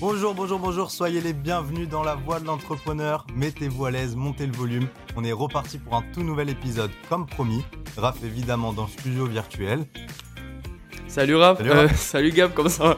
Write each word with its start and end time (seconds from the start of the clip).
Bonjour, 0.00 0.34
bonjour, 0.34 0.58
bonjour, 0.58 0.90
soyez 0.90 1.20
les 1.20 1.34
bienvenus 1.34 1.86
dans 1.86 2.02
la 2.02 2.14
voie 2.14 2.40
de 2.40 2.46
l'entrepreneur. 2.46 3.26
Mettez-vous 3.34 3.84
à 3.84 3.90
l'aise, 3.90 4.16
montez 4.16 4.46
le 4.46 4.52
volume. 4.54 4.88
On 5.14 5.22
est 5.24 5.32
reparti 5.32 5.76
pour 5.76 5.94
un 5.94 6.02
tout 6.14 6.22
nouvel 6.22 6.48
épisode, 6.48 6.90
comme 7.10 7.26
promis. 7.26 7.62
Raph 7.98 8.24
évidemment 8.24 8.72
dans 8.72 8.84
le 8.84 8.88
studio 8.88 9.26
virtuel. 9.26 9.84
Salut 11.06 11.36
Raph, 11.36 11.58
salut, 11.58 11.70
euh, 11.70 11.88
salut 11.90 12.32
Gab, 12.32 12.54
comment 12.54 12.70
ça 12.70 12.96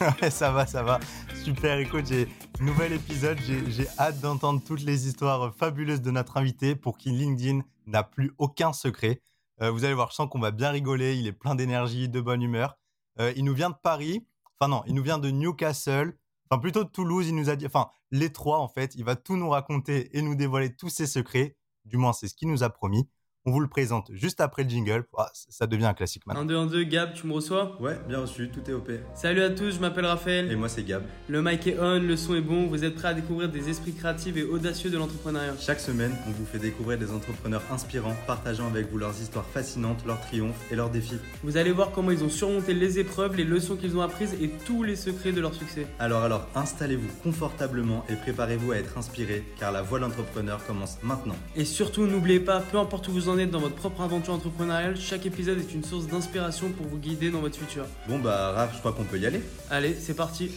va 0.00 0.30
Ça 0.30 0.50
va, 0.50 0.66
ça 0.66 0.82
va. 0.82 1.00
Super, 1.44 1.80
écoute, 1.80 2.06
j'ai 2.08 2.26
nouvel 2.60 2.94
épisode. 2.94 3.36
J'ai 3.68 3.86
hâte 3.98 4.18
d'entendre 4.20 4.62
toutes 4.66 4.84
les 4.84 5.06
histoires 5.06 5.54
fabuleuses 5.54 6.00
de 6.00 6.10
notre 6.10 6.38
invité 6.38 6.74
pour 6.74 6.96
qui 6.96 7.10
LinkedIn 7.10 7.60
n'a 7.86 8.02
plus 8.02 8.32
aucun 8.38 8.72
secret. 8.72 9.20
Euh, 9.60 9.70
vous 9.70 9.84
allez 9.84 9.92
voir, 9.92 10.12
je 10.12 10.14
sens 10.14 10.30
qu'on 10.30 10.40
va 10.40 10.50
bien 10.50 10.70
rigoler. 10.70 11.14
Il 11.14 11.26
est 11.26 11.32
plein 11.32 11.54
d'énergie, 11.54 12.08
de 12.08 12.22
bonne 12.22 12.40
humeur. 12.40 12.78
Euh, 13.20 13.34
il 13.36 13.44
nous 13.44 13.54
vient 13.54 13.68
de 13.68 13.76
Paris. 13.82 14.24
Enfin 14.58 14.70
non, 14.70 14.82
il 14.86 14.94
nous 14.94 15.02
vient 15.02 15.18
de 15.18 15.28
Newcastle. 15.28 16.14
Enfin 16.50 16.60
plutôt 16.60 16.84
de 16.84 16.88
Toulouse. 16.88 17.28
Il 17.28 17.34
nous 17.34 17.50
a 17.50 17.56
dit, 17.56 17.66
enfin 17.66 17.88
les 18.10 18.32
trois 18.32 18.58
en 18.58 18.68
fait. 18.68 18.94
Il 18.94 19.04
va 19.04 19.16
tout 19.16 19.36
nous 19.36 19.50
raconter 19.50 20.16
et 20.16 20.22
nous 20.22 20.34
dévoiler 20.34 20.74
tous 20.74 20.88
ses 20.88 21.06
secrets. 21.06 21.56
Du 21.84 21.96
moins, 21.96 22.12
c'est 22.12 22.28
ce 22.28 22.34
qu'il 22.34 22.48
nous 22.48 22.62
a 22.62 22.70
promis. 22.70 23.08
On 23.48 23.50
vous 23.50 23.60
le 23.60 23.66
présente 23.66 24.10
juste 24.12 24.42
après 24.42 24.64
le 24.64 24.68
jingle. 24.68 25.06
Ah, 25.16 25.30
ça 25.32 25.66
devient 25.66 25.86
un 25.86 25.94
classique 25.94 26.26
maintenant. 26.26 26.42
1, 26.42 26.44
2, 26.44 26.56
1, 26.56 26.66
2, 26.66 26.82
Gab, 26.84 27.14
tu 27.14 27.26
me 27.26 27.32
reçois? 27.32 27.78
Ouais, 27.80 27.98
bien 28.06 28.18
reçu, 28.18 28.50
tout 28.50 28.60
est 28.70 28.74
OP. 28.74 28.90
Salut 29.14 29.40
à 29.40 29.48
tous, 29.48 29.70
je 29.70 29.80
m'appelle 29.80 30.04
Raphaël. 30.04 30.52
Et 30.52 30.54
moi, 30.54 30.68
c'est 30.68 30.82
Gab. 30.82 31.02
Le 31.28 31.40
mic 31.40 31.66
est 31.66 31.78
on, 31.80 31.98
le 31.98 32.14
son 32.18 32.34
est 32.34 32.42
bon. 32.42 32.66
Vous 32.66 32.84
êtes 32.84 32.94
prêts 32.94 33.08
à 33.08 33.14
découvrir 33.14 33.48
des 33.48 33.70
esprits 33.70 33.94
créatifs 33.94 34.36
et 34.36 34.42
audacieux 34.42 34.90
de 34.90 34.98
l'entrepreneuriat 34.98 35.54
Chaque 35.58 35.80
semaine, 35.80 36.12
on 36.26 36.30
vous 36.32 36.44
fait 36.44 36.58
découvrir 36.58 36.98
des 36.98 37.10
entrepreneurs 37.10 37.62
inspirants, 37.72 38.14
partageant 38.26 38.66
avec 38.66 38.92
vous 38.92 38.98
leurs 38.98 39.18
histoires 39.18 39.46
fascinantes, 39.46 40.04
leurs 40.04 40.20
triomphes 40.20 40.70
et 40.70 40.76
leurs 40.76 40.90
défis. 40.90 41.16
Vous 41.42 41.56
allez 41.56 41.72
voir 41.72 41.90
comment 41.92 42.10
ils 42.10 42.22
ont 42.22 42.28
surmonté 42.28 42.74
les 42.74 42.98
épreuves, 42.98 43.34
les 43.34 43.44
leçons 43.44 43.76
qu'ils 43.76 43.96
ont 43.96 44.02
apprises 44.02 44.34
et 44.42 44.50
tous 44.66 44.82
les 44.82 44.94
secrets 44.94 45.32
de 45.32 45.40
leur 45.40 45.54
succès. 45.54 45.86
Alors, 46.00 46.22
alors, 46.22 46.46
installez-vous 46.54 47.08
confortablement 47.22 48.04
et 48.10 48.14
préparez-vous 48.16 48.72
à 48.72 48.76
être 48.76 48.98
inspiré, 48.98 49.42
car 49.58 49.72
la 49.72 49.80
voie 49.80 49.98
de 49.98 50.04
l'entrepreneur 50.04 50.62
commence 50.66 50.98
maintenant. 51.02 51.36
Et 51.56 51.64
surtout, 51.64 52.04
n'oubliez 52.06 52.40
pas, 52.40 52.60
peu 52.60 52.76
importe 52.76 53.08
où 53.08 53.12
vous 53.12 53.30
en 53.30 53.37
êtes 53.38 53.50
dans 53.50 53.60
votre 53.60 53.74
propre 53.74 54.02
aventure, 54.02 54.34
entrepreneuriale, 54.34 54.96
chaque 54.96 55.26
épisode 55.26 55.58
est 55.58 55.74
une 55.74 55.84
source 55.84 56.06
d'inspiration 56.06 56.70
pour 56.70 56.86
vous 56.86 56.98
guider 56.98 57.30
dans 57.30 57.40
votre 57.40 57.56
futur. 57.56 57.84
Bon 58.08 58.18
bah 58.18 58.52
Raph, 58.52 58.74
je 58.74 58.78
crois 58.78 58.92
qu'on 58.92 59.04
peut 59.04 59.18
y 59.18 59.26
aller. 59.26 59.40
Allez, 59.70 59.94
c'est 59.94 60.14
parti. 60.14 60.50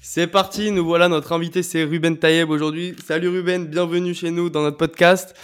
C'est 0.00 0.26
parti, 0.26 0.70
nous 0.70 0.84
voilà, 0.84 1.08
notre 1.08 1.32
invité 1.32 1.62
c'est 1.62 1.84
Ruben 1.84 2.16
Tayeb 2.18 2.50
aujourd'hui. 2.50 2.94
Salut 3.04 3.28
Ruben, 3.28 3.66
bienvenue 3.66 4.14
chez 4.14 4.30
nous 4.30 4.50
dans 4.50 4.62
notre 4.62 4.76
podcast. 4.76 5.34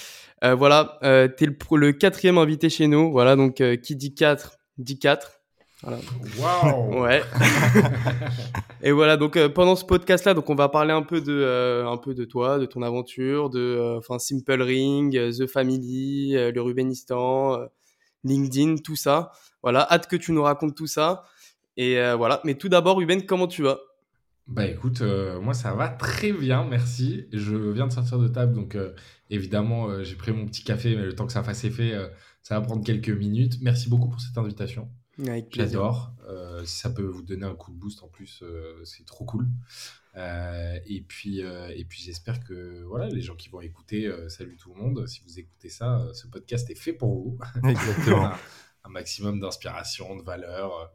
Euh, 0.45 0.55
voilà, 0.55 0.99
euh, 1.05 1.29
tu 1.29 1.45
es 1.45 1.77
le, 1.77 1.93
quatrième 1.93 2.39
invité 2.39 2.69
chez 2.69 2.87
nous. 2.87 3.13
Voilà, 3.13 3.37
donc 3.37 3.61
euh, 3.61 3.77
qui 3.77 3.97
dit 3.97 4.15
4 4.15 4.59
dit 4.79 4.99
4. 4.99 5.42
Voilà. 5.83 5.99
Wow. 6.39 7.03
Ouais. 7.03 7.23
et 8.83 8.93
voilà, 8.93 9.17
donc 9.17 9.37
euh, 9.37 9.49
pendant 9.49 9.75
ce 9.75 9.85
podcast-là, 9.85 10.33
donc 10.33 10.49
on 10.49 10.55
va 10.55 10.69
parler 10.69 10.93
un 10.93 11.03
peu 11.03 11.21
de, 11.21 11.33
euh, 11.33 11.89
un 11.89 11.97
peu 11.97 12.15
de 12.15 12.25
toi, 12.25 12.59
de 12.61 12.67
ton 12.67 12.83
aventure, 12.83 13.51
de, 13.51 13.59
euh, 13.59 13.99
enfin 13.99 14.21
Simple 14.21 14.63
Ring, 14.63 15.13
The 15.13 15.47
Family, 15.47 16.35
le 16.35 16.61
Rubenistan, 16.61 17.67
LinkedIn, 18.23 18.77
tout 18.77 18.95
ça. 18.95 19.33
Voilà, 19.63 19.87
hâte 19.91 20.07
que 20.07 20.17
tu 20.17 20.31
nous 20.33 20.43
racontes 20.43 20.77
tout 20.77 20.87
ça. 20.87 21.25
Et 21.77 21.97
voilà. 22.17 22.41
Mais 22.45 22.55
tout 22.55 22.69
d'abord, 22.69 22.99
Ruben, 22.99 23.25
comment 23.27 23.49
tu 23.49 23.63
vas? 23.63 23.81
Bah 24.47 24.67
écoute, 24.67 25.03
moi 25.41 25.55
ça 25.55 25.73
va 25.73 25.89
très 25.89 26.33
bien, 26.33 26.65
merci. 26.65 27.27
Je 27.33 27.57
viens 27.57 27.87
de 27.87 27.93
sortir 27.93 28.19
de 28.19 28.29
table, 28.29 28.55
donc 28.55 28.77
évidemment 29.31 30.03
j'ai 30.03 30.17
pris 30.17 30.33
mon 30.33 30.47
petit 30.47 30.63
café, 30.63 30.95
mais 30.95 31.05
le 31.05 31.15
temps 31.15 31.27
que 31.27 31.33
ça 31.33 31.43
fasse 31.43 31.65
effet, 31.65 31.93
ça 32.43 32.59
va 32.59 32.61
prendre 32.61 32.85
quelques 32.85 33.09
minutes. 33.09 33.59
Merci 33.63 33.89
beaucoup 33.89 34.09
pour 34.09 34.21
cette 34.21 34.37
invitation. 34.37 34.89
J'adore. 35.51 36.13
Euh, 36.29 36.65
si 36.65 36.79
ça 36.79 36.91
peut 36.91 37.03
vous 37.03 37.23
donner 37.23 37.45
un 37.45 37.55
coup 37.55 37.71
de 37.71 37.77
boost 37.77 38.03
en 38.03 38.09
plus, 38.09 38.43
euh, 38.43 38.83
c'est 38.85 39.05
trop 39.05 39.25
cool. 39.25 39.47
Euh, 40.17 40.79
et 40.87 41.01
puis, 41.03 41.41
et 41.41 41.85
puis 41.85 42.03
j'espère 42.03 42.43
que 42.45 42.83
voilà, 42.85 43.09
les 43.09 43.21
gens 43.21 43.35
qui 43.35 43.49
vont 43.49 43.61
écouter, 43.61 44.11
salut 44.29 44.57
tout 44.57 44.73
le 44.75 44.81
monde. 44.81 45.07
Si 45.07 45.23
vous 45.27 45.39
écoutez 45.39 45.69
ça, 45.69 46.07
ce 46.15 46.27
podcast 46.27 46.69
est 46.71 46.75
fait 46.75 46.93
pour 46.93 47.15
vous. 47.15 47.39
Exactement. 47.69 48.33
un, 48.85 48.89
maximum 48.89 49.41
d'inspiration, 49.41 50.17
de 50.17 50.23
valeur 50.23 50.93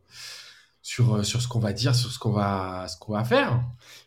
sur, 0.87 1.25
sur 1.25 1.41
ce 1.41 1.49
qu'on 1.49 1.59
va 1.59 1.73
dire, 1.73 1.93
sur 1.93 2.09
ce 2.09 2.17
qu'on 2.17 2.31
va, 2.31 2.87
ce 2.87 2.95
qu'on 2.97 3.11
va 3.11 3.25
faire. 3.25 3.59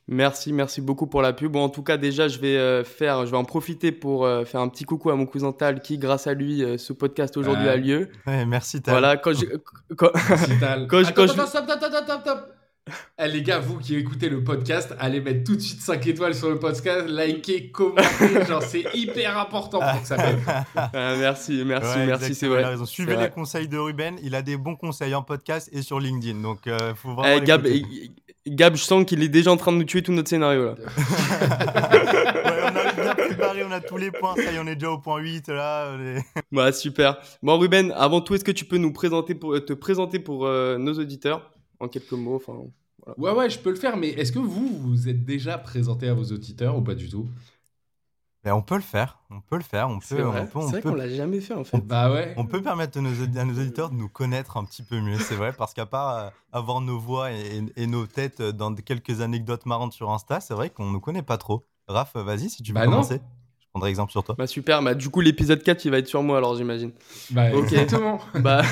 Merci, 0.09 0.51
merci 0.51 0.81
beaucoup 0.81 1.07
pour 1.07 1.21
la 1.21 1.35
pub. 1.35 1.53
Bon, 1.53 1.63
en 1.63 1.69
tout 1.69 1.83
cas, 1.83 1.99
déjà, 1.99 2.27
je 2.27 2.39
vais 2.39 2.57
euh, 2.57 2.85
faire, 2.85 3.27
je 3.27 3.33
vais 3.33 3.37
en 3.37 3.45
profiter 3.45 3.93
pour 3.93 4.25
euh, 4.25 4.47
faire 4.47 4.63
un 4.63 4.69
petit 4.69 4.85
coucou 4.85 5.11
à 5.11 5.15
mon 5.15 5.27
cousin 5.27 5.53
Tal, 5.53 5.83
qui, 5.83 5.99
grâce 5.99 6.27
à 6.27 6.33
lui, 6.33 6.65
euh, 6.65 6.79
ce 6.79 6.95
podcast 6.95 7.37
aujourd'hui 7.37 7.69
a 7.69 7.77
lieu. 7.77 8.09
merci 8.27 8.81
Tal. 8.81 8.95
Voilà, 8.95 9.19
quand 9.19 9.35
je, 9.35 9.45
quand, 9.95 10.09
merci 10.15 10.59
Tal. 10.59 10.87
Quand, 10.89 11.05
attends, 11.05 11.23
attends, 11.25 11.47
stop, 11.47 11.49
stop, 11.49 11.79
stop, 11.79 12.05
stop, 12.07 12.21
stop. 12.23 12.60
Eh, 13.19 13.29
les 13.29 13.43
gars, 13.43 13.59
vous 13.59 13.79
qui 13.79 13.97
écoutez 13.97 14.29
le 14.29 14.43
podcast, 14.43 14.95
allez 14.99 15.21
mettre 15.21 15.45
tout 15.45 15.57
de 15.57 15.61
suite 15.61 15.81
5 15.81 16.07
étoiles 16.07 16.35
sur 16.35 16.49
le 16.49 16.59
podcast, 16.59 17.07
liker, 17.09 17.71
commenter, 17.71 18.45
genre 18.49 18.63
c'est 18.63 18.85
hyper 18.95 19.39
important 19.39 19.81
pour 19.81 20.01
que 20.01 20.07
ça. 20.07 20.17
Ah, 20.75 21.17
merci, 21.19 21.63
merci, 21.65 21.99
merci, 22.07 22.35
c'est 22.35 22.49
vrai. 22.49 22.75
Suivez 22.85 23.17
les 23.17 23.31
conseils 23.31 23.69
de 23.69 23.79
Ruben, 23.79 24.17
il 24.23 24.35
a 24.35 24.43
des 24.43 24.57
bons 24.57 24.77
conseils 24.77 25.15
en 25.15 25.23
podcast 25.23 25.69
et 25.73 25.83
sur 25.83 26.01
LinkedIn, 26.01 26.41
donc 26.41 26.67
euh, 26.67 26.95
faut 26.95 27.15
vraiment. 27.15 27.41
Eh, 27.43 27.45
Gab, 27.45 27.67
Gab, 28.47 28.77
je 28.77 28.83
sens 28.83 29.05
qu'il 29.05 29.23
est 29.23 29.29
déjà 29.29 29.53
en 29.53 29.57
train 29.57 29.73
de 29.73 29.77
nous 29.77 29.85
tuer 29.85 30.03
tout 30.03 30.13
notre 30.13 30.29
scénario 30.29 30.65
là. 30.65 30.73
ouais, 30.97 32.61
on 32.63 32.77
a 32.77 32.93
bien 32.93 33.15
préparé, 33.15 33.65
on 33.65 33.73
a 33.73 33.81
tous 33.81 33.97
les 33.99 34.11
points, 34.11 34.35
ça 34.35 34.51
y 34.51 34.57
est, 34.57 34.59
on 34.59 34.67
est 34.67 34.77
déjà 34.77 34.91
au 34.91 34.99
point 34.99 35.19
8 35.21 35.49
là. 35.49 35.97
Bah 36.51 36.73
super. 36.73 37.19
Bon 37.43 37.59
Ruben, 37.59 37.93
avant 37.97 38.21
tout, 38.21 38.35
est-ce 38.35 38.45
que 38.45 38.53
tu 38.53 38.65
peux 38.65 38.79
nous 38.79 38.93
présenter 38.93 39.35
pour 39.35 39.63
te 39.65 39.73
présenter 39.73 40.19
pour 40.19 40.47
euh, 40.47 40.79
nos 40.79 40.95
auditeurs? 40.95 41.51
En 41.81 41.89
quelques 41.89 42.13
mots, 42.13 42.37
enfin. 42.37 42.71
Ouais, 43.17 43.33
ouais, 43.33 43.51
je 43.51 43.59
peux 43.59 43.71
le 43.71 43.77
faire, 43.77 43.97
mais 43.97 44.09
est-ce 44.09 44.33
que 44.33 44.39
vous, 44.39 44.69
vous 44.79 45.09
êtes 45.09 45.25
déjà 45.25 45.59
présenté 45.59 46.09
à 46.09 46.15
vos 46.15 46.25
auditeurs 46.25 46.77
ou 46.77 46.83
pas 46.83 46.95
du 46.95 47.09
tout? 47.09 47.29
Mais 48.45 48.53
on 48.53 48.63
peut 48.63 48.77
le 48.77 48.81
faire, 48.81 49.19
on 49.31 49.43
peut 49.43 49.57
le 49.57 49.63
faire, 49.63 49.91
on 49.91 49.99
peut. 49.99 50.05
C'est 50.07 50.23
vrai, 50.23 50.47
vrai 50.47 50.83
qu'on 50.83 50.95
l'a 50.95 51.09
jamais 51.09 51.41
fait 51.41 51.53
en 51.53 51.63
fait. 51.63 51.77
On, 51.77 51.81
bah 51.81 52.11
ouais. 52.11 52.33
On 52.39 52.47
peut 52.47 52.63
permettre 52.63 52.99
à 52.99 53.03
nos, 53.03 53.13
auditeurs 53.13 53.91
de 53.91 53.97
nous 53.97 54.09
connaître 54.09 54.57
un 54.57 54.65
petit 54.65 54.83
peu 54.83 54.99
mieux, 54.99 55.19
c'est 55.19 55.35
vrai, 55.35 55.53
parce 55.53 55.75
qu'à 55.75 55.85
part 55.85 56.17
euh, 56.17 56.31
avoir 56.53 56.81
nos 56.81 56.99
voix 56.99 57.31
et, 57.33 57.87
nos 57.87 58.07
têtes 58.07 58.41
dans 58.41 58.75
quelques 58.75 59.21
anecdotes 59.21 59.67
marrantes 59.67 59.93
sur 59.93 60.11
Insta, 60.11 60.41
c'est 60.41 60.55
vrai 60.55 60.71
qu'on 60.71 60.91
nous 60.91 61.01
connaît 61.01 61.23
pas 61.23 61.37
trop. 61.37 61.67
Raph, 61.87 62.15
vas-y 62.15 62.49
si 62.49 62.63
tu 62.63 62.73
veux 62.73 62.79
bah 62.79 62.87
commencer 62.87 63.21
prendrai 63.73 63.91
exemple 63.91 64.11
sur 64.11 64.25
toi. 64.25 64.35
Bah 64.37 64.47
super, 64.47 64.83
bah 64.83 64.95
du 64.95 65.09
coup 65.11 65.21
l'épisode 65.21 65.63
4 65.63 65.85
il 65.85 65.91
va 65.91 65.99
être 65.99 66.09
sur 66.09 66.23
moi 66.23 66.39
alors 66.39 66.57
j'imagine. 66.57 66.93
Bah 67.31 67.53
exactement. 67.53 68.19
bah, 68.35 68.63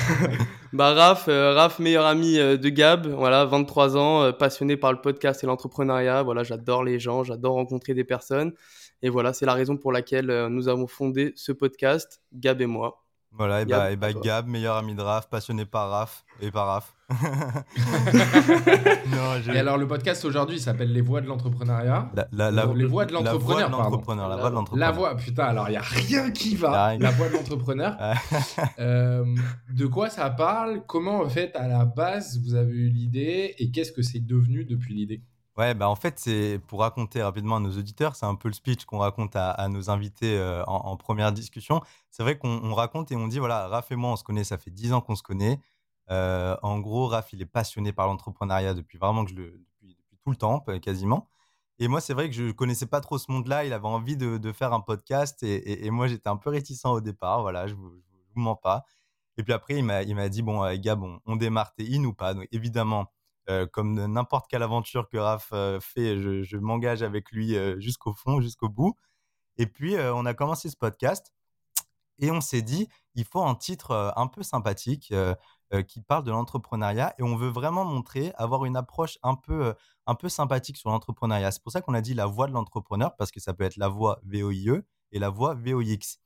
bah 0.73 0.93
Raph, 0.93 1.27
euh, 1.27 1.53
Raph 1.53 1.79
meilleur 1.79 2.05
ami 2.05 2.37
euh, 2.37 2.57
de 2.57 2.69
Gab, 2.69 3.07
voilà, 3.07 3.45
23 3.45 3.97
ans, 3.97 4.23
euh, 4.23 4.31
passionné 4.31 4.77
par 4.77 4.91
le 4.91 5.01
podcast 5.01 5.43
et 5.43 5.47
l'entrepreneuriat, 5.47 6.23
voilà, 6.23 6.43
j'adore 6.43 6.83
les 6.83 6.99
gens, 6.99 7.23
j'adore 7.23 7.53
rencontrer 7.53 7.93
des 7.93 8.03
personnes 8.03 8.53
et 9.01 9.09
voilà, 9.09 9.33
c'est 9.33 9.45
la 9.45 9.53
raison 9.53 9.77
pour 9.77 9.91
laquelle 9.91 10.47
nous 10.49 10.67
avons 10.67 10.87
fondé 10.87 11.31
ce 11.35 11.53
podcast, 11.53 12.21
Gab 12.33 12.61
et 12.61 12.65
moi. 12.65 13.05
Voilà, 13.31 13.61
et 13.61 13.65
bah, 13.65 13.91
et 13.91 13.95
bah 13.95 14.11
Gab, 14.11 14.47
meilleur 14.47 14.75
ami 14.75 14.95
de 14.95 15.01
Raph, 15.01 15.29
passionné 15.29 15.65
par 15.65 15.89
Raph 15.89 16.25
et 16.41 16.51
par 16.51 16.67
Raph. 16.67 16.95
et 19.53 19.57
alors, 19.57 19.77
le 19.77 19.87
podcast 19.87 20.25
aujourd'hui 20.25 20.59
s'appelle 20.59 20.91
Les 20.91 21.01
voix 21.01 21.21
de 21.21 21.27
l'entrepreneuriat. 21.27 22.11
les 22.33 22.85
voix 22.85 23.05
de 23.05 23.13
l'entrepreneur, 23.13 23.69
La 23.69 24.35
voix 24.35 24.49
de 24.49 24.55
l'entrepreneur. 24.55 24.87
La 24.87 24.91
voix, 24.91 25.15
putain, 25.15 25.45
alors 25.45 25.69
il 25.69 25.71
n'y 25.71 25.77
a 25.77 25.81
rien 25.81 26.31
qui 26.31 26.55
va. 26.55 26.97
La 26.97 27.11
voix 27.11 27.29
de 27.29 27.33
l'entrepreneur. 27.33 27.97
Euh, 28.79 29.25
de 29.69 29.85
quoi 29.85 30.09
ça 30.09 30.29
parle? 30.29 30.83
Comment, 30.87 31.21
en 31.21 31.29
fait, 31.29 31.55
à 31.55 31.67
la 31.67 31.85
base, 31.85 32.39
vous 32.43 32.55
avez 32.55 32.71
eu 32.71 32.89
l'idée? 32.89 33.55
Et 33.57 33.71
qu'est-ce 33.71 33.91
que 33.91 34.01
c'est 34.01 34.19
devenu 34.19 34.63
depuis 34.65 34.93
l'idée? 34.93 35.21
Ouais, 35.59 35.73
bah 35.73 35.89
en 35.89 35.97
fait, 35.97 36.17
c'est 36.19 36.57
pour 36.67 36.79
raconter 36.79 37.21
rapidement 37.21 37.57
à 37.57 37.59
nos 37.59 37.77
auditeurs, 37.77 38.15
c'est 38.15 38.25
un 38.25 38.35
peu 38.35 38.47
le 38.47 38.53
speech 38.53 38.85
qu'on 38.85 38.99
raconte 38.99 39.35
à, 39.35 39.67
nos 39.67 39.89
invités 39.89 40.37
euh, 40.37 40.63
en, 40.65 40.95
première 40.95 41.33
discussion. 41.33 41.81
C'est 42.11 42.23
vrai 42.23 42.37
qu'on 42.37 42.73
raconte 42.73 43.11
et 43.11 43.17
on 43.17 43.27
dit 43.27 43.39
voilà, 43.39 43.67
Raph 43.67 43.91
et 43.91 43.97
moi, 43.97 44.11
on 44.11 44.15
se 44.15 44.23
connaît, 44.23 44.45
ça 44.45 44.57
fait 44.57 44.71
10 44.71 44.93
ans 44.93 45.01
qu'on 45.01 45.17
se 45.17 45.21
connaît. 45.21 45.59
Euh, 46.11 46.55
en 46.63 46.79
gros, 46.79 47.07
Raph, 47.07 47.33
il 47.33 47.41
est 47.41 47.45
passionné 47.45 47.91
par 47.91 48.07
l'entrepreneuriat 48.07 48.73
depuis 48.73 48.97
vraiment 48.97 49.25
que 49.25 49.31
je 49.31 49.35
le, 49.35 49.51
depuis, 49.81 49.97
tout 50.23 50.29
le 50.31 50.37
temps, 50.37 50.61
quasiment. 50.81 51.27
Et 51.79 51.89
moi, 51.89 51.99
c'est 51.99 52.13
vrai 52.13 52.29
que 52.29 52.35
je 52.35 52.43
ne 52.43 52.51
connaissais 52.53 52.87
pas 52.87 53.01
trop 53.01 53.17
ce 53.17 53.29
monde-là. 53.29 53.65
Il 53.65 53.73
avait 53.73 53.85
envie 53.85 54.15
de, 54.15 54.51
faire 54.53 54.71
un 54.73 54.79
podcast 54.81 55.43
et, 55.43 55.89
moi, 55.91 56.07
j'étais 56.07 56.29
un 56.29 56.37
peu 56.37 56.51
réticent 56.51 56.85
au 56.85 57.01
départ. 57.01 57.41
Voilà, 57.41 57.67
je 57.67 57.73
ne 57.73 57.79
vous, 57.79 58.01
mens 58.35 58.55
pas. 58.55 58.85
Et 59.37 59.43
puis 59.43 59.53
après, 59.53 59.75
il 59.77 59.83
m'a 59.83 60.29
dit 60.29 60.41
bon, 60.41 60.63
euh, 60.63 60.75
Gab, 60.77 61.03
on, 61.03 61.19
on 61.25 61.35
démarre, 61.35 61.73
in 61.79 62.05
ou 62.05 62.13
pas? 62.13 62.33
Donc, 62.33 62.47
évidemment, 62.53 63.11
euh, 63.49 63.65
comme 63.67 64.05
n'importe 64.05 64.47
quelle 64.49 64.63
aventure 64.63 65.09
que 65.09 65.17
Raph 65.17 65.53
fait, 65.81 66.17
je, 66.43 66.57
m'engage 66.57 67.03
avec 67.03 67.31
lui 67.31 67.55
jusqu'au 67.81 68.13
fond, 68.13 68.41
jusqu'au 68.41 68.69
bout. 68.69 68.95
Et 69.57 69.65
puis, 69.65 69.95
on 69.97 70.25
a 70.25 70.33
commencé 70.33 70.69
ce 70.69 70.77
podcast 70.77 71.33
et 72.19 72.31
on 72.31 72.41
s'est 72.41 72.61
dit, 72.61 72.87
il 73.15 73.25
faut 73.25 73.43
un 73.43 73.55
titre 73.55 74.13
un 74.15 74.27
peu 74.27 74.43
sympathique. 74.43 75.13
Euh, 75.71 75.83
qui 75.83 76.01
parle 76.01 76.23
de 76.23 76.31
l'entrepreneuriat 76.31 77.13
et 77.19 77.23
on 77.23 77.35
veut 77.35 77.49
vraiment 77.49 77.85
montrer, 77.85 78.33
avoir 78.37 78.65
une 78.65 78.75
approche 78.75 79.19
un 79.21 79.35
peu, 79.35 79.67
euh, 79.67 79.73
un 80.07 80.15
peu 80.15 80.27
sympathique 80.27 80.77
sur 80.77 80.89
l'entrepreneuriat. 80.89 81.51
C'est 81.51 81.61
pour 81.61 81.71
ça 81.71 81.79
qu'on 81.81 81.93
a 81.93 82.01
dit 82.01 82.15
la 82.15 82.25
voix 82.25 82.47
de 82.47 82.53
l'entrepreneur 82.53 83.15
parce 83.17 83.29
que 83.29 83.39
ça 83.39 83.53
peut 83.53 83.65
être 83.65 83.77
la 83.77 83.87
voix 83.87 84.19
VOIE 84.23 84.81
et 85.11 85.19
la 85.19 85.29
voix 85.29 85.53
VOX. 85.53 86.17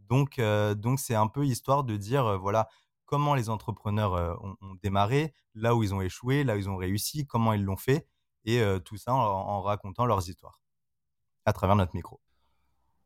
Donc, 0.00 0.40
euh, 0.40 0.74
donc 0.74 0.98
c'est 0.98 1.14
un 1.14 1.28
peu 1.28 1.46
histoire 1.46 1.84
de 1.84 1.96
dire, 1.96 2.36
voilà, 2.40 2.68
comment 3.10 3.34
les 3.34 3.50
entrepreneurs 3.50 4.40
ont, 4.40 4.56
démarré, 4.84 5.34
là 5.56 5.74
où 5.74 5.82
ils 5.82 5.92
ont 5.92 6.00
échoué, 6.00 6.44
là 6.44 6.54
où 6.54 6.58
ils 6.58 6.70
ont 6.70 6.76
réussi, 6.76 7.26
comment 7.26 7.52
ils 7.52 7.64
l'ont 7.64 7.76
fait. 7.76 8.06
et 8.44 8.62
tout 8.84 8.96
ça 8.96 9.12
en, 9.12 9.60
racontant 9.62 10.06
leurs 10.06 10.28
histoires 10.28 10.60
à 11.44 11.52
travers 11.52 11.74
notre 11.74 11.96
micro. 11.96 12.20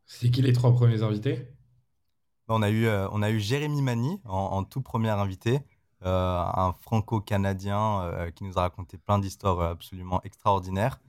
C'est 0.04 0.30
qui 0.30 0.42
les 0.42 0.52
trois 0.52 0.74
premiers 0.74 1.02
invités? 1.02 1.48
On 2.48 2.60
a, 2.60 2.68
eu, 2.68 2.86
on 2.86 3.22
a 3.22 3.30
eu 3.30 3.40
Jérémy 3.40 3.80
Mani 3.80 4.20
en, 4.26 4.62
tout 4.64 4.82
premier 4.82 5.08
invité, 5.08 5.60
un 6.02 6.74
franco-canadien 6.82 8.30
qui 8.36 8.44
nous 8.44 8.58
a 8.58 8.60
raconté 8.60 8.98
plein 8.98 9.18
d'histoires 9.18 9.62
absolument 9.62 10.20
extraordinaires. 10.22 11.00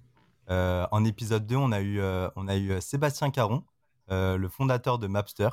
en 0.47 1.03
épisode 1.03 1.45
2, 1.45 1.57
on 1.57 1.73
a 1.73 1.81
eu, 1.81 1.99
on 2.37 2.47
a 2.47 2.55
eu 2.55 2.79
Sébastien 2.79 3.29
Caron, 3.29 3.65
le 4.07 4.47
fondateur 4.47 4.99
de 4.99 5.07
Mapster, 5.07 5.49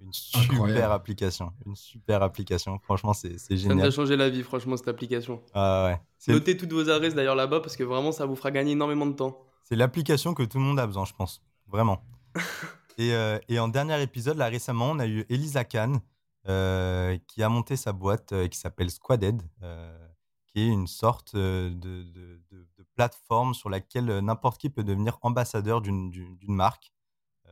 une 0.00 0.12
super 0.12 0.92
application. 0.92 1.52
Une 1.64 1.76
super 1.76 2.22
application. 2.22 2.78
Franchement, 2.80 3.14
c'est 3.14 3.38
génial. 3.50 3.68
Ça 3.68 3.74
nous 3.74 3.84
a 3.84 3.90
changé 3.90 4.16
la 4.16 4.28
vie, 4.28 4.42
franchement, 4.42 4.76
cette 4.76 4.88
application. 4.88 5.42
Ah 5.54 5.86
ouais. 5.86 6.32
Notez 6.32 6.56
toutes 6.56 6.72
vos 6.72 6.88
adresses 6.90 7.14
d'ailleurs 7.14 7.34
là-bas 7.34 7.60
parce 7.60 7.76
que 7.76 7.84
vraiment, 7.84 8.12
ça 8.12 8.26
vous 8.26 8.36
fera 8.36 8.50
gagner 8.50 8.72
énormément 8.72 9.06
de 9.06 9.14
temps. 9.14 9.38
C'est 9.64 9.76
l'application 9.76 10.34
que 10.34 10.42
tout 10.42 10.58
le 10.58 10.64
monde 10.64 10.78
a 10.78 10.86
besoin, 10.86 11.04
je 11.04 11.12
pense. 11.12 11.42
Vraiment. 11.66 12.02
et, 12.98 13.14
euh, 13.14 13.38
et, 13.48 13.58
en 13.58 13.68
dernier 13.68 14.00
épisode, 14.02 14.36
là 14.36 14.46
récemment, 14.46 14.90
on 14.90 14.98
a 14.98 15.06
eu 15.06 15.24
Elisa 15.28 15.64
Kahn 15.64 16.00
euh, 16.48 17.18
qui 17.26 17.42
a 17.42 17.48
monté 17.48 17.76
sa 17.76 17.92
boîte 17.92 18.32
euh, 18.32 18.48
qui 18.48 18.58
s'appelle 18.58 18.90
Squaded, 18.90 19.42
qui 20.46 20.60
est 20.60 20.68
une 20.68 20.86
sorte 20.86 21.34
de, 21.34 21.70
de, 21.70 22.04
de, 22.04 22.68
de 22.78 22.86
plateforme 22.94 23.54
sur 23.54 23.68
laquelle 23.68 24.20
n'importe 24.20 24.60
qui 24.60 24.70
peut 24.70 24.84
devenir 24.84 25.18
ambassadeur 25.22 25.80
d'une 25.80 26.30
marque. 26.46 26.92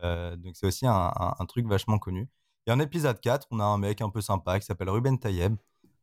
Euh, 0.03 0.35
donc 0.35 0.55
c'est 0.55 0.67
aussi 0.67 0.85
un, 0.87 1.45
truc 1.47 1.67
vachement 1.67 1.97
connu. 1.97 2.27
Et 2.67 2.71
en 2.71 2.79
épisode 2.79 3.19
4, 3.19 3.47
on 3.51 3.59
a 3.59 3.63
un 3.63 3.77
mec 3.77 4.01
un 4.01 4.09
peu 4.09 4.21
sympa 4.21 4.59
qui 4.59 4.65
s'appelle 4.65 4.89
Ruben 4.89 5.17
Tayeb. 5.19 5.55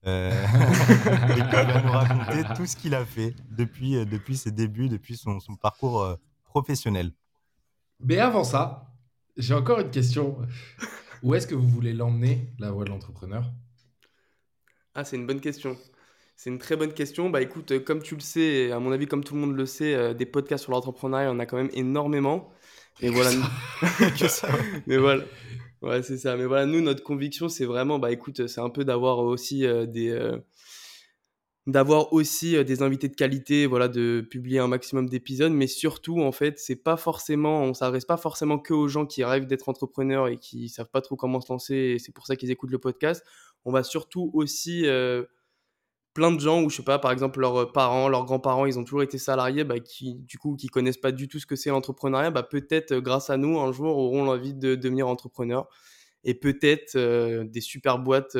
Euh, 0.04 0.32
et 1.30 1.34
qui 1.34 1.40
va 1.40 1.80
nous 1.80 1.92
raconter 1.92 2.42
tout 2.56 2.66
ce 2.66 2.74
qu'il 2.74 2.92
a 2.92 3.04
fait 3.04 3.36
depuis, 3.50 3.94
euh, 3.96 4.04
depuis 4.04 4.36
ses 4.36 4.50
débuts, 4.50 4.88
depuis 4.88 5.16
son, 5.16 5.38
son 5.38 5.54
parcours 5.54 6.18
professionnel. 6.44 7.12
Mais 8.00 8.18
avant 8.18 8.42
ça, 8.42 8.92
j'ai 9.36 9.54
encore 9.54 9.78
une 9.78 9.90
question. 9.90 10.38
Où 11.22 11.34
est-ce 11.36 11.46
que 11.46 11.54
vous 11.54 11.68
voulez 11.68 11.92
l'emmener, 11.92 12.52
la 12.58 12.72
voie 12.72 12.84
de 12.84 12.90
l'entrepreneur? 12.90 13.44
Ah, 14.96 15.04
c'est 15.04 15.14
une 15.14 15.26
bonne 15.26 15.40
question. 15.40 15.76
C'est 16.34 16.50
une 16.50 16.58
très 16.58 16.74
bonne 16.74 16.92
question. 16.92 17.30
Bah 17.30 17.40
écoute, 17.40 17.84
comme 17.84 18.02
tu 18.02 18.16
le 18.16 18.20
sais, 18.20 18.72
à 18.72 18.80
mon 18.80 18.90
avis, 18.90 19.06
comme 19.06 19.22
tout 19.22 19.34
le 19.34 19.40
monde 19.40 19.54
le 19.54 19.66
sait, 19.66 20.14
des 20.16 20.26
podcasts 20.26 20.64
sur 20.64 20.72
l'entrepreneuriat, 20.72 21.30
on 21.30 21.38
a 21.38 21.46
quand 21.46 21.58
même 21.58 21.70
énormément. 21.74 22.52
Et 23.00 23.10
voilà. 23.10 23.30
Mais 24.86 24.96
voilà. 24.96 25.24
Ouais, 25.82 26.02
c'est 26.02 26.16
ça. 26.16 26.36
Mais 26.36 26.46
voilà, 26.46 26.66
nous, 26.66 26.80
notre 26.80 27.02
conviction, 27.02 27.48
c'est 27.48 27.64
vraiment, 27.64 27.98
bah 27.98 28.12
écoute, 28.12 28.46
c'est 28.46 28.60
un 28.60 28.70
peu 28.70 28.84
d'avoir 28.84 29.18
aussi 29.18 29.66
euh, 29.66 29.86
des. 29.86 30.10
Euh, 30.10 30.38
d'avoir 31.68 32.12
aussi 32.12 32.56
euh, 32.56 32.64
des 32.64 32.82
invités 32.82 33.08
de 33.08 33.14
qualité, 33.14 33.66
voilà, 33.66 33.86
de 33.88 34.20
publier 34.28 34.58
un 34.58 34.66
maximum 34.66 35.08
d'épisodes, 35.08 35.52
mais 35.52 35.68
surtout, 35.68 36.20
en 36.20 36.32
fait, 36.32 36.58
c'est 36.58 36.76
pas 36.76 36.96
forcément, 36.96 37.62
on 37.62 37.74
s'adresse 37.74 38.04
pas 38.04 38.16
forcément 38.16 38.58
que 38.58 38.74
aux 38.74 38.88
gens 38.88 39.06
qui 39.06 39.22
rêvent 39.22 39.46
d'être 39.46 39.68
entrepreneurs 39.68 40.26
et 40.28 40.38
qui 40.38 40.68
savent 40.68 40.90
pas 40.90 41.00
trop 41.00 41.14
comment 41.14 41.40
se 41.40 41.52
lancer, 41.52 41.74
et 41.74 41.98
c'est 42.00 42.12
pour 42.12 42.26
ça 42.26 42.34
qu'ils 42.34 42.50
écoutent 42.50 42.72
le 42.72 42.80
podcast. 42.80 43.24
On 43.64 43.70
va 43.70 43.84
surtout 43.84 44.30
aussi 44.34 44.86
plein 46.14 46.32
de 46.32 46.40
gens 46.40 46.62
où 46.62 46.70
je 46.70 46.76
sais 46.76 46.82
pas 46.82 46.98
par 46.98 47.10
exemple 47.12 47.40
leurs 47.40 47.62
euh, 47.62 47.72
parents 47.72 48.08
leurs 48.08 48.24
grands-parents 48.24 48.66
ils 48.66 48.78
ont 48.78 48.84
toujours 48.84 49.02
été 49.02 49.18
salariés 49.18 49.64
bah, 49.64 49.80
qui 49.80 50.14
du 50.20 50.38
coup 50.38 50.56
qui 50.56 50.68
connaissent 50.68 50.98
pas 50.98 51.12
du 51.12 51.28
tout 51.28 51.38
ce 51.38 51.46
que 51.46 51.56
c'est 51.56 51.70
l'entrepreneuriat 51.70 52.30
bah, 52.30 52.42
peut-être 52.42 52.92
euh, 52.92 53.00
grâce 53.00 53.30
à 53.30 53.36
nous 53.36 53.58
un 53.58 53.72
jour 53.72 53.96
auront 53.96 54.24
l'envie 54.24 54.54
de 54.54 54.74
devenir 54.74 55.08
entrepreneur 55.08 55.68
et 56.24 56.34
peut-être 56.34 56.96
euh, 56.96 57.44
des 57.44 57.60
super 57.60 57.98
boîtes 57.98 58.36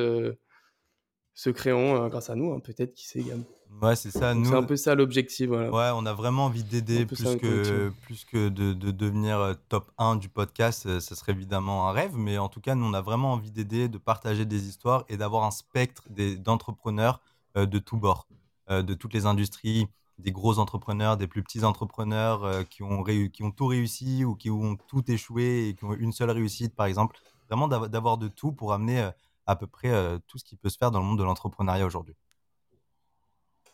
se 1.34 1.48
créeront 1.50 2.08
grâce 2.08 2.28
à 2.28 2.34
nous 2.34 2.52
hein, 2.52 2.60
peut-être 2.60 2.92
qui 2.92 3.06
sait 3.06 3.20
également 3.20 3.44
ouais 3.80 3.96
c'est 3.96 4.10
ça 4.10 4.34
c'est 4.44 4.54
un 4.54 4.62
peu 4.64 4.76
ça 4.76 4.94
l'objectif 4.94 5.48
voilà. 5.48 5.70
ouais 5.70 5.98
on 5.98 6.04
a 6.04 6.12
vraiment 6.12 6.44
envie 6.44 6.62
d'aider 6.62 7.06
plus 7.06 7.24
que 7.36 7.88
plus 8.02 8.26
que 8.26 8.50
de, 8.50 8.74
de, 8.74 8.90
devenir 8.90 9.56
top 9.70 9.90
1 9.96 10.16
du 10.16 10.28
podcast 10.28 11.00
ce 11.00 11.14
serait 11.14 11.32
évidemment 11.32 11.88
un 11.88 11.92
rêve 11.92 12.14
mais 12.14 12.36
en 12.36 12.50
tout 12.50 12.60
cas 12.60 12.74
nous 12.74 12.84
on 12.84 12.92
a 12.92 13.00
vraiment 13.00 13.32
envie 13.32 13.50
d'aider 13.50 13.88
de 13.88 13.96
partager 13.96 14.44
des 14.44 14.68
histoires 14.68 15.06
et 15.08 15.16
d'avoir 15.16 15.44
un 15.44 15.50
spectre 15.50 16.04
d'entrepreneurs 16.10 17.22
de 17.56 17.78
tous 17.78 17.96
bords, 17.96 18.28
euh, 18.70 18.82
de 18.82 18.94
toutes 18.94 19.14
les 19.14 19.26
industries, 19.26 19.86
des 20.18 20.32
gros 20.32 20.58
entrepreneurs, 20.58 21.16
des 21.16 21.26
plus 21.26 21.42
petits 21.42 21.64
entrepreneurs 21.64 22.44
euh, 22.44 22.62
qui, 22.62 22.82
ont 22.82 23.02
qui 23.02 23.42
ont 23.42 23.50
tout 23.50 23.66
réussi 23.66 24.24
ou 24.24 24.34
qui 24.34 24.50
ont 24.50 24.76
tout 24.88 25.10
échoué 25.10 25.68
et 25.68 25.74
qui 25.74 25.84
ont 25.84 25.94
une 25.94 26.12
seule 26.12 26.30
réussite, 26.30 26.74
par 26.74 26.86
exemple. 26.86 27.16
Vraiment 27.48 27.68
d'avoir 27.68 28.16
de 28.16 28.28
tout 28.28 28.52
pour 28.52 28.72
amener 28.72 29.10
à 29.46 29.56
peu 29.56 29.66
près 29.66 29.92
tout 30.26 30.38
ce 30.38 30.44
qui 30.44 30.56
peut 30.56 30.70
se 30.70 30.78
faire 30.78 30.90
dans 30.90 31.00
le 31.00 31.04
monde 31.04 31.18
de 31.18 31.24
l'entrepreneuriat 31.24 31.84
aujourd'hui. 31.84 32.14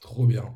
Trop 0.00 0.26
bien. 0.26 0.52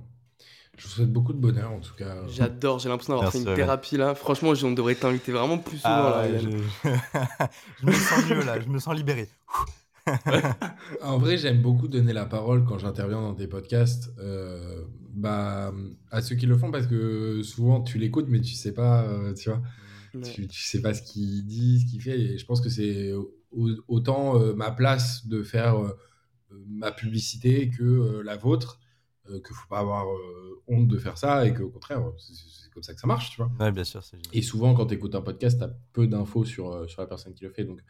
Je 0.77 0.85
vous 0.85 0.95
souhaite 0.95 1.13
beaucoup 1.13 1.33
de 1.33 1.39
bonheur 1.39 1.71
en 1.71 1.79
tout 1.79 1.95
cas. 1.95 2.27
J'adore, 2.27 2.81
j'ai 2.81 2.89
l'impression 2.89 3.13
d'avoir 3.15 3.31
fait 3.31 3.39
une 3.39 3.55
thérapie 3.55 3.97
là. 3.97 4.17
Franchement, 4.17 4.53
on 4.61 4.73
devrait 4.73 4.97
t'inviter 4.97 5.31
vraiment 5.31 5.59
plus 5.59 5.79
souvent 5.79 6.13
ah 6.15 6.27
là. 6.27 6.39
Je... 6.39 6.49
je... 7.81 7.87
me 7.87 7.93
sens 7.93 8.27
mieux 8.29 8.43
là, 8.43 8.59
je 8.59 8.69
me 8.69 8.79
sens 8.81 8.97
libéré. 8.97 9.29
En 11.03 11.19
vrai, 11.19 11.37
j'aime 11.37 11.63
beaucoup 11.63 11.89
donner 11.89 12.13
la 12.13 12.27
parole 12.27 12.65
quand 12.65 12.79
j'interviens 12.79 13.21
dans 13.21 13.33
des 13.33 13.47
podcasts 13.47 14.13
euh, 14.19 14.85
bah, 15.11 15.73
à 16.11 16.23
ceux 16.23 16.35
qui 16.35 16.47
le 16.47 16.57
font 16.57 16.71
parce 16.71 16.87
que 16.87 17.43
souvent 17.43 17.83
tu 17.83 17.99
l'écoutes, 17.99 18.27
mais 18.29 18.41
tu 18.41 18.55
sais 18.55 18.73
pas, 18.73 19.05
euh, 19.05 19.35
tu 19.35 19.51
vois, 19.51 19.63
tu, 20.23 20.49
sais 20.51 20.83
pas 20.83 20.95
ce 20.95 21.03
qu'il 21.03 21.45
dit, 21.47 21.81
ce 21.81 21.87
qu'il 21.87 22.01
fait. 22.01 22.19
Et 22.19 22.39
je 22.39 22.47
pense 22.47 22.61
que 22.61 22.69
c'est 22.69 23.13
autant 23.89 24.41
euh, 24.41 24.55
ma 24.55 24.71
place 24.71 25.27
de 25.27 25.43
faire 25.43 25.77
ma 26.51 26.93
publicité 26.93 27.71
que 27.71 28.21
la 28.25 28.37
vôtre, 28.37 28.81
qu'il 29.27 29.55
faut 29.55 29.69
pas 29.69 29.79
avoir 29.79 30.07
honte 30.67 30.89
de 30.89 30.99
faire 30.99 31.17
ça 31.17 31.47
et 31.47 31.55
qu'au 31.55 31.71
contraire, 31.71 32.03
c'est 32.19 32.71
comme 32.73 32.83
ça 32.83 32.93
que 32.93 33.01
ça 33.01 33.07
marche, 33.07 33.31
tu 33.31 33.43
vois. 33.43 33.71
bien 33.71 33.85
sûr. 33.85 34.03
Et 34.33 34.43
souvent, 34.43 34.75
quand 34.75 34.87
tu 34.87 34.95
écoutes 34.95 35.15
un 35.15 35.23
podcast, 35.23 35.59
tu 35.59 35.65
as 35.65 35.75
peu 35.93 36.07
d'infos 36.07 36.45
sur, 36.45 36.89
sur 36.91 37.01
la 37.01 37.07
personne 37.07 37.35
qui 37.35 37.45
le 37.45 37.51
fait. 37.51 37.65
Donc, 37.65 37.81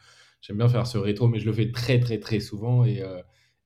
J'aime 0.43 0.57
bien 0.57 0.67
faire 0.67 0.85
ce 0.85 0.97
rétro, 0.97 1.27
mais 1.27 1.39
je 1.39 1.45
le 1.45 1.53
fais 1.53 1.71
très, 1.71 1.99
très, 1.99 2.19
très 2.19 2.39
souvent 2.39 2.83
et, 2.83 3.01
euh, 3.01 3.21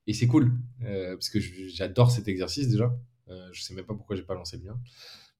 et 0.08 0.14
c'est 0.14 0.26
cool 0.26 0.52
euh, 0.84 1.14
parce 1.14 1.28
que 1.28 1.38
j'adore 1.38 2.10
cet 2.10 2.28
exercice 2.28 2.68
déjà. 2.68 2.90
Euh, 3.28 3.48
je 3.52 3.62
sais 3.62 3.74
même 3.74 3.84
pas 3.84 3.94
pourquoi 3.94 4.16
j'ai 4.16 4.22
pas 4.22 4.34
lancé 4.34 4.56
le 4.56 4.64
mien. 4.64 4.80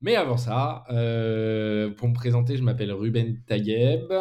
Mais 0.03 0.15
avant 0.15 0.37
ça, 0.37 0.85
euh, 0.91 1.91
pour 1.91 2.07
me 2.09 2.15
présenter, 2.15 2.57
je 2.59 2.63
m'appelle 2.63 2.93
Ruben 2.93 3.41
Tayeb. 3.47 4.13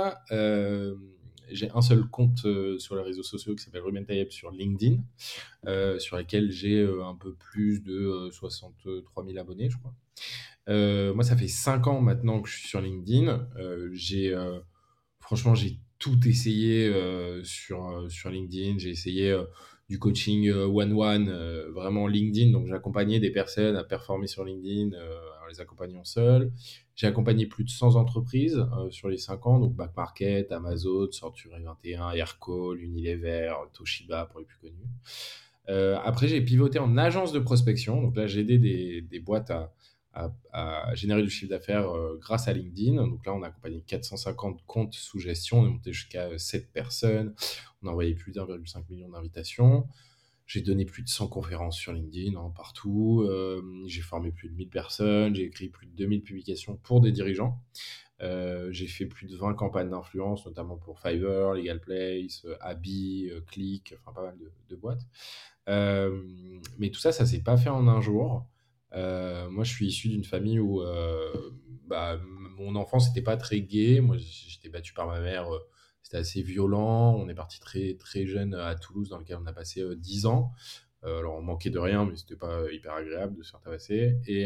j'ai 1.52 1.70
un 1.72 1.82
seul 1.82 2.06
compte 2.06 2.48
sur 2.80 2.96
les 2.96 3.02
réseaux 3.02 3.24
sociaux 3.24 3.56
qui 3.56 3.64
s'appelle 3.64 3.82
Ruben 3.82 4.06
Tayeb 4.06 4.32
sur 4.32 4.52
LinkedIn, 4.52 5.02
sur 6.00 6.18
lequel 6.18 6.50
j'ai 6.50 6.82
un 6.82 7.16
peu 7.16 7.36
plus 7.36 7.84
de 7.84 8.30
63 8.32 9.26
000 9.26 9.38
abonnés, 9.38 9.70
je 9.70 9.78
crois. 9.78 9.94
moi, 11.14 11.24
ça 11.26 11.36
fait 11.36 11.50
5 11.50 11.88
ans 11.88 12.00
maintenant 12.00 12.42
que 12.42 12.50
je 12.50 12.56
suis 12.56 12.70
sur 12.70 12.80
LinkedIn. 12.80 13.50
j'ai, 13.92 14.34
franchement, 15.20 15.56
j'ai 15.56 15.78
tout 16.00 16.28
essayé 16.28 16.88
euh, 16.88 17.44
sur, 17.44 17.90
euh, 17.90 18.10
sur 18.10 18.30
LinkedIn. 18.30 18.78
J'ai 18.78 18.90
essayé 18.90 19.32
euh, 19.32 19.44
du 19.90 20.00
coaching 20.00 20.52
one-one, 20.52 21.30
vraiment 21.74 22.08
LinkedIn. 22.08 22.52
Donc, 22.52 22.68
j'accompagnais 22.68 23.22
des 23.22 23.32
personnes 23.32 23.78
à 23.78 23.86
performer 23.86 24.28
sur 24.28 24.44
LinkedIn 24.44 24.90
en 24.98 25.48
les 25.48 25.62
accompagnant 25.62 26.04
seuls. 26.04 26.52
J'ai 26.94 27.08
accompagné 27.08 27.46
plus 27.46 27.64
de 27.64 27.70
100 27.70 27.96
entreprises 27.96 28.62
sur 28.90 29.08
les 29.08 29.18
5 29.18 29.48
ans, 29.48 29.60
donc 29.60 29.74
Back 29.76 29.96
Market, 29.96 30.52
Amazon, 30.52 31.10
Sorture 31.12 31.52
21, 31.64 32.12
Aircall, 32.12 32.82
Unilever, 32.82 33.54
Toshiba 33.72 34.26
pour 34.26 34.42
les 34.42 34.46
plus 34.46 34.58
connus. 34.58 35.96
après, 36.04 36.28
j'ai 36.28 36.42
pivoté 36.42 36.80
en 36.80 36.98
agence 36.98 37.32
de 37.32 37.40
prospection. 37.40 38.02
Donc 38.02 38.18
là, 38.18 38.28
j'ai 38.28 38.42
aidé 38.42 38.58
des, 38.58 39.00
des 39.00 39.20
boîtes 39.22 39.52
à, 39.52 39.72
à, 40.52 40.96
générer 40.96 41.22
du 41.22 41.30
chiffre 41.30 41.50
d'affaires 41.50 41.90
euh, 41.90 42.18
grâce 42.20 42.48
à 42.48 42.54
LinkedIn. 42.54 42.96
Donc 42.96 43.26
là, 43.26 43.34
on 43.34 43.44
a 43.44 43.48
accompagné 43.48 43.82
450 43.86 44.66
comptes 44.66 44.94
sous 44.94 45.20
gestion, 45.20 45.60
on 45.60 45.68
est 45.68 45.70
monté 45.70 45.94
jusqu'à 45.94 46.38
7 46.38 46.64
euh, 46.64 46.68
personnes, 46.74 47.36
on 47.82 47.88
a 47.88 47.92
envoyé 47.92 48.16
plus 48.16 48.32
d'1,5 48.32 48.84
million 48.90 49.10
d'invitations. 49.10 49.88
J'ai 50.46 50.62
donné 50.62 50.86
plus 50.86 51.04
de 51.04 51.10
100 51.10 51.28
conférences 51.28 51.78
sur 51.78 51.92
LinkedIn 51.92 52.38
hein, 52.38 52.54
partout. 52.56 53.26
Euh, 53.28 53.62
j'ai 53.86 54.02
formé 54.02 54.32
plus 54.32 54.48
de 54.48 54.56
1000 54.56 54.70
personnes. 54.70 55.36
J'ai 55.36 55.44
écrit 55.44 55.68
plus 55.68 55.88
de 55.88 55.92
2000 55.92 56.24
publications 56.24 56.78
pour 56.78 57.02
des 57.02 57.12
dirigeants. 57.12 57.62
j'ai 58.22 58.88
fait 58.88 59.06
plus 59.06 59.28
de 59.28 59.36
20 59.36 59.56
campagnes 59.56 59.90
d'influence, 59.90 60.46
notamment 60.46 60.78
pour 60.78 61.02
Fiverr, 61.02 61.54
Legal 61.54 61.82
Place, 61.82 62.48
Abby, 62.62 63.30
Click, 63.48 63.94
enfin 64.00 64.14
pas 64.14 64.24
mal 64.24 64.38
de, 64.70 64.76
boîtes. 64.78 65.06
mais 65.68 66.92
tout 66.92 67.00
ça, 67.00 67.12
ça 67.12 67.26
s'est 67.26 67.44
pas 67.44 67.58
fait 67.58 67.70
en 67.70 67.88
un 67.90 68.00
jour. 68.00 68.48
Euh, 68.94 69.50
moi, 69.50 69.64
je 69.64 69.72
suis 69.72 69.88
issu 69.88 70.10
d'une 70.10 70.24
famille 70.24 70.60
où 70.60 70.82
euh, 70.82 71.52
bah, 71.88 72.20
mon 72.58 72.76
enfance 72.76 73.08
n'était 73.10 73.22
pas 73.22 73.38
très 73.38 73.62
gay. 73.62 74.02
Moi, 74.02 74.18
j'étais 74.18 74.70
battu 74.70 74.94
par 74.94 75.08
ma 75.08 75.20
mère. 75.20 75.54
Euh, 75.54 75.60
c'était 76.02 76.18
assez 76.18 76.42
violent. 76.42 77.16
On 77.16 77.28
est 77.28 77.36
parti 77.36 77.60
très, 77.60 77.96
très 77.96 78.26
jeune 78.26 78.54
à 78.54 78.76
Toulouse, 78.76 79.10
dans 79.10 79.18
lequel 79.18 79.38
on 79.42 79.46
a 79.46 79.54
passé 79.54 79.84
10 79.96 80.26
ans. 80.26 80.54
alors, 81.04 81.36
on 81.36 81.42
manquait 81.42 81.70
de 81.70 81.80
rien, 81.80 82.06
mais 82.06 82.16
c'était 82.16 82.38
pas 82.38 82.72
hyper 82.72 82.94
agréable 82.94 83.36
de 83.36 83.44
se 83.44 83.52
faire 83.52 83.60
tabasser. 83.60 84.18
Et 84.26 84.46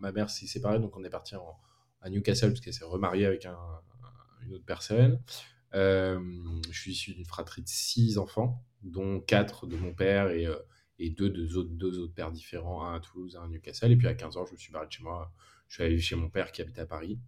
ma 0.00 0.12
mère 0.12 0.28
s'est 0.28 0.48
séparée, 0.48 0.80
donc 0.80 0.96
on 0.96 1.04
est 1.04 1.10
parti 1.10 1.36
à 2.00 2.10
Newcastle, 2.10 2.48
parce 2.48 2.60
qu'elle 2.60 2.74
s'est 2.74 2.84
remariée 2.84 3.26
avec 3.26 3.46
un, 3.46 3.56
une 4.42 4.54
autre 4.54 4.64
personne. 4.64 5.20
je 5.72 6.18
suis 6.72 6.90
issu 6.90 7.14
d'une 7.14 7.24
fratrie 7.24 7.62
de 7.62 7.68
6 7.68 8.18
enfants, 8.18 8.64
dont 8.82 9.20
4 9.20 9.68
de 9.68 9.76
mon 9.76 9.94
père 9.94 10.30
et 10.30 10.48
et 10.98 11.10
deux, 11.10 11.30
deux, 11.30 11.56
autres, 11.56 11.70
deux 11.70 11.98
autres 11.98 12.14
pères 12.14 12.32
différents, 12.32 12.84
un 12.84 12.94
à 12.94 13.00
Toulouse, 13.00 13.36
un 13.36 13.44
à 13.44 13.48
Newcastle. 13.48 13.92
Et 13.92 13.96
puis 13.96 14.08
à 14.08 14.14
15 14.14 14.36
ans, 14.36 14.46
je 14.46 14.52
me 14.52 14.56
suis 14.56 14.72
barré 14.72 14.86
de 14.86 14.92
chez 14.92 15.02
moi. 15.02 15.32
Je 15.68 15.74
suis 15.74 15.82
allé 15.84 15.98
chez 15.98 16.16
mon 16.16 16.30
père 16.30 16.50
qui 16.50 16.62
habite 16.62 16.78
à 16.78 16.86
Paris. 16.86 17.18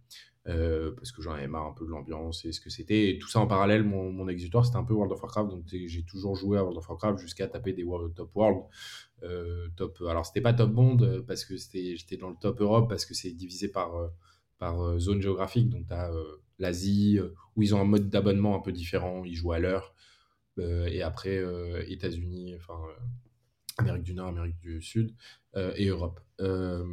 Euh, 0.47 0.91
parce 0.95 1.11
que 1.11 1.21
j'en 1.21 1.33
avais 1.33 1.47
marre 1.47 1.67
un 1.67 1.73
peu 1.73 1.85
de 1.85 1.91
l'ambiance 1.91 2.45
et 2.45 2.51
ce 2.51 2.59
que 2.59 2.71
c'était. 2.71 3.09
Et 3.09 3.19
tout 3.19 3.27
ça 3.27 3.39
en 3.39 3.47
parallèle, 3.47 3.83
mon, 3.83 4.11
mon 4.11 4.27
exutoire, 4.27 4.65
c'était 4.65 4.77
un 4.77 4.83
peu 4.83 4.93
World 4.93 5.11
of 5.13 5.21
Warcraft. 5.21 5.49
Donc 5.49 5.63
j'ai 5.67 6.03
toujours 6.03 6.35
joué 6.35 6.57
à 6.57 6.63
World 6.63 6.79
of 6.79 6.89
Warcraft 6.89 7.19
jusqu'à 7.19 7.47
taper 7.47 7.73
des 7.73 7.83
World, 7.83 8.15
Top 8.15 8.35
World. 8.35 8.63
Euh, 9.23 9.67
top, 9.75 10.01
alors 10.09 10.25
c'était 10.25 10.41
pas 10.41 10.53
Top 10.53 10.71
Bond 10.71 10.97
euh, 11.01 11.21
parce 11.21 11.45
que 11.45 11.55
j'étais 11.55 12.17
dans 12.17 12.31
le 12.31 12.35
Top 12.41 12.59
Europe 12.59 12.89
parce 12.89 13.05
que 13.05 13.13
c'est 13.13 13.31
divisé 13.31 13.67
par, 13.67 13.91
par 14.57 14.97
zone 14.97 15.21
géographique. 15.21 15.69
Donc 15.69 15.87
tu 15.87 15.93
as 15.93 16.11
l'Asie 16.57 17.19
où 17.55 17.61
ils 17.61 17.75
ont 17.75 17.81
un 17.81 17.85
mode 17.85 18.09
d'abonnement 18.09 18.55
un 18.55 18.61
peu 18.61 18.71
différent. 18.71 19.23
Ils 19.23 19.35
jouent 19.35 19.53
à 19.53 19.59
l'heure. 19.59 19.93
et 20.57 21.03
après, 21.03 21.39
États-Unis, 21.87 22.55
enfin 22.55 22.79
Amérique 23.77 24.03
du 24.03 24.13
Nord, 24.13 24.29
Amérique 24.29 24.59
du 24.59 24.81
Sud 24.81 25.13
euh, 25.55 25.73
et 25.75 25.87
Europe. 25.87 26.19
Euh, 26.39 26.85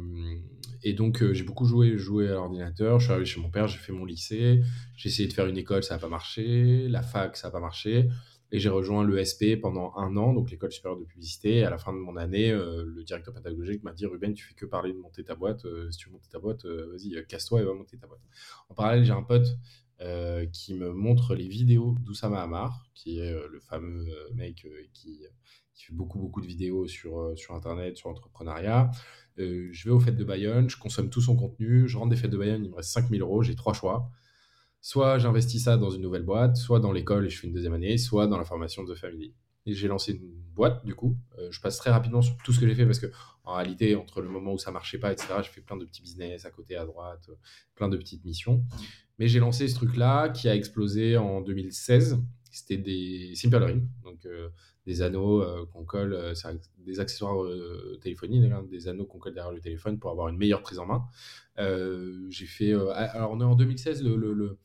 et 0.83 0.93
donc, 0.93 1.21
euh, 1.21 1.33
j'ai 1.33 1.43
beaucoup 1.43 1.65
joué, 1.65 1.97
joué 1.97 2.27
à 2.27 2.33
l'ordinateur. 2.33 2.99
Je 2.99 3.05
suis 3.05 3.11
arrivé 3.11 3.25
chez 3.25 3.41
mon 3.41 3.49
père, 3.49 3.67
j'ai 3.67 3.77
fait 3.77 3.93
mon 3.93 4.05
lycée. 4.05 4.61
J'ai 4.95 5.09
essayé 5.09 5.27
de 5.27 5.33
faire 5.33 5.47
une 5.47 5.57
école, 5.57 5.83
ça 5.83 5.95
n'a 5.95 5.99
pas 5.99 6.09
marché. 6.09 6.87
La 6.87 7.01
fac, 7.01 7.37
ça 7.37 7.47
n'a 7.47 7.51
pas 7.51 7.59
marché. 7.59 8.09
Et 8.51 8.59
j'ai 8.59 8.69
rejoint 8.69 9.07
l'ESP 9.07 9.61
pendant 9.61 9.93
un 9.95 10.17
an, 10.17 10.33
donc 10.33 10.49
l'école 10.49 10.71
supérieure 10.71 10.99
de 10.99 11.05
publicité. 11.05 11.57
Et 11.57 11.63
à 11.63 11.69
la 11.69 11.77
fin 11.77 11.93
de 11.93 11.99
mon 11.99 12.15
année, 12.17 12.51
le 12.51 13.03
directeur 13.03 13.31
pédagogique 13.31 13.83
m'a 13.83 13.93
dit 13.93 14.07
Ruben, 14.07 14.33
tu 14.33 14.43
fais 14.43 14.55
que 14.55 14.65
parler 14.65 14.91
de 14.91 14.97
monter 14.97 15.23
ta 15.23 15.35
boîte. 15.35 15.67
si 15.91 15.99
tu 15.99 16.09
veux 16.09 16.13
monter 16.13 16.29
ta 16.31 16.39
boîte, 16.39 16.65
vas-y, 16.65 17.23
casse-toi 17.27 17.61
et 17.61 17.63
va 17.63 17.75
monter 17.75 17.97
ta 17.97 18.07
boîte. 18.07 18.23
En 18.69 18.73
parallèle, 18.73 19.05
j'ai 19.05 19.11
un 19.11 19.21
pote 19.21 19.55
qui 20.51 20.73
me 20.73 20.91
montre 20.91 21.35
les 21.35 21.47
vidéos 21.47 21.95
d'Oussama 22.03 22.41
Hamar, 22.41 22.87
qui 22.95 23.19
est 23.19 23.31
le 23.31 23.59
fameux 23.59 24.07
mec 24.33 24.65
qui 24.93 25.21
qui 25.79 25.85
fait 25.85 25.93
beaucoup, 25.93 26.19
beaucoup 26.19 26.41
de 26.41 26.45
vidéos 26.45 26.87
sur, 26.87 27.19
euh, 27.19 27.35
sur 27.37 27.55
Internet, 27.55 27.95
sur 27.95 28.09
l'entrepreneuriat. 28.09 28.91
Euh, 29.39 29.69
je 29.71 29.85
vais 29.85 29.91
aux 29.91 29.99
fêtes 29.99 30.17
de 30.17 30.25
Bayonne, 30.25 30.69
je 30.69 30.77
consomme 30.77 31.09
tout 31.09 31.21
son 31.21 31.37
contenu, 31.37 31.87
je 31.87 31.97
rentre 31.97 32.09
des 32.09 32.17
fêtes 32.17 32.31
de 32.31 32.37
Bayonne, 32.37 32.65
il 32.65 32.69
me 32.69 32.75
reste 32.75 32.91
5000 32.91 33.21
euros, 33.21 33.41
j'ai 33.43 33.55
trois 33.55 33.73
choix. 33.73 34.11
Soit 34.81 35.19
j'investis 35.19 35.63
ça 35.63 35.77
dans 35.77 35.89
une 35.89 36.01
nouvelle 36.01 36.23
boîte, 36.23 36.57
soit 36.57 36.81
dans 36.81 36.91
l'école 36.91 37.25
et 37.25 37.29
je 37.29 37.39
fais 37.39 37.47
une 37.47 37.53
deuxième 37.53 37.73
année, 37.73 37.97
soit 37.97 38.27
dans 38.27 38.37
la 38.37 38.43
formation 38.43 38.83
de 38.83 38.93
Family. 38.93 39.33
Et 39.65 39.73
j'ai 39.73 39.87
lancé 39.87 40.13
une 40.13 40.33
boîte, 40.53 40.85
du 40.85 40.95
coup. 40.95 41.17
Euh, 41.37 41.49
je 41.49 41.61
passe 41.61 41.77
très 41.77 41.91
rapidement 41.91 42.21
sur 42.21 42.35
tout 42.37 42.51
ce 42.51 42.59
que 42.59 42.67
j'ai 42.67 42.75
fait 42.75 42.85
parce 42.85 42.99
que, 42.99 43.11
en 43.45 43.55
réalité, 43.55 43.95
entre 43.95 44.21
le 44.21 44.27
moment 44.27 44.53
où 44.53 44.57
ça 44.57 44.71
marchait 44.71 44.97
pas, 44.97 45.13
etc., 45.13 45.27
j'ai 45.43 45.49
fait 45.49 45.61
plein 45.61 45.77
de 45.77 45.85
petits 45.85 46.01
business 46.01 46.45
à 46.45 46.51
côté, 46.51 46.75
à 46.75 46.85
droite, 46.85 47.29
plein 47.75 47.87
de 47.87 47.95
petites 47.95 48.25
missions. 48.25 48.65
Mais 49.17 49.29
j'ai 49.29 49.39
lancé 49.39 49.67
ce 49.69 49.75
truc-là 49.75 50.29
qui 50.29 50.49
a 50.49 50.55
explosé 50.55 51.15
en 51.15 51.39
2016. 51.41 52.21
C'était 52.51 52.77
des 52.77 53.33
Simple. 53.35 53.81
Donc, 54.03 54.25
des 54.89 55.03
anneaux 55.03 55.43
euh, 55.43 55.67
qu'on 55.71 55.83
colle, 55.83 56.13
euh, 56.13 56.33
des 56.79 56.99
accessoires 56.99 57.43
euh, 57.43 57.99
téléphoniques, 58.01 58.43
des 58.71 58.87
anneaux 58.87 59.05
qu'on 59.05 59.19
colle 59.19 59.35
derrière 59.35 59.53
le 59.53 59.61
téléphone 59.61 59.99
pour 59.99 60.09
avoir 60.09 60.29
une 60.29 60.37
meilleure 60.37 60.63
prise 60.63 60.79
en 60.79 60.87
main. 60.87 61.05
j'ai 62.29 62.47
fait. 62.47 62.73
alors, 62.73 63.31
on 63.31 63.39
est 63.39 63.43
en 63.43 63.55
2016, 63.55 64.03
le, 64.03 64.57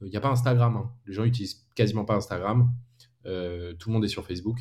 il 0.00 0.08
n'y 0.08 0.16
a 0.16 0.20
pas 0.20 0.30
Instagram. 0.30 0.76
Hein. 0.76 0.90
Les 1.06 1.12
gens 1.12 1.24
utilisent 1.24 1.66
quasiment 1.74 2.06
pas 2.06 2.14
Instagram. 2.14 2.72
tout 3.24 3.30
le 3.88 3.92
monde 3.92 4.04
est 4.04 4.08
sur 4.08 4.26
Facebook. 4.26 4.60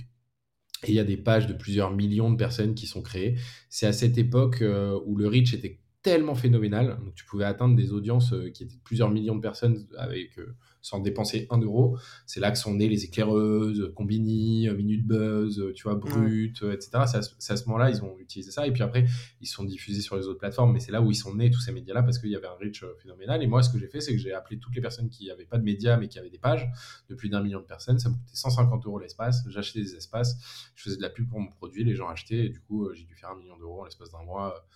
Et 0.83 0.89
il 0.89 0.95
y 0.95 0.99
a 0.99 1.05
des 1.05 1.17
pages 1.17 1.47
de 1.47 1.53
plusieurs 1.53 1.91
millions 1.91 2.29
de 2.29 2.35
personnes 2.35 2.75
qui 2.75 2.85
sont 2.85 3.01
créées. 3.01 3.39
C'est 3.69 3.87
à 3.87 3.93
cette 3.93 4.17
époque 4.17 4.61
où 5.05 5.15
le 5.15 5.27
reach 5.27 5.53
était 5.53 5.79
tellement 6.05 6.35
phénoménal. 6.35 6.97
Donc, 7.03 7.15
tu 7.15 7.25
pouvais 7.25 7.43
atteindre 7.43 7.75
des 7.75 7.91
audiences 7.91 8.33
qui 8.53 8.63
étaient 8.63 8.75
de 8.75 8.81
plusieurs 8.83 9.09
millions 9.09 9.35
de 9.35 9.41
personnes 9.41 9.85
avec 9.97 10.37
sans 10.85 10.99
dépenser 10.99 11.47
un 11.49 11.57
euro. 11.57 11.97
C'est 12.27 12.39
là 12.39 12.51
que 12.51 12.59
sont 12.59 12.75
nées 12.75 12.87
les 12.87 13.05
éclaireuses, 13.05 13.91
Combini, 13.95 14.69
euh, 14.69 14.75
Minute 14.75 15.03
Buzz, 15.03 15.59
euh, 15.59 15.73
tu 15.73 15.83
vois, 15.83 15.95
Brut, 15.95 16.61
euh, 16.61 16.73
etc. 16.73 16.91
C'est 17.07 17.51
à, 17.51 17.57
ce 17.57 17.65
moment-là, 17.65 17.89
ils 17.89 18.03
ont 18.03 18.19
utilisé 18.19 18.51
ça. 18.51 18.67
Et 18.67 18.71
puis 18.71 18.83
après, 18.83 19.05
ils 19.41 19.47
sont 19.47 19.63
diffusés 19.63 20.01
sur 20.01 20.15
les 20.15 20.27
autres 20.27 20.37
plateformes. 20.37 20.73
Mais 20.73 20.79
c'est 20.79 20.91
là 20.91 21.01
où 21.01 21.09
ils 21.09 21.15
sont 21.15 21.33
nés, 21.33 21.49
tous 21.49 21.59
ces 21.59 21.71
médias-là, 21.71 22.03
parce 22.03 22.19
qu'il 22.19 22.29
y 22.29 22.35
avait 22.35 22.45
un 22.45 22.53
reach 22.53 22.85
phénoménal. 23.01 23.41
Et 23.41 23.47
moi, 23.47 23.63
ce 23.63 23.71
que 23.71 23.79
j'ai 23.79 23.87
fait, 23.87 23.99
c'est 23.99 24.11
que 24.11 24.19
j'ai 24.19 24.31
appelé 24.31 24.59
toutes 24.59 24.75
les 24.75 24.81
personnes 24.81 25.09
qui 25.09 25.25
n'avaient 25.25 25.45
pas 25.45 25.57
de 25.57 25.63
médias, 25.63 25.97
mais 25.97 26.07
qui 26.07 26.19
avaient 26.19 26.29
des 26.29 26.37
pages, 26.37 26.69
de 27.09 27.15
plus 27.15 27.29
d'un 27.29 27.41
million 27.41 27.61
de 27.61 27.65
personnes. 27.65 27.97
Ça 27.97 28.09
me 28.09 28.13
coûtait 28.13 28.35
150 28.35 28.85
euros 28.85 28.99
l'espace. 28.99 29.43
J'achetais 29.49 29.81
des 29.81 29.95
espaces, 29.95 30.37
je 30.75 30.83
faisais 30.83 30.97
de 30.97 31.01
la 31.01 31.09
pub 31.09 31.27
pour 31.27 31.39
mon 31.39 31.49
produit, 31.49 31.83
les 31.83 31.95
gens 31.95 32.09
achetaient. 32.09 32.45
Et 32.45 32.49
du 32.49 32.59
coup, 32.59 32.93
j'ai 32.93 33.05
dû 33.05 33.15
faire 33.15 33.31
un 33.31 33.37
million 33.37 33.57
d'euros 33.57 33.81
en 33.81 33.85
l'espace 33.85 34.11
d'un 34.11 34.23
mois 34.23 34.67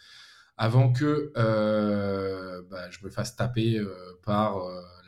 avant 0.59 0.91
que 0.93 1.31
bah, 2.69 2.89
je 2.91 3.03
me 3.03 3.09
fasse 3.09 3.35
taper 3.35 3.81
par 4.23 4.59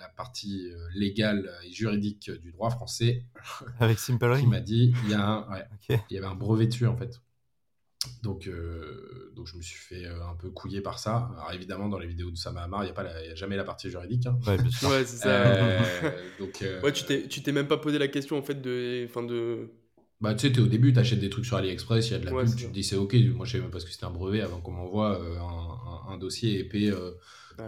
la 0.01 0.09
partie 0.09 0.71
euh, 0.71 0.87
légale 0.93 1.49
et 1.63 1.71
juridique 1.71 2.31
du 2.31 2.51
droit 2.51 2.69
français. 2.69 3.23
Avec 3.79 3.99
Simple 3.99 4.25
Ring. 4.25 4.43
Qui 4.43 4.49
m'a 4.49 4.59
dit 4.59 4.93
il 5.05 5.11
y, 5.11 5.13
a 5.13 5.47
il 5.89 5.99
y 6.09 6.17
avait 6.17 6.27
un 6.27 6.35
brevet 6.35 6.67
dessus 6.67 6.87
en 6.87 6.97
fait. 6.97 7.21
Donc, 8.23 8.47
euh, 8.47 9.31
donc 9.35 9.45
je 9.45 9.55
me 9.55 9.61
suis 9.61 9.77
fait 9.77 10.07
euh, 10.07 10.25
un 10.25 10.35
peu 10.35 10.49
couiller 10.49 10.81
par 10.81 10.97
ça. 10.97 11.29
Alors 11.37 11.51
évidemment, 11.53 11.87
dans 11.87 11.99
les 11.99 12.07
vidéos 12.07 12.31
de 12.31 12.35
Sama 12.35 12.63
Hamar, 12.63 12.81
il 12.81 12.85
n'y 12.85 12.91
a, 12.91 12.93
pas 12.93 13.03
a 13.03 13.35
jamais 13.35 13.55
la 13.55 13.63
partie 13.63 13.91
juridique. 13.91 14.25
Hein. 14.25 14.39
Ouais, 14.47 14.57
ouais 14.57 15.05
c'est 15.05 15.17
ça. 15.17 15.79
donc, 16.39 16.63
ouais, 16.83 16.91
tu 16.91 17.43
t'es 17.43 17.51
même 17.51 17.67
pas 17.67 17.77
posé 17.77 17.99
la 17.99 18.07
question 18.07 18.39
en 18.39 18.41
fait 18.41 18.59
de. 18.59 19.07
Fin 19.07 19.21
de... 19.21 19.69
Bah, 20.21 20.35
tu 20.35 20.47
sais, 20.47 20.53
es 20.53 20.59
au 20.59 20.67
début, 20.67 20.93
tu 20.93 20.99
achètes 20.99 21.19
des 21.19 21.29
trucs 21.29 21.45
sur 21.45 21.57
AliExpress, 21.57 22.09
il 22.09 22.11
y 22.11 22.15
a 22.15 22.19
de 22.19 22.25
la 22.25 22.31
pub, 22.31 22.55
tu 22.55 22.67
te 22.67 22.71
dis 22.71 22.83
c'est 22.83 22.95
ok. 22.95 23.15
Moi, 23.35 23.45
je 23.45 23.53
savais 23.53 23.63
même 23.63 23.71
pas 23.71 23.79
ce 23.79 23.85
que 23.85 23.91
c'était 23.91 24.05
un 24.05 24.11
brevet 24.11 24.41
avant 24.41 24.61
qu'on 24.61 24.71
m'envoie 24.71 25.19
un, 25.19 26.13
un, 26.13 26.17
dossier 26.17 26.59
épais 26.59 26.91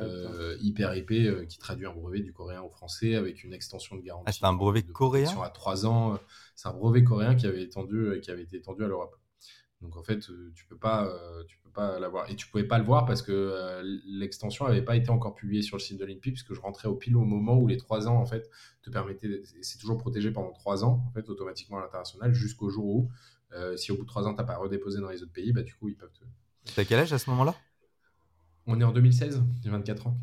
euh, 0.01 0.57
hyper 0.61 0.93
épais 0.93 1.25
euh, 1.25 1.45
qui 1.45 1.57
traduit 1.59 1.85
un 1.85 1.93
brevet 1.93 2.21
du 2.21 2.31
coréen 2.31 2.61
au 2.61 2.69
français 2.69 3.15
avec 3.15 3.43
une 3.43 3.53
extension 3.53 3.95
de 3.95 4.01
garantie. 4.01 4.25
Ah, 4.27 4.31
c'est 4.31 4.45
un 4.45 4.53
brevet 4.53 4.83
coréen? 4.83 5.29
À 5.41 5.49
3 5.49 5.85
ans. 5.85 6.19
C'est 6.55 6.67
un 6.67 6.73
brevet 6.73 7.03
coréen 7.03 7.35
qui 7.35 7.47
avait, 7.47 7.63
étendu, 7.63 8.19
qui 8.21 8.31
avait 8.31 8.43
été 8.43 8.57
étendu 8.57 8.83
à 8.83 8.87
l'Europe. 8.87 9.15
Donc 9.83 9.95
en 9.97 10.01
fait, 10.01 10.19
tu 10.55 10.65
peux 10.67 10.77
pas, 10.77 11.13
tu 11.47 11.59
peux 11.59 11.69
pas 11.69 11.99
l'avoir. 11.99 12.27
Et 12.31 12.35
tu 12.35 12.47
pouvais 12.47 12.63
pas 12.63 12.79
le 12.79 12.85
voir 12.85 13.05
parce 13.05 13.21
que 13.21 13.81
l'extension 14.05 14.65
n'avait 14.65 14.81
pas 14.81 14.95
été 14.95 15.11
encore 15.11 15.35
publiée 15.35 15.61
sur 15.61 15.77
le 15.77 15.81
site 15.81 15.99
de 15.99 16.05
l'INPI, 16.05 16.31
puisque 16.31 16.53
je 16.53 16.61
rentrais 16.61 16.87
au 16.87 16.95
pile 16.95 17.17
au 17.17 17.25
moment 17.25 17.57
où 17.59 17.67
les 17.67 17.77
3 17.77 18.07
ans 18.07 18.15
en 18.15 18.25
fait 18.25 18.49
te 18.81 18.89
permettaient. 18.89 19.43
C'est 19.61 19.77
toujours 19.77 19.97
protégé 19.97 20.31
pendant 20.31 20.51
3 20.51 20.85
ans 20.85 21.03
en 21.07 21.11
fait 21.11 21.29
automatiquement 21.29 21.77
à 21.77 21.81
l'international 21.81 22.33
jusqu'au 22.33 22.69
jour 22.69 22.85
où, 22.85 23.11
si 23.75 23.91
au 23.91 23.97
bout 23.97 24.03
de 24.03 24.07
3 24.07 24.25
ans 24.27 24.33
t'as 24.33 24.45
pas 24.45 24.57
redéposé 24.57 25.01
dans 25.01 25.09
les 25.09 25.21
autres 25.21 25.33
pays, 25.33 25.51
bah 25.51 25.63
du 25.63 25.75
coup 25.75 25.89
ils 25.89 25.97
peuvent 25.97 26.13
te. 26.13 26.23
T'as 26.73 26.85
quel 26.85 26.99
âge 26.99 27.13
à 27.13 27.19
ce 27.19 27.29
moment-là? 27.29 27.53
On 28.65 28.79
est 28.79 28.85
en 28.85 28.93
2016, 28.93 29.43
j'ai 29.61 29.69
24 29.69 30.07
ans. 30.07 30.17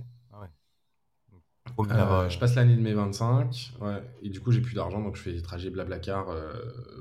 Ah 1.89 2.23
euh, 2.23 2.27
euh, 2.27 2.29
je 2.29 2.39
passe 2.39 2.55
l'année 2.55 2.77
de 2.77 2.81
mes 2.81 2.93
25, 2.93 3.73
ouais, 3.81 4.03
et 4.23 4.29
du 4.29 4.41
coup 4.41 4.53
j'ai 4.53 4.61
plus 4.61 4.75
d'argent, 4.75 5.01
donc 5.01 5.17
je 5.17 5.23
fais 5.23 5.33
des 5.33 5.43
trajets 5.43 5.71
blablacar, 5.71 6.29
euh, 6.29 6.53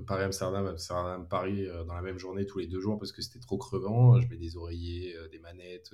Paris-Amsterdam, 0.07 0.65
Amsterdam-Paris 0.67 1.67
dans 1.88 1.93
la 1.93 2.01
même 2.01 2.17
journée 2.17 2.45
tous 2.45 2.59
les 2.59 2.67
deux 2.67 2.79
jours 2.79 2.98
parce 2.98 3.12
que 3.12 3.21
c'était 3.21 3.39
trop 3.39 3.57
crevant. 3.57 4.19
Je 4.19 4.27
mets 4.27 4.38
des 4.38 4.57
oreillers, 4.57 5.15
des 5.31 5.39
manettes, 5.39 5.93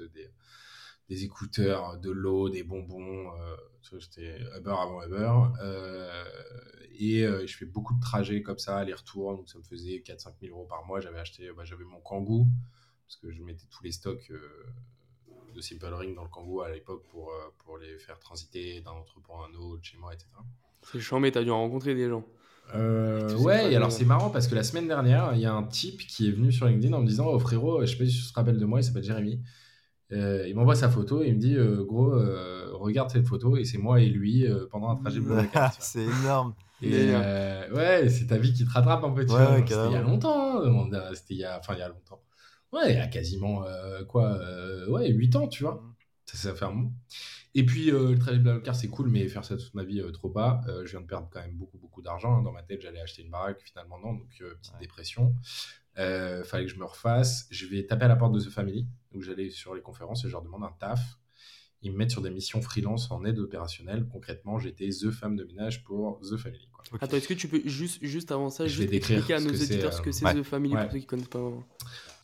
des, 1.10 1.24
écouteurs, 1.24 1.98
de 1.98 2.12
l'eau, 2.12 2.50
des 2.50 2.63
bonbons. 2.63 3.32
J'étais 3.98 4.39
Uber 4.58 4.75
avant 4.77 5.04
Uber. 5.04 5.32
et 6.98 7.22
je 7.24 7.58
fais 7.58 7.65
beaucoup 7.65 7.94
de 7.96 8.01
trajets 8.01 8.42
comme 8.42 8.60
ça, 8.60 8.77
aller-retour, 8.77 9.36
donc 9.36 9.50
ça 9.50 9.58
me 9.58 9.63
faisait 9.63 10.04
4-5 10.06 10.34
000 10.42 10.56
euros 10.56 10.65
par 10.65 10.86
mois. 10.86 11.01
J'avais 11.01 11.20
acheté, 11.20 11.50
bah, 11.56 11.63
j'avais 11.63 11.86
mon 11.86 12.00
Kangoo 12.00 12.48
parce 13.08 13.18
que 13.18 13.32
je 13.32 13.42
mettais 13.44 13.65
tous 13.70 13.84
les 13.84 13.92
stocks 13.92 14.32
de 15.56 15.62
Simple 15.62 15.94
Ring 15.94 16.16
dans 16.16 16.24
le 16.24 16.30
Kangoo 16.30 16.62
à 16.62 16.70
l'époque 16.70 17.04
pour, 17.10 17.30
euh, 17.30 17.52
pour 17.64 17.78
les 17.78 17.98
faire 17.98 18.20
transiter 18.20 18.82
d'un 18.82 18.92
entrepôt 18.92 19.34
à 19.34 19.48
un 19.50 19.58
autre, 19.58 19.84
chez 19.84 19.98
moi, 19.98 20.14
etc. 20.14 20.28
C'est 20.82 21.00
chiant, 21.00 21.20
mais 21.20 21.32
t'as 21.32 21.44
dû 21.44 21.52
rencontrer 21.52 21.96
des 21.96 22.10
gens. 22.10 22.26
Euh, 22.74 23.36
ouais, 23.38 23.72
et 23.72 23.76
alors 23.76 23.92
c'est 23.92 24.06
marrant 24.06 24.32
parce 24.32 24.48
que 24.48 24.56
la 24.56 24.64
semaine 24.64 24.88
dernière, 24.88 25.32
il 25.36 25.40
y 25.40 25.46
a 25.46 25.54
un 25.54 25.64
type 25.64 26.02
qui 26.08 26.28
est 26.28 26.32
venu 26.32 26.52
sur 26.52 26.66
LinkedIn 26.66 26.94
en 26.94 27.02
me 27.02 27.08
disant 27.08 27.28
Oh 27.28 27.38
frérot, 27.38 27.82
je 27.82 27.86
sais 27.86 27.98
pas 27.98 28.06
si 28.06 28.20
tu 28.20 28.28
te 28.28 28.34
rappelles 28.34 28.58
de 28.58 28.66
moi, 28.66 28.80
il 28.80 28.84
s'appelle 28.84 29.04
Jérémy. 29.04 29.40
Euh, 30.12 30.48
il 30.48 30.56
m'envoie 30.56 30.76
sa 30.76 30.90
photo 30.90 31.24
et 31.24 31.28
il 31.28 31.36
me 31.36 31.40
dit 31.40 31.56
Gros, 31.86 32.12
regarde 32.78 33.12
cette 33.12 33.28
photo, 33.28 33.56
et 33.56 33.66
c'est 33.66 33.78
moi 33.78 34.02
et 34.02 34.08
lui 34.08 34.46
pendant 34.72 34.90
un 34.90 34.96
trajet 34.96 35.20
C'est 35.80 36.04
énorme. 36.04 36.56
Et 36.82 37.14
ouais, 37.72 38.10
c'est 38.10 38.28
ta 38.28 38.38
vie 38.38 38.52
qui 38.52 38.66
te 38.66 38.72
rattrape 38.72 39.04
un 39.04 39.12
peu. 39.12 39.22
Ouais, 39.22 39.58
c'était 39.60 39.86
il 39.88 39.94
y 39.94 39.96
a 39.96 40.02
longtemps. 40.02 40.64
Hein, 40.64 40.90
c'était 41.14 41.36
il 41.36 41.40
y 41.40 41.46
a, 41.46 41.60
enfin, 41.60 41.74
il 41.76 41.80
y 41.80 41.84
a 41.84 41.90
longtemps. 41.90 42.20
Ouais, 42.72 42.93
il 42.93 42.98
y 42.98 43.00
a 43.00 43.07
quasiment 43.07 43.63
euh, 43.65 44.03
quoi 44.03 44.34
euh, 44.34 44.88
Ouais, 44.89 45.10
8 45.10 45.36
ans, 45.36 45.48
tu 45.48 45.63
vois. 45.63 45.75
Mmh. 45.75 45.95
Ça, 46.25 46.38
ça 46.38 46.55
fait 46.55 46.65
un 46.65 46.72
moment. 46.72 46.93
Et 47.53 47.65
puis, 47.65 47.91
euh, 47.91 48.12
le 48.12 48.19
travail 48.19 48.41
de 48.41 48.57
car 48.57 48.75
c'est 48.75 48.88
cool, 48.88 49.10
mais 49.10 49.27
faire 49.27 49.45
ça 49.45 49.55
toute 49.55 49.74
ma 49.74 49.84
vie, 49.84 50.01
trop 50.12 50.29
pas. 50.29 50.62
je 50.84 50.91
viens 50.91 51.01
de 51.01 51.05
perdre 51.05 51.29
quand 51.31 51.41
même 51.41 51.55
beaucoup, 51.55 51.77
beaucoup 51.77 52.01
d'argent. 52.01 52.38
Hein. 52.38 52.41
Dans 52.41 52.51
ma 52.51 52.63
tête, 52.63 52.81
j'allais 52.81 53.00
acheter 53.00 53.22
une 53.22 53.29
baraque, 53.29 53.62
finalement, 53.63 54.00
non. 54.00 54.13
Donc, 54.13 54.29
petite 54.38 54.77
dépression. 54.79 55.36
fallait 55.95 56.65
que 56.65 56.72
je 56.72 56.79
me 56.79 56.86
refasse. 56.86 57.48
Je 57.51 57.65
vais 57.67 57.86
taper 57.86 58.05
à 58.05 58.07
la 58.10 58.15
porte 58.15 58.34
de 58.34 58.39
The 58.39 58.50
Family. 58.50 58.88
Donc, 59.13 59.22
j'allais 59.22 59.50
sur 59.50 59.74
les 59.74 59.81
conférences 59.81 60.25
et 60.25 60.27
je 60.27 60.34
leur 60.34 60.41
demande 60.41 60.63
un 60.63 60.74
taf. 60.79 61.17
Ils 61.86 61.91
me 61.91 61.98
mettent 61.98 62.12
sur 62.12 62.24
des 62.24 62.31
missions 62.31 62.62
freelance 62.62 63.12
en 63.12 63.24
aide 63.25 63.38
opérationnelle. 63.38 64.07
Concrètement, 64.12 64.57
j'étais 64.57 64.89
The 64.89 65.12
femme 65.12 65.36
de 65.36 65.43
ménage 65.43 65.84
pour 65.84 66.19
The 66.22 66.36
Family. 66.36 66.67
Quoi. 66.72 66.84
Attends, 67.00 67.15
est-ce 67.15 67.27
que 67.27 67.36
tu 67.36 67.48
peux 67.48 67.62
juste, 67.65 68.00
juste 68.03 68.31
avant 68.31 68.50
ça, 68.50 68.65
juste 68.65 68.91
expliquer 68.91 69.36
à 69.36 69.39
nos 69.39 69.51
auditeurs 69.51 69.93
ce 69.93 70.01
que 70.01 70.12
c'est 70.12 70.25
The 70.34 70.43
Family 70.43 70.74
pour 70.74 70.91
ceux 70.91 71.00
qui 71.00 71.05
connaissent 71.05 71.27
pas 71.27 71.51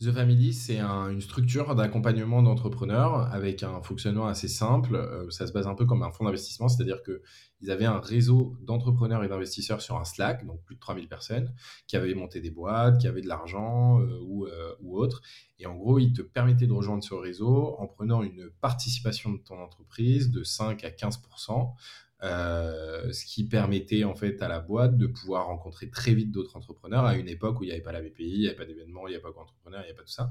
The 0.02 0.10
Family, 0.10 0.52
c'est 0.52 0.80
une 0.80 1.20
structure 1.20 1.76
d'accompagnement 1.76 2.42
d'entrepreneurs 2.42 3.32
avec 3.32 3.62
un 3.62 3.80
fonctionnement 3.82 4.26
assez 4.26 4.48
simple. 4.48 4.96
Euh, 4.96 5.30
ça 5.30 5.46
se 5.46 5.52
base 5.52 5.68
un 5.68 5.76
peu 5.76 5.86
comme 5.86 6.02
un 6.02 6.10
fonds 6.10 6.24
d'investissement, 6.24 6.68
c'est-à-dire 6.68 7.02
qu'ils 7.04 7.70
avaient 7.70 7.84
un 7.84 8.00
réseau 8.00 8.56
d'entrepreneurs 8.62 9.22
et 9.22 9.28
d'investisseurs 9.28 9.80
sur 9.80 9.96
un 9.96 10.04
Slack, 10.04 10.44
donc 10.44 10.60
plus 10.64 10.74
de 10.74 10.80
3000 10.80 11.06
personnes, 11.06 11.54
qui 11.86 11.96
avaient 11.96 12.14
monté 12.14 12.40
des 12.40 12.50
boîtes, 12.50 13.00
qui 13.00 13.06
avaient 13.06 13.20
de 13.20 13.28
l'argent 13.28 14.00
euh, 14.00 14.18
ou, 14.24 14.46
euh, 14.46 14.74
ou 14.80 14.98
autre. 14.98 15.22
Et 15.60 15.66
en 15.66 15.76
gros, 15.76 16.00
ils 16.00 16.12
te 16.12 16.22
permettaient 16.22 16.66
de 16.66 16.72
rejoindre 16.72 17.04
ce 17.04 17.14
réseau 17.14 17.76
en 17.78 17.86
prenant 17.86 18.24
une 18.24 18.50
participation 18.60 19.30
de 19.30 19.38
ton 19.38 19.60
entreprise 19.60 20.32
de 20.32 20.42
5 20.42 20.82
à 20.82 20.90
15%. 20.90 21.74
Euh, 22.22 23.12
ce 23.12 23.24
qui 23.24 23.48
permettait 23.48 24.04
en 24.04 24.14
fait 24.14 24.40
à 24.42 24.48
la 24.48 24.60
boîte 24.60 24.96
de 24.96 25.08
pouvoir 25.08 25.46
rencontrer 25.46 25.90
très 25.90 26.14
vite 26.14 26.30
d'autres 26.30 26.56
entrepreneurs 26.56 27.04
à 27.04 27.16
une 27.16 27.28
époque 27.28 27.58
où 27.58 27.64
il 27.64 27.66
n'y 27.66 27.72
avait 27.72 27.82
pas 27.82 27.90
la 27.90 28.00
BPI, 28.00 28.12
il 28.18 28.40
n'y 28.40 28.46
avait 28.46 28.54
pas 28.54 28.64
d'événements, 28.64 29.08
il 29.08 29.10
n'y 29.10 29.16
avait 29.16 29.22
pas 29.22 29.32
d'entrepreneurs, 29.32 29.80
il 29.80 29.84
n'y 29.84 29.88
avait 29.90 29.96
pas 29.96 30.04
tout 30.04 30.12
ça. 30.12 30.30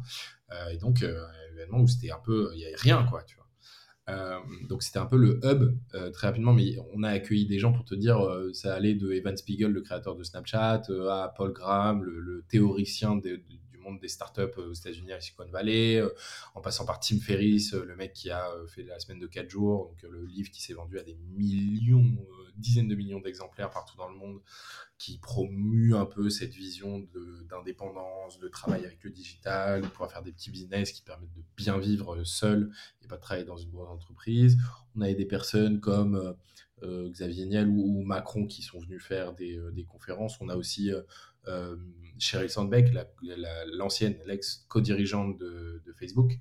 Euh, 0.51 0.69
et 0.69 0.77
donc, 0.77 1.03
euh, 1.03 1.21
un 1.25 1.53
événement 1.53 1.81
où 1.81 1.87
c'était 1.87 2.11
un 2.11 2.19
peu, 2.23 2.51
il 2.53 2.59
n'y 2.59 2.65
avait 2.65 2.77
rien, 2.77 3.05
quoi, 3.09 3.23
tu 3.23 3.35
vois. 3.35 3.41
donc 4.69 4.83
c'était 4.83 4.99
un 4.99 5.05
peu 5.05 5.17
le 5.17 5.39
hub 5.43 5.77
très 6.13 6.27
rapidement, 6.27 6.53
mais 6.53 6.77
on 6.93 7.03
a 7.03 7.09
accueilli 7.09 7.45
des 7.45 7.59
gens 7.59 7.73
pour 7.73 7.85
te 7.85 7.95
dire, 7.95 8.17
ça 8.53 8.73
allait 8.73 8.95
de 8.95 9.11
Evan 9.11 9.35
Spiegel, 9.35 9.71
le 9.71 9.81
créateur 9.81 10.15
de 10.15 10.23
Snapchat, 10.23 10.83
à 11.09 11.33
Paul 11.35 11.53
Graham, 11.53 12.03
le, 12.03 12.43
théoricien 12.49 13.15
de, 13.17 13.41
monde 13.81 13.99
des 13.99 14.07
startups 14.07 14.57
aux 14.57 14.73
États-Unis, 14.73 15.11
à 15.11 15.19
Silicon 15.19 15.49
Valley, 15.49 15.97
euh, 15.97 16.09
en 16.55 16.61
passant 16.61 16.85
par 16.85 16.99
Tim 16.99 17.19
Ferriss, 17.19 17.73
euh, 17.73 17.83
le 17.83 17.95
mec 17.95 18.13
qui 18.13 18.29
a 18.29 18.51
euh, 18.51 18.67
fait 18.67 18.83
la 18.83 18.99
semaine 18.99 19.19
de 19.19 19.27
4 19.27 19.49
jours, 19.49 19.87
donc 19.87 20.11
le 20.11 20.25
livre 20.25 20.49
qui 20.51 20.61
s'est 20.61 20.73
vendu 20.73 20.99
à 20.99 21.03
des 21.03 21.15
millions, 21.35 22.05
dizaines 22.55 22.87
de 22.87 22.95
millions 22.95 23.19
d'exemplaires 23.19 23.69
partout 23.69 23.97
dans 23.97 24.09
le 24.09 24.15
monde, 24.15 24.41
qui 24.97 25.17
promue 25.17 25.95
un 25.95 26.05
peu 26.05 26.29
cette 26.29 26.53
vision 26.53 27.07
d'indépendance, 27.49 28.39
de, 28.39 28.47
travail 28.47 28.85
avec 28.85 29.03
le 29.03 29.09
digital, 29.09 29.81
de 29.81 29.87
pouvoir 29.87 30.11
faire 30.11 30.21
des 30.21 30.31
petits 30.31 30.51
business 30.51 30.91
qui 30.91 31.01
permettent 31.01 31.33
de 31.33 31.43
bien 31.57 31.79
vivre 31.79 32.23
seul 32.23 32.71
et 33.01 33.07
pas 33.07 33.15
de 33.15 33.21
travailler 33.21 33.45
dans 33.45 33.57
une 33.57 33.71
grosse 33.71 33.89
entreprise. 33.89 34.57
On 34.95 35.01
avait 35.01 35.15
des 35.15 35.25
personnes 35.25 35.79
comme 35.79 36.35
Xavier 36.83 37.45
Niel 37.45 37.67
ou, 37.69 38.03
Macron 38.03 38.45
qui 38.45 38.61
sont 38.61 38.79
venus 38.79 39.03
faire 39.03 39.33
des, 39.33 39.59
des 39.71 39.85
conférences. 39.85 40.39
On 40.41 40.49
a 40.49 40.55
aussi 40.55 40.91
euh, 41.47 41.75
Sheryl 42.21 42.49
Sandbeck, 42.49 42.93
l'ancienne, 43.73 44.17
l'ex-co-dirigeante 44.25 45.37
de, 45.37 45.81
Facebook. 45.99 46.39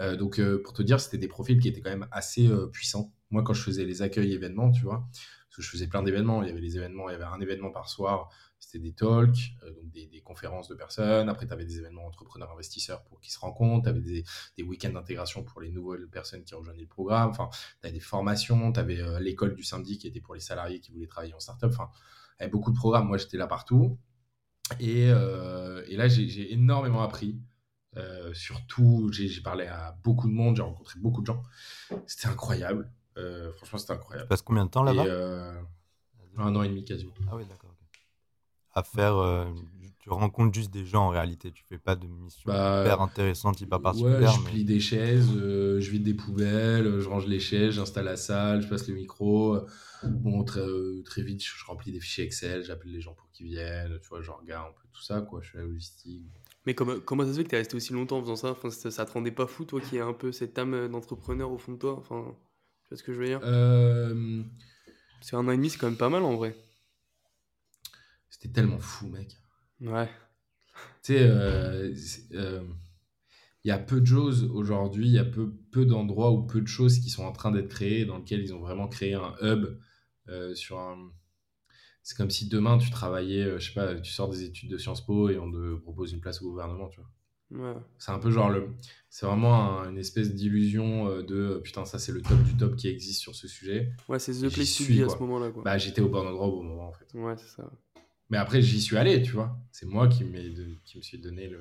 Euh, 0.00 0.16
donc, 0.16 0.38
euh, 0.38 0.62
pour 0.62 0.72
te 0.72 0.82
dire, 0.82 1.00
c'était 1.00 1.18
des 1.18 1.28
profils 1.28 1.58
qui 1.58 1.68
étaient 1.68 1.80
quand 1.80 1.90
même 1.90 2.08
assez 2.10 2.48
puissants. 2.72 3.12
Moi, 3.30 3.42
quand 3.42 3.54
je 3.54 3.62
faisais 3.62 3.84
les 3.84 4.02
accueils 4.02 4.32
événements, 4.32 4.70
tu 4.70 4.82
vois, 4.82 5.08
parce 5.48 5.56
que 5.56 5.62
je 5.62 5.70
faisais 5.70 5.86
plein 5.86 6.02
d'événements, 6.02 6.42
il 6.42 6.48
y 6.48 6.52
avait 6.52 6.60
les 6.60 6.76
événements, 6.76 7.08
il 7.08 7.12
y 7.12 7.14
avait 7.16 7.24
un 7.24 7.40
événement 7.40 7.70
par 7.70 7.88
soir, 7.88 8.28
c'était 8.58 8.78
des 8.78 8.92
talks, 8.92 9.54
donc 9.62 9.90
des, 9.90 10.20
conférences 10.24 10.68
de 10.68 10.74
personnes. 10.74 11.28
Après, 11.28 11.46
tu 11.46 11.52
avais 11.52 11.64
des 11.64 11.78
événements 11.78 12.06
entrepreneurs 12.06 12.50
investisseurs 12.52 13.04
pour 13.04 13.20
qu'ils 13.20 13.32
se 13.32 13.38
rencontrent. 13.38 13.84
Tu 13.84 13.88
avais 13.88 14.00
des, 14.00 14.24
des 14.56 14.62
week-ends 14.62 14.92
d'intégration 14.92 15.44
pour 15.44 15.60
les 15.60 15.70
nouvelles 15.70 16.08
personnes 16.08 16.42
qui 16.44 16.54
rejoignaient 16.54 16.82
le 16.82 16.88
programme. 16.88 17.30
Enfin, 17.30 17.48
tu 17.80 17.86
avais 17.86 17.92
des 17.92 18.00
formations. 18.00 18.72
Tu 18.72 18.80
avais 18.80 19.20
l'école 19.20 19.54
du 19.54 19.62
samedi 19.62 19.98
qui 19.98 20.08
était 20.08 20.20
pour 20.20 20.34
les 20.34 20.40
salariés 20.40 20.80
qui 20.80 20.90
voulaient 20.90 21.06
travailler 21.06 21.34
en 21.34 21.40
startup. 21.40 21.70
Enfin, 21.70 21.90
il 22.38 22.42
y 22.42 22.44
avait 22.44 22.50
beaucoup 22.50 22.72
de 22.72 22.76
programmes. 22.76 23.06
Moi, 23.06 23.18
j'étais 23.18 23.36
là 23.36 23.46
partout. 23.46 23.98
Euh, 24.80 25.84
et, 25.88 25.96
là, 25.96 26.08
j'ai 26.08 26.52
énormément 26.52 27.02
appris. 27.02 27.38
Euh, 27.96 28.34
surtout, 28.34 29.10
j'ai 29.12 29.40
parlé 29.40 29.66
à 29.66 29.96
beaucoup 30.04 30.28
de 30.28 30.32
monde, 30.32 30.56
j'ai 30.56 30.62
rencontré 30.62 30.98
beaucoup 30.98 31.22
de 31.22 31.26
gens. 31.26 31.42
C'était 32.06 32.28
incroyable. 32.28 32.90
Euh, 33.16 33.52
franchement, 33.52 33.78
c'était 33.78 33.94
incroyable. 33.94 34.26
Tu 34.26 34.28
passes 34.28 34.42
combien 34.42 34.66
de 34.66 34.70
temps 34.70 34.82
là-bas? 34.82 35.04
Un 36.38 36.54
an 36.54 36.62
et 36.62 36.68
demi 36.68 36.84
quasiment. 36.84 37.14
Ah 37.30 37.36
oui, 37.36 37.46
d'accord. 37.46 37.74
À 38.74 38.82
faire, 38.82 39.46
tu 40.06 40.12
rencontres 40.12 40.54
juste 40.54 40.70
des 40.70 40.84
gens 40.84 41.06
en 41.06 41.08
réalité. 41.08 41.50
Tu 41.50 41.64
fais 41.64 41.78
pas 41.78 41.96
de 41.96 42.06
mission 42.06 42.48
bah, 42.48 42.82
hyper 42.82 43.00
intéressante, 43.00 43.60
hyper 43.60 43.80
particulière. 43.80 44.20
Ouais, 44.20 44.36
je 44.36 44.40
plie 44.48 44.64
des 44.64 44.78
chaises, 44.78 45.32
je 45.34 45.90
vide 45.90 46.04
des 46.04 46.14
poubelles, 46.14 47.00
je 47.00 47.08
range 47.08 47.26
les 47.26 47.40
chaises, 47.40 47.72
j'installe 47.72 48.04
la 48.04 48.16
salle, 48.16 48.62
je 48.62 48.68
passe 48.68 48.86
le 48.86 48.94
micro. 48.94 49.58
Bon, 50.04 50.44
très, 50.44 50.62
très 51.04 51.22
vite, 51.22 51.42
je, 51.42 51.64
remplis 51.64 51.90
des 51.90 51.98
fichiers 51.98 52.22
Excel, 52.22 52.62
j'appelle 52.62 52.92
les 52.92 53.00
gens 53.00 53.14
pour 53.14 53.28
qu'ils 53.32 53.46
viennent, 53.48 53.98
tu 54.00 54.08
vois, 54.08 54.22
je 54.22 54.30
regarde 54.30 54.68
un 54.68 54.72
peu 54.80 54.86
tout 54.92 55.02
ça, 55.02 55.22
quoi. 55.22 55.40
Je 55.42 55.50
fais 55.50 55.58
la 55.58 55.64
logistique. 55.64 56.22
Mais 56.66 56.74
comment, 56.74 57.00
comment 57.04 57.24
ça 57.24 57.32
se 57.32 57.38
fait 57.38 57.44
que 57.44 57.48
tu 57.48 57.56
es 57.56 57.58
resté 57.58 57.74
aussi 57.74 57.92
longtemps 57.92 58.18
en 58.18 58.22
faisant 58.22 58.36
ça? 58.36 58.50
Enfin, 58.52 58.70
ça, 58.70 58.92
ça 58.92 59.06
te 59.06 59.10
rendait 59.10 59.32
pas 59.32 59.48
fou, 59.48 59.64
toi, 59.64 59.80
qui 59.80 59.98
as 59.98 60.06
un 60.06 60.12
peu 60.12 60.30
cette 60.30 60.56
âme 60.56 60.86
d'entrepreneur 60.86 61.50
au 61.50 61.58
fond 61.58 61.72
de 61.72 61.78
toi? 61.78 61.96
Enfin, 61.98 62.36
tu 62.84 62.90
vois 62.90 62.96
ce 62.96 63.02
que 63.02 63.12
je 63.12 63.18
veux 63.18 63.26
dire? 63.26 63.40
Euh... 63.42 64.44
C'est 65.20 65.34
un 65.34 65.48
an 65.48 65.50
et 65.50 65.56
demi, 65.56 65.68
c'est 65.68 65.78
quand 65.78 65.88
même 65.88 65.96
pas 65.96 66.10
mal 66.10 66.22
en 66.22 66.36
vrai. 66.36 66.54
C'était 68.30 68.52
tellement 68.52 68.78
fou, 68.78 69.08
mec. 69.08 69.36
Ouais. 69.80 70.08
Tu 71.02 71.12
sais, 71.14 71.20
euh, 71.22 71.92
euh, 72.32 72.62
il 73.64 73.68
y 73.68 73.70
a 73.70 73.78
peu 73.78 74.00
de 74.00 74.06
choses 74.06 74.44
aujourd'hui, 74.44 75.06
il 75.06 75.12
y 75.12 75.18
a 75.18 75.24
peu, 75.24 75.52
peu 75.70 75.84
d'endroits 75.86 76.32
ou 76.32 76.42
peu 76.42 76.60
de 76.60 76.66
choses 76.66 76.98
qui 76.98 77.10
sont 77.10 77.24
en 77.24 77.32
train 77.32 77.50
d'être 77.50 77.68
créées, 77.68 78.04
dans 78.04 78.18
lesquelles 78.18 78.42
ils 78.42 78.54
ont 78.54 78.60
vraiment 78.60 78.88
créé 78.88 79.14
un 79.14 79.34
hub 79.40 79.78
euh, 80.28 80.54
sur 80.54 80.78
un. 80.78 81.12
C'est 82.02 82.16
comme 82.16 82.30
si 82.30 82.48
demain 82.48 82.78
tu 82.78 82.90
travaillais, 82.90 83.58
je 83.58 83.66
sais 83.66 83.74
pas, 83.74 83.96
tu 83.96 84.12
sors 84.12 84.28
des 84.28 84.44
études 84.44 84.70
de 84.70 84.78
Sciences 84.78 85.04
Po 85.04 85.28
et 85.28 85.38
on 85.38 85.50
te 85.50 85.74
propose 85.76 86.12
une 86.12 86.20
place 86.20 86.40
au 86.40 86.50
gouvernement, 86.50 86.88
tu 86.88 87.00
vois. 87.00 87.10
Ouais. 87.50 87.80
C'est 87.98 88.12
un 88.12 88.18
peu 88.18 88.30
genre 88.30 88.50
le. 88.50 88.68
C'est 89.08 89.26
vraiment 89.26 89.84
une 89.84 89.98
espèce 89.98 90.34
d'illusion 90.34 91.22
de 91.22 91.60
putain, 91.64 91.84
ça 91.84 91.98
c'est 91.98 92.12
le 92.12 92.22
top 92.22 92.40
du 92.44 92.56
top 92.56 92.76
qui 92.76 92.88
existe 92.88 93.20
sur 93.20 93.34
ce 93.34 93.48
sujet. 93.48 93.92
Ouais, 94.08 94.20
c'est 94.20 94.32
The 94.32 94.52
Place 94.52 94.76
to 94.76 94.84
be 94.84 95.00
à 95.04 95.08
ce 95.08 95.18
moment-là. 95.18 95.50
Quoi. 95.50 95.64
Bah, 95.64 95.78
j'étais 95.78 96.00
au 96.00 96.08
bon 96.08 96.26
endroit 96.26 96.46
au 96.46 96.56
bon 96.56 96.64
moment 96.64 96.88
en 96.88 96.92
fait. 96.92 97.12
Ouais, 97.14 97.36
c'est 97.36 97.48
ça. 97.48 97.68
Mais 98.30 98.38
après, 98.38 98.60
j'y 98.62 98.80
suis 98.80 98.96
allé, 98.96 99.22
tu 99.22 99.32
vois. 99.32 99.58
C'est 99.70 99.86
moi 99.86 100.08
qui, 100.08 100.24
qui 100.84 100.98
me 100.98 101.02
suis 101.02 101.18
donné 101.18 101.48
le... 101.48 101.60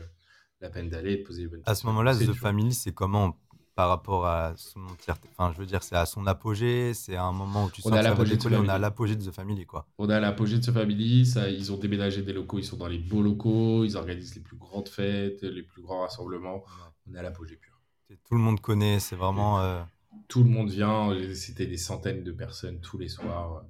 la 0.62 0.70
peine 0.70 0.90
d'aller 0.90 1.14
et 1.14 1.18
de 1.18 1.24
poser 1.24 1.44
les 1.44 1.48
bonnes 1.48 1.60
questions. 1.60 1.72
À 1.72 1.76
ce 1.76 1.86
moment-là, 1.88 2.16
The 2.16 2.34
Family, 2.34 2.74
c'est 2.74 2.94
comment 2.94 3.38
par 3.76 3.90
rapport 3.90 4.26
à 4.26 4.54
son 4.56 4.80
entièreté? 4.86 5.28
Enfin, 5.36 5.52
je 5.54 5.60
veux 5.60 5.66
dire, 5.66 5.84
c'est 5.84 5.98
à 5.98 6.06
son 6.06 6.26
apogée, 6.28 6.94
c'est 6.94 7.18
à 7.18 7.26
un 7.26 7.34
moment 7.34 7.66
où 7.66 7.70
tu 7.70 7.82
on 7.84 7.90
sens 7.90 8.02
l'apogée 8.02 8.38
de, 8.38 8.56
on 8.56 8.70
a 8.70 8.80
l'apogée 8.80 9.18
de 9.18 9.30
The 9.30 9.34
Family, 9.34 9.66
quoi. 9.66 9.86
On 9.98 10.08
a 10.08 10.20
l'apogée 10.22 10.60
de 10.60 10.66
The 10.66 10.72
Family, 10.72 11.26
ça, 11.26 11.50
ils 11.50 11.74
ont 11.74 11.78
déménagé 11.78 12.22
des 12.24 12.32
locaux, 12.32 12.58
ils 12.58 12.64
sont 12.64 12.78
dans 12.78 12.88
les 12.88 13.00
beaux 13.00 13.22
locaux, 13.22 13.84
ils 13.84 13.98
organisent 13.98 14.34
les 14.34 14.42
plus 14.42 14.56
grandes 14.56 14.88
fêtes, 14.88 15.44
les 15.44 15.62
plus 15.62 15.82
grands 15.82 16.02
rassemblements. 16.02 16.64
On 17.06 17.14
est 17.16 17.20
à 17.20 17.22
l'apogée 17.22 17.58
pure. 17.58 17.78
Tout 18.24 18.36
le 18.36 18.42
monde 18.42 18.62
connaît, 18.62 19.00
c'est 19.02 19.18
vraiment. 19.18 19.60
Euh, 19.60 19.84
Tout 20.30 20.44
le 20.44 20.50
monde 20.50 20.70
vient, 20.70 21.14
c'était 21.34 21.68
des 21.68 21.78
centaines 21.78 22.24
de 22.24 22.32
personnes 22.32 22.80
tous 22.80 22.98
les 22.98 23.10
soirs. 23.10 23.66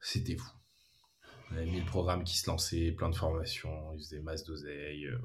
C'était 0.00 0.36
fou. 0.36 0.50
On 1.50 1.56
avait 1.56 1.66
mille 1.66 1.84
programmes 1.84 2.24
qui 2.24 2.38
se 2.38 2.48
lançaient, 2.48 2.92
plein 2.92 3.08
de 3.08 3.16
formations, 3.16 3.92
ils 3.94 3.98
faisaient 3.98 4.20
masse 4.20 4.44
d'oseille. 4.44 5.06
Euh, 5.06 5.18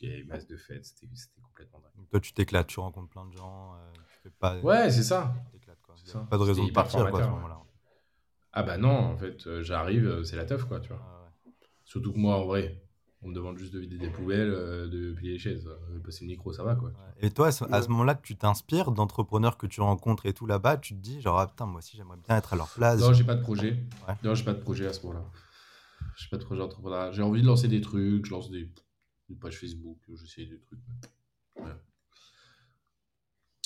il 0.00 0.08
y 0.08 0.12
avait 0.12 0.24
masse 0.24 0.46
de 0.46 0.56
fêtes, 0.56 0.84
c'était 0.84 1.06
complètement 1.42 1.80
dingue. 1.80 2.06
toi, 2.10 2.20
tu 2.20 2.32
t'éclates, 2.32 2.66
tu 2.66 2.80
rencontres 2.80 3.10
plein 3.10 3.26
de 3.26 3.36
gens, 3.36 3.74
euh, 3.74 3.92
tu 4.08 4.22
fais 4.22 4.30
pas. 4.30 4.58
Ouais, 4.60 4.90
c'est 4.90 5.02
ça. 5.02 5.34
ça. 6.04 6.26
Pas 6.30 6.38
de 6.38 6.42
raison 6.42 6.64
de 6.64 6.72
partir 6.72 7.08
quoi, 7.10 7.20
à 7.20 7.24
ce 7.24 7.28
moment-là. 7.28 7.60
Ah 8.52 8.62
bah 8.64 8.78
non, 8.78 8.90
en 8.90 9.16
fait, 9.16 9.46
euh, 9.46 9.62
j'arrive, 9.62 10.24
c'est 10.24 10.36
la 10.36 10.44
teuf, 10.44 10.64
quoi, 10.64 10.80
tu 10.80 10.88
vois. 10.88 11.00
Ah 11.00 11.30
Surtout 11.84 12.12
que 12.12 12.18
moi, 12.18 12.36
en 12.36 12.46
vrai, 12.46 12.82
on 13.22 13.28
me 13.28 13.34
demande 13.34 13.58
juste 13.58 13.72
de 13.72 13.78
vider 13.78 13.98
des 13.98 14.08
poubelles, 14.08 14.50
de 14.50 15.12
plier 15.12 15.32
les 15.32 15.38
chaises, 15.38 15.64
de 15.64 15.98
passer 15.98 16.24
le 16.24 16.30
micro, 16.30 16.52
ça 16.52 16.64
va, 16.64 16.74
quoi. 16.74 16.90
Et 17.20 17.30
toi, 17.30 17.48
à 17.48 17.52
ce, 17.52 17.88
moment-là, 17.88 18.14
tu 18.14 18.36
t'inspires 18.36 18.90
d'entrepreneurs 18.90 19.58
que 19.58 19.66
tu 19.66 19.80
rencontres 19.80 20.26
et 20.26 20.32
tout 20.32 20.46
là-bas, 20.46 20.78
tu 20.78 20.94
te 20.94 21.00
dis, 21.00 21.20
genre, 21.20 21.38
ah, 21.38 21.46
putain, 21.46 21.66
moi 21.66 21.78
aussi, 21.78 21.96
j'aimerais 21.96 22.16
bien 22.26 22.36
être 22.36 22.54
à 22.54 22.56
leur 22.56 22.68
place. 22.68 23.00
Non, 23.00 23.12
j'ai 23.12 23.24
pas 23.24 23.34
de 23.34 23.42
projet. 23.42 23.76
Non, 24.24 24.34
j'ai 24.34 24.44
pas 24.44 24.54
de 24.54 24.60
projet 24.60 24.86
à 24.86 24.92
ce 24.92 25.06
moment-là. 25.06 25.24
J'ai 26.16 26.28
pas 26.28 26.36
de 26.36 26.44
projet 26.44 26.62
entrepreneurial. 26.62 27.12
J'ai 27.12 27.22
envie 27.22 27.42
de 27.42 27.46
lancer 27.46 27.68
des 27.68 27.80
trucs, 27.80 28.26
je 28.26 28.30
lance 28.30 28.50
des 28.50 28.68
une 29.30 29.38
page 29.38 29.58
Facebook, 29.58 29.98
j'essaye 30.14 30.48
des 30.48 30.58
trucs. 30.58 30.80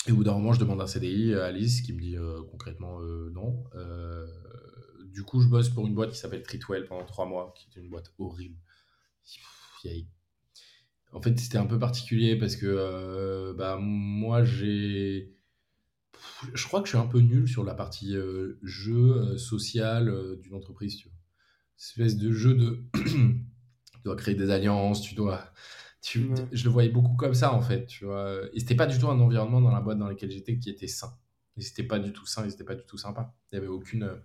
Et 0.07 0.13
au 0.13 0.17
bout 0.17 0.25
d'un 0.25 0.35
moment, 0.35 0.53
je 0.53 0.61
demande 0.61 0.83
un 0.83 0.87
CDI 0.87 1.35
à 1.35 1.47
Alice 1.47 1.81
qui 1.81 1.95
me 1.95 2.01
dit 2.01 2.17
euh, 2.17 2.43
concrètement 2.51 3.01
euh, 3.01 3.31
non. 3.31 3.65
Euh, 3.75 4.27
du 5.07 5.23
coup, 5.23 5.41
je 5.41 5.49
bosse 5.49 5.71
pour 5.71 5.87
une 5.87 5.95
boîte 5.95 6.11
qui 6.11 6.19
s'appelle 6.19 6.43
Treatwell 6.43 6.85
pendant 6.87 7.07
trois 7.07 7.25
mois, 7.25 7.55
qui 7.57 7.67
est 7.79 7.83
une 7.83 7.89
boîte 7.89 8.13
horrible. 8.19 8.59
En 11.13 11.23
fait, 11.23 11.39
c'était 11.39 11.59
un 11.59 11.67
peu 11.67 11.79
particulier 11.79 12.37
parce 12.37 12.57
que 12.57 13.55
bah, 13.57 13.79
moi, 13.81 14.45
j'ai. 14.45 15.35
Je 16.53 16.67
crois 16.67 16.81
que 16.81 16.87
je 16.87 16.91
suis 16.91 16.99
un 16.99 17.07
peu 17.07 17.21
nul 17.21 17.49
sur 17.49 17.65
la 17.65 17.75
partie 17.75 18.15
jeu 18.63 19.39
social 19.39 20.39
d'une 20.41 20.55
entreprise. 20.55 20.97
Tu 20.97 21.09
vois. 21.09 21.14
Espèce 21.91 22.17
de 22.17 22.33
jeu 22.33 22.55
de 22.55 22.85
tu 22.95 24.03
dois 24.05 24.17
créer 24.17 24.35
des 24.35 24.51
alliances, 24.51 25.01
tu 25.03 25.15
dois. 25.15 25.45
Tu, 26.03 26.31
Je 26.53 26.65
le 26.65 26.71
voyais 26.71 26.91
beaucoup 26.91 27.17
comme 27.17 27.33
ça, 27.33 27.55
en 27.55 27.63
fait, 27.63 27.87
tu 27.87 28.05
vois. 28.05 28.41
Et 28.53 28.61
c'était 28.61 28.75
pas 28.75 28.87
du 28.87 28.99
tout 28.99 29.09
un 29.09 29.19
environnement 29.19 29.63
dans 29.63 29.71
la 29.71 29.81
boîte 29.81 29.99
dans 29.99 30.09
laquelle 30.09 30.31
j'étais 30.31 30.59
qui 30.59 30.69
était 30.69 30.87
sain. 30.87 31.17
Et 31.57 31.63
c'était 31.63 31.85
pas 31.85 31.99
du 31.99 32.13
tout 32.13 32.27
sain, 32.27 32.45
et 32.45 32.51
c'était 32.51 32.65
pas 32.65 32.75
du 32.75 32.85
tout 32.85 32.99
sympa. 32.99 33.35
Il 33.51 33.57
y 33.57 33.59
avait 33.59 33.69
aucune. 33.69 34.03
Euh, 34.03 34.17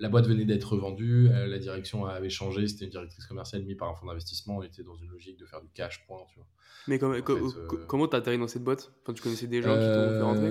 la 0.00 0.08
boîte 0.08 0.26
venait 0.26 0.46
d'être 0.46 0.76
vendue, 0.76 1.28
euh, 1.28 1.46
la 1.46 1.58
direction 1.58 2.06
avait 2.06 2.30
changé, 2.30 2.66
c'était 2.66 2.86
une 2.86 2.90
directrice 2.90 3.26
commerciale 3.26 3.64
mise 3.64 3.76
par 3.76 3.88
un 3.88 3.94
fonds 3.94 4.06
d'investissement, 4.06 4.56
on 4.56 4.62
était 4.62 4.82
dans 4.82 4.96
une 4.96 5.10
logique 5.10 5.38
de 5.38 5.44
faire 5.44 5.60
du 5.60 5.68
cash, 5.70 6.06
point, 6.06 6.24
tu 6.30 6.36
vois. 6.36 6.48
Mais 6.86 6.98
comment 6.98 7.14
euh, 7.14 7.84
comment 7.86 8.08
t'as 8.08 8.18
atterri 8.18 8.38
dans 8.38 8.48
cette 8.48 8.64
boîte? 8.64 8.92
Enfin, 9.02 9.12
tu 9.12 9.22
connaissais 9.22 9.46
des 9.46 9.60
gens 9.60 9.74
qui 9.74 9.84
t'ont 9.84 10.10
fait 10.10 10.22
rentrer? 10.22 10.50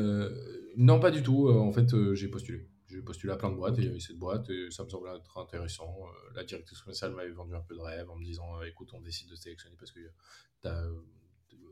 Non, 0.78 1.00
pas 1.00 1.10
du 1.10 1.24
tout. 1.24 1.50
En 1.50 1.72
fait, 1.72 2.14
j'ai 2.14 2.28
postulé. 2.28 2.68
J'ai 2.88 3.02
postulé 3.02 3.34
à 3.34 3.36
plein 3.36 3.52
de 3.52 3.56
boîtes 3.56 3.78
et 3.80 3.82
il 3.82 3.88
y 3.88 3.90
avait 3.90 4.00
cette 4.00 4.18
boîte 4.18 4.50
et 4.50 4.72
ça 4.72 4.84
me 4.84 4.90
semblait 4.90 5.16
être 5.16 5.38
intéressant. 5.38 5.94
la 6.34 6.44
directrice 6.44 6.82
commerciale 6.82 7.14
m'avait 7.14 7.32
vendu 7.32 7.56
un 7.56 7.62
peu 7.62 7.76
de 7.76 7.82
rêve 7.82 8.10
en 8.10 8.16
me 8.16 8.24
disant 8.24 8.62
écoute, 8.64 8.90
on 8.94 9.02
décide 9.02 9.30
de 9.30 9.36
sélectionner 9.36 9.76
parce 9.78 9.92
que 9.92 10.00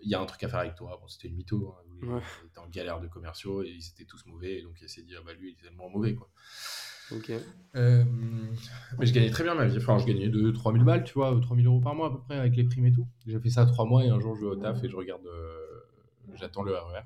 il 0.05 0.11
y 0.11 0.15
a 0.15 0.21
un 0.21 0.25
truc 0.25 0.43
à 0.43 0.49
faire 0.49 0.59
avec 0.59 0.75
toi. 0.75 0.97
Bon, 1.01 1.07
c'était 1.07 1.27
une 1.27 1.35
mytho. 1.35 1.75
Hein. 1.77 2.21
Il 2.43 2.47
était 2.47 2.59
en 2.59 2.67
galère 2.67 2.99
de 2.99 3.07
commerciaux 3.07 3.63
et 3.63 3.69
ils 3.69 3.87
étaient 3.89 4.05
tous 4.05 4.25
mauvais. 4.27 4.59
Et 4.59 4.61
donc, 4.61 4.79
il 4.81 4.87
s'est 4.87 5.01
dit, 5.01 5.15
ah 5.17 5.21
bah 5.25 5.33
lui, 5.33 5.49
il 5.49 5.53
est 5.53 5.67
tellement 5.67 5.89
mauvais. 5.89 6.13
Quoi. 6.13 6.29
Ok. 7.11 7.31
Euh, 7.75 8.03
mais 8.97 9.05
je 9.05 9.13
gagnais 9.13 9.29
très 9.29 9.43
bien 9.43 9.55
ma 9.55 9.65
vie. 9.65 9.77
Enfin, 9.77 9.97
je 9.97 10.05
gagnais 10.05 10.29
2-3 10.29 10.73
000 10.73 10.85
balles, 10.85 11.03
tu 11.03 11.13
vois, 11.13 11.37
3 11.41 11.57
000 11.57 11.67
euros 11.67 11.81
par 11.81 11.95
mois 11.95 12.07
à 12.07 12.11
peu 12.11 12.19
près 12.19 12.37
avec 12.37 12.55
les 12.55 12.63
primes 12.63 12.85
et 12.85 12.91
tout. 12.91 13.07
J'ai 13.25 13.39
fait 13.39 13.49
ça 13.49 13.65
3 13.65 13.85
mois 13.85 14.03
et 14.03 14.09
un 14.09 14.19
jour, 14.19 14.35
je 14.35 14.41
vais 14.41 14.51
au 14.51 14.55
taf 14.55 14.83
et 14.83 14.89
je 14.89 14.95
regarde. 14.95 15.25
Euh, 15.25 15.55
j'attends 16.35 16.63
le 16.63 16.75
RER. 16.75 17.01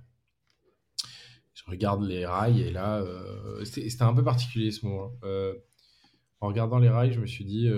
Regarde 1.70 2.04
les 2.04 2.26
rails 2.26 2.62
et 2.62 2.72
là, 2.72 3.00
euh, 3.00 3.64
c'était 3.64 4.04
un 4.04 4.14
peu 4.14 4.24
particulier 4.24 4.72
ce 4.72 4.86
moment. 4.86 5.12
en 6.42 6.48
regardant 6.48 6.80
les 6.80 6.90
rails, 6.90 7.14
je 7.14 7.20
me 7.20 7.28
suis 7.28 7.46
dit, 7.46 7.70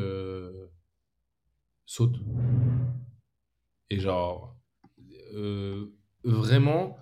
saute. 1.86 2.16
Et 3.90 4.00
genre, 4.00 4.58
vraiment, 6.24 6.98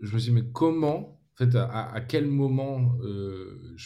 je 0.00 0.14
me 0.14 0.18
suis 0.18 0.30
dit, 0.32 0.34
mais 0.34 0.50
comment, 0.50 1.20
en 1.34 1.36
fait, 1.36 1.54
à, 1.56 2.00
quel 2.00 2.26
moment 2.26 2.96
euh, 3.02 3.76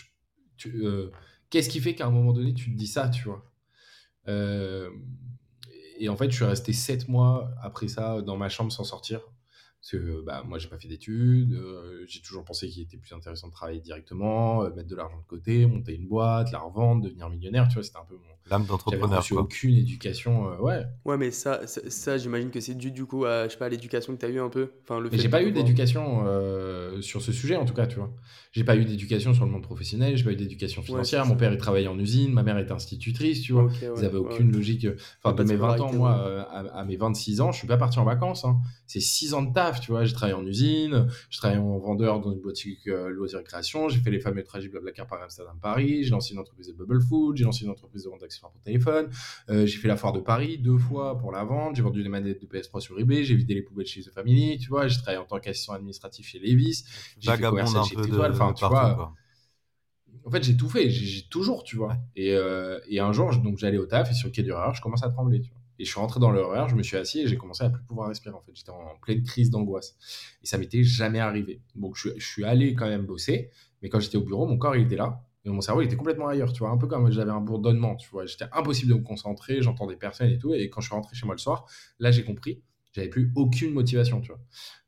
qu'est-ce 1.50 1.68
qui 1.68 1.80
fait 1.80 1.94
qu'à 1.94 2.06
un 2.06 2.10
moment 2.10 2.32
donné, 2.32 2.52
tu 2.54 2.72
te 2.72 2.76
dis 2.76 2.86
ça, 2.86 3.08
tu 3.08 3.24
vois? 3.24 3.50
Euh, 4.28 4.90
Et 5.98 6.08
en 6.08 6.16
fait, 6.16 6.30
je 6.30 6.36
suis 6.36 6.44
resté 6.44 6.72
sept 6.72 7.08
mois 7.08 7.50
après 7.62 7.88
ça 7.88 8.22
dans 8.22 8.36
ma 8.36 8.48
chambre 8.48 8.70
sans 8.70 8.84
sortir. 8.84 9.20
Parce 9.80 9.92
que 9.92 10.22
bah, 10.22 10.42
moi, 10.44 10.58
j'ai 10.58 10.68
pas 10.68 10.78
fait 10.78 10.88
d'études, 10.88 11.54
euh, 11.54 12.04
j'ai 12.08 12.20
toujours 12.20 12.44
pensé 12.44 12.68
qu'il 12.68 12.82
était 12.82 12.96
plus 12.96 13.14
intéressant 13.14 13.46
de 13.46 13.52
travailler 13.52 13.80
directement, 13.80 14.68
mettre 14.70 14.88
de 14.88 14.96
l'argent 14.96 15.18
de 15.18 15.26
côté, 15.26 15.66
monter 15.66 15.94
une 15.94 16.08
boîte, 16.08 16.50
la 16.50 16.58
revendre, 16.58 17.02
devenir 17.02 17.30
millionnaire, 17.30 17.68
tu 17.68 17.74
vois, 17.74 17.84
c'était 17.84 17.98
un 17.98 18.04
peu 18.04 18.16
mon, 18.16 18.37
L'âme 18.50 18.64
d'entrepreneur. 18.64 19.22
J'ai 19.22 19.34
aucune 19.34 19.76
éducation, 19.76 20.50
euh, 20.50 20.56
ouais. 20.58 20.84
Ouais, 21.04 21.16
mais 21.16 21.30
ça, 21.30 21.66
ça, 21.66 22.16
j'imagine 22.16 22.50
que 22.50 22.60
c'est 22.60 22.74
dû 22.74 22.90
du 22.90 23.04
coup 23.04 23.24
à, 23.24 23.44
je 23.44 23.52
sais 23.52 23.58
pas, 23.58 23.68
l'éducation 23.68 24.14
que 24.14 24.20
tu 24.20 24.26
as 24.26 24.30
eu 24.30 24.40
un 24.40 24.48
peu. 24.48 24.70
Enfin, 24.82 25.00
le 25.00 25.10
mais 25.10 25.18
j'ai 25.18 25.28
pas 25.28 25.42
eu 25.42 25.52
d'éducation 25.52 26.24
euh, 26.26 27.00
sur 27.00 27.22
ce 27.22 27.32
sujet 27.32 27.56
en 27.56 27.64
tout 27.64 27.74
cas, 27.74 27.86
tu 27.86 27.96
vois. 27.96 28.10
J'ai 28.52 28.64
pas 28.64 28.76
eu 28.76 28.84
d'éducation 28.84 29.34
sur 29.34 29.44
le 29.44 29.50
monde 29.50 29.62
professionnel, 29.62 30.16
j'ai 30.16 30.24
pas 30.24 30.32
eu 30.32 30.36
d'éducation 30.36 30.82
financière. 30.82 31.26
Mon 31.26 31.36
père, 31.36 31.52
il 31.52 31.58
travaillait 31.58 31.88
en 31.88 31.98
usine, 31.98 32.32
ma 32.32 32.42
mère 32.42 32.58
était 32.58 32.72
institutrice, 32.72 33.42
tu 33.42 33.52
vois. 33.52 33.68
Ils 33.82 34.04
avaient 34.04 34.18
aucune 34.18 34.50
logique. 34.50 34.86
Enfin, 35.22 35.34
de 35.34 35.42
mes 35.44 35.56
20 35.56 35.80
ans, 35.80 35.92
moi, 35.92 36.24
euh, 36.26 36.44
à, 36.50 36.84
mes 36.84 36.96
26 36.96 37.40
ans, 37.40 37.52
je 37.52 37.58
suis 37.58 37.68
pas 37.68 37.76
parti 37.76 37.98
en 37.98 38.04
vacances. 38.04 38.44
Hein. 38.44 38.58
C'est 38.86 39.00
6 39.00 39.34
ans 39.34 39.42
de 39.42 39.52
taf, 39.52 39.80
tu 39.80 39.92
vois. 39.92 40.04
J'ai 40.04 40.14
travaillé 40.14 40.34
en 40.34 40.46
usine, 40.46 41.06
je 41.30 41.38
travaillais 41.38 41.60
en 41.60 41.78
vendeur 41.78 42.20
dans 42.20 42.32
une 42.32 42.40
boutique 42.40 42.88
euh, 42.88 43.10
loisirs 43.10 43.40
et 43.40 43.44
création, 43.44 43.88
j'ai 43.88 44.00
fait 44.00 44.10
les 44.10 44.20
fameux 44.20 44.42
trajets 44.42 44.68
Blablacar 44.68 45.06
par 45.06 45.22
Amsterdam 45.22 45.58
Paris, 45.60 46.04
j'ai 46.04 46.10
lancé 46.10 46.32
une 46.34 46.40
entreprise 46.40 46.68
de 46.68 46.72
Bubble 46.72 47.00
Food, 47.00 47.36
j'ai 47.36 47.44
lancé 47.44 47.64
une 47.64 47.70
entreprise 47.70 48.04
de 48.04 48.08
vente 48.08 48.22
d'accessoires 48.38 48.52
pour 48.52 48.62
téléphone, 48.62 49.10
euh, 49.50 49.66
j'ai 49.66 49.78
fait 49.78 49.88
la 49.88 49.96
foire 49.96 50.12
de 50.12 50.20
Paris 50.20 50.58
deux 50.58 50.78
fois 50.78 51.18
pour 51.18 51.32
la 51.32 51.44
vente. 51.44 51.76
J'ai 51.76 51.82
vendu 51.82 52.02
des 52.02 52.08
manettes 52.08 52.40
de 52.40 52.46
PS3 52.46 52.80
sur 52.80 52.98
eBay. 52.98 53.24
J'ai 53.24 53.34
vidé 53.34 53.54
les 53.54 53.62
poubelles 53.62 53.86
chez 53.86 54.02
The 54.02 54.10
Family. 54.10 54.58
Tu 54.58 54.68
vois, 54.68 54.88
j'ai 54.88 54.98
travaillé 54.98 55.18
en 55.18 55.24
tant 55.24 55.38
qu'assistant 55.40 55.74
administratif 55.74 56.26
chez 56.26 56.38
Levis. 56.38 56.84
J'ai 57.18 57.30
fait 57.32 57.42
commercial 57.42 57.84
chez 57.84 57.98
Étoile. 57.98 58.32
Enfin, 58.32 58.52
tu 58.52 58.64
vois. 58.66 59.14
En 60.24 60.30
fait, 60.30 60.42
j'ai 60.42 60.56
tout 60.56 60.68
fait. 60.68 60.90
J'ai 60.90 61.28
toujours, 61.28 61.64
tu 61.64 61.76
vois. 61.76 61.96
Et, 62.16 62.34
euh, 62.34 62.78
et, 62.88 63.00
un 63.00 63.12
jour, 63.12 63.34
donc 63.36 63.58
j'allais 63.58 63.78
au 63.78 63.86
taf 63.86 64.10
et 64.10 64.14
sur 64.14 64.28
le 64.28 64.32
quai 64.32 64.42
d'horreur, 64.42 64.74
je 64.74 64.82
commence 64.82 65.02
à 65.02 65.08
trembler. 65.08 65.40
Tu 65.40 65.50
vois. 65.50 65.58
Et 65.78 65.84
je 65.84 65.90
suis 65.90 66.00
rentré 66.00 66.18
dans 66.18 66.32
l'horreur, 66.32 66.68
je 66.68 66.74
me 66.74 66.82
suis 66.82 66.96
assis 66.96 67.20
et 67.20 67.28
j'ai 67.28 67.36
commencé 67.36 67.62
à 67.62 67.70
plus 67.70 67.82
pouvoir 67.84 68.08
respirer. 68.08 68.34
En 68.34 68.40
fait, 68.40 68.50
j'étais 68.52 68.70
en 68.70 68.98
pleine 69.00 69.22
crise 69.22 69.48
d'angoisse. 69.48 69.96
Et 70.42 70.46
ça 70.46 70.58
m'était 70.58 70.82
jamais 70.82 71.20
arrivé. 71.20 71.62
Donc, 71.76 71.96
je, 71.96 72.08
je 72.16 72.26
suis 72.26 72.44
allé 72.44 72.74
quand 72.74 72.88
même 72.88 73.06
bosser. 73.06 73.50
Mais 73.80 73.88
quand 73.88 74.00
j'étais 74.00 74.16
au 74.16 74.22
bureau, 74.24 74.46
mon 74.46 74.58
corps, 74.58 74.74
il 74.74 74.86
était 74.86 74.96
là 74.96 75.27
mon 75.44 75.60
cerveau, 75.60 75.82
il 75.82 75.86
était 75.86 75.96
complètement 75.96 76.28
ailleurs, 76.28 76.52
tu 76.52 76.60
vois. 76.60 76.70
Un 76.70 76.76
peu 76.76 76.86
comme 76.86 77.10
j'avais 77.10 77.30
un 77.30 77.40
bourdonnement, 77.40 77.96
tu 77.96 78.08
vois. 78.10 78.26
J'étais 78.26 78.46
impossible 78.52 78.92
de 78.92 78.98
me 78.98 79.02
concentrer, 79.02 79.62
j'entendais 79.62 79.96
personne 79.96 80.30
et 80.30 80.38
tout. 80.38 80.52
Et 80.52 80.68
quand 80.68 80.80
je 80.80 80.86
suis 80.86 80.94
rentré 80.94 81.14
chez 81.16 81.26
moi 81.26 81.34
le 81.34 81.40
soir, 81.40 81.66
là, 81.98 82.10
j'ai 82.10 82.24
compris. 82.24 82.62
J'avais 82.92 83.08
plus 83.08 83.32
aucune 83.36 83.72
motivation, 83.72 84.20
tu 84.20 84.28
vois. 84.32 84.40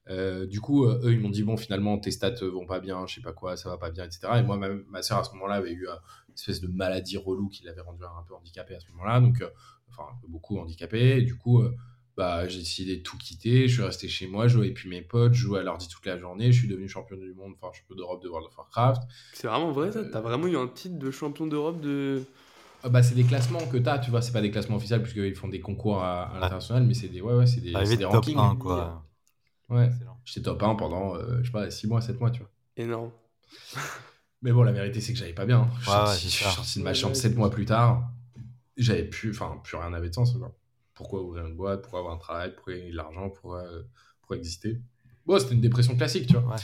Euh, 0.08 0.46
du 0.46 0.60
coup, 0.60 0.86
euh, 0.86 1.00
eux, 1.04 1.12
ils 1.12 1.20
m'ont 1.20 1.30
dit 1.30 1.44
bon, 1.44 1.56
finalement, 1.56 1.98
tes 1.98 2.10
stats 2.10 2.44
vont 2.44 2.66
pas 2.66 2.80
bien, 2.80 3.06
je 3.06 3.14
sais 3.14 3.20
pas 3.20 3.32
quoi, 3.32 3.56
ça 3.56 3.68
va 3.68 3.78
pas 3.78 3.90
bien, 3.90 4.04
etc. 4.04 4.20
Et 4.38 4.42
moi, 4.42 4.56
ma, 4.56 4.68
ma 4.88 5.02
soeur 5.02 5.18
à 5.18 5.24
ce 5.24 5.32
moment-là 5.34 5.54
avait 5.54 5.72
eu 5.72 5.86
une 5.86 6.34
espèce 6.34 6.60
de 6.60 6.66
maladie 6.66 7.16
relou 7.16 7.48
qui 7.48 7.64
l'avait 7.64 7.80
rendu 7.80 8.02
un 8.02 8.22
peu 8.26 8.34
handicapé 8.34 8.74
à 8.74 8.80
ce 8.80 8.90
moment-là, 8.92 9.20
donc 9.20 9.40
euh, 9.40 9.50
enfin 9.88 10.08
beaucoup 10.26 10.58
handicapé. 10.58 11.18
Et 11.18 11.22
du 11.22 11.36
coup, 11.36 11.62
bah, 12.16 12.46
j'ai 12.48 12.58
décidé 12.58 12.96
de 12.96 13.02
tout 13.02 13.16
quitter. 13.16 13.68
Je 13.68 13.74
suis 13.74 13.82
resté 13.82 14.08
chez 14.08 14.26
moi, 14.26 14.48
je 14.48 14.54
jouais 14.54 14.70
puis 14.70 14.88
mes 14.88 15.02
potes, 15.02 15.34
je 15.34 15.40
jouais 15.40 15.60
à 15.60 15.62
l'ordi 15.62 15.88
toute 15.88 16.04
la 16.06 16.18
journée. 16.18 16.52
Je 16.52 16.58
suis 16.58 16.68
devenu 16.68 16.88
champion 16.88 17.16
du 17.16 17.32
monde, 17.34 17.54
enfin 17.60 17.72
champion 17.72 17.94
d'Europe 17.94 18.22
de 18.22 18.28
World 18.28 18.48
of 18.48 18.58
Warcraft. 18.58 19.02
C'est 19.32 19.46
vraiment 19.46 19.72
vrai 19.72 19.92
ça? 19.92 20.04
T'as 20.04 20.20
vraiment 20.20 20.46
eu 20.46 20.56
un 20.56 20.68
titre 20.68 20.98
de 20.98 21.10
champion 21.10 21.46
d'Europe 21.46 21.80
de. 21.80 22.22
Ah, 22.82 22.88
bah, 22.88 23.02
c'est 23.02 23.14
des 23.14 23.24
classements 23.24 23.66
que 23.66 23.76
t'as, 23.76 23.98
tu 23.98 24.10
vois, 24.10 24.22
c'est 24.22 24.32
pas 24.32 24.40
des 24.40 24.50
classements 24.50 24.76
officiels 24.76 25.02
puisqu'ils 25.02 25.34
font 25.34 25.48
des 25.48 25.60
concours 25.60 26.02
à, 26.02 26.32
l'international, 26.40 26.84
mais 26.84 26.94
c'est 26.94 27.08
des, 27.08 27.20
ouais, 27.20 27.34
ouais, 27.34 27.46
c'est 27.46 27.60
des, 27.60 27.72
des 27.72 28.04
rankings. 28.04 28.34
Top 28.34 28.44
1, 28.44 28.56
quoi. 28.56 29.06
Ouais, 29.68 29.88
j'étais 30.24 30.42
top 30.42 30.62
1 30.62 30.74
pendant, 30.74 31.14
euh, 31.14 31.38
je 31.42 31.46
sais 31.46 31.52
pas, 31.52 31.70
6 31.70 31.86
mois, 31.86 32.00
7 32.00 32.18
mois, 32.18 32.30
tu 32.30 32.40
vois. 32.40 32.50
Énorme. 32.76 33.10
mais 34.42 34.50
bon, 34.50 34.62
la 34.62 34.72
vérité, 34.72 35.00
c'est 35.00 35.12
que 35.12 35.18
j'avais 35.18 35.34
pas 35.34 35.46
bien. 35.46 35.68
je 35.80 36.16
suis 36.16 36.30
sorti 36.30 36.78
de 36.78 36.84
ma 36.84 36.94
chambre 36.94 37.14
7 37.14 37.36
mois 37.36 37.50
plus 37.50 37.66
tard. 37.66 38.10
J'avais 38.76 39.04
plus, 39.04 39.30
enfin, 39.30 39.60
plus 39.62 39.76
rien 39.76 39.90
n'avait 39.90 40.08
de 40.08 40.14
sens, 40.14 40.32
quoi 40.32 40.54
pourquoi 41.00 41.22
ouvrir 41.22 41.46
une 41.46 41.56
boîte, 41.56 41.80
pourquoi 41.80 42.00
avoir 42.00 42.14
un 42.14 42.18
travail, 42.18 42.52
pourquoi 42.54 42.74
gagner 42.74 42.90
de 42.90 42.96
l'argent, 42.96 43.30
pour, 43.30 43.54
euh, 43.54 43.80
pour 44.20 44.34
exister. 44.34 44.82
Bon, 45.24 45.38
c'était 45.38 45.54
une 45.54 45.62
dépression 45.62 45.96
classique, 45.96 46.26
tu 46.26 46.36
vois. 46.36 46.56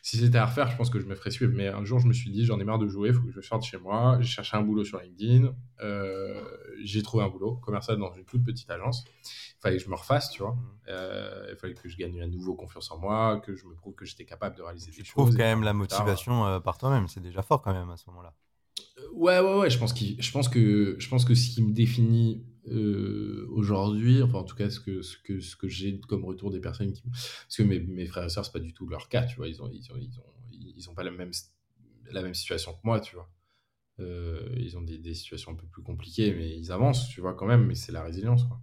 Si 0.00 0.16
c'était 0.16 0.38
à 0.38 0.46
refaire, 0.46 0.70
je 0.70 0.76
pense 0.78 0.88
que 0.88 0.98
je 0.98 1.04
me 1.04 1.14
ferais 1.14 1.30
suivre. 1.30 1.52
Mais 1.54 1.68
un 1.68 1.84
jour, 1.84 1.98
je 1.98 2.06
me 2.06 2.14
suis 2.14 2.30
dit, 2.30 2.46
j'en 2.46 2.58
ai 2.58 2.64
marre 2.64 2.78
de 2.78 2.88
jouer, 2.88 3.10
il 3.10 3.14
faut 3.14 3.22
que 3.22 3.30
je 3.32 3.40
sorte 3.42 3.64
chez 3.64 3.76
moi. 3.76 4.16
J'ai 4.20 4.28
cherché 4.28 4.56
un 4.56 4.62
boulot 4.62 4.84
sur 4.84 4.98
LinkedIn. 4.98 5.54
Euh, 5.82 6.42
j'ai 6.82 7.02
trouvé 7.02 7.22
un 7.24 7.28
boulot 7.28 7.56
commercial 7.56 7.98
dans 7.98 8.12
une 8.14 8.24
toute 8.24 8.44
petite 8.44 8.70
agence. 8.70 9.04
Il 9.24 9.60
fallait 9.60 9.76
que 9.76 9.84
je 9.84 9.90
me 9.90 9.94
refasse, 9.94 10.30
tu 10.30 10.42
vois. 10.42 10.52
Mmh. 10.52 10.78
Euh, 10.88 11.48
il 11.50 11.56
fallait 11.56 11.74
que 11.74 11.88
je 11.88 11.96
gagne 11.96 12.22
à 12.22 12.26
nouveau 12.26 12.54
confiance 12.54 12.90
en 12.92 12.98
moi, 12.98 13.40
que 13.44 13.54
je 13.54 13.66
me 13.66 13.74
prouve 13.74 13.94
que 13.94 14.06
j'étais 14.06 14.24
capable 14.24 14.56
de 14.56 14.62
réaliser 14.62 14.90
des 14.90 14.96
choses. 14.98 15.06
Je 15.06 15.12
trouve 15.12 15.30
quand 15.30 15.38
même 15.38 15.62
la 15.62 15.74
motivation 15.74 16.60
par 16.60 16.78
toi-même. 16.78 17.08
C'est 17.08 17.20
déjà 17.20 17.42
fort 17.42 17.60
quand 17.60 17.74
même 17.74 17.90
à 17.90 17.96
ce 17.98 18.04
moment-là. 18.08 18.32
Ouais, 19.12 19.40
ouais, 19.40 19.58
ouais. 19.58 19.70
Je 19.70 19.78
pense, 19.78 19.94
je 19.98 20.32
pense, 20.32 20.48
que, 20.48 20.96
je 20.98 21.08
pense 21.08 21.24
que 21.24 21.34
ce 21.34 21.50
qui 21.50 21.62
me 21.62 21.72
définit 21.72 22.44
euh, 22.68 23.46
aujourd'hui, 23.50 24.22
enfin 24.22 24.38
en 24.38 24.44
tout 24.44 24.54
cas 24.54 24.70
ce 24.70 24.78
que, 24.78 25.02
ce 25.02 25.16
que, 25.18 25.40
ce 25.40 25.56
que 25.56 25.68
j'ai 25.68 25.98
comme 26.00 26.24
retour 26.24 26.50
des 26.50 26.60
personnes 26.60 26.92
qui... 26.92 27.02
Parce 27.02 27.56
que 27.56 27.62
mes, 27.62 27.80
mes 27.80 28.06
frères 28.06 28.24
et 28.24 28.28
sœurs, 28.28 28.44
c'est 28.44 28.52
pas 28.52 28.60
du 28.60 28.72
tout 28.72 28.86
leur 28.88 29.08
cas, 29.08 29.24
tu 29.24 29.36
vois, 29.36 29.48
ils 29.48 29.60
ont, 29.62 29.70
ils 29.72 29.90
ont, 29.92 29.96
ils 29.96 30.18
ont, 30.18 30.24
ils 30.52 30.90
ont 30.90 30.94
pas 30.94 31.02
la 31.02 31.10
même, 31.10 31.32
la 32.10 32.22
même 32.22 32.34
situation 32.34 32.72
que 32.72 32.80
moi, 32.84 33.00
tu 33.00 33.16
vois. 33.16 33.30
Euh, 34.00 34.54
ils 34.56 34.76
ont 34.78 34.82
des, 34.82 34.98
des, 34.98 35.14
situations 35.14 35.52
un 35.52 35.54
peu 35.54 35.66
plus 35.66 35.82
compliquées, 35.82 36.34
mais 36.34 36.56
ils 36.56 36.72
avancent, 36.72 37.08
tu 37.08 37.20
vois, 37.20 37.34
quand 37.34 37.46
même, 37.46 37.66
mais 37.66 37.74
c'est 37.74 37.92
la 37.92 38.02
résilience, 38.02 38.44
quoi. 38.44 38.60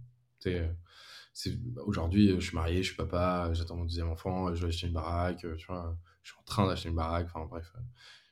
Aujourd'hui, 1.84 2.34
je 2.34 2.40
suis 2.40 2.54
marié, 2.54 2.82
je 2.82 2.88
suis 2.88 2.96
papa, 2.96 3.50
j'attends 3.52 3.76
mon 3.76 3.84
deuxième 3.84 4.08
enfant, 4.08 4.52
je 4.54 4.62
vais 4.62 4.68
acheter 4.68 4.88
une 4.88 4.92
baraque, 4.92 5.38
tu 5.38 5.46
vois, 5.46 5.96
je 6.22 6.30
suis 6.30 6.38
en 6.38 6.42
train 6.44 6.66
d'acheter 6.66 6.88
une 6.88 6.96
baraque, 6.96 7.26
enfin 7.26 7.46
bref 7.46 7.72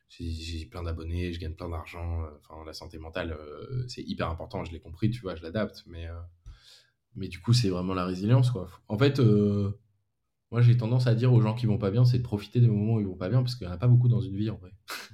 j'ai 0.09 0.67
plein 0.67 0.83
d'abonnés, 0.83 1.33
je 1.33 1.41
gagne 1.41 1.55
plein 1.55 1.69
d'argent. 1.69 2.23
Euh, 2.25 2.29
enfin, 2.39 2.65
la 2.65 2.73
santé 2.73 2.99
mentale, 2.99 3.33
euh, 3.33 3.85
c'est 3.89 4.03
hyper 4.03 4.29
important. 4.29 4.65
Je 4.65 4.73
l'ai 4.73 4.81
compris, 4.81 5.11
tu 5.11 5.21
vois, 5.21 5.35
je 5.35 5.43
l'adapte. 5.43 5.85
Mais, 5.87 6.07
euh, 6.07 6.15
mais 7.15 7.29
du 7.29 7.41
coup, 7.41 7.53
c'est 7.53 7.69
vraiment 7.69 7.95
la 7.95 8.05
résilience, 8.05 8.51
quoi. 8.51 8.69
En 8.89 8.99
fait, 8.99 9.21
moi, 10.51 10.63
j'ai 10.63 10.79
tendance 10.79 11.07
à 11.07 11.15
dire 11.15 11.31
aux 11.31 11.43
gens 11.43 11.53
qui 11.53 11.67
vont 11.67 11.77
pas 11.77 11.91
bien, 11.91 12.07
c'est 12.07 12.17
de 12.17 12.23
profiter 12.23 12.59
des 12.59 12.69
moments 12.69 12.95
où 12.95 13.01
ils 13.01 13.07
vont 13.07 13.17
pas 13.17 13.29
bien, 13.29 13.43
parce 13.43 13.55
qu'il 13.55 13.67
n'y 13.67 13.73
en 13.73 13.77
a 13.77 13.79
pas 13.79 13.87
beaucoup 13.87 14.09
dans 14.09 14.23
une 14.23 14.35
vie, 14.35 14.49
en 14.49 14.57
vrai. 14.57 14.73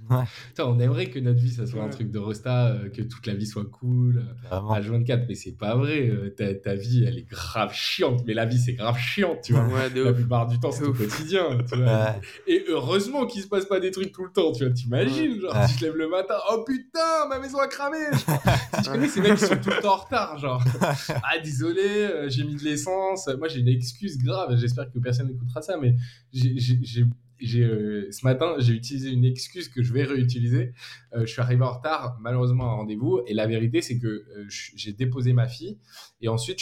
on 0.60 0.78
aimerait 0.78 1.10
que 1.10 1.18
notre 1.18 1.40
vie, 1.40 1.50
ça 1.50 1.66
soit 1.66 1.82
un 1.82 1.88
truc 1.88 2.12
de 2.12 2.20
resta, 2.20 2.68
euh, 2.68 2.88
que 2.88 3.02
toute 3.02 3.26
la 3.26 3.34
vie 3.34 3.46
soit 3.46 3.64
cool, 3.64 4.24
à 4.48 4.60
24, 4.60 5.24
mais 5.28 5.34
c'est 5.34 5.56
pas 5.56 5.74
vrai. 5.74 6.08
Euh, 6.08 6.30
ta, 6.30 6.54
ta, 6.54 6.76
vie, 6.76 7.04
elle 7.04 7.18
est 7.18 7.28
grave 7.28 7.74
chiante, 7.74 8.22
mais 8.26 8.32
la 8.32 8.46
vie, 8.46 8.58
c'est 8.58 8.74
grave 8.74 8.96
chiante, 8.96 9.40
tu 9.42 9.54
vois. 9.54 9.88
la 9.88 10.12
plupart 10.12 10.46
du 10.46 10.60
temps, 10.60 10.70
c'est 10.70 10.84
au 10.84 10.92
quotidien, 10.92 11.58
tu 11.68 11.78
vois. 11.78 12.14
Et 12.46 12.64
heureusement 12.68 13.26
qu'il 13.26 13.42
se 13.42 13.48
passe 13.48 13.64
pas 13.64 13.80
des 13.80 13.90
trucs 13.90 14.12
tout 14.12 14.24
le 14.24 14.30
temps, 14.30 14.52
tu 14.52 14.64
vois. 14.64 14.72
T'imagines, 14.72 15.40
genre, 15.40 15.66
si 15.66 15.78
je 15.78 15.86
lève 15.86 15.96
le 15.96 16.08
matin, 16.08 16.36
oh 16.52 16.62
putain, 16.64 17.26
ma 17.28 17.40
maison 17.40 17.58
a 17.58 17.66
cramé. 17.66 17.98
tu 18.84 18.88
connais 18.88 19.08
ces 19.08 19.20
mecs 19.20 19.34
qui 19.34 19.46
sont 19.46 19.56
tout 19.56 19.70
le 19.70 19.82
temps 19.82 19.94
en 19.94 19.96
retard, 19.96 20.38
genre, 20.38 20.62
ah, 20.80 21.38
désolé, 21.42 21.82
euh, 21.82 22.28
j'ai 22.28 22.44
mis 22.44 22.54
de 22.54 22.62
l'essence. 22.62 23.28
Moi, 23.36 23.48
j'ai 23.48 23.58
une 23.58 23.68
excuse 23.68 24.16
grave, 24.18 24.56
j'espère 24.56 24.88
que 24.92 24.98
personne 25.00 25.23
écoutera 25.30 25.62
ça, 25.62 25.76
mais 25.76 25.96
j'ai 26.28 27.06
euh, 27.54 28.08
ce 28.10 28.24
matin, 28.24 28.54
j'ai 28.58 28.72
utilisé 28.72 29.10
une 29.10 29.24
excuse 29.24 29.68
que 29.68 29.82
je 29.82 29.92
vais 29.92 30.04
réutiliser. 30.04 30.72
Euh, 31.14 31.20
je 31.20 31.26
suis 31.26 31.40
arrivé 31.40 31.62
en 31.62 31.72
retard, 31.72 32.16
malheureusement, 32.20 32.64
à 32.64 32.72
un 32.72 32.76
rendez-vous. 32.76 33.22
Et 33.26 33.34
la 33.34 33.46
vérité, 33.46 33.82
c'est 33.82 33.98
que 33.98 34.06
euh, 34.06 34.46
j'ai 34.48 34.92
déposé 34.92 35.32
ma 35.32 35.48
fille. 35.48 35.78
Et 36.20 36.28
ensuite, 36.28 36.60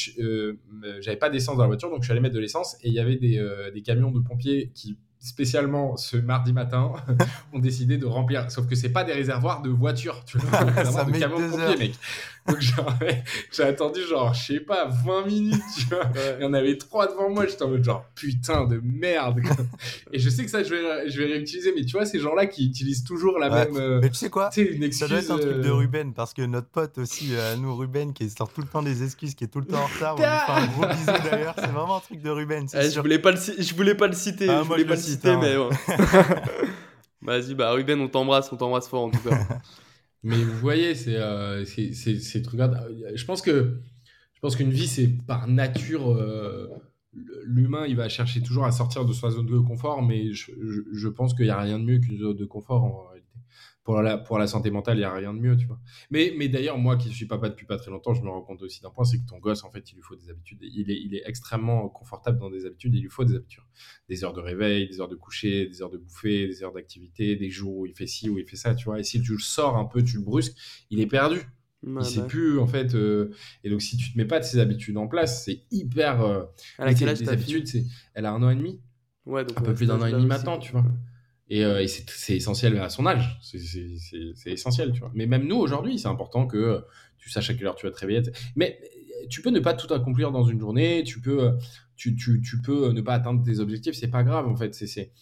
j'avais 1.01 1.17
pas 1.17 1.31
d'essence 1.31 1.57
dans 1.57 1.63
la 1.63 1.69
voiture, 1.69 1.91
donc 1.91 2.03
je 2.03 2.07
suis 2.07 2.13
allé 2.13 2.21
mettre 2.21 2.35
de 2.35 2.41
l'essence. 2.41 2.77
Et 2.83 2.89
il 2.89 2.95
y 2.95 3.01
avait 3.01 3.17
des, 3.17 3.71
des, 3.73 3.83
camions 3.83 4.11
de 4.11 4.21
pompiers 4.21 4.71
qui 4.75 4.97
spécialement 5.23 5.97
ce 5.97 6.17
mardi 6.17 6.53
matin, 6.53 6.95
ont 7.53 7.61
décidé 7.61 7.97
de 7.97 8.07
remplir. 8.07 8.51
Sauf 8.51 8.67
que 8.67 8.75
c'est 8.75 8.91
pas 8.91 9.05
des 9.05 9.13
réservoirs 9.13 9.63
de 9.63 9.71
voitures, 9.71 10.25
tu 10.25 10.37
vois, 10.39 10.85
Ça 10.85 11.05
de 11.05 11.17
camions 11.17 11.39
de 11.39 11.49
pompiers, 11.49 11.77
mec. 11.79 11.95
Donc 12.49 12.59
j'ai 13.53 13.63
attendu 13.63 14.01
genre, 14.03 14.35
je 14.35 14.45
sais 14.55 14.61
pas, 14.61 14.87
20 14.87 15.27
minutes, 15.27 15.63
tu 15.79 15.85
vois. 15.87 16.11
Il 16.39 16.43
y 16.43 16.45
en 16.47 16.53
avait 16.55 16.77
trois 16.77 17.07
devant 17.07 17.31
moi, 17.31 17.47
j'étais 17.47 17.63
en 17.63 17.69
mode 17.69 17.85
genre, 17.85 18.05
putain 18.17 18.67
de 18.67 18.81
merde. 18.83 19.41
Et 20.13 20.19
je 20.19 20.29
sais 20.29 20.45
que 20.45 20.51
ça, 20.51 20.63
je 20.65 20.75
vais, 20.75 21.09
je 21.11 21.19
vais 21.23 21.27
réutiliser, 21.33 21.73
mais 21.77 21.85
tu 21.85 21.93
vois, 21.97 22.05
ces 22.05 22.19
gens-là 22.19 22.47
qui 22.47 22.67
utilisent 22.67 23.05
toujours 23.05 23.39
la 23.39 23.49
Ouais. 23.49 23.67
même. 23.67 23.77
euh, 23.77 24.01
Mais 24.03 24.09
tu 24.09 24.17
sais 24.17 24.31
quoi? 24.31 24.51
une 24.57 24.83
excuse. 24.83 24.99
Ça 24.99 25.09
doit 25.09 25.19
être 25.19 25.31
un 25.31 25.39
truc 25.39 25.61
de 25.61 25.69
euh, 25.69 25.75
Ruben, 25.75 26.13
parce 26.15 26.35
que 26.35 26.43
notre 26.43 26.69
pote 26.69 26.99
aussi, 26.99 27.29
euh, 27.33 27.55
nous, 27.57 27.75
Ruben, 27.77 28.13
qui 28.13 28.29
sort 28.31 28.53
tout 28.53 28.61
le 28.63 28.67
temps 28.67 28.83
des 28.83 29.03
excuses, 29.05 29.35
qui 29.35 29.45
est 29.45 29.49
tout 29.49 29.61
le 29.61 29.67
temps 29.67 29.83
en 29.83 29.87
retard, 29.87 30.15
on 30.17 30.19
lui 30.19 30.25
fait 30.25 30.53
un 30.53 30.67
gros 30.67 30.87
bisou 30.97 31.31
d'ailleurs. 31.31 31.55
C'est 31.57 31.67
vraiment 31.67 31.97
un 31.99 32.01
truc 32.01 32.21
de 32.23 32.31
Ruben, 32.31 32.67
Eh, 32.75 32.91
je, 32.91 33.01
voulais 33.01 33.19
pas 33.21 33.31
le, 33.31 33.37
ci- 33.37 33.63
je 33.63 33.75
voulais 33.75 33.95
pas 33.95 34.07
le 34.09 34.15
citer. 34.15 34.49
Ah, 34.49 34.61
je 34.63 34.69
voulais 34.69 34.81
je 34.81 34.85
pas 34.87 34.95
le 34.95 34.97
le 34.97 35.03
cite, 35.03 35.13
citer, 35.13 35.29
hein. 35.31 35.39
mais 35.41 35.57
ouais. 35.57 35.69
Vas-y, 37.23 37.55
bah 37.55 37.71
Ruben, 37.71 38.01
on 38.01 38.09
t'embrasse, 38.09 38.51
on 38.53 38.57
t'embrasse 38.57 38.89
fort 38.89 39.05
en 39.05 39.11
tout 39.11 39.21
cas. 39.21 39.39
Mais 40.23 40.37
vous 40.45 40.57
voyez, 40.59 40.95
c'est 40.95 41.17
euh, 41.17 41.65
ces 41.65 42.43
trucs-là. 42.43 42.87
Je 43.15 43.25
pense 43.25 43.43
que 43.43 43.81
je 44.35 44.41
pense 44.41 44.57
qu'une 44.57 44.71
vie, 44.71 44.87
c'est 44.89 45.09
par 45.09 45.49
nature. 45.49 46.11
euh, 46.11 46.69
L'humain, 47.45 47.87
il 47.87 47.97
va 47.97 48.09
chercher 48.09 48.43
toujours 48.43 48.65
à 48.65 48.73
sortir 48.73 49.05
de 49.05 49.13
sa 49.13 49.31
zone 49.31 49.47
de 49.47 49.59
confort, 49.59 50.03
mais 50.03 50.33
je, 50.33 50.51
je- 50.93 51.09
pense 51.09 51.35
qu'il 51.35 51.45
n'y 51.47 51.51
a 51.51 51.61
rien 51.61 51.79
de 51.79 51.85
mieux 51.85 51.99
qu'une 51.99 52.19
zone 52.19 52.37
de 52.37 52.45
confort 52.47 52.85
en. 52.85 53.05
Pour 53.85 54.01
la, 54.01 54.17
pour 54.17 54.39
la 54.39 54.47
santé 54.47 54.71
mentale, 54.71 54.97
il 54.97 55.01
n'y 55.01 55.05
a 55.05 55.13
rien 55.13 55.35
de 55.35 55.41
mieux, 55.41 55.57
tu 55.57 55.67
vois. 55.67 55.81
Mais, 56.11 56.33
mais 56.39 56.49
d'ailleurs, 56.49 56.79
moi 56.79 56.97
qui 56.97 57.09
suis 57.09 57.27
papa 57.27 57.49
depuis 57.49 57.67
pas 57.67 57.77
très 57.79 57.91
longtemps, 57.91 58.15
je 58.15 58.23
me 58.23 58.29
rends 58.29 58.43
compte 58.43 58.63
aussi 58.63 58.81
d'un 58.81 58.91
point, 58.91 59.05
c'est 59.05 59.19
que 59.19 59.27
ton 59.27 59.39
gosse, 59.39 59.65
en 59.65 59.73
fait, 59.73 59.91
il 59.91 59.97
lui 59.97 60.03
faut 60.03 60.15
des 60.15 60.31
habitudes. 60.31 60.61
Il 60.63 60.89
est, 60.89 61.01
il 61.01 61.17
est 61.17 61.23
extrêmement 61.27 61.89
confortable 61.89 62.39
dans 62.39 62.49
des 62.49 62.65
habitudes, 62.65 62.95
il 62.95 63.03
lui 63.03 63.11
faut 63.11 63.25
des 63.25 63.35
habitudes. 63.35 63.65
Des 64.09 64.23
heures 64.23 64.35
de 64.35 64.41
réveil, 64.41 64.87
des 64.87 65.01
heures 65.01 65.09
de 65.09 65.17
coucher, 65.17 65.67
des 65.67 65.83
heures 65.83 65.91
de 65.91 65.99
bouffer, 65.99 66.47
des 66.47 66.63
heures 66.63 66.73
d'activité, 66.73 67.35
des 67.35 67.51
jours 67.51 67.77
où 67.77 67.87
il 67.87 67.93
fait 67.93 68.07
ci, 68.07 68.29
où 68.29 68.39
il 68.39 68.47
fait 68.47 68.55
ça, 68.55 68.77
tu 68.77 68.85
vois. 68.85 69.01
Et 69.01 69.03
si 69.03 69.21
tu 69.21 69.33
le 69.33 69.41
sors 69.41 69.77
un 69.77 69.85
peu, 69.85 70.05
tu 70.05 70.17
le 70.17 70.23
brusques, 70.23 70.57
il 70.91 71.01
est 71.01 71.07
perdu. 71.07 71.41
Ouais, 71.85 72.03
il 72.03 72.05
sait 72.05 72.21
bah. 72.21 72.27
plus, 72.27 72.61
en 72.61 72.69
fait. 72.69 72.95
euh, 72.95 73.35
et 73.65 73.71
donc, 73.71 73.83
si 73.83 73.97
tu 73.97 74.13
te 74.13 74.17
mets 74.17 74.27
pas 74.27 74.39
de 74.39 74.45
ces 74.45 74.61
habitudes 74.61 74.97
en 74.97 75.09
place, 75.09 75.45
c'est 75.45 75.65
hyper. 75.73 76.23
euh, 76.23 76.45
Elle 76.79 76.85
a 76.85 76.91
mais 76.91 76.95
quel 76.95 77.09
âge 77.09 77.19
des 77.19 77.29
habitudes, 77.29 77.67
c'est. 77.67 77.85
Elle 78.15 78.27
a 78.27 78.33
un 78.33 78.43
an 78.45 78.51
et 78.51 78.55
demi. 78.55 78.81
Ouais, 79.27 79.45
donc 79.45 79.59
un 79.59 79.63
peu 79.63 79.75
plus 79.75 79.87
d'un 79.87 80.01
an 80.01 80.07
et 80.07 80.13
demi 80.13 80.27
maintenant, 80.27 80.59
tu 80.59 80.71
vois. 80.71 80.85
Et, 81.53 81.67
euh, 81.67 81.87
c'est 81.87 82.35
essentiel 82.35 82.79
à 82.79 82.89
son 82.89 83.05
âge. 83.05 83.39
C'est- 83.43 84.51
essentiel. 84.51 84.95
Mais 85.13 85.27
même 85.27 85.47
nous, 85.47 85.57
aujourd'hui, 85.57 85.99
c'est 85.99 86.09
important 86.09 86.47
que 86.47 86.83
tu 87.19 87.29
saches 87.29 87.51
à 87.51 87.55
quelle 87.55 87.67
heure 87.67 87.77
tu 87.77 87.85
vas 87.85 87.93
te 87.93 87.99
réveiller. 87.99 88.23
Mais 88.57 88.81
euh, 88.81 89.27
tu 89.29 89.43
peux 89.43 89.51
ne 89.51 89.61
pas 89.61 89.75
tout 89.75 89.93
accomplir 89.93 90.33
dans 90.33 90.45
une 90.45 90.59
journée. 90.59 91.05
Tu 91.05 91.21
peux, 91.21 91.45
euh, 91.45 91.53
tu, 91.95 92.17
peux 92.65 92.93
ne 92.93 93.03
pas 93.03 93.13
atteindre 93.13 93.45
tes 93.45 93.59
objectifs. 93.59 93.95
C'est 93.95 94.09
pas 94.09 94.23
grave, 94.23 94.49
en 94.49 94.57
fait. 94.57 94.75
C'est 94.75 95.13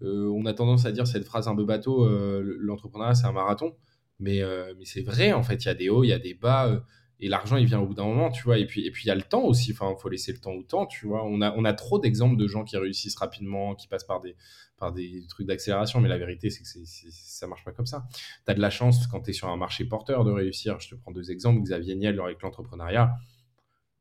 on 0.00 0.46
a 0.46 0.54
tendance 0.54 0.86
à 0.86 0.92
dire 0.92 1.06
cette 1.06 1.24
phrase 1.24 1.48
un 1.48 1.54
peu 1.54 1.64
bateau 1.66 2.08
l'entrepreneuriat, 2.08 3.14
c'est 3.14 3.26
un 3.26 3.32
marathon. 3.32 3.76
Mais, 4.18 4.40
mais 4.78 4.86
c'est 4.86 5.02
vrai, 5.02 5.34
en 5.34 5.42
fait. 5.42 5.64
Il 5.64 5.66
y 5.66 5.70
a 5.70 5.74
des 5.74 5.90
hauts, 5.90 6.02
il 6.02 6.08
y 6.08 6.12
a 6.14 6.18
des 6.18 6.32
bas. 6.32 6.82
Et 7.24 7.28
l'argent, 7.28 7.56
il 7.56 7.66
vient 7.66 7.80
au 7.80 7.86
bout 7.86 7.94
d'un 7.94 8.04
moment, 8.04 8.30
tu 8.30 8.42
vois. 8.44 8.58
Et 8.58 8.66
puis, 8.66 8.86
et 8.86 8.90
puis 8.90 9.04
il 9.04 9.08
y 9.08 9.10
a 9.10 9.14
le 9.14 9.22
temps 9.22 9.44
aussi. 9.44 9.72
Enfin, 9.72 9.94
faut 10.00 10.08
laisser 10.08 10.32
le 10.32 10.38
temps 10.38 10.52
au 10.52 10.62
temps, 10.62 10.86
tu 10.86 11.06
vois. 11.06 11.24
On 11.26 11.40
a, 11.40 11.54
on 11.56 11.64
a 11.64 11.72
trop 11.72 11.98
d'exemples 11.98 12.36
de 12.36 12.46
gens 12.46 12.64
qui 12.64 12.76
réussissent 12.76 13.16
rapidement, 13.16 13.74
qui 13.74 13.88
passent 13.88 14.04
par 14.04 14.20
des, 14.20 14.36
par 14.76 14.92
des 14.92 15.22
trucs 15.28 15.46
d'accélération, 15.46 16.00
mais 16.00 16.08
la 16.08 16.18
vérité, 16.18 16.50
c'est 16.50 16.62
que 16.62 16.68
c'est, 16.68 16.84
c'est- 16.84 17.10
ça 17.10 17.46
marche 17.46 17.64
pas 17.64 17.72
comme 17.72 17.86
ça. 17.86 18.04
Tu 18.46 18.50
as 18.52 18.54
de 18.54 18.60
la 18.60 18.70
chance 18.70 19.06
quand 19.06 19.22
tu 19.22 19.30
es 19.30 19.32
sur 19.32 19.48
un 19.48 19.56
marché 19.56 19.84
porteur 19.84 20.24
de 20.24 20.30
réussir. 20.32 20.78
Je 20.80 20.88
te 20.90 20.94
prends 20.96 21.12
deux 21.12 21.30
exemples. 21.30 21.62
Xavier 21.62 21.94
Niel 21.94 22.20
avec 22.20 22.42
l'entrepreneuriat, 22.42 23.12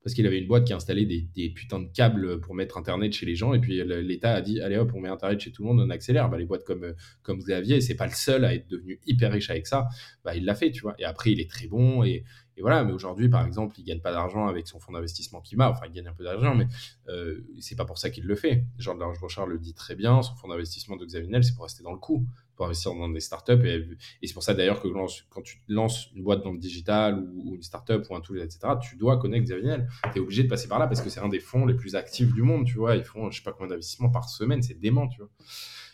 parce 0.04 0.16
qu'il 0.16 0.28
avait 0.28 0.40
une 0.40 0.48
boîte 0.48 0.66
qui 0.66 0.74
a 0.74 0.76
installé 0.76 1.06
des, 1.06 1.22
des 1.34 1.50
putains 1.50 1.80
de 1.80 1.88
câbles 1.88 2.42
pour 2.42 2.56
mettre 2.56 2.78
Internet 2.78 3.14
chez 3.14 3.26
les 3.26 3.36
gens, 3.36 3.54
et 3.54 3.60
puis 3.62 3.82
l'État 3.86 4.34
a 4.34 4.42
dit, 4.42 4.60
allez 4.60 4.76
hop, 4.76 4.92
on 4.94 5.00
met 5.00 5.08
Internet 5.08 5.40
chez 5.40 5.54
tout 5.54 5.64
le 5.64 5.70
monde, 5.70 5.80
on 5.80 5.90
accélère. 5.90 6.28
Bah, 6.30 6.38
les 6.38 6.46
boîtes 6.46 6.66
comme, 6.66 6.94
comme 7.22 7.40
Xavier, 7.40 7.80
c'est 7.80 7.96
pas 7.96 8.08
le 8.08 8.12
seul 8.12 8.44
à 8.44 8.54
être 8.54 8.68
devenu 8.68 9.00
hyper 9.06 9.32
riche 9.32 9.50
avec 9.50 9.66
ça, 9.66 9.88
bah, 10.26 10.36
il 10.36 10.44
l'a 10.44 10.56
fait, 10.56 10.72
tu 10.72 10.82
vois. 10.82 10.94
Et 11.00 11.06
après, 11.06 11.32
il 11.32 11.40
est 11.40 11.50
très 11.50 11.68
bon, 11.68 12.04
et, 12.04 12.26
et 12.56 12.62
voilà, 12.62 12.84
mais 12.84 12.94
aujourd'hui, 12.94 13.30
par 13.30 13.46
exemple, 13.46 13.76
il 13.80 13.84
gagne 13.84 14.00
pas 14.00 14.12
d'argent 14.12 14.48
avec 14.48 14.68
son 14.68 14.80
fonds 14.80 14.92
d'investissement 14.92 15.42
climat. 15.42 15.70
Enfin, 15.70 15.88
il 15.88 15.94
gagne 15.94 16.08
un 16.08 16.14
peu 16.14 16.24
d'argent, 16.24 16.54
mais 16.54 16.68
euh, 17.10 17.42
c'est 17.60 17.76
pas 17.76 17.86
pour 17.86 17.98
ça 17.98 18.10
qu'il 18.12 18.26
le 18.26 18.36
fait. 18.36 18.66
Jean 18.78 18.94
de 18.94 19.00
Lange 19.00 19.20
Brochard 19.20 19.48
le 19.48 19.58
dit 19.58 19.74
très 19.74 19.96
bien. 19.96 20.22
Son 20.22 20.36
fonds 20.36 20.48
d'investissement 20.48 20.96
de 20.96 21.06
Xavier 21.06 21.30
Niel, 21.30 21.44
c'est 21.44 21.56
pour 21.56 21.64
rester 21.64 21.84
dans 21.84 21.92
le 21.92 21.98
coup, 21.98 22.28
pour 22.56 22.68
investir 22.68 22.94
dans 22.94 23.10
des 23.10 23.20
startups. 23.20 23.66
Et, 23.66 24.28
c'est 24.28 24.34
pour 24.34 24.44
ça 24.44 24.54
d'ailleurs 24.54 24.82
que 24.82 24.88
quand 25.30 25.42
tu 25.42 25.64
lances 25.68 26.12
une 26.16 26.24
boîte 26.24 26.44
dans 26.44 26.52
le 26.52 26.60
digital 26.60 27.20
ou, 27.34 27.56
une 27.56 27.64
startup 27.64 28.06
ou 28.10 28.16
un 28.16 28.22
tool, 28.22 28.40
etc., 28.40 28.60
tu 28.80 28.98
dois 28.98 29.18
connaître 29.18 29.46
Xavier 29.46 29.66
Niel. 29.66 29.90
Tu 30.12 30.20
es 30.20 30.22
obligé 30.22 30.44
de 30.44 30.50
passer 30.50 30.68
par 30.68 30.78
là 30.78 30.86
parce 30.86 31.02
que 31.02 31.10
c'est 31.10 31.22
un 31.22 31.30
des 31.30 31.40
fonds 31.40 31.66
les 31.66 31.74
plus 31.74 31.96
actifs 31.96 32.32
du 32.34 32.44
monde, 32.44 32.66
tu 32.66 32.78
vois. 32.78 32.96
Ils 32.96 33.04
font, 33.04 33.32
je 33.32 33.38
sais 33.38 33.44
pas 33.44 33.52
combien 33.52 33.70
d'investissements 33.70 34.12
par 34.12 34.30
semaine, 34.30 34.62
c'est 34.62 34.80
dément, 34.80 35.08
tu 35.08 35.22
vois. 35.22 35.30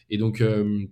Et 0.09 0.17
donc, 0.17 0.41
euh, 0.41 0.87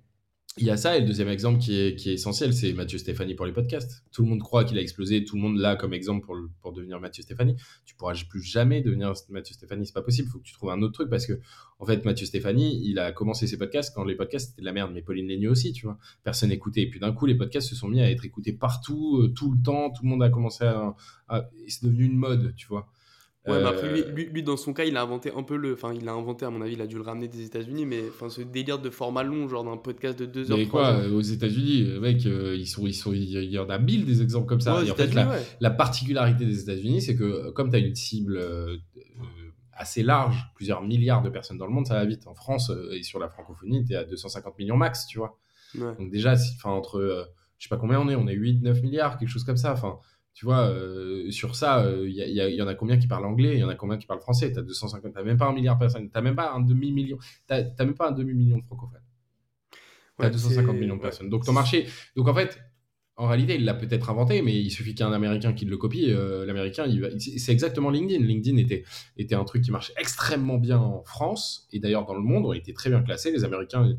il 0.58 0.66
y 0.66 0.70
a 0.70 0.78
ça. 0.78 0.98
Et 0.98 1.02
le 1.02 1.06
deuxième 1.06 1.28
exemple 1.30 1.60
qui 1.60 1.76
est, 1.76 2.08
essentiel, 2.08 2.54
c'est 2.54 2.74
Mathieu 2.74 2.98
Stéphanie 2.98 3.36
pour 3.36 3.46
les 3.46 3.52
podcasts. 3.52 4.04
Tout 4.12 4.24
le 4.24 4.30
monde 4.30 4.42
croit 4.42 4.64
qu'il 4.64 4.78
a 4.78 4.82
explosé. 4.82 5.24
Tout 5.24 5.36
le 5.36 5.42
monde 5.42 5.58
l'a 5.58 5.76
comme 5.76 5.94
exemple 5.94 6.28
pour, 6.62 6.74
devenir 6.74 7.00
Mathieu 7.00 7.24
Stéphanie. 7.24 7.56
Tu 7.86 7.96
pourras 7.96 8.14
plus 8.30 8.42
jamais 8.42 8.82
devenir 8.82 9.14
Mathieu 9.30 9.54
Stéphanie. 9.54 9.86
C'est 9.86 9.94
pas 9.94 10.02
possible. 10.02 10.28
Il 10.28 10.32
faut 10.32 10.40
que 10.40 10.44
tu 10.44 10.54
trouves 10.54 10.72
un 10.72 10.82
autre 10.82 10.94
truc 10.94 11.10
parce 11.10 11.26
que, 11.26 11.40
en 11.80 11.86
fait, 11.86 12.06
Mathieu 12.06 12.26
Stéphanie, 12.26 12.82
il 12.84 13.00
a 13.00 13.12
commencé 13.12 13.48
ses 13.48 13.58
podcasts 13.58 13.94
quand 13.96 14.04
les 14.04 14.16
podcasts 14.16 14.50
c'était 14.50 14.62
de 14.62 14.66
la 14.66 14.74
merde. 14.74 14.92
Mais 14.94 15.02
Pauline 15.02 15.28
Lénieux 15.28 15.50
aussi, 15.50 15.74
tu 15.74 15.86
vois. 15.86 15.98
Personne 16.24 16.50
n'écoutait. 16.50 16.82
Et 16.82 16.90
puis 16.90 17.00
d'un 17.00 17.12
coup, 17.12 17.26
les 17.26 17.36
podcasts 17.36 17.70
se 17.70 17.76
sont 17.76 17.88
mis 17.88 18.02
à 18.02 18.10
être 18.10 18.26
écoutés 18.26 18.54
partout, 18.54 19.22
euh, 19.22 19.28
tout 19.30 19.52
le 19.52 19.62
temps. 19.62 19.92
Tout 19.92 20.04
le 20.04 20.10
monde 20.10 20.24
a 20.24 20.30
commencé 20.30 20.64
à. 20.64 20.96
à- 21.28 21.50
c'est 21.68 21.84
devenu 21.84 22.06
une 22.06 22.18
mode, 22.18 22.54
tu 22.56 22.68
vois. 22.68 22.88
Ouais, 23.48 23.60
mais 23.60 23.64
Euh, 23.66 23.70
après, 23.70 23.94
lui, 23.94 24.04
lui, 24.14 24.26
lui, 24.30 24.44
dans 24.44 24.58
son 24.58 24.74
cas, 24.74 24.84
il 24.84 24.98
a 24.98 25.02
inventé 25.02 25.32
un 25.36 25.44
peu 25.44 25.56
le. 25.56 25.74
Enfin, 25.74 25.94
il 25.94 26.08
a 26.10 26.14
inventé, 26.14 26.46
à 26.46 26.50
mon 26.50 26.62
avis, 26.62 26.74
il 26.74 26.82
a 26.82 26.88
dû 26.88 26.96
le 26.98 27.02
ramener 27.02 27.28
des 27.28 27.46
États-Unis, 27.46 27.86
mais 27.86 28.02
enfin, 28.10 28.30
ce 28.30 28.42
délire 28.42 28.80
de 28.80 28.90
format 28.90 29.24
long, 29.24 29.48
genre 29.48 29.64
d'un 29.64 29.78
podcast 29.78 30.20
de 30.20 30.26
2 30.26 30.52
heures. 30.52 30.58
Mais 30.58 30.66
quoi, 30.68 30.88
heures. 30.90 31.00
euh, 31.06 31.12
aux 31.12 31.22
États-Unis, 31.22 31.84
euh, 31.88 32.00
mec, 32.00 32.26
euh, 32.26 32.56
ils 32.58 32.68
sont, 32.68 32.86
ils 32.86 32.94
sont, 32.94 33.14
il 33.14 33.24
y 33.30 33.58
en 33.60 33.70
a 33.70 33.78
mille 33.80 34.06
des 34.06 34.22
exemples 34.22 34.48
comme 34.48 34.62
ça. 34.62 34.76
Ouais, 34.80 34.88
Et 34.88 34.92
en 34.92 34.96
fait, 34.96 35.14
la, 35.14 35.30
ouais. 35.30 35.42
la 35.62 35.70
particularité 35.72 36.46
des 36.46 36.60
États-Unis, 36.62 37.02
c'est 37.02 37.16
que 37.16 37.24
euh, 37.24 37.52
comme 37.52 37.70
tu 37.70 37.76
as 37.76 37.80
une 37.80 37.96
cible 37.96 38.38
euh, 38.38 38.76
euh, 38.98 39.02
assez 39.74 40.04
large, 40.04 40.36
plusieurs 40.56 40.82
milliards 40.82 41.22
de 41.22 41.30
personnes 41.30 41.58
dans 41.58 41.68
le 41.68 41.74
monde, 41.74 41.86
ça 41.88 41.94
va 41.94 42.06
vite. 42.06 42.26
En 42.28 42.34
France 42.34 42.70
euh, 42.72 42.92
et 42.94 43.04
sur 43.04 43.20
la 43.20 43.30
francophonie, 43.30 43.86
tu 43.86 43.94
es 43.94 43.96
à 43.96 44.04
250 44.04 44.58
millions 44.60 44.78
max, 44.78 45.06
tu 45.08 45.20
vois. 45.20 45.38
Ouais. 45.78 45.96
Donc 46.00 46.10
déjà, 46.10 46.36
si- 46.36 46.56
entre, 46.64 46.98
euh, 46.98 47.24
je 47.60 47.68
sais 47.68 47.70
pas 47.70 47.78
combien 47.78 48.00
on 48.00 48.10
est, 48.10 48.16
on 48.16 48.28
est 48.28 48.34
8, 48.34 48.62
9 48.62 48.82
milliards, 48.82 49.18
quelque 49.18 49.30
chose 49.30 49.44
comme 49.44 49.58
ça. 49.58 49.74
Enfin, 49.74 49.98
tu 50.38 50.46
vois, 50.46 50.70
euh, 50.70 51.32
sur 51.32 51.56
ça, 51.56 51.84
il 52.06 52.12
y, 52.12 52.22
a- 52.22 52.28
y 52.28 52.40
a- 52.40 52.48
y 52.48 52.62
en 52.62 52.68
a 52.68 52.76
combien 52.76 52.98
qui 53.00 53.08
parlent 53.08 53.26
anglais, 53.26 53.54
il 53.56 53.60
y 53.60 53.64
en 53.64 53.70
a 53.70 53.74
combien 53.74 53.98
qui 53.98 54.06
parlent 54.06 54.20
français? 54.22 54.52
Tu 54.54 54.60
as 54.60 54.62
250, 54.62 55.12
tu 55.16 55.24
même 55.24 55.36
pas 55.36 55.48
un 55.48 55.52
milliard 55.52 55.74
de 55.78 55.80
personnes, 55.80 56.12
tu 56.14 56.22
même 56.22 56.36
pas 56.36 56.52
un 56.54 56.60
demi-million, 56.60 57.18
tu 57.50 57.56
même 57.80 57.96
pas 57.96 58.10
un 58.10 58.12
demi-million 58.12 58.60
de 58.60 58.64
francophones. 58.64 59.02
T'as 60.20 60.26
Ouais, 60.26 60.30
250 60.30 60.76
c'est- 60.76 60.80
millions 60.80 60.94
de 60.96 61.00
ouais. 61.00 61.08
personnes. 61.08 61.30
Donc 61.30 61.44
ton 61.44 61.54
marché. 61.54 61.88
Donc 62.16 62.28
en 62.28 62.36
fait, 62.36 62.60
en 63.16 63.28
réalité, 63.28 63.56
il 63.56 63.66
l'a 63.66 63.74
peut-être 63.74 64.12
inventé, 64.12 64.44
mais 64.44 64.56
il 64.56 64.70
suffit 64.70 64.94
qu'il 64.94 65.04
y 65.04 65.10
ait 65.10 65.12
un 65.12 65.16
Américain 65.16 65.54
qui 65.54 65.66
le 65.66 65.76
copie. 65.76 66.12
euh, 66.12 66.46
L'Américain, 66.46 66.86
il 66.86 67.02
va- 67.02 67.08
c'est 67.18 67.52
exactement 67.52 67.90
LinkedIn. 67.90 68.24
LinkedIn 68.24 68.58
était, 68.58 68.84
était 69.18 69.34
un 69.34 69.44
truc 69.44 69.64
qui 69.64 69.72
marchait 69.72 69.94
extrêmement 69.98 70.60
bien 70.60 70.78
en 70.78 71.02
France 71.04 71.68
et 71.72 71.80
d'ailleurs 71.80 72.06
dans 72.06 72.14
le 72.14 72.22
monde, 72.22 72.46
on 72.46 72.54
était 72.54 72.74
très 72.74 72.92
bien 72.92 73.02
classé. 73.02 73.32
Les 73.32 73.44
Américains, 73.44 73.92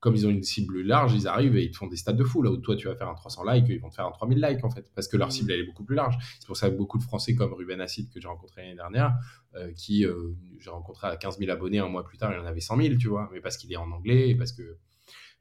comme 0.00 0.14
ils 0.14 0.26
ont 0.26 0.30
une 0.30 0.42
cible 0.42 0.82
large, 0.82 1.14
ils 1.14 1.26
arrivent 1.26 1.56
et 1.56 1.64
ils 1.64 1.70
te 1.70 1.76
font 1.78 1.86
des 1.86 1.96
stades 1.96 2.16
de 2.16 2.22
fou. 2.24 2.42
Là 2.42 2.50
où 2.50 2.56
toi, 2.58 2.76
tu 2.76 2.86
vas 2.86 2.94
faire 2.94 3.08
un 3.08 3.14
300 3.14 3.44
likes, 3.50 3.66
ils 3.68 3.80
vont 3.80 3.88
te 3.90 3.94
faire 3.94 4.06
un 4.06 4.10
3000 4.12 4.40
likes 4.40 4.64
en 4.64 4.70
fait, 4.70 4.90
parce 4.94 5.08
que 5.08 5.16
leur 5.16 5.28
Mhm. 5.28 5.32
cible 5.32 5.52
elle 5.52 5.60
est 5.60 5.64
beaucoup 5.66 5.84
plus 5.84 5.96
large. 5.96 6.16
C'est 6.38 6.46
pour 6.46 6.56
ça 6.56 6.70
que 6.70 6.76
beaucoup 6.76 6.98
de 6.98 7.02
Français 7.02 7.34
comme 7.34 7.52
Ruben 7.54 7.80
Acid 7.80 8.10
que 8.10 8.20
j'ai 8.20 8.28
rencontré 8.28 8.62
l'année 8.62 8.74
dernière, 8.76 9.14
euh, 9.54 9.72
qui 9.72 10.04
euh, 10.04 10.34
j'ai 10.60 10.70
rencontré 10.70 11.06
à 11.08 11.16
15 11.16 11.38
000 11.38 11.50
abonnés 11.50 11.78
un 11.78 11.88
mois 11.88 12.04
plus 12.04 12.18
tard, 12.18 12.32
il 12.32 12.38
en 12.38 12.44
avait 12.46 12.60
100 12.60 12.76
000, 12.76 12.96
tu 12.96 13.08
vois, 13.08 13.28
mais 13.32 13.40
parce 13.40 13.56
qu'il 13.56 13.72
est 13.72 13.76
en 13.76 13.90
anglais 13.90 14.28
et 14.30 14.34
parce 14.34 14.52
que 14.52 14.76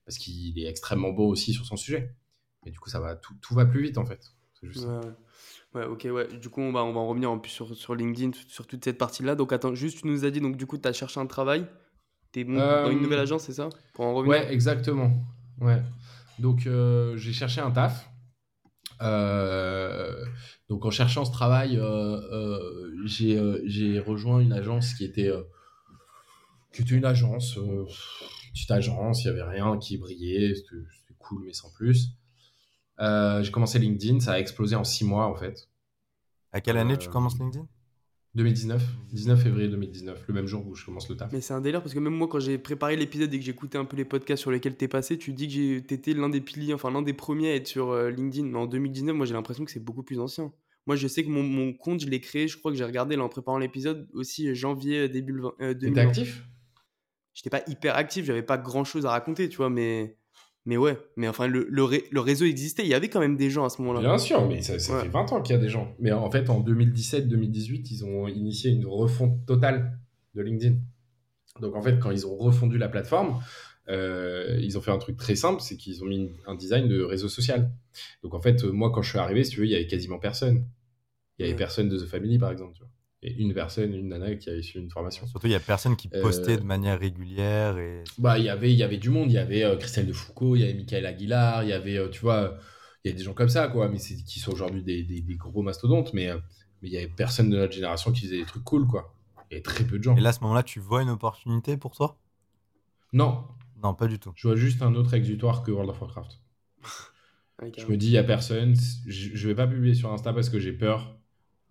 parce 0.05 0.17
qu'il 0.17 0.57
est 0.59 0.67
extrêmement 0.67 1.11
beau 1.11 1.27
aussi 1.27 1.51
sur 1.53 1.65
son 1.65 1.75
sujet. 1.77 2.15
Mais 2.63 2.71
du 2.71 2.79
coup, 2.79 2.89
ça 2.89 2.99
va, 2.99 3.15
tout, 3.15 3.33
tout 3.41 3.53
va 3.55 3.65
plus 3.65 3.81
vite 3.81 3.97
en 3.97 4.05
fait. 4.05 4.21
C'est 4.59 4.67
juste 4.67 4.81
ça. 4.85 4.99
Ouais, 4.99 5.05
ouais. 5.05 5.11
Ouais, 5.73 5.85
ok, 5.85 6.07
ouais. 6.11 6.27
Du 6.39 6.49
coup, 6.49 6.61
on 6.61 6.71
va, 6.71 6.85
on 6.85 6.93
va 6.93 6.99
en 7.01 7.07
revenir 7.09 7.29
en 7.29 7.37
plus 7.37 7.49
sur, 7.51 7.75
sur 7.75 7.95
LinkedIn, 7.95 8.31
sur 8.47 8.65
toute 8.65 8.83
cette 8.85 8.97
partie-là. 8.97 9.35
Donc, 9.35 9.51
attends, 9.51 9.75
juste, 9.75 9.99
tu 10.01 10.07
nous 10.07 10.23
as 10.23 10.31
dit, 10.31 10.39
donc, 10.39 10.55
du 10.55 10.65
coup, 10.65 10.77
tu 10.77 10.87
as 10.87 10.93
cherché 10.93 11.19
un 11.19 11.25
travail. 11.25 11.67
Dans 12.43 12.91
une 12.91 12.99
Euh, 12.99 13.01
nouvelle 13.01 13.19
agence, 13.19 13.43
c'est 13.43 13.53
ça? 13.53 13.69
Pour 13.93 14.05
en 14.05 14.13
revenir 14.13 14.37
Ouais, 14.41 14.53
exactement. 14.53 15.11
Ouais. 15.59 15.81
Donc, 16.39 16.67
euh, 16.67 17.15
j'ai 17.17 17.33
cherché 17.33 17.61
un 17.61 17.71
taf. 17.71 18.09
Euh, 19.01 20.25
donc, 20.69 20.85
en 20.85 20.91
cherchant 20.91 21.25
ce 21.25 21.31
travail, 21.31 21.77
euh, 21.77 21.83
euh, 21.83 22.91
j'ai 23.05 23.37
euh, 23.37 23.61
j'ai 23.65 23.99
rejoint 23.99 24.39
une 24.39 24.53
agence 24.53 24.93
qui 24.93 25.03
était, 25.05 25.27
euh, 25.29 25.43
qui 26.73 26.81
était 26.81 26.95
une 26.95 27.05
agence, 27.05 27.57
euh, 27.57 27.85
petite 28.53 28.71
agence, 28.71 29.23
il 29.23 29.31
n'y 29.33 29.39
avait 29.39 29.49
rien 29.49 29.77
qui 29.77 29.97
brillait, 29.97 30.53
c'était 30.55 30.75
c'était 30.99 31.15
cool, 31.19 31.43
mais 31.45 31.53
sans 31.53 31.71
plus. 31.71 32.09
Euh, 32.99 33.43
j'ai 33.43 33.51
commencé 33.51 33.79
LinkedIn, 33.79 34.19
ça 34.21 34.33
a 34.33 34.39
explosé 34.39 34.75
en 34.75 34.83
six 34.83 35.05
mois 35.05 35.27
en 35.27 35.35
fait. 35.35 35.69
À 36.51 36.59
quelle 36.61 36.77
année 36.77 36.97
tu 36.97 37.07
Euh, 37.07 37.11
commences 37.11 37.37
LinkedIn? 37.37 37.67
2019, 38.35 38.83
19 39.13 39.41
février 39.41 39.69
2019, 39.69 40.25
le 40.27 40.33
même 40.33 40.45
jour 40.47 40.67
où 40.67 40.75
je 40.75 40.83
commence 40.85 41.09
le 41.09 41.15
taf. 41.15 41.31
Mais 41.31 41.39
c'est 41.41 41.53
un 41.53 41.61
délire 41.61 41.81
parce 41.81 41.93
que 41.93 41.99
même 41.99 42.13
moi, 42.13 42.27
quand 42.27 42.39
j'ai 42.39 42.57
préparé 42.57 42.95
l'épisode 42.97 43.33
et 43.33 43.39
que 43.39 43.45
j'écoutais 43.45 43.77
un 43.77 43.85
peu 43.85 43.95
les 43.95 44.03
podcasts 44.05 44.41
sur 44.41 44.51
lesquels 44.51 44.75
t'es 44.75 44.87
passé, 44.89 45.17
tu 45.17 45.31
dis 45.33 45.47
que 45.47 45.79
t'étais 45.79 46.13
l'un 46.13 46.27
des 46.29 46.41
piliers, 46.41 46.73
enfin 46.73 46.91
l'un 46.91 47.01
des 47.01 47.13
premiers 47.13 47.51
à 47.51 47.55
être 47.55 47.67
sur 47.67 47.91
euh, 47.91 48.09
LinkedIn. 48.11 48.47
Mais 48.47 48.57
en 48.57 48.65
2019, 48.65 49.15
moi 49.15 49.25
j'ai 49.25 49.33
l'impression 49.33 49.63
que 49.63 49.71
c'est 49.71 49.83
beaucoup 49.83 50.03
plus 50.03 50.19
ancien. 50.19 50.51
Moi 50.85 50.95
je 50.97 51.07
sais 51.07 51.23
que 51.23 51.29
mon, 51.29 51.43
mon 51.43 51.73
compte, 51.73 52.01
je 52.01 52.07
l'ai 52.07 52.19
créé, 52.19 52.47
je 52.49 52.57
crois 52.57 52.71
que 52.71 52.77
j'ai 52.77 52.83
regardé 52.83 53.15
là 53.15 53.23
en 53.23 53.29
préparant 53.29 53.57
l'épisode 53.57 54.07
aussi 54.13 54.49
euh, 54.49 54.53
janvier, 54.53 54.99
euh, 55.03 55.07
début 55.07 55.31
le 55.33 55.41
vingt- 55.43 55.53
euh, 55.61 55.73
T'étais 55.73 55.85
2020. 55.91 56.01
actif? 56.09 56.43
J'étais 57.33 57.49
pas 57.49 57.63
hyper 57.67 57.95
actif, 57.95 58.25
j'avais 58.25 58.43
pas 58.43 58.57
grand 58.57 58.83
chose 58.83 59.05
à 59.05 59.11
raconter, 59.11 59.49
tu 59.49 59.57
vois, 59.57 59.69
mais. 59.69 60.17
Mais 60.65 60.77
ouais, 60.77 60.97
mais 61.15 61.27
enfin, 61.27 61.47
le, 61.47 61.67
le, 61.69 62.19
réseau 62.19 62.45
existait, 62.45 62.83
il 62.83 62.89
y 62.89 62.95
avait 62.95 63.07
quand 63.07 63.19
même 63.19 63.37
des 63.37 63.51
gens 63.51 63.65
à 63.65 63.69
ce 63.69 63.81
moment-là. 63.83 63.99
Bien 63.99 64.17
sûr, 64.17 64.47
mais 64.47 64.63
ça, 64.63 64.79
fait 64.79 65.07
20 65.07 65.31
ans 65.31 65.41
qu'il 65.41 65.55
y 65.55 65.59
a 65.59 65.61
des 65.61 65.69
gens. 65.69 65.95
Mais 65.99 66.11
en 66.11 66.29
fait, 66.31 66.49
en 66.49 66.59
2017-2018, 66.61 67.87
ils 67.91 68.05
ont 68.05 68.27
initié 68.27 68.71
une 68.71 68.87
refonte 68.87 69.45
totale 69.45 69.99
de 70.33 70.41
LinkedIn. 70.41 70.77
Donc 71.61 71.75
en 71.75 71.81
fait, 71.83 71.99
quand 71.99 72.09
ils 72.09 72.25
ont 72.25 72.35
refondu 72.35 72.79
la 72.79 72.89
plateforme, 72.89 73.39
euh, 73.89 74.57
ils 74.59 74.75
ont 74.77 74.81
fait 74.81 74.91
un 74.91 74.97
truc 74.97 75.17
très 75.17 75.35
simple, 75.35 75.61
c'est 75.61 75.77
qu'ils 75.77 76.03
ont 76.03 76.07
mis 76.07 76.31
un 76.47 76.55
design 76.55 76.87
de 76.87 77.01
réseau 77.03 77.29
social. 77.29 77.71
Donc 78.23 78.33
en 78.33 78.41
fait, 78.41 78.63
moi, 78.63 78.91
quand 78.91 79.03
je 79.03 79.09
suis 79.09 79.19
arrivé, 79.19 79.43
si 79.43 79.51
tu 79.51 79.59
veux, 79.59 79.67
il 79.67 79.71
y 79.71 79.75
avait 79.75 79.87
quasiment 79.87 80.17
personne. 80.17 80.65
Il 81.37 81.45
y 81.45 81.49
avait 81.49 81.57
personne 81.57 81.89
de 81.89 81.97
The 81.99 82.05
Family, 82.05 82.39
par 82.39 82.51
exemple. 82.51 82.73
Tu 82.73 82.79
vois. 82.79 82.89
Et 83.27 83.33
une 83.41 83.55
personne, 83.55 83.91
une 83.95 84.09
nana 84.09 84.35
qui 84.35 84.51
avait 84.51 84.61
suivi 84.61 84.85
une 84.85 84.91
formation. 84.91 85.25
Surtout, 85.25 85.47
il 85.47 85.53
y 85.53 85.55
a 85.55 85.59
personne 85.59 85.95
qui 85.95 86.09
postait 86.09 86.53
euh, 86.53 86.57
de 86.57 86.63
manière 86.63 86.99
régulière. 86.99 87.79
Et... 87.79 88.03
Bah, 88.19 88.37
il 88.37 88.45
y 88.45 88.49
avait, 88.49 88.71
il 88.71 88.77
y 88.77 88.83
avait 88.83 88.99
du 88.99 89.09
monde. 89.09 89.31
Il 89.31 89.33
y 89.33 89.39
avait 89.39 89.63
euh, 89.63 89.77
Christelle 89.77 90.05
de 90.05 90.13
Foucault, 90.13 90.55
il 90.55 90.59
y 90.59 90.63
avait 90.63 90.75
Michael 90.75 91.07
Aguilar, 91.07 91.63
il 91.63 91.69
y 91.69 91.73
avait, 91.73 92.07
tu 92.11 92.21
vois, 92.21 92.55
il 93.03 93.09
y 93.09 93.13
a 93.13 93.17
des 93.17 93.23
gens 93.23 93.33
comme 93.33 93.49
ça, 93.49 93.67
quoi, 93.67 93.89
mais 93.89 93.97
c'est 93.97 94.15
qui 94.15 94.39
sont 94.39 94.51
aujourd'hui 94.51 94.83
des, 94.83 95.01
des, 95.01 95.35
gros 95.35 95.63
mastodontes. 95.63 96.13
Mais, 96.13 96.29
mais 96.83 96.87
il 96.87 96.93
y 96.93 96.97
avait 96.97 97.07
personne 97.07 97.49
de 97.49 97.57
notre 97.57 97.73
génération 97.73 98.11
qui 98.11 98.27
faisait 98.27 98.37
des 98.37 98.45
trucs 98.45 98.63
cool, 98.63 98.85
quoi. 98.85 99.15
Il 99.49 99.53
y 99.53 99.55
avait 99.55 99.63
très 99.63 99.83
peu 99.83 99.97
de 99.97 100.03
gens. 100.03 100.15
Et 100.15 100.21
là, 100.21 100.29
à 100.29 100.33
ce 100.33 100.41
moment-là, 100.41 100.61
tu 100.61 100.79
vois 100.79 101.01
une 101.01 101.09
opportunité 101.09 101.77
pour 101.77 101.95
toi? 101.95 102.19
Non, 103.11 103.45
non, 103.81 103.95
pas 103.95 104.07
du 104.07 104.19
tout. 104.19 104.33
Je 104.35 104.47
vois 104.47 104.57
juste 104.57 104.83
un 104.83 104.93
autre 104.93 105.15
exutoire 105.15 105.63
que 105.63 105.71
World 105.71 105.89
of 105.89 105.99
Warcraft. 105.99 106.41
je 107.77 107.85
me 107.87 107.97
dis, 107.97 108.07
il 108.07 108.11
n'y 108.11 108.17
a 108.17 108.23
personne. 108.23 108.75
Je 109.07 109.29
ne 109.31 109.47
vais 109.47 109.55
pas 109.55 109.67
publier 109.67 109.95
sur 109.95 110.11
Insta 110.11 110.31
parce 110.33 110.49
que 110.49 110.59
j'ai 110.59 110.73
peur 110.73 111.17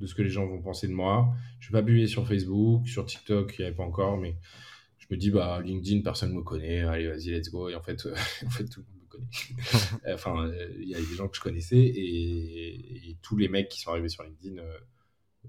de 0.01 0.07
ce 0.07 0.15
que 0.15 0.23
les 0.23 0.31
gens 0.31 0.47
vont 0.47 0.61
penser 0.61 0.89
de 0.89 0.93
moi. 0.93 1.33
Je 1.61 1.69
ne 1.69 1.73
vais 1.73 1.81
pas 1.81 1.87
publier 1.87 2.07
sur 2.07 2.27
Facebook, 2.27 2.89
sur 2.89 3.07
TikTok, 3.07 3.55
il 3.59 3.63
n'y 3.63 3.67
avait 3.67 3.77
pas 3.77 3.85
encore, 3.85 4.17
mais 4.17 4.37
je 4.99 5.07
me 5.11 5.17
dis, 5.17 5.31
bah, 5.31 5.61
LinkedIn, 5.63 6.03
personne 6.03 6.31
ne 6.31 6.37
me 6.37 6.43
connaît. 6.43 6.81
Allez, 6.83 7.09
vas-y, 7.09 7.31
let's 7.31 7.51
go. 7.51 7.69
Et 7.69 7.75
en 7.75 7.83
fait, 7.83 8.07
en 8.47 8.51
fait 8.51 8.65
tout 8.65 8.81
le 8.81 8.87
monde 8.87 9.03
me 9.03 9.09
connaît. 9.09 10.15
enfin, 10.15 10.51
il 10.81 10.89
y 10.89 10.95
a 10.95 10.99
des 10.99 11.15
gens 11.17 11.29
que 11.29 11.37
je 11.37 11.43
connaissais 11.43 11.79
et, 11.79 13.17
tous 13.23 13.37
les 13.37 13.49
mecs 13.49 13.69
qui 13.69 13.81
sont 13.81 13.91
arrivés 13.91 14.09
sur 14.09 14.23
LinkedIn. 14.23 14.59
Euh, 14.59 14.79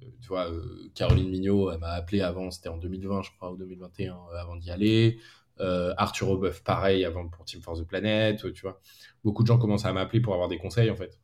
euh, 0.02 0.08
tu 0.22 0.28
vois, 0.28 0.50
euh, 0.52 0.90
Caroline 0.94 1.30
Mignot, 1.30 1.72
elle 1.72 1.80
m'a 1.80 1.92
appelé 1.92 2.22
avant, 2.22 2.52
c'était 2.52 2.70
en 2.70 2.78
2020, 2.78 3.24
je 3.24 3.32
crois, 3.32 3.52
ou 3.52 3.58
2021, 3.58 4.18
avant 4.38 4.56
d'y 4.56 4.72
aller. 4.72 5.20
Euh, 5.60 5.94
Arthur 5.98 6.30
Aubeuf, 6.30 6.64
pareil, 6.64 7.06
avant 7.06 7.28
pour 7.30 7.46
Team 7.46 7.62
Force 7.62 7.80
the 7.80 7.88
Planet, 7.88 8.54
tu 8.54 8.62
vois. 8.62 8.82
Beaucoup 9.24 9.44
de 9.44 9.48
gens 9.48 9.58
commencent 9.58 9.86
à 9.86 9.94
m'appeler 9.94 10.20
pour 10.20 10.34
avoir 10.34 10.50
des 10.50 10.58
conseils, 10.58 10.90
en 10.90 10.96
fait. 10.96 11.18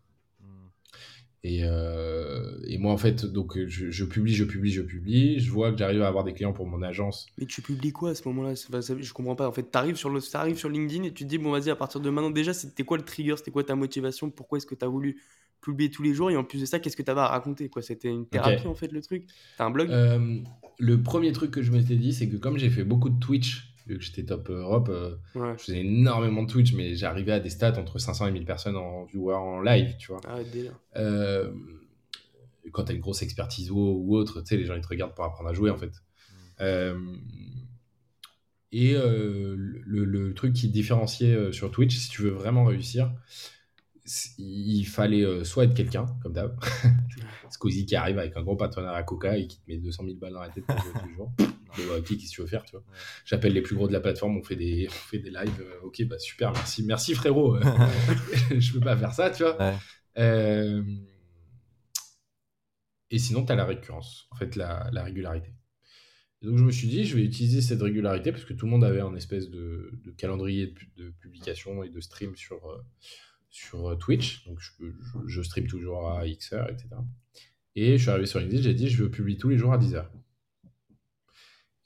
Et, 1.44 1.62
euh, 1.64 2.60
et, 2.68 2.78
moi, 2.78 2.94
en 2.94 2.98
fait, 2.98 3.26
donc, 3.26 3.58
je, 3.68 4.06
publie, 4.06 4.34
je 4.34 4.44
publie, 4.44 4.72
je 4.72 4.82
publie. 4.82 5.40
Je 5.40 5.50
vois 5.50 5.72
que 5.72 5.78
j'arrive 5.78 6.04
à 6.04 6.08
avoir 6.08 6.24
des 6.24 6.34
clients 6.34 6.54
pour 6.54 6.68
mon 6.68 6.84
agence. 6.84 7.26
Mais 7.40 7.48
tu 7.48 7.62
publies 7.64 7.92
quoi 7.92 8.12
à 8.12 8.16
ce 8.16 8.28
moment-là? 8.28 8.54
Je 8.54 9.14
comprends 9.14 9.36
pas. 9.36 9.48
En 9.48 9.52
fait, 9.52 9.72
tu 9.72 9.78
arrives 9.78 9.96
sur, 9.96 10.10
le, 10.10 10.20
arrives 10.36 10.58
sur 10.58 10.70
LinkedIn 10.70 11.04
et 11.04 11.14
tu 11.14 11.24
te 11.24 11.30
dis, 11.30 11.40
bon, 11.40 11.52
vas-y, 11.52 11.72
à 11.72 11.76
partir 11.76 12.00
de 12.00 12.10
maintenant, 12.12 12.30
déjà, 12.30 12.54
c'était 12.54 12.84
quoi 12.84 12.98
le 12.98 13.04
trigger? 13.04 13.38
C'était 13.38 13.52
quoi 13.52 13.64
ta 13.64 13.76
motivation? 13.76 14.30
Pourquoi 14.30 14.60
est-ce 14.60 14.68
que 14.68 14.76
tu 14.76 14.86
as 14.86 14.88
voulu 14.88 15.20
publier 15.62 15.90
tous 15.90 16.04
les 16.04 16.14
jours? 16.14 16.30
Et 16.30 16.38
en 16.38 16.44
plus 16.44 16.62
de 16.62 16.66
ça, 16.66 16.80
qu'est-ce 16.80 16.96
que 16.96 17.04
tu 17.04 17.10
avais 17.10 17.22
à 17.22 17.28
raconter 17.28 17.70
quoi? 17.70 17.82
C'était 17.82 18.10
une 18.10 18.28
thérapie, 18.28 18.68
en 18.68 18.76
fait, 18.76 18.92
le 18.92 19.02
truc? 19.02 19.26
T'as 19.58 19.66
un 19.66 19.72
blog? 19.72 19.90
Euh, 19.90 20.38
Le 20.78 21.02
premier 21.02 21.32
truc 21.32 21.50
que 21.50 21.64
je 21.64 21.72
m'étais 21.72 21.96
dit, 21.96 22.14
c'est 22.14 22.30
que 22.30 22.38
comme 22.38 22.60
j'ai 22.60 22.70
fait 22.70 22.84
beaucoup 22.84 23.10
de 23.10 23.20
Twitch 23.20 23.71
vu 23.88 23.98
que 23.98 24.04
j'étais 24.04 24.24
top 24.24 24.50
Europe, 24.50 24.89
euh, 24.89 25.15
je 25.36 25.63
faisais 25.63 25.80
énormément 25.80 26.44
de 26.44 26.52
Twitch, 26.52 26.74
mais 26.74 26.96
j'arrivais 26.96 27.34
à 27.34 27.39
des 27.39 27.50
stats 27.50 27.80
entre 27.80 28.00
500 28.00 28.28
et 28.28 28.32
1000 28.32 28.46
personnes 28.46 28.76
en 28.76 29.06
viewer 29.06 29.36
en 29.36 29.62
live, 29.62 29.96
tu 29.98 30.12
vois. 30.12 30.22
Ah 30.28 30.38
euh, 30.98 31.52
quand 32.72 32.86
t'as 32.86 32.94
une 32.94 33.02
grosse 33.02 33.22
expertise 33.22 33.72
ou, 33.72 34.15
autre, 34.15 34.41
tu 34.41 34.48
sais, 34.48 34.58
les 34.58 34.65
gens 34.65 34.76
ils 34.76 34.82
te 34.82 34.88
regardent 34.88 35.15
pour 35.15 35.26
apprendre 35.26 35.50
à 35.50 35.54
jouer 35.54 35.72
en 35.72 35.78
fait. 35.78 35.91
Mm. 35.91 36.34
Euh, 36.62 37.15
et 38.74 38.94
le, 38.94 40.06
le, 40.06 40.34
truc 40.34 40.54
qui 40.54 40.70
différenciait 40.70 41.52
sur 41.52 41.72
Twitch, 41.72 41.98
si 41.98 42.10
tu 42.10 42.22
veux 42.22 42.30
vraiment 42.30 42.63
réussir, 42.63 43.12
il 44.38 44.86
fallait 44.86 45.44
soit 45.44 45.65
être 45.65 45.74
quelqu'un, 45.74 46.06
comme 46.24 46.32
d'hab, 46.32 46.58
Squeezie 47.50 47.86
qui 47.86 47.98
arrive 47.98 48.17
avec 48.17 48.38
un 48.38 48.44
gros 48.44 48.56
partenaire 48.56 48.94
à 48.94 49.04
Coca 49.04 49.38
et 49.38 49.48
qui 49.48 49.60
te 49.60 49.70
met 49.70 49.78
200 49.78 50.06
000 50.06 50.15
balles 50.17 50.34
dans 50.34 50.41
la 50.41 50.50
tête 50.50 50.63
tous 50.65 51.08
les 51.08 51.15
jours. 51.15 51.34
Ok, 51.80 52.04
qu'est-ce 52.06 52.30
que 52.32 52.36
tu 52.36 52.42
veux 52.42 52.48
faire, 52.48 52.64
tu 52.64 52.72
vois. 52.72 52.84
J'appelle 53.26 53.54
les 53.54 53.62
plus 53.62 53.76
gros 53.76 53.88
de 53.88 53.94
la 53.94 54.00
plateforme, 54.00 54.38
on 54.38 54.44
fait 54.44 54.56
des, 54.56 54.88
on 54.88 54.92
fait 54.92 55.20
des 55.20 55.30
lives. 55.30 55.62
Euh, 55.62 55.86
ok, 55.86 56.04
bah 56.06 56.20
super, 56.20 56.52
merci, 56.52 56.84
merci 56.84 57.14
frérot. 57.14 57.58
je 58.58 58.74
peux 58.74 58.80
pas 58.80 58.98
faire 58.98 59.14
ça, 59.14 59.30
tu 59.30 59.44
vois. 59.44 59.76
Euh, 60.18 60.84
et 63.10 63.20
sinon, 63.20 63.46
tu 63.46 63.52
as 63.52 63.56
la 63.56 63.66
récurrence, 63.66 64.28
en 64.32 64.36
fait, 64.36 64.56
la, 64.56 64.90
la 64.92 65.04
régularité. 65.04 65.54
donc, 66.42 66.58
je 66.58 66.64
me 66.64 66.72
suis 66.72 66.88
dit, 66.88 67.06
je 67.06 67.16
vais 67.16 67.24
utiliser 67.24 67.62
cette 67.62 67.82
régularité 67.82 68.32
parce 68.32 68.46
que 68.46 68.54
tout 68.54 68.66
le 68.66 68.72
monde 68.72 68.84
avait 68.84 69.02
un 69.02 69.16
espèce 69.16 69.50
de, 69.50 69.92
de 70.04 70.12
calendrier 70.12 70.74
de, 70.98 71.10
publication 71.20 71.84
et 71.84 71.90
de 71.90 72.00
stream 72.00 72.36
sur, 72.36 72.70
euh, 72.70 72.82
sur 73.50 73.98
Twitch. 73.98 74.46
Donc, 74.46 74.60
je, 74.60 74.72
je, 75.28 75.42
stream 75.42 75.68
toujours 75.68 76.10
à 76.10 76.26
X 76.26 76.54
heures, 76.54 76.70
etc. 76.70 76.90
Et 77.76 77.98
je 77.98 78.02
suis 78.02 78.10
arrivé 78.10 78.26
sur 78.26 78.40
LinkedIn, 78.40 78.62
j'ai 78.62 78.74
dit, 78.74 78.90
je 78.90 79.04
veux 79.04 79.12
publier 79.12 79.38
tous 79.38 79.50
les 79.50 79.58
jours 79.58 79.74
à 79.74 79.78
10 79.78 79.96
heures. 79.96 80.12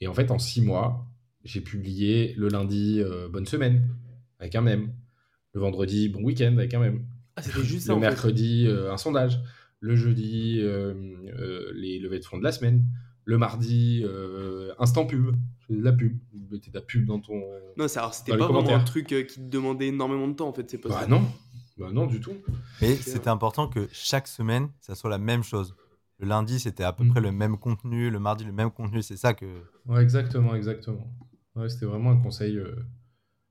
Et 0.00 0.08
en 0.08 0.14
fait, 0.14 0.30
en 0.30 0.38
six 0.38 0.60
mois, 0.60 1.06
j'ai 1.44 1.60
publié 1.60 2.34
le 2.36 2.48
lundi 2.48 3.00
euh, 3.00 3.28
Bonne 3.28 3.46
semaine 3.46 3.88
avec 4.38 4.54
un 4.54 4.60
même. 4.60 4.92
Le 5.52 5.60
vendredi 5.60 6.08
Bon 6.08 6.22
week-end 6.22 6.54
avec 6.56 6.74
un 6.74 6.80
même. 6.80 7.06
Ah, 7.36 7.42
c'était 7.42 7.62
juste 7.62 7.88
Le 7.88 7.96
mercredi 7.96 8.66
euh, 8.66 8.92
un 8.92 8.96
sondage. 8.96 9.40
Le 9.80 9.96
jeudi 9.96 10.58
euh, 10.60 10.94
les 11.74 11.98
levées 11.98 12.18
de 12.18 12.24
fonds 12.24 12.38
de 12.38 12.44
la 12.44 12.52
semaine. 12.52 12.84
Le 13.24 13.38
mardi 13.38 14.04
instant 14.78 15.06
pub. 15.06 15.34
De 15.68 15.82
la 15.82 15.92
pub. 15.92 16.16
Tu 16.30 16.38
mettais 16.50 16.70
de 16.70 16.76
la 16.76 16.82
pub 16.82 17.06
dans 17.06 17.20
ton. 17.20 17.42
Non, 17.76 17.88
c'était 17.88 18.36
pas 18.36 18.46
vraiment 18.46 18.74
un 18.74 18.84
truc 18.84 19.08
qui 19.08 19.40
te 19.40 19.40
demandait 19.40 19.88
énormément 19.88 20.28
de 20.28 20.34
temps 20.34 20.48
en 20.48 20.52
fait. 20.52 20.70
C'est 20.70 20.78
pas 20.78 20.88
bah 20.88 21.06
non. 21.08 21.22
Bah 21.76 21.88
non, 21.92 22.06
du 22.06 22.20
tout. 22.20 22.34
Et 22.80 22.94
c'était 22.94 23.28
important 23.28 23.68
que 23.68 23.88
chaque 23.92 24.28
semaine, 24.28 24.68
ça 24.80 24.94
soit 24.94 25.10
la 25.10 25.18
même 25.18 25.42
chose. 25.42 25.74
Le 26.18 26.26
lundi, 26.26 26.58
c'était 26.58 26.84
à 26.84 26.92
peu 26.92 27.04
mm. 27.04 27.10
près 27.10 27.20
le 27.20 27.32
même 27.32 27.58
contenu. 27.58 28.10
Le 28.10 28.18
mardi, 28.18 28.44
le 28.44 28.52
même 28.52 28.70
contenu. 28.70 29.02
C'est 29.02 29.16
ça 29.16 29.34
que. 29.34 29.62
Ouais, 29.86 30.02
exactement, 30.02 30.54
exactement. 30.54 31.12
Ouais, 31.54 31.68
c'était 31.68 31.86
vraiment 31.86 32.10
un 32.10 32.18
conseil. 32.18 32.56
Euh, 32.56 32.74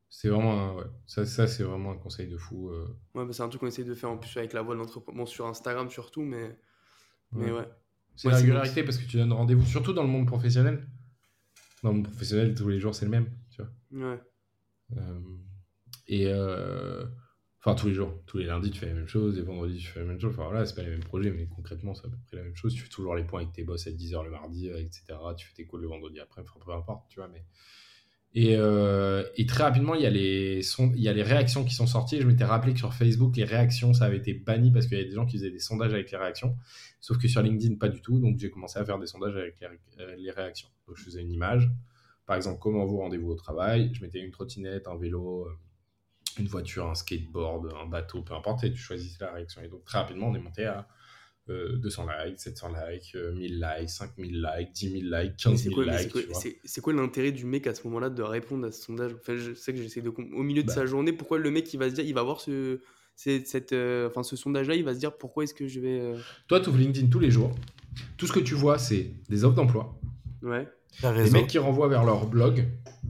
c'est 0.10 0.30
vraiment. 0.30 0.76
Ouais. 0.76 0.86
Ça, 1.06 1.26
ça 1.26 1.48
c'est 1.48 1.64
vraiment 1.64 1.92
un 1.92 1.98
conseil 1.98 2.28
de 2.28 2.38
fou. 2.38 2.70
Euh. 2.70 2.88
Ouais, 3.14 3.26
bah, 3.26 3.34
c'est 3.34 3.44
un 3.44 3.50
truc 3.50 3.62
qu'on 3.62 3.68
essaie 3.68 3.84
de 3.84 3.94
faire 3.94 4.12
en 4.12 4.18
plus 4.18 4.36
avec 4.38 4.54
la 4.54 4.62
voix 4.62 4.76
d'entrepreneur. 4.76 5.18
Bon, 5.18 5.26
sur 5.26 5.46
Instagram 5.48 5.90
surtout, 5.90 6.24
mais. 6.24 6.58
Mais 7.32 7.52
ouais. 7.52 7.68
C'est 8.16 8.30
la 8.30 8.38
régularité 8.38 8.84
parce 8.84 8.98
que 8.98 9.06
tu 9.06 9.18
donnes 9.18 9.34
rendez-vous, 9.34 9.66
surtout 9.66 9.92
dans 9.92 10.04
le 10.04 10.10
monde 10.10 10.26
professionnel. 10.26 10.88
Dans 11.84 11.90
le 11.90 11.96
monde 11.96 12.08
professionnel, 12.08 12.56
tous 12.56 12.70
les 12.70 12.80
jours, 12.80 12.96
c'est 12.96 13.06
le 13.06 13.12
même. 13.12 13.30
Tu 13.50 13.62
vois. 13.62 14.10
Ouais. 14.10 14.22
Euh, 14.98 15.20
et. 16.08 16.32
Enfin, 17.66 17.74
tous 17.74 17.88
les 17.88 17.96
jours, 17.96 18.14
tous 18.28 18.38
les 18.38 18.46
lundis, 18.46 18.70
tu 18.70 18.80
fais 18.80 18.86
la 18.86 18.94
même 18.94 19.08
chose, 19.08 19.38
les 19.38 19.42
vendredis, 19.42 19.80
tu 19.80 19.88
fais 19.88 20.00
la 20.00 20.06
même 20.06 20.22
chose. 20.22 20.32
Enfin, 20.34 20.44
voilà, 20.44 20.68
c'est 20.68 20.76
pas 20.76 20.84
les 20.84 20.92
mêmes 20.92 21.04
projets, 21.04 21.32
mais 21.32 21.48
concrètement, 21.48 21.96
c'est 21.96 22.06
à 22.06 22.10
peu 22.10 22.18
près 22.28 22.38
la 22.38 22.44
même 22.44 22.56
chose. 22.56 22.76
Tu 22.76 22.84
fais 22.84 22.90
toujours 22.90 23.16
les 23.16 23.24
points 23.24 23.42
avec 23.42 23.54
tes 23.54 23.64
boss 23.64 23.88
à 23.88 23.90
10h 23.90 24.24
le 24.24 24.30
mardi, 24.30 24.70
euh, 24.70 24.78
etc. 24.78 25.02
Tu 25.36 25.48
fais 25.48 25.54
tes 25.56 25.66
calls 25.66 25.82
le 25.82 25.88
vendredi 25.88 26.20
après, 26.20 26.44
enfin, 26.44 26.60
peu 26.64 26.72
importe, 26.72 27.10
tu 27.10 27.20
vois. 27.20 27.28
Mais... 27.28 27.44
Et, 28.36 28.56
euh, 28.56 29.24
et 29.36 29.48
très 29.48 29.64
rapidement, 29.64 29.96
il 29.96 30.02
y, 30.04 30.06
a 30.06 30.12
les 30.12 30.62
il 30.78 31.02
y 31.02 31.10
a 31.10 31.14
les 31.14 31.24
réactions 31.24 31.66
qui 31.66 31.74
sont 31.74 31.88
sorties. 31.88 32.22
Je 32.22 32.28
m'étais 32.28 32.44
rappelé 32.44 32.74
que 32.74 32.78
sur 32.78 32.94
Facebook, 32.94 33.36
les 33.36 33.46
réactions, 33.46 33.96
ça 33.96 34.06
avait 34.06 34.18
été 34.18 34.36
banni 34.36 34.72
parce 34.72 34.86
qu'il 34.86 34.98
y 34.98 35.02
avait 35.02 35.10
des 35.10 35.16
gens 35.16 35.26
qui 35.26 35.38
faisaient 35.38 35.50
des 35.50 35.58
sondages 35.58 35.94
avec 35.94 36.12
les 36.12 36.18
réactions. 36.20 36.56
Sauf 37.02 37.18
que 37.18 37.28
sur 37.28 37.42
LinkedIn, 37.42 37.78
pas 37.78 37.90
du 37.90 38.00
tout. 38.00 38.20
Donc, 38.20 38.38
j'ai 38.38 38.52
commencé 38.52 38.78
à 38.78 38.86
faire 38.86 39.00
des 39.00 39.08
sondages 39.08 39.38
avec 39.38 39.60
les, 39.60 40.04
euh, 40.04 40.16
les 40.18 40.30
réactions. 40.30 40.70
Donc, 40.88 40.98
je 40.98 41.04
faisais 41.04 41.22
une 41.22 41.32
image. 41.32 41.68
Par 42.28 42.36
exemple, 42.36 42.60
comment 42.60 42.86
vous 42.86 42.98
rendez-vous 42.98 43.32
au 43.32 43.36
travail? 43.36 43.90
Je 43.94 44.04
mettais 44.04 44.20
une 44.20 44.32
trottinette, 44.32 44.88
un 44.88 44.98
vélo, 44.98 45.48
une 46.38 46.48
voiture, 46.48 46.88
un 46.88 46.96
skateboard, 46.96 47.74
un 47.82 47.86
bateau, 47.86 48.22
peu 48.22 48.34
importe, 48.34 48.64
et 48.64 48.72
tu 48.72 48.78
choisis 48.78 49.20
la 49.20 49.34
réaction. 49.34 49.62
Et 49.62 49.68
donc 49.68 49.84
très 49.86 50.00
rapidement, 50.00 50.30
on 50.30 50.36
est 50.36 50.40
monté 50.40 50.66
à 50.66 50.88
200 51.48 52.08
euh, 52.08 52.26
likes, 52.26 52.40
700 52.40 52.70
likes, 52.70 53.16
1000 53.16 53.64
euh, 53.64 53.78
likes, 53.80 53.90
5000 53.90 54.42
likes, 54.42 54.72
10 54.74 54.90
000 55.10 55.22
likes, 55.22 55.38
15 55.38 55.64
000 55.64 55.82
likes. 55.82 56.60
C'est 56.64 56.82
quoi, 56.82 56.94
l'intérêt 56.94 57.32
du 57.32 57.46
mec 57.46 57.68
à 57.68 57.76
ce 57.76 57.84
moment-là 57.88 58.10
de 58.10 58.24
répondre 58.24 58.66
à 58.66 58.72
ce 58.72 58.82
sondage? 58.82 59.14
Enfin, 59.14 59.36
Je 59.38 59.54
sais 59.54 59.74
que 59.74 59.82
j'essaie 59.82 60.02
de. 60.02 60.10
Au 60.10 60.44
milieu 60.44 60.64
de 60.64 60.68
bah. 60.68 60.74
sa 60.74 60.86
journée, 60.86 61.14
pourquoi 61.14 61.38
le 61.38 61.52
mec 61.52 61.72
il 61.74 61.78
va 61.78 61.90
se 61.90 61.96
dire, 61.96 62.06
il 62.06 62.16
va 62.16 62.24
voir 62.24 62.42
ce, 62.42 62.80
cette, 63.16 63.74
euh, 63.74 64.10
enfin, 64.10 64.24
ce 64.24 64.36
sondage-là, 64.36 64.76
il 64.76 64.84
va 64.84 64.94
se 64.94 65.00
dire 65.00 65.16
pourquoi 65.16 65.44
est-ce 65.44 65.54
que 65.54 65.68
je 65.68 65.80
vais. 65.80 66.14
Toi, 66.48 66.60
tu 66.60 66.70
ouvres 66.70 66.80
LinkedIn 66.80 67.08
tous 67.10 67.20
les 67.20 67.32
jours. 67.32 67.52
Tout 68.18 68.26
ce 68.28 68.34
que 68.34 68.40
tu 68.40 68.56
vois, 68.56 68.80
c'est 68.80 69.12
des 69.30 69.44
offres 69.44 69.56
d'emploi. 69.56 69.98
Ouais. 70.42 70.68
Des 71.02 71.30
mecs 71.32 71.48
qui 71.48 71.58
renvoient 71.58 71.88
vers 71.88 72.04
leur 72.04 72.28
blog, 72.28 72.66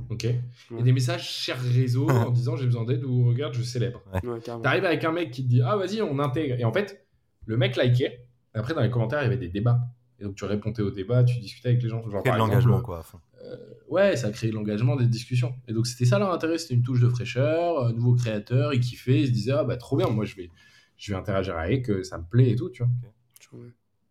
ok, 0.09 0.25
et 0.25 0.83
des 0.83 0.91
messages 0.91 1.27
cher 1.29 1.59
réseau 1.59 2.09
en 2.09 2.31
disant 2.31 2.55
j'ai 2.55 2.65
besoin 2.65 2.85
d'aide 2.85 3.03
ou 3.03 3.27
regarde 3.27 3.53
je 3.53 3.63
célèbre. 3.63 4.01
Ouais. 4.23 4.39
T'arrives 4.63 4.85
avec 4.85 5.03
un 5.03 5.11
mec 5.11 5.31
qui 5.31 5.43
te 5.43 5.49
dit 5.49 5.61
ah 5.61 5.75
vas-y 5.75 6.01
on 6.01 6.19
intègre 6.19 6.55
et 6.59 6.65
en 6.65 6.73
fait 6.73 7.05
le 7.45 7.57
mec 7.57 7.77
likait. 7.77 8.25
Et 8.53 8.57
après 8.57 8.73
dans 8.73 8.81
les 8.81 8.89
commentaires 8.89 9.21
il 9.21 9.23
y 9.23 9.27
avait 9.27 9.37
des 9.37 9.49
débats 9.49 9.79
et 10.19 10.23
donc 10.23 10.35
tu 10.35 10.45
répondais 10.45 10.81
au 10.81 10.91
débat, 10.91 11.23
tu 11.23 11.39
discutais 11.39 11.69
avec 11.69 11.83
les 11.83 11.89
gens. 11.89 12.07
Genre, 12.09 12.23
par 12.23 12.37
l'engagement 12.37 12.81
quoi. 12.81 13.03
Euh, 13.43 13.57
ouais, 13.89 14.15
ça 14.15 14.27
a 14.27 14.31
créé 14.31 14.51
l'engagement 14.51 14.95
des 14.95 15.07
discussions. 15.07 15.53
Et 15.67 15.73
donc 15.73 15.87
c'était 15.87 16.05
ça 16.05 16.17
leur 16.19 16.31
intérêt, 16.31 16.57
c'était 16.57 16.73
une 16.73 16.83
touche 16.83 17.01
de 17.01 17.09
fraîcheur, 17.09 17.85
un 17.85 17.93
nouveau 17.93 18.15
créateur, 18.15 18.73
ils 18.73 18.79
kiffaient, 18.79 19.21
ils 19.21 19.27
se 19.27 19.31
disaient 19.31 19.51
ah 19.51 19.63
bah 19.63 19.77
trop 19.77 19.97
bien, 19.97 20.07
moi 20.07 20.25
je 20.25 20.35
vais, 20.35 20.49
je 20.97 21.11
vais 21.11 21.19
interagir 21.19 21.57
avec, 21.57 21.91
ça 22.03 22.17
me 22.17 22.23
plaît 22.23 22.51
et 22.51 22.55
tout, 22.55 22.69
tu 22.69 22.83
vois. 22.83 22.91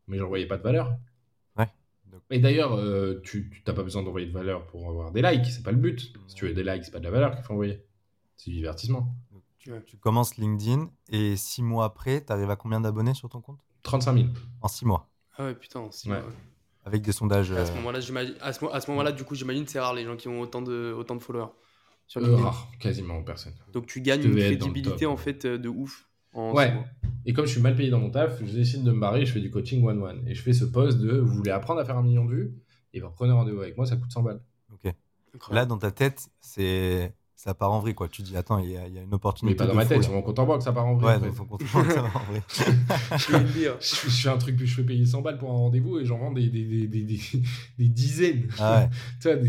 Mais 0.06 0.18
j'en 0.18 0.28
voyais 0.28 0.46
pas 0.46 0.58
de 0.58 0.62
valeur. 0.62 0.96
Et 2.30 2.38
d'ailleurs, 2.38 2.74
euh, 2.74 3.20
tu 3.22 3.62
n'as 3.66 3.72
pas 3.72 3.82
besoin 3.82 4.02
d'envoyer 4.02 4.26
de 4.26 4.32
valeur 4.32 4.66
pour 4.66 4.88
avoir 4.88 5.12
des 5.12 5.22
likes, 5.22 5.46
c'est 5.46 5.62
pas 5.62 5.72
le 5.72 5.78
but. 5.78 6.12
Si 6.26 6.34
tu 6.34 6.46
veux 6.46 6.54
des 6.54 6.64
likes, 6.64 6.84
c'est 6.84 6.90
pas 6.90 6.98
de 6.98 7.04
la 7.04 7.10
valeur 7.10 7.34
qu'il 7.34 7.44
faut 7.44 7.52
envoyer. 7.52 7.84
C'est 8.36 8.50
du 8.50 8.56
divertissement. 8.56 9.14
Tu, 9.58 9.70
tu, 9.86 9.96
commences 9.96 10.36
LinkedIn 10.36 10.90
et 11.08 11.36
six 11.36 11.62
mois 11.62 11.86
après, 11.86 12.22
tu 12.22 12.30
arrives 12.32 12.50
à 12.50 12.56
combien 12.56 12.80
d'abonnés 12.80 13.14
sur 13.14 13.30
ton 13.30 13.40
compte? 13.40 13.60
35 13.82 14.14
000. 14.14 14.28
En 14.60 14.68
six 14.68 14.84
mois. 14.84 15.08
Ah 15.36 15.46
ouais, 15.46 15.54
putain, 15.54 15.80
en 15.80 15.90
six 15.90 16.08
mois. 16.08 16.22
Avec 16.84 17.02
des 17.02 17.12
sondages. 17.12 17.50
À 17.52 17.64
ce 17.64 17.72
moment-là, 17.72 17.98
à 18.40 18.52
ce, 18.52 18.64
à 18.66 18.80
ce 18.80 18.90
moment-là, 18.90 19.12
du 19.12 19.24
coup, 19.24 19.34
j'imagine 19.34 19.66
c'est 19.66 19.80
rare 19.80 19.94
les 19.94 20.04
gens 20.04 20.16
qui 20.16 20.28
ont 20.28 20.40
autant 20.40 20.60
de, 20.60 20.94
autant 20.96 21.16
de 21.16 21.22
followers. 21.22 21.52
Sur 22.06 22.22
euh, 22.22 22.36
rare, 22.36 22.70
quasiment 22.78 23.22
personne. 23.22 23.54
Donc 23.72 23.86
tu 23.86 24.02
gagnes 24.02 24.24
une 24.24 24.36
crédibilité 24.36 25.06
en 25.06 25.16
fait 25.16 25.46
de 25.46 25.68
ouf. 25.68 26.08
Ouais. 26.34 26.74
Et 27.26 27.32
comme 27.32 27.46
je 27.46 27.52
suis 27.52 27.60
mal 27.60 27.74
payé 27.74 27.90
dans 27.90 28.00
mon 28.00 28.10
taf, 28.10 28.38
je 28.44 28.52
décide 28.52 28.84
de 28.84 28.92
me 28.92 29.00
barrer, 29.00 29.24
je 29.24 29.32
fais 29.32 29.40
du 29.40 29.50
coaching 29.50 29.84
one-one. 29.84 30.22
Et 30.26 30.34
je 30.34 30.42
fais 30.42 30.52
ce 30.52 30.64
post 30.64 30.98
de 30.98 31.18
vous 31.18 31.34
voulez 31.34 31.50
apprendre 31.50 31.80
à 31.80 31.84
faire 31.84 31.96
un 31.96 32.02
million 32.02 32.24
de 32.24 32.34
vues? 32.34 32.54
Et 32.92 33.00
vous 33.00 33.10
prenez 33.10 33.32
rendez-vous 33.32 33.60
avec 33.60 33.76
moi, 33.76 33.86
ça 33.86 33.96
coûte 33.96 34.12
100 34.12 34.22
balles. 34.22 34.40
Ok. 34.72 34.92
Là, 35.50 35.66
dans 35.66 35.78
ta 35.78 35.90
tête, 35.90 36.28
c'est 36.40 37.12
ça 37.34 37.52
part 37.52 37.72
en 37.72 37.80
vrille, 37.80 37.94
quoi. 37.94 38.08
Tu 38.08 38.22
dis, 38.22 38.36
attends, 38.36 38.58
il 38.58 38.70
y, 38.70 38.72
y, 38.72 38.76
a 38.76 39.02
une 39.02 39.12
opportunité. 39.12 39.54
Mais 39.54 39.58
pas 39.58 39.66
dans 39.66 39.74
ma 39.74 39.84
tête, 39.84 40.02
sur 40.02 40.12
mon 40.12 40.22
compte 40.22 40.38
en 40.38 40.46
banque, 40.46 40.62
ça 40.62 40.72
part 40.72 40.86
en 40.86 40.94
vrille. 40.94 41.20
Ouais, 41.20 41.28
dans 41.28 41.34
ton 41.34 41.44
compte 41.44 41.62
en 41.62 41.78
banque, 41.78 41.90
ça 41.92 42.02
part 42.02 42.16
en 42.16 42.30
vrille. 42.30 42.42
je, 43.80 44.06
je, 44.06 44.22
fais 44.22 44.28
un 44.28 44.38
truc, 44.38 44.64
je 44.64 44.74
fais 44.74 44.84
payer 44.84 45.04
100 45.04 45.20
balles 45.20 45.38
pour 45.38 45.50
un 45.50 45.54
rendez-vous 45.54 45.98
et 45.98 46.04
j'en 46.04 46.18
vends 46.18 46.30
des, 46.30 46.48
des, 46.48 46.86
des, 46.86 47.02
des, 47.02 47.20
des 47.78 47.88
dizaines. 47.88 48.48
Ah 48.58 48.82
ouais. 48.82 48.88
tu 49.20 49.28
vois, 49.28 49.48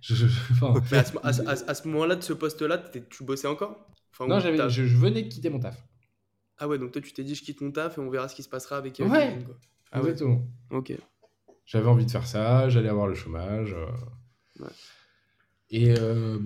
je, 0.00 0.26
enfin... 0.52 0.74
Mais 0.92 0.98
à 0.98 1.04
ce, 1.04 1.18
à, 1.18 1.50
à, 1.50 1.70
à 1.70 1.74
ce 1.74 1.88
moment-là, 1.88 2.16
de 2.16 2.22
ce 2.22 2.32
poste-là, 2.32 2.82
tu 3.10 3.24
bossais 3.24 3.48
encore? 3.48 3.88
Enfin, 4.12 4.28
Non, 4.28 4.40
je, 4.40 4.68
je 4.68 4.96
venais 4.96 5.22
de 5.22 5.28
quitter 5.28 5.50
mon 5.50 5.58
taf. 5.58 5.76
Ah 6.58 6.66
ouais, 6.66 6.78
donc 6.78 6.92
toi, 6.92 7.00
tu 7.00 7.12
t'es 7.12 7.22
dit, 7.22 7.34
je 7.34 7.42
quitte 7.42 7.60
mon 7.60 7.70
taf 7.70 7.98
et 7.98 8.00
on 8.00 8.10
verra 8.10 8.28
ce 8.28 8.34
qui 8.34 8.42
se 8.42 8.48
passera 8.48 8.76
avec. 8.76 8.98
Euh, 9.00 9.08
ouais, 9.08 9.38
quoi. 9.44 9.56
Ah 9.92 10.00
exactement. 10.00 10.42
Ouais. 10.70 10.76
Ok. 10.78 10.92
J'avais 11.64 11.86
envie 11.86 12.06
de 12.06 12.10
faire 12.10 12.26
ça, 12.26 12.68
j'allais 12.68 12.88
avoir 12.88 13.06
le 13.06 13.14
chômage. 13.14 13.74
Euh... 13.74 14.64
Ouais. 14.64 14.70
Et, 15.70 15.94
euh, 15.98 16.38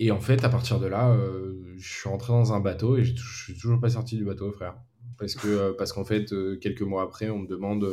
et 0.00 0.10
en 0.10 0.20
fait, 0.20 0.44
à 0.44 0.48
partir 0.48 0.80
de 0.80 0.86
là, 0.86 1.10
euh, 1.10 1.74
je 1.76 2.00
suis 2.00 2.08
rentré 2.08 2.32
dans 2.32 2.52
un 2.52 2.60
bateau 2.60 2.96
et 2.96 3.04
je 3.04 3.14
suis 3.14 3.54
toujours 3.54 3.80
pas 3.80 3.90
sorti 3.90 4.16
du 4.16 4.24
bateau, 4.24 4.50
frère. 4.52 4.76
Parce 5.18 5.36
que 5.36 5.72
parce 5.72 5.92
qu'en 5.92 6.04
fait, 6.04 6.34
quelques 6.60 6.82
mois 6.82 7.02
après, 7.02 7.30
on 7.30 7.38
me 7.38 7.46
demande 7.46 7.92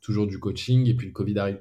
toujours 0.00 0.26
du 0.26 0.40
coaching 0.40 0.88
et 0.88 0.94
puis 0.94 1.06
le 1.06 1.12
Covid 1.12 1.38
arrive. 1.38 1.60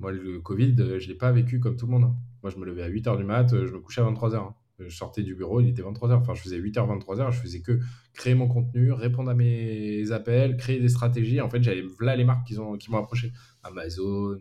Moi, 0.00 0.10
le 0.10 0.40
Covid, 0.40 0.74
je 0.98 1.06
l'ai 1.06 1.14
pas 1.14 1.30
vécu 1.30 1.60
comme 1.60 1.76
tout 1.76 1.86
le 1.86 1.92
monde. 1.92 2.04
Hein. 2.04 2.16
Moi, 2.42 2.50
je 2.50 2.56
me 2.56 2.64
levais 2.64 2.82
à 2.82 2.88
8h 2.90 3.16
du 3.16 3.24
mat, 3.24 3.48
je 3.50 3.72
me 3.72 3.78
couchais 3.78 4.00
à 4.00 4.04
23h. 4.04 4.52
Je 4.88 4.96
sortais 4.96 5.22
du 5.22 5.34
bureau, 5.34 5.60
il 5.60 5.68
était 5.68 5.82
23h. 5.82 6.14
Enfin, 6.14 6.34
je 6.34 6.42
faisais 6.42 6.58
8h, 6.58 6.86
23h. 7.04 7.32
Je 7.32 7.40
faisais 7.40 7.60
que 7.60 7.78
créer 8.14 8.34
mon 8.34 8.48
contenu, 8.48 8.92
répondre 8.92 9.30
à 9.30 9.34
mes 9.34 10.10
appels, 10.12 10.56
créer 10.56 10.80
des 10.80 10.88
stratégies. 10.88 11.40
En 11.40 11.50
fait, 11.50 11.62
j'avais 11.62 11.84
là 12.00 12.16
les 12.16 12.24
marques 12.24 12.46
qui, 12.46 12.58
ont, 12.58 12.76
qui 12.76 12.90
m'ont 12.90 12.98
approché. 12.98 13.32
Amazon, 13.62 14.38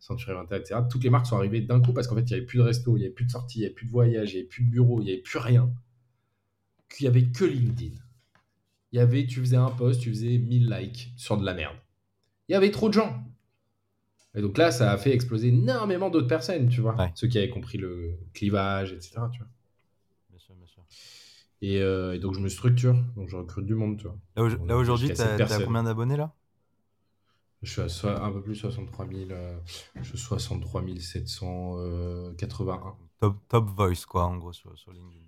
Century 0.00 0.32
21, 0.32 0.56
etc. 0.58 0.80
Toutes 0.90 1.04
les 1.04 1.10
marques 1.10 1.26
sont 1.26 1.36
arrivées 1.36 1.60
d'un 1.60 1.80
coup 1.80 1.92
parce 1.92 2.06
qu'en 2.06 2.16
fait, 2.16 2.22
il 2.22 2.32
n'y 2.32 2.34
avait 2.34 2.46
plus 2.46 2.58
de 2.58 2.62
resto, 2.62 2.96
il 2.96 3.00
n'y 3.00 3.06
avait 3.06 3.14
plus 3.14 3.26
de 3.26 3.30
sortie, 3.30 3.58
il 3.58 3.60
n'y 3.60 3.66
avait 3.66 3.74
plus 3.74 3.86
de 3.86 3.90
voyage, 3.90 4.32
il 4.32 4.36
n'y 4.36 4.40
avait 4.40 4.48
plus 4.48 4.64
de 4.64 4.70
bureau, 4.70 5.00
il 5.00 5.04
n'y 5.04 5.12
avait 5.12 5.22
plus 5.22 5.38
rien. 5.38 5.72
Qu'il 6.88 7.04
n'y 7.04 7.08
avait 7.08 7.30
que 7.30 7.44
LinkedIn. 7.44 7.96
Il 8.92 8.96
y 8.96 8.98
avait, 8.98 9.26
tu 9.26 9.40
faisais 9.40 9.56
un 9.56 9.70
post, 9.70 10.00
tu 10.00 10.10
faisais 10.10 10.38
1000 10.38 10.68
likes 10.68 11.12
sur 11.16 11.36
de 11.36 11.44
la 11.44 11.54
merde. 11.54 11.76
Il 12.48 12.52
y 12.52 12.54
avait 12.54 12.70
trop 12.70 12.88
de 12.88 12.94
gens. 12.94 13.22
Et 14.34 14.40
donc 14.40 14.58
là, 14.58 14.70
ça 14.70 14.92
a 14.92 14.96
fait 14.96 15.12
exploser 15.12 15.48
énormément 15.48 16.08
d'autres 16.08 16.26
personnes, 16.26 16.68
tu 16.68 16.80
vois. 16.80 16.96
Ceux 17.14 17.28
qui 17.28 17.38
avaient 17.38 17.50
compris 17.50 17.78
le 17.78 18.18
clivage, 18.32 18.92
etc. 18.92 19.16
Tu 19.32 19.38
vois. 19.38 19.48
Bien 20.30 20.38
sûr, 20.38 20.54
bien 20.54 20.66
sûr. 20.66 20.84
Et, 21.62 21.80
euh, 21.82 22.14
et, 22.14 22.18
donc, 22.18 22.34
je 22.34 22.40
me 22.40 22.48
structure. 22.48 22.94
Donc, 23.16 23.28
je 23.28 23.36
recrute 23.36 23.66
du 23.66 23.74
monde, 23.74 23.98
tu 23.98 24.04
vois. 24.04 24.16
Là, 24.66 24.76
aujourd'hui, 24.76 25.12
tu 25.12 25.20
as, 25.20 25.64
combien 25.64 25.82
d'abonnés 25.82 26.16
là? 26.16 26.34
Je 27.62 27.70
suis 27.70 28.06
à 28.08 28.24
un 28.24 28.32
peu 28.32 28.40
plus 28.40 28.54
63 28.54 29.06
000, 29.06 29.30
euh, 29.30 29.58
je 29.96 30.02
suis 30.02 30.18
63 30.18 30.82
781. 30.98 31.76
Euh, 31.78 32.32
top, 33.20 33.36
top 33.48 33.68
voice, 33.68 34.06
quoi, 34.08 34.24
en 34.24 34.38
gros, 34.38 34.54
sur, 34.54 34.76
sur 34.78 34.92
LinkedIn. 34.92 35.26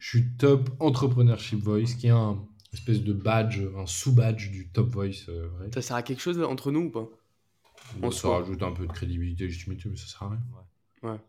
Je 0.00 0.08
suis 0.08 0.36
top 0.36 0.70
entrepreneurship 0.80 1.60
voice, 1.60 1.94
qui 1.96 2.08
est 2.08 2.10
un 2.10 2.44
espèce 2.72 3.02
de 3.02 3.12
badge, 3.12 3.62
un 3.76 3.86
sous-badge 3.86 4.50
du 4.50 4.68
top 4.68 4.88
voice. 4.92 5.28
Euh, 5.28 5.46
vrai. 5.56 5.70
Ça 5.72 5.80
sert 5.80 5.96
à 5.96 6.02
quelque 6.02 6.20
chose 6.20 6.42
entre 6.42 6.72
nous 6.72 6.86
ou 6.86 6.90
pas? 6.90 7.08
On 8.02 8.10
Ça 8.10 8.30
rajoute 8.30 8.62
un 8.64 8.72
peu 8.72 8.88
de 8.88 8.92
crédibilité, 8.92 9.44
légitimité, 9.44 9.88
mais 9.88 9.96
ça 9.96 10.06
sert 10.06 10.24
à 10.24 10.30
rien. 10.30 10.42
Ouais. 11.04 11.10
ouais. 11.10 11.20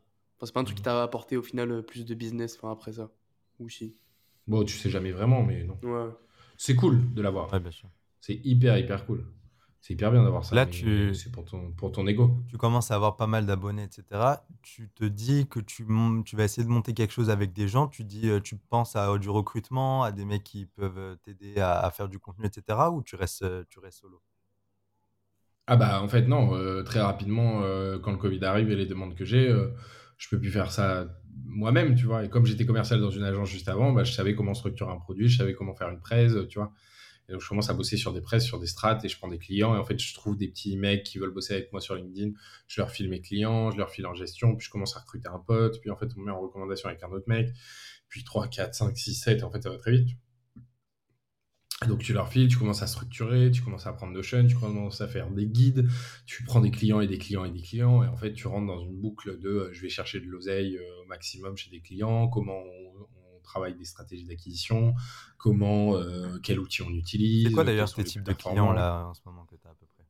c'est 0.42 0.54
pas 0.54 0.62
un 0.62 0.64
truc 0.64 0.78
qui 0.78 0.84
t'a 0.84 1.04
apporté 1.04 1.38
au 1.38 1.44
final 1.44 1.84
plus 1.84 2.04
de 2.04 2.16
business 2.16 2.58
après 2.64 2.94
ça 2.94 3.12
Ou 3.60 3.70
si 3.70 3.96
Bon, 4.48 4.64
tu 4.64 4.78
sais 4.78 4.90
jamais 4.90 5.12
vraiment, 5.12 5.44
mais 5.44 5.64
non. 5.64 5.78
Ouais. 5.84 6.12
C'est 6.58 6.76
cool 6.76 7.14
de 7.14 7.22
l'avoir. 7.22 7.52
Ouais, 7.52 7.60
bien 7.60 7.72
sûr. 7.72 7.90
C'est 8.22 8.40
hyper, 8.44 8.78
hyper 8.78 9.06
cool. 9.06 9.26
C'est 9.82 9.94
hyper 9.94 10.12
bien 10.12 10.24
d'avoir 10.24 10.44
ça. 10.44 10.56
Là, 10.56 10.66
tu... 10.66 11.14
C'est 11.14 11.32
pour 11.32 11.46
ton, 11.46 11.72
pour 11.74 11.92
ton 11.92 12.08
ego. 12.08 12.44
Tu 12.50 12.58
commences 12.58 12.90
à 12.90 12.96
avoir 12.96 13.18
pas 13.18 13.28
mal 13.28 13.46
d'abonnés, 13.46 13.84
etc. 13.84 14.38
Tu 14.64 14.90
te 14.90 15.06
dis 15.06 15.48
que 15.48 15.60
tu, 15.60 15.86
tu 16.26 16.36
vas 16.36 16.44
essayer 16.44 16.64
de 16.64 16.72
monter 16.72 16.96
quelque 16.96 17.14
chose 17.14 17.30
avec 17.30 17.54
des 17.54 17.68
gens. 17.68 17.88
Tu 17.88 18.04
dis, 18.04 18.30
euh, 18.30 18.40
tu 18.40 18.56
penses 18.56 18.96
à 18.96 19.16
du 19.20 19.30
recrutement, 19.30 20.02
à 20.02 20.12
des 20.12 20.26
mecs 20.26 20.44
qui 20.44 20.66
peuvent 20.66 20.98
euh, 20.98 21.16
t'aider 21.18 21.60
à, 21.60 21.88
faire 21.92 22.10
du 22.10 22.18
contenu, 22.18 22.48
etc. 22.48 22.90
Ou 22.92 23.04
tu 23.04 23.16
restes, 23.16 23.44
euh, 23.44 23.64
tu 23.70 23.78
restes 23.78 24.00
solo? 24.00 24.24
Ah 25.68 25.76
bah 25.76 26.02
en 26.02 26.08
fait 26.08 26.24
non. 26.24 26.52
très 26.84 27.02
rapidement, 27.02 27.62
quand 28.04 28.12
le 28.12 28.18
Covid 28.18 28.46
arrive 28.46 28.70
et 28.70 28.76
les 28.76 28.86
demandes 28.86 29.16
que 29.16 29.26
j'ai, 29.26 29.52
je 30.18 30.30
peux 30.30 30.40
plus 30.40 30.52
faire 30.52 30.72
ça 30.72 31.08
moi-même, 31.46 31.96
tu 31.96 32.06
vois. 32.06 32.24
Et 32.24 32.30
comme 32.30 32.46
j'étais 32.46 32.66
commercial 32.66 33.00
dans 33.02 33.10
une 33.10 33.24
agence 33.24 33.50
juste 33.50 33.68
avant, 33.68 33.92
bah, 33.92 34.04
je 34.04 34.12
savais 34.14 34.36
comment 34.36 34.54
structurer 34.54 34.92
un 34.92 34.98
produit, 34.98 35.28
je 35.28 35.38
savais 35.38 35.54
comment 35.54 35.74
faire 35.74 35.90
une 35.90 36.00
presse, 36.00 36.34
tu 36.50 36.60
vois. 36.60 36.72
Et 37.28 37.32
donc, 37.32 37.42
je 37.42 37.50
commence 37.50 37.70
à 37.70 37.74
bosser 37.74 37.98
sur 37.98 38.14
des 38.14 38.22
presses, 38.22 38.46
sur 38.46 38.60
des 38.60 38.68
strats, 38.68 39.00
et 39.04 39.08
je 39.08 39.18
prends 39.18 39.28
des 39.28 39.40
clients. 39.40 39.76
Et 39.76 39.80
en 39.80 39.84
fait, 39.84 40.00
je 40.00 40.14
trouve 40.14 40.38
des 40.38 40.48
petits 40.48 40.78
mecs 40.78 41.04
qui 41.04 41.18
veulent 41.18 41.34
bosser 41.34 41.56
avec 41.56 41.72
moi 41.72 41.82
sur 41.82 41.96
LinkedIn. 41.96 42.32
Je 42.68 42.82
leur 42.82 42.92
file 42.92 43.10
mes 43.10 43.22
clients, 43.22 43.72
je 43.72 43.78
leur 43.78 43.90
file 43.90 44.06
en 44.06 44.14
gestion, 44.14 44.56
puis 44.56 44.66
je 44.66 44.72
commence 44.72 44.96
à 44.96 45.00
recruter 45.00 45.28
un 45.28 45.40
pote. 45.40 45.80
Puis 45.82 45.90
en 45.90 45.96
fait, 45.96 46.08
on 46.16 46.20
me 46.20 46.26
met 46.26 46.32
en 46.32 46.40
recommandation 46.40 46.90
avec 46.90 47.02
un 47.04 47.10
autre 47.10 47.28
mec. 47.28 47.52
Puis 48.10 48.24
3, 48.24 48.48
4, 48.48 48.76
5, 48.76 48.98
6, 48.98 49.16
7. 49.16 49.40
Et 49.40 49.44
en 49.44 49.52
fait, 49.52 49.64
ça 49.64 49.70
va 49.70 49.78
très 49.78 49.92
vite. 49.92 50.10
Donc 51.88 52.00
tu 52.00 52.14
leur 52.14 52.30
files, 52.30 52.48
tu 52.48 52.58
commences 52.58 52.82
à 52.82 52.88
structurer, 52.88 53.52
tu 53.52 53.62
commences 53.62 53.88
à 53.88 53.94
prendre 53.94 54.14
Notion, 54.14 54.46
tu 54.48 54.56
commences 54.56 55.02
à 55.02 55.08
faire 55.08 55.30
des 55.30 55.46
guides, 55.46 55.88
tu 56.26 56.44
prends 56.44 56.62
des 56.62 56.72
clients 56.72 57.02
et 57.02 57.08
des 57.08 57.18
clients 57.18 57.46
et 57.46 57.52
des 57.52 57.62
clients, 57.62 58.04
et 58.04 58.08
en 58.08 58.16
fait 58.16 58.34
tu 58.34 58.48
rentres 58.48 58.68
dans 58.68 58.80
une 58.80 58.96
boucle 58.96 59.40
de 59.40 59.50
euh, 59.50 59.74
je 59.74 59.82
vais 59.82 59.90
chercher 59.90 60.20
de 60.20 60.26
l'oseille 60.26 60.78
euh, 60.78 61.04
au 61.04 61.06
maximum 61.08 61.58
chez 61.58 61.70
des 61.70 61.82
clients, 61.82 62.28
comment 62.28 62.60
on, 62.60 63.06
travaille 63.44 63.76
des 63.76 63.86
stratégies 63.86 64.26
d'acquisition, 64.26 64.96
comment, 65.38 65.96
euh, 65.96 66.40
quel 66.42 66.60
outil 66.60 66.82
on 66.82 66.90
utilise. 66.90 67.46
C'est 67.46 67.54
quoi 67.54 67.64
d'ailleurs 67.64 67.88
ce 67.88 68.02
type 68.02 68.24
de 68.24 68.34
clients 68.34 68.74
là 68.74 69.06
en 69.06 69.14
ce 69.14 69.22
moment 69.24 69.46
que 69.46 69.56
tu 69.56 69.68
as 69.68 69.70
à 69.70 69.76
peu 69.76 69.86
près? 69.86 70.04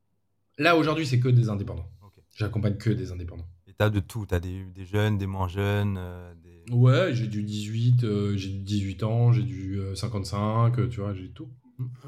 Là 0.58 0.78
aujourd'hui, 0.78 1.06
c'est 1.06 1.20
que 1.20 1.28
des 1.28 1.50
indépendants. 1.50 1.92
J'accompagne 2.34 2.78
que 2.78 2.90
des 2.90 3.12
indépendants. 3.12 3.48
Et 3.68 3.74
tu 3.74 3.84
as 3.84 3.90
de 3.90 4.00
tout, 4.00 4.26
tu 4.26 4.34
as 4.34 4.40
des, 4.40 4.64
des, 4.64 4.86
jeunes, 4.86 5.18
des 5.18 5.28
moins 5.28 5.50
jeunes 5.50 5.98
euh, 5.98 6.34
des... 6.36 6.74
Ouais, 6.74 7.14
j'ai 7.14 7.28
du 7.28 7.44
18, 7.44 8.04
euh, 8.06 8.38
j'ai 8.38 8.50
du 8.50 8.60
18 8.60 9.04
ans, 9.04 9.32
j'ai 9.34 9.44
du 9.44 9.80
55, 9.96 10.90
tu 10.90 11.02
vois, 11.02 11.14
j'ai 11.14 11.30
tout. 11.30 11.50
Ah 11.80 12.08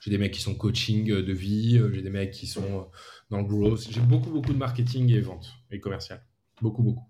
j'ai 0.00 0.10
des 0.10 0.18
mecs 0.18 0.32
qui 0.32 0.42
sont 0.42 0.54
coaching 0.54 1.06
de 1.06 1.32
vie, 1.32 1.80
j'ai 1.92 2.02
des 2.02 2.10
mecs 2.10 2.30
qui 2.30 2.46
sont 2.46 2.88
dans 3.30 3.38
le 3.38 3.44
growth. 3.44 3.88
J'ai 3.90 4.00
beaucoup, 4.00 4.30
beaucoup 4.30 4.52
de 4.52 4.58
marketing 4.58 5.10
et 5.10 5.20
vente 5.20 5.52
et 5.70 5.80
commercial. 5.80 6.24
Beaucoup, 6.60 6.82
beaucoup 6.82 7.08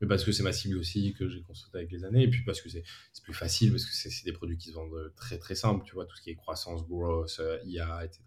mais 0.00 0.06
parce 0.06 0.24
que 0.24 0.32
c'est 0.32 0.42
ma 0.42 0.52
cible 0.52 0.78
aussi 0.78 1.12
que 1.14 1.28
j'ai 1.28 1.42
construite 1.42 1.74
avec 1.74 1.90
les 1.90 2.04
années, 2.04 2.22
et 2.22 2.28
puis 2.28 2.42
parce 2.44 2.60
que 2.60 2.68
c'est 2.68 2.84
plus 3.22 3.34
facile, 3.34 3.70
parce 3.70 3.84
que 3.84 3.92
c'est 3.92 4.24
des 4.24 4.32
produits 4.32 4.56
qui 4.56 4.68
se 4.68 4.74
vendent 4.74 5.12
très 5.16 5.38
très 5.38 5.54
simples, 5.54 5.84
tu 5.84 5.94
vois, 5.94 6.06
tout 6.06 6.16
ce 6.16 6.22
qui 6.22 6.30
est 6.30 6.36
croissance, 6.36 6.86
growth, 6.86 7.36
euh, 7.40 7.58
IA, 7.64 8.04
etc. 8.04 8.22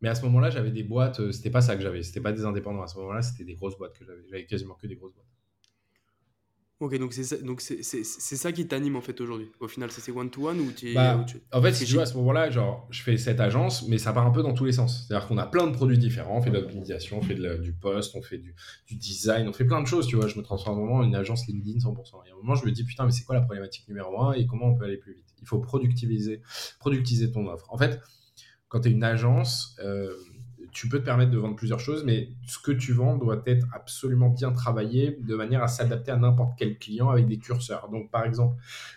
Mais 0.00 0.08
à 0.08 0.14
ce 0.14 0.22
moment-là, 0.22 0.48
j'avais 0.48 0.70
des 0.70 0.82
boîtes, 0.82 1.20
euh, 1.20 1.32
c'était 1.32 1.50
pas 1.50 1.60
ça 1.60 1.76
que 1.76 1.82
j'avais, 1.82 2.02
c'était 2.02 2.22
pas 2.22 2.32
des 2.32 2.44
indépendants. 2.44 2.82
À 2.82 2.86
ce 2.86 2.96
moment-là, 2.98 3.20
c'était 3.20 3.44
des 3.44 3.54
grosses 3.54 3.76
boîtes 3.76 3.98
que 3.98 4.06
j'avais. 4.06 4.22
J'avais 4.30 4.46
quasiment 4.46 4.74
que 4.74 4.86
des 4.86 4.96
grosses 4.96 5.12
boîtes. 5.12 5.26
Ok, 6.80 6.96
donc 6.98 7.12
c'est 7.12 7.24
ça, 7.24 7.36
donc 7.36 7.60
c'est, 7.60 7.82
c'est, 7.82 8.02
c'est 8.04 8.36
ça 8.36 8.52
qui 8.52 8.66
t'anime 8.66 8.96
en 8.96 9.02
fait 9.02 9.20
aujourd'hui. 9.20 9.52
Au 9.60 9.68
final, 9.68 9.90
c'est 9.90 10.10
one-to-one 10.10 10.60
ou 10.60 10.72
tu 10.72 10.94
bah, 10.94 11.26
En 11.52 11.60
fait, 11.60 11.74
si 11.74 11.84
tu 11.84 11.92
vois, 11.92 12.04
à 12.04 12.06
ce 12.06 12.16
moment-là, 12.16 12.48
genre, 12.48 12.88
je 12.88 13.02
fais 13.02 13.18
cette 13.18 13.38
agence, 13.38 13.86
mais 13.86 13.98
ça 13.98 14.14
part 14.14 14.26
un 14.26 14.30
peu 14.30 14.42
dans 14.42 14.54
tous 14.54 14.64
les 14.64 14.72
sens. 14.72 15.06
C'est-à-dire 15.06 15.28
qu'on 15.28 15.36
a 15.36 15.46
plein 15.46 15.66
de 15.66 15.72
produits 15.72 15.98
différents, 15.98 16.38
on 16.38 16.40
fait 16.40 16.48
de 16.48 16.56
l'optimisation, 16.56 17.18
on 17.18 17.22
fait 17.22 17.34
du 17.34 17.74
post, 17.74 18.16
on 18.16 18.22
fait 18.22 18.38
du, 18.38 18.54
du, 18.86 18.96
design, 18.96 19.46
on 19.46 19.52
fait 19.52 19.66
plein 19.66 19.82
de 19.82 19.86
choses, 19.86 20.06
tu 20.06 20.16
vois. 20.16 20.26
Je 20.26 20.38
me 20.38 20.42
transforme 20.42 20.78
vraiment 20.78 20.96
en 20.96 21.04
une 21.04 21.14
agence 21.14 21.46
LinkedIn 21.46 21.80
100%. 21.80 22.26
Et 22.26 22.30
à 22.30 22.32
un 22.32 22.36
moment, 22.38 22.54
je 22.54 22.64
me 22.64 22.70
dis, 22.70 22.82
putain, 22.82 23.04
mais 23.04 23.12
c'est 23.12 23.24
quoi 23.24 23.34
la 23.34 23.42
problématique 23.42 23.86
numéro 23.86 24.18
un 24.22 24.32
et 24.32 24.46
comment 24.46 24.68
on 24.68 24.74
peut 24.74 24.86
aller 24.86 24.96
plus 24.96 25.12
vite? 25.12 25.34
Il 25.42 25.46
faut 25.46 25.58
productiviser, 25.58 26.40
productiser 26.78 27.30
ton 27.30 27.46
offre. 27.46 27.66
En 27.68 27.76
fait, 27.76 28.00
quand 28.68 28.80
tu 28.80 28.88
es 28.88 28.92
une 28.92 29.04
agence, 29.04 29.76
euh, 29.84 30.14
tu 30.72 30.88
peux 30.88 30.98
te 31.00 31.04
permettre 31.04 31.30
de 31.30 31.38
vendre 31.38 31.56
plusieurs 31.56 31.80
choses, 31.80 32.04
mais 32.04 32.30
ce 32.46 32.58
que 32.58 32.72
tu 32.72 32.92
vends 32.92 33.16
doit 33.16 33.42
être 33.46 33.66
absolument 33.74 34.28
bien 34.28 34.52
travaillé 34.52 35.18
de 35.20 35.34
manière 35.34 35.62
à 35.62 35.68
s'adapter 35.68 36.10
à 36.10 36.16
n'importe 36.16 36.52
quel 36.58 36.78
client 36.78 37.10
avec 37.10 37.26
des 37.26 37.38
curseurs. 37.38 37.88
Donc, 37.90 38.10
par 38.10 38.24
exemple, 38.24 38.56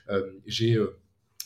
euh, 0.09 0.33
j'ai 0.45 0.75
euh, 0.75 0.99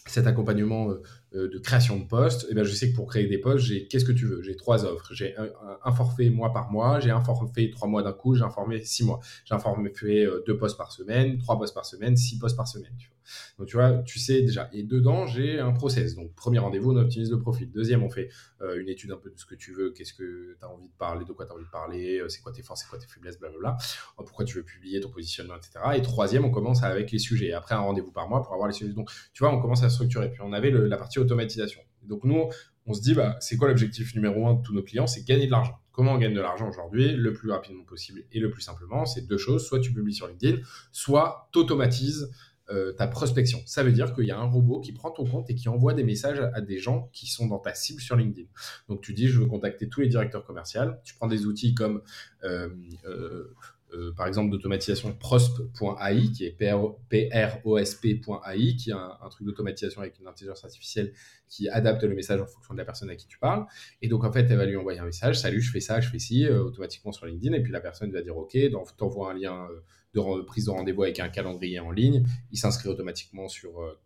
cet 0.05 0.27
accompagnement 0.27 0.89
euh, 0.89 1.01
de 1.33 1.57
création 1.59 1.99
de 1.99 2.05
postes. 2.05 2.43
Et 2.43 2.47
eh 2.51 2.53
bien, 2.53 2.63
je 2.63 2.73
sais 2.73 2.91
que 2.91 2.95
pour 2.95 3.07
créer 3.07 3.27
des 3.27 3.37
postes, 3.37 3.65
j'ai 3.65 3.87
qu'est-ce 3.87 4.05
que 4.05 4.11
tu 4.11 4.25
veux? 4.25 4.41
J'ai 4.41 4.55
trois 4.55 4.85
offres. 4.85 5.13
J'ai 5.13 5.35
un, 5.37 5.91
forfait 5.91 6.29
mois 6.29 6.53
par 6.53 6.71
mois, 6.71 6.99
j'ai 6.99 7.11
un 7.11 7.21
forfait 7.21 7.69
trois 7.71 7.87
mois 7.87 8.03
d'un 8.03 8.13
coup, 8.13 8.35
j'ai 8.35 8.43
un 8.43 8.49
forfait 8.49 8.83
six 8.83 9.03
mois, 9.03 9.19
j'ai 9.45 9.53
un 9.53 9.59
forfait 9.59 10.25
deux 10.45 10.57
postes 10.57 10.77
par 10.77 10.91
semaine, 10.91 11.37
trois 11.39 11.57
postes 11.57 11.73
par 11.73 11.85
semaine, 11.85 12.15
six 12.15 12.39
postes 12.39 12.55
par 12.55 12.67
semaine. 12.67 12.93
Tu. 12.97 13.11
Donc, 13.57 13.67
tu 13.67 13.75
vois, 13.75 13.93
tu 14.03 14.19
sais 14.19 14.41
déjà. 14.41 14.69
Et 14.73 14.83
dedans, 14.83 15.25
j'ai 15.25 15.59
un 15.59 15.71
process. 15.71 16.15
Donc, 16.15 16.33
premier 16.35 16.59
rendez-vous, 16.59 16.91
on 16.91 16.97
optimise 16.97 17.31
le 17.31 17.39
profil. 17.39 17.71
Deuxième, 17.71 18.03
on 18.03 18.09
fait 18.09 18.29
euh, 18.61 18.79
une 18.79 18.89
étude 18.89 19.11
un 19.11 19.17
peu 19.17 19.29
de 19.29 19.37
ce 19.37 19.45
que 19.45 19.55
tu 19.55 19.73
veux, 19.73 19.91
qu'est-ce 19.91 20.13
que 20.13 20.55
tu 20.59 20.65
as 20.65 20.69
envie 20.69 20.87
de 20.87 20.97
parler, 20.97 21.25
de 21.25 21.33
quoi 21.33 21.45
tu 21.45 21.51
as 21.51 21.55
envie 21.55 21.65
de 21.65 21.69
parler, 21.69 22.19
euh, 22.19 22.29
c'est 22.29 22.41
quoi 22.41 22.51
tes 22.51 22.63
forces, 22.63 22.81
c'est 22.81 22.89
quoi 22.89 22.99
tes 22.99 23.07
faiblesses, 23.07 23.39
blablabla. 23.39 23.77
Pourquoi 24.17 24.45
tu 24.45 24.57
veux 24.57 24.63
publier 24.63 24.99
ton 24.99 25.09
positionnement, 25.09 25.55
etc. 25.55 25.79
Et 25.95 26.01
troisième, 26.01 26.45
on 26.45 26.51
commence 26.51 26.83
avec 26.83 27.11
les 27.11 27.19
sujets. 27.19 27.53
Après, 27.53 27.75
un 27.75 27.79
rendez-vous 27.79 28.11
par 28.11 28.29
mois 28.29 28.41
pour 28.41 28.53
avoir 28.53 28.67
les 28.67 28.73
sujets. 28.73 28.93
Donc, 28.93 29.09
tu 29.33 29.43
vois, 29.43 29.53
on 29.53 29.61
commence 29.61 29.83
à 29.83 29.89
structurer. 29.89 30.29
Puis, 30.29 30.41
on 30.43 30.53
avait 30.53 30.71
la 30.71 30.97
partie 30.97 31.16
automatisation. 31.19 31.81
Donc, 32.03 32.23
nous, 32.23 32.49
on 32.85 32.93
se 32.93 33.01
dit, 33.01 33.13
bah, 33.13 33.37
c'est 33.39 33.57
quoi 33.57 33.67
l'objectif 33.67 34.15
numéro 34.15 34.47
un 34.47 34.55
de 34.55 34.61
tous 34.61 34.73
nos 34.73 34.83
clients? 34.83 35.07
C'est 35.07 35.25
gagner 35.25 35.45
de 35.45 35.51
l'argent. 35.51 35.79
Comment 35.91 36.13
on 36.13 36.17
gagne 36.17 36.33
de 36.33 36.41
l'argent 36.41 36.69
aujourd'hui? 36.69 37.13
Le 37.13 37.33
plus 37.33 37.51
rapidement 37.51 37.83
possible 37.83 38.23
et 38.31 38.39
le 38.39 38.49
plus 38.51 38.61
simplement, 38.61 39.05
c'est 39.05 39.27
deux 39.27 39.37
choses. 39.37 39.65
Soit 39.65 39.79
tu 39.79 39.91
publies 39.93 40.13
sur 40.13 40.27
LinkedIn, 40.27 40.61
soit 40.91 41.49
tu 41.51 41.59
automatises 41.59 42.31
euh, 42.69 42.91
ta 42.91 43.07
prospection. 43.07 43.59
Ça 43.65 43.81
veut 43.81 43.93
dire 43.93 44.13
qu'il 44.13 44.25
y 44.25 44.31
a 44.31 44.37
un 44.37 44.45
robot 44.45 44.81
qui 44.81 44.91
prend 44.91 45.09
ton 45.09 45.25
compte 45.25 45.49
et 45.49 45.55
qui 45.55 45.69
envoie 45.69 45.93
des 45.93 46.03
messages 46.03 46.39
à 46.53 46.61
des 46.61 46.79
gens 46.79 47.09
qui 47.13 47.27
sont 47.27 47.47
dans 47.47 47.59
ta 47.59 47.73
cible 47.73 48.01
sur 48.01 48.15
LinkedIn. 48.15 48.47
Donc 48.89 49.01
tu 49.01 49.13
dis, 49.13 49.27
je 49.27 49.39
veux 49.39 49.45
contacter 49.45 49.87
tous 49.87 50.01
les 50.01 50.07
directeurs 50.07 50.45
commerciaux. 50.45 50.81
Tu 51.03 51.15
prends 51.15 51.27
des 51.27 51.45
outils 51.45 51.73
comme... 51.73 52.01
Euh, 52.43 52.69
euh, 53.05 53.55
euh, 53.93 54.11
par 54.13 54.27
exemple 54.27 54.51
d'automatisation 54.51 55.13
prosp.ai, 55.13 56.31
qui 56.31 56.45
est 56.45 56.57
prosp.ai, 57.61 58.75
qui 58.75 58.89
est 58.89 58.93
un, 58.93 59.29
truc 59.29 59.47
d'automatisation 59.47 60.01
avec 60.01 60.19
une 60.19 60.27
intelligence 60.27 60.65
artificielle 60.65 61.13
qui 61.47 61.69
adapte 61.69 62.03
le 62.03 62.13
message 62.13 62.41
en 62.41 62.45
fonction 62.45 62.73
de 62.73 62.79
la 62.79 62.85
personne 62.85 63.09
à 63.09 63.15
qui 63.15 63.27
tu 63.27 63.39
parles. 63.39 63.65
Et 64.01 64.09
donc, 64.09 64.25
en 64.25 64.31
fait, 64.31 64.45
elle 64.49 64.57
va 64.57 64.65
lui 64.65 64.75
envoyer 64.75 64.99
un 64.99 65.05
message, 65.05 65.39
salut, 65.39 65.61
je 65.61 65.71
fais 65.71 65.79
ça, 65.79 66.01
je 66.01 66.09
fais 66.09 66.19
ci, 66.19 66.45
euh, 66.45 66.63
automatiquement 66.63 67.13
sur 67.13 67.27
LinkedIn. 67.27 67.55
Et 67.55 67.61
puis 67.61 67.71
la 67.71 67.79
personne 67.79 68.11
va 68.11 68.21
dire 68.21 68.35
OK, 68.35 68.57
t'envoie 68.97 69.31
un 69.31 69.35
lien 69.35 69.67
euh, 69.71 69.79
de 70.13 70.41
prise 70.41 70.65
de 70.65 70.71
rendez-vous 70.71 71.03
avec 71.03 71.21
un 71.21 71.29
calendrier 71.29 71.79
en 71.79 71.91
ligne. 71.91 72.25
Il 72.51 72.57
s'inscrit 72.57 72.89
automatiquement 72.89 73.47
sur 73.47 73.97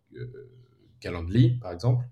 Calendly, 0.99 1.57
par 1.59 1.71
exemple, 1.71 2.05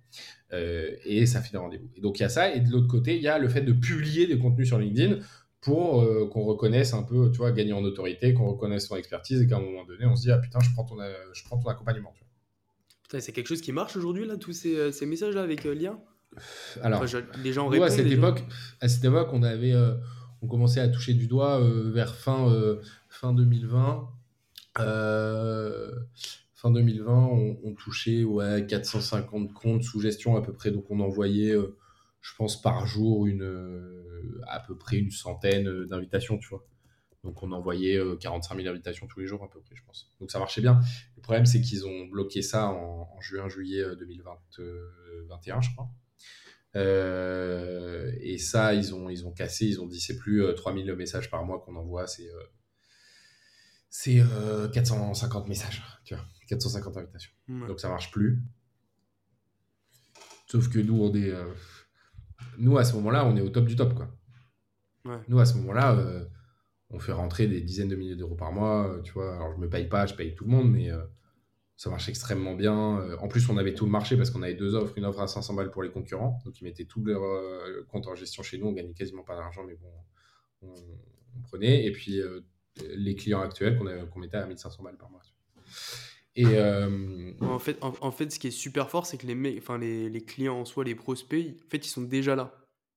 et 0.51 1.25
ça 1.25 1.41
fait 1.41 1.51
des 1.51 1.57
rendez-vous. 1.57 1.89
Et 1.95 2.01
donc, 2.01 2.17
il 2.17 2.21
y 2.23 2.25
a 2.25 2.29
ça. 2.29 2.53
Et 2.53 2.61
de 2.61 2.71
l'autre 2.71 2.87
côté, 2.87 3.17
il 3.17 3.21
y 3.21 3.27
a 3.27 3.37
le 3.37 3.49
fait 3.49 3.61
de 3.61 3.73
publier 3.73 4.25
des 4.25 4.39
contenus 4.39 4.67
sur 4.67 4.79
LinkedIn 4.79 5.19
pour 5.61 6.01
euh, 6.01 6.27
qu'on 6.31 6.43
reconnaisse 6.43 6.93
un 6.93 7.03
peu, 7.03 7.29
tu 7.31 7.37
vois, 7.37 7.51
gagner 7.51 7.73
en 7.73 7.83
autorité, 7.83 8.33
qu'on 8.33 8.47
reconnaisse 8.49 8.87
son 8.87 8.95
expertise 8.95 9.41
et 9.41 9.47
qu'à 9.47 9.57
un 9.57 9.61
moment 9.61 9.83
donné, 9.85 10.05
on 10.05 10.15
se 10.15 10.21
dit, 10.21 10.31
ah 10.31 10.37
putain, 10.37 10.59
je 10.61 10.71
prends 10.73 10.85
ton, 10.85 10.99
euh, 10.99 11.13
je 11.33 11.43
prends 11.43 11.57
ton 11.57 11.69
accompagnement. 11.69 12.13
Putain, 13.03 13.19
c'est 13.19 13.31
quelque 13.31 13.47
chose 13.47 13.61
qui 13.61 13.71
marche 13.71 13.95
aujourd'hui, 13.97 14.25
là, 14.25 14.37
tous 14.37 14.53
ces, 14.53 14.75
euh, 14.75 14.91
ces 14.91 15.05
messages-là 15.05 15.41
avec 15.41 15.63
lien? 15.65 15.99
Alors, 16.81 17.03
les 17.43 17.53
gens 17.53 17.69
à, 17.71 17.89
cette 17.89 18.07
époque, 18.07 18.43
à 18.81 18.87
cette 18.87 19.03
époque, 19.03 19.29
on 19.33 19.41
avait, 19.41 19.73
on 20.43 20.47
commençait 20.47 20.79
à 20.79 20.87
toucher 20.87 21.15
du 21.15 21.25
doigt 21.25 21.59
vers 21.91 22.15
fin, 22.15 22.77
fin 23.09 23.33
2020. 23.33 24.07
fin 24.75 26.71
2020, 26.71 27.13
on, 27.13 27.57
on, 27.63 27.73
touchait 27.73 28.23
ouais, 28.23 28.63
450 28.67 29.53
comptes 29.53 29.83
sous 29.83 29.99
gestion 29.99 30.37
à 30.37 30.43
peu 30.43 30.53
près, 30.53 30.69
donc 30.69 30.85
on 30.91 30.99
envoyait 30.99 31.55
je 32.21 32.35
pense, 32.35 32.61
par 32.61 32.85
jour, 32.85 33.27
une, 33.27 33.43
euh, 33.43 34.41
à 34.47 34.59
peu 34.59 34.77
près 34.77 34.97
une 34.97 35.11
centaine 35.11 35.67
euh, 35.67 35.85
d'invitations, 35.85 36.37
tu 36.37 36.49
vois. 36.49 36.65
Donc 37.23 37.43
on 37.43 37.51
envoyait 37.51 37.99
45 38.19 38.55
euh, 38.55 38.61
000 38.61 38.73
invitations 38.73 39.05
tous 39.07 39.19
les 39.19 39.27
jours 39.27 39.43
à 39.43 39.49
peu 39.49 39.59
près, 39.59 39.75
je 39.75 39.83
pense. 39.83 40.13
Donc 40.21 40.31
ça 40.31 40.39
marchait 40.39 40.61
bien. 40.61 40.79
Le 41.17 41.21
problème, 41.21 41.45
c'est 41.45 41.59
qu'ils 41.59 41.85
ont 41.85 42.05
bloqué 42.05 42.41
ça 42.41 42.67
en, 42.67 43.19
juin-juillet 43.19 43.83
2021, 43.97 45.61
je 45.61 45.69
crois. 45.71 45.89
et 46.75 48.37
ça, 48.37 48.73
ils 48.73 48.95
ont, 48.95 49.09
ils 49.09 49.25
ont 49.27 49.33
cassé, 49.33 49.65
ils 49.65 49.81
ont 49.81 49.85
dit 49.85 49.99
c'est 49.99 50.15
plus 50.15 50.45
3000 50.55 50.93
messages 50.95 51.29
par 51.29 51.43
mois 51.43 51.59
qu'on 51.59 51.75
envoie, 51.75 52.07
c'est 52.07 52.29
c'est 53.89 54.23
450 54.71 55.49
messages, 55.49 55.83
tu 56.05 56.15
vois, 56.15 56.23
450 56.47 56.95
invitations. 56.95 57.31
Donc 57.49 57.81
ça 57.81 57.89
marche 57.89 58.11
plus. 58.11 58.41
Sauf 60.47 60.69
que 60.69 60.79
nous, 60.79 61.03
on 61.03 61.13
est, 61.13 61.33
nous, 62.57 62.77
à 62.77 62.83
ce 62.83 62.93
moment-là, 62.95 63.25
on 63.25 63.35
est 63.35 63.41
au 63.41 63.49
top 63.49 63.65
du 63.65 63.75
top. 63.75 63.93
Quoi. 63.93 64.09
Nous, 65.27 65.39
à 65.39 65.45
ce 65.45 65.55
moment-là, 65.57 65.95
euh, 65.95 66.25
on 66.89 66.99
fait 66.99 67.11
rentrer 67.11 67.47
des 67.47 67.61
dizaines 67.61 67.87
de 67.87 67.95
milliers 67.95 68.15
d'euros 68.15 68.35
par 68.35 68.51
mois. 68.51 68.87
Euh, 68.87 69.01
tu 69.01 69.13
vois, 69.13 69.35
alors 69.35 69.53
je 69.53 69.57
me 69.57 69.69
paye 69.69 69.87
pas, 69.87 70.05
je 70.05 70.13
paye 70.13 70.35
tout 70.35 70.43
le 70.43 70.51
monde, 70.51 70.71
mais 70.71 70.91
euh, 70.91 71.01
ça 71.77 71.89
marche 71.89 72.09
extrêmement 72.09 72.55
bien. 72.55 73.17
en 73.19 73.27
plus, 73.27 73.49
on 73.49 73.57
avait 73.57 73.73
tout 73.73 73.85
le 73.85 73.91
marché 73.91 74.17
parce 74.17 74.29
qu'on 74.29 74.43
avait 74.43 74.53
deux 74.53 74.75
offres, 74.75 74.97
une 74.97 75.05
offre 75.05 75.21
à 75.21 75.27
500 75.27 75.53
balles 75.53 75.71
pour 75.71 75.81
les 75.81 75.89
concurrents, 75.89 76.41
donc 76.43 76.59
ils 76.59 76.65
mettaient 76.65 76.83
tous 76.83 77.03
leurs 77.05 77.23
comptes 77.87 78.07
en 78.07 78.15
gestion 78.15 78.43
chez 78.43 78.57
nous. 78.57 78.67
On 78.67 78.73
gagnait 78.73 78.93
quasiment 78.93 79.23
pas 79.23 79.37
d'argent, 79.37 79.63
mais 79.65 79.75
bon, 79.75 79.87
on, 80.61 81.41
prenait. 81.43 81.85
Et 81.85 81.93
puis 81.93 82.19
les 82.97 83.15
clients 83.15 83.39
actuels 83.39 83.77
qu'on 83.77 84.19
mettait 84.19 84.35
à 84.35 84.45
1500 84.45 84.83
balles 84.83 84.97
par 84.97 85.09
mois. 85.09 85.21
Et 86.35 86.45
euh, 86.45 87.31
en, 87.41 87.59
fait, 87.59 87.77
en, 87.81 88.11
fait, 88.11 88.31
ce 88.31 88.39
qui 88.39 88.47
est 88.47 88.51
super 88.51 88.89
fort, 88.89 89.05
c'est 89.05 89.17
que 89.17 89.27
les, 89.27 89.57
enfin, 89.57 89.77
les, 89.77 90.09
les, 90.09 90.21
clients 90.21 90.59
en 90.59 90.65
soi, 90.65 90.83
les 90.83 90.95
prospects, 90.95 91.55
en 91.65 91.69
fait, 91.69 91.85
ils 91.85 91.89
sont 91.89 92.03
déjà 92.03 92.35
là. 92.35 92.53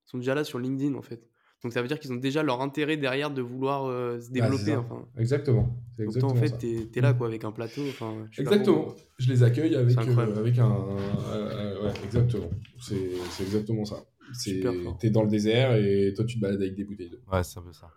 Ils 0.07 0.11
sont 0.11 0.18
déjà 0.18 0.35
là 0.35 0.45
sur 0.45 0.59
LinkedIn, 0.59 0.95
en 0.95 1.03
fait. 1.03 1.28
Donc 1.62 1.72
ça 1.72 1.80
veut 1.80 1.89
dire 1.89 2.01
qu'ils 2.01 2.12
ont 2.12 2.16
déjà 2.16 2.43
leur 2.43 2.61
intérêt 2.61 2.97
derrière 2.97 3.30
de 3.30 3.41
vouloir 3.41 3.87
euh, 3.87 4.18
se 4.20 4.30
bah, 4.33 4.41
développer. 4.41 4.74
enfin. 4.74 5.07
Exactement. 5.16 5.76
Donc 5.99 6.18
toi, 6.18 6.30
en 6.30 6.35
fait, 6.35 6.59
tu 6.59 6.89
es, 6.95 7.01
là 7.01 7.14
quoi, 7.14 7.28
avec 7.28 7.45
un 7.45 7.53
plateau. 7.53 7.83
Enfin, 7.89 8.26
exactement. 8.37 8.95
Je 9.18 9.33
les 9.33 9.43
accueille 9.45 9.76
avec, 9.76 9.97
euh, 9.97 10.37
avec 10.37 10.59
un. 10.59 10.70
ouais, 10.70 11.93
exactement. 12.05 12.51
C'est 12.80 13.43
exactement 13.43 13.85
ça. 13.85 14.05
Tu 14.43 14.62
es 15.03 15.11
dans 15.11 15.22
le 15.22 15.28
désert 15.28 15.76
et 15.76 16.12
toi, 16.14 16.24
tu 16.24 16.37
te 16.37 16.41
balades 16.41 16.61
avec 16.61 16.74
des 16.74 16.85
bouteilles 16.85 17.11
d'eau. 17.11 17.20
Ouais, 17.33 17.45
c'est 17.45 17.59
un 17.59 17.62
peu 17.62 17.72
ça 17.72 17.89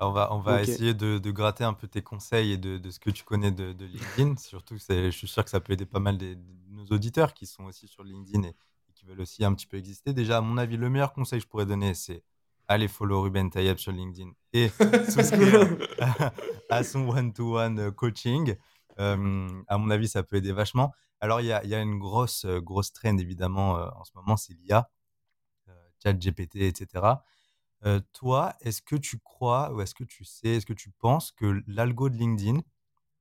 on 0.00 0.12
va, 0.12 0.32
on 0.32 0.38
va 0.38 0.62
essayer 0.62 0.94
de, 0.94 1.18
de, 1.18 1.30
gratter 1.30 1.64
un 1.64 1.72
peu 1.72 1.88
tes 1.88 2.02
conseils 2.02 2.52
et 2.52 2.56
de, 2.56 2.78
de 2.78 2.90
ce 2.90 3.00
que 3.00 3.10
tu 3.10 3.24
connais 3.24 3.50
de, 3.50 3.72
de 3.72 3.84
LinkedIn. 3.84 4.36
Surtout, 4.36 4.76
je 4.78 5.10
suis 5.10 5.28
sûr 5.28 5.44
que 5.44 5.50
ça 5.50 5.60
peut 5.60 5.72
aider 5.72 5.86
pas 5.86 5.98
mal 5.98 6.18
de 6.18 6.36
nos 6.70 6.84
auditeurs 6.86 7.34
qui 7.34 7.46
sont 7.46 7.64
aussi 7.64 7.88
sur 7.88 8.04
LinkedIn 8.04 8.44
et, 8.44 8.54
qui 8.94 9.04
veulent 9.06 9.20
aussi 9.20 9.44
un 9.44 9.54
petit 9.54 9.66
peu 9.66 9.76
exister. 9.76 10.12
Déjà, 10.12 10.38
à 10.38 10.40
mon 10.40 10.56
avis, 10.56 10.76
le 10.76 10.88
meilleur 10.88 11.12
conseil 11.12 11.40
que 11.40 11.44
je 11.44 11.48
pourrais 11.48 11.66
donner, 11.66 11.94
c'est 11.94 12.22
aller 12.68 12.86
follow 12.86 13.22
Ruben 13.22 13.50
Tayeb 13.50 13.78
sur 13.78 13.92
LinkedIn 13.92 14.30
et 14.52 14.68
souscrire 15.10 15.66
à, 16.68 16.84
son 16.84 17.08
one-to-one 17.08 17.90
coaching. 17.92 18.56
Euh, 19.00 19.48
à 19.68 19.78
mon 19.78 19.90
avis, 19.90 20.08
ça 20.08 20.22
peut 20.22 20.36
aider 20.36 20.52
vachement. 20.52 20.92
Alors, 21.20 21.40
il 21.40 21.46
y 21.46 21.52
a, 21.52 21.64
y 21.64 21.74
a, 21.74 21.80
une 21.80 21.98
grosse, 21.98 22.46
grosse 22.46 22.92
trend, 22.92 23.18
évidemment, 23.18 23.78
euh, 23.78 23.88
en 23.96 24.04
ce 24.04 24.12
moment, 24.14 24.36
c'est 24.36 24.52
l'IA, 24.54 24.88
euh, 25.68 25.72
chat 26.02 26.12
GPT, 26.12 26.56
etc 27.84 28.00
toi, 28.12 28.54
est-ce 28.60 28.82
que 28.82 28.96
tu 28.96 29.18
crois 29.18 29.72
ou 29.72 29.80
est-ce 29.80 29.94
que 29.94 30.04
tu 30.04 30.24
sais, 30.24 30.56
est-ce 30.56 30.66
que 30.66 30.72
tu 30.72 30.90
penses 30.90 31.32
que 31.32 31.62
l'algo 31.66 32.08
de 32.08 32.16
LinkedIn, 32.16 32.60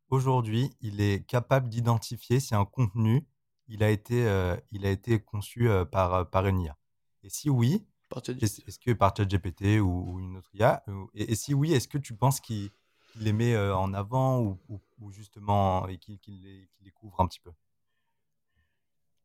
aujourd'hui, 0.09 0.71
il 0.81 1.01
est 1.01 1.25
capable 1.25 1.69
d'identifier 1.69 2.39
si 2.39 2.55
un 2.55 2.65
contenu, 2.65 3.27
il 3.67 3.83
a 3.83 3.89
été, 3.89 4.23
il 4.71 4.85
a 4.85 4.89
été 4.89 5.19
conçu 5.19 5.69
par, 5.91 6.29
par 6.29 6.47
une 6.47 6.61
IA 6.61 6.77
Et 7.23 7.29
si 7.29 7.49
oui, 7.49 7.85
est-ce 8.15 8.79
que 8.79 8.93
par 8.93 9.13
ChatGPT 9.15 9.79
ou, 9.79 10.11
ou 10.11 10.19
une 10.19 10.37
autre 10.37 10.49
IA 10.53 10.83
et, 11.13 11.35
si 11.35 11.53
oui, 11.53 11.73
est-ce 11.73 11.87
que 11.87 11.97
tu 11.97 12.15
penses 12.15 12.39
qu'il 12.39 12.71
les 13.15 13.33
met 13.33 13.57
en 13.57 13.93
avant 13.93 14.41
ou, 14.41 14.59
ou, 14.99 15.11
justement 15.11 15.87
et 15.87 15.97
qu'il 15.97 16.41
les, 16.41 16.69
les, 16.81 16.91
couvre 16.91 17.19
un 17.19 17.27
petit 17.27 17.39
peu? 17.39 17.51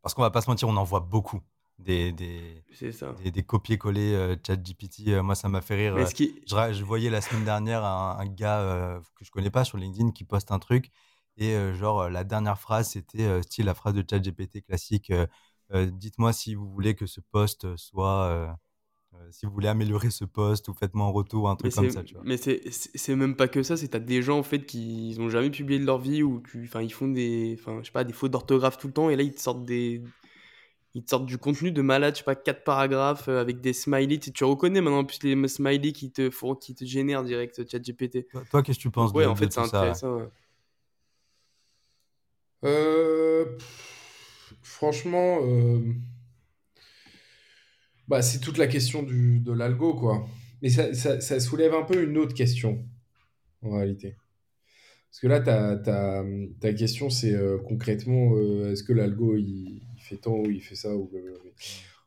Parce 0.02 0.14
qu'on 0.14 0.22
va 0.22 0.30
pas 0.30 0.40
se 0.40 0.50
mentir, 0.50 0.68
on 0.68 0.76
en 0.76 0.84
voit 0.84 1.00
beaucoup 1.00 1.40
des, 1.82 2.12
des, 2.12 2.62
des, 3.22 3.30
des 3.30 3.42
copier-coller 3.42 4.14
euh, 4.14 4.36
chat 4.46 4.56
GPT. 4.56 5.08
Euh, 5.08 5.22
moi, 5.22 5.34
ça 5.34 5.48
m'a 5.48 5.60
fait 5.60 5.74
rire. 5.74 5.96
Euh, 5.96 6.06
je, 6.06 6.72
je, 6.72 6.84
voyais 6.84 7.10
la 7.10 7.20
semaine 7.20 7.44
dernière 7.44 7.84
un, 7.84 8.26
gars 8.26 9.00
que 9.16 9.24
je 9.24 9.30
connais 9.30 9.50
pas 9.50 9.64
sur 9.64 9.78
LinkedIn 9.78 10.12
qui 10.12 10.24
poste 10.24 10.52
un 10.52 10.58
truc. 10.58 10.90
Et 11.36 11.56
genre, 11.74 12.10
la 12.10 12.24
dernière 12.24 12.58
phrase, 12.58 12.90
c'était 12.90 13.42
style 13.42 13.64
la 13.64 13.74
phrase 13.74 13.94
de 13.94 14.04
chat 14.08 14.18
GPT 14.18 14.64
classique. 14.64 15.12
Dites-moi 15.72 16.32
si 16.32 16.54
vous 16.54 16.68
voulez 16.68 16.94
que 16.94 17.06
ce 17.06 17.20
poste 17.20 17.76
soit. 17.76 18.58
si 19.30 19.46
vous 19.46 19.52
voulez 19.52 19.68
améliorer 19.68 20.10
ce 20.10 20.26
poste 20.26 20.68
ou 20.68 20.74
faites-moi 20.74 21.06
un 21.06 21.10
retour, 21.10 21.48
un 21.48 21.56
truc 21.56 21.74
comme 21.74 21.90
ça. 21.90 22.02
Tu 22.02 22.14
vois. 22.14 22.22
Mais 22.26 22.36
c'est 22.36 23.16
même 23.16 23.34
pas 23.34 23.48
que 23.48 23.62
ça, 23.62 23.78
c'est 23.78 23.86
que 23.86 23.92
tu 23.92 23.96
as 23.96 24.00
des 24.00 24.20
gens 24.20 24.38
en 24.38 24.42
fait 24.42 24.66
qui 24.66 25.16
n'ont 25.18 25.30
jamais 25.30 25.50
publié 25.50 25.80
de 25.80 25.86
leur 25.86 25.98
vie 25.98 26.22
ou 26.22 26.42
ils 26.52 26.92
font 26.92 27.08
des, 27.08 27.56
je 27.56 27.84
sais 27.84 27.92
pas, 27.92 28.04
des 28.04 28.12
fautes 28.12 28.32
d'orthographe 28.32 28.76
tout 28.76 28.88
le 28.88 28.92
temps 28.92 29.08
et 29.08 29.16
là 29.16 29.22
ils 29.22 29.34
te 29.34 29.40
sortent 29.40 29.64
des, 29.64 30.02
ils 30.94 31.02
te 31.02 31.10
sortent 31.10 31.26
du 31.26 31.38
contenu 31.38 31.72
de 31.72 31.80
malade, 31.80 32.14
je 32.14 32.18
sais 32.18 32.24
pas, 32.24 32.34
quatre 32.34 32.64
paragraphes 32.64 33.28
euh, 33.28 33.40
avec 33.40 33.60
des 33.60 33.72
smileys. 33.72 34.18
Tu, 34.18 34.32
tu 34.32 34.44
reconnais 34.44 34.80
maintenant 34.80 35.00
en 35.00 35.04
plus 35.04 35.22
les 35.22 35.48
smileys 35.48 35.92
qui 35.92 36.10
te 36.10 36.30
font, 36.30 36.54
qui 36.54 36.74
te 36.74 36.84
génèrent 36.84 37.24
direct 37.24 37.66
chat 37.68 37.78
GPT. 37.78 38.26
Toi, 38.50 38.62
qu'est-ce 38.62 38.78
que 38.78 38.82
tu 38.82 38.90
penses 38.90 39.12
ouais, 39.12 39.24
en 39.24 39.34
fait, 39.34 39.50
c'est 39.52 39.60
intéressant. 39.60 40.20
Euh, 42.64 43.58
franchement, 44.62 45.38
euh, 45.42 45.80
bah, 48.06 48.20
c'est 48.20 48.40
toute 48.40 48.58
la 48.58 48.66
question 48.66 49.02
du, 49.02 49.40
de 49.40 49.52
l'algo, 49.52 49.94
quoi. 49.94 50.26
Mais 50.60 50.68
ça, 50.68 50.94
ça, 50.94 51.20
ça, 51.20 51.40
soulève 51.40 51.74
un 51.74 51.82
peu 51.82 52.04
une 52.04 52.18
autre 52.18 52.34
question, 52.34 52.84
en 53.62 53.78
réalité. 53.78 54.16
Parce 55.10 55.20
que 55.20 55.26
là, 55.26 55.40
ta, 55.40 55.76
ta, 55.76 56.22
ta 56.60 56.72
question, 56.72 57.10
c'est 57.10 57.34
concrètement, 57.66 58.38
est-ce 58.70 58.84
que 58.84 58.92
l'algo, 58.92 59.36
il 59.36 59.82
fait 60.02 60.16
tant 60.16 60.36
ou 60.36 60.50
il 60.50 60.60
fait 60.60 60.74
ça. 60.74 60.94
Ou 60.94 61.10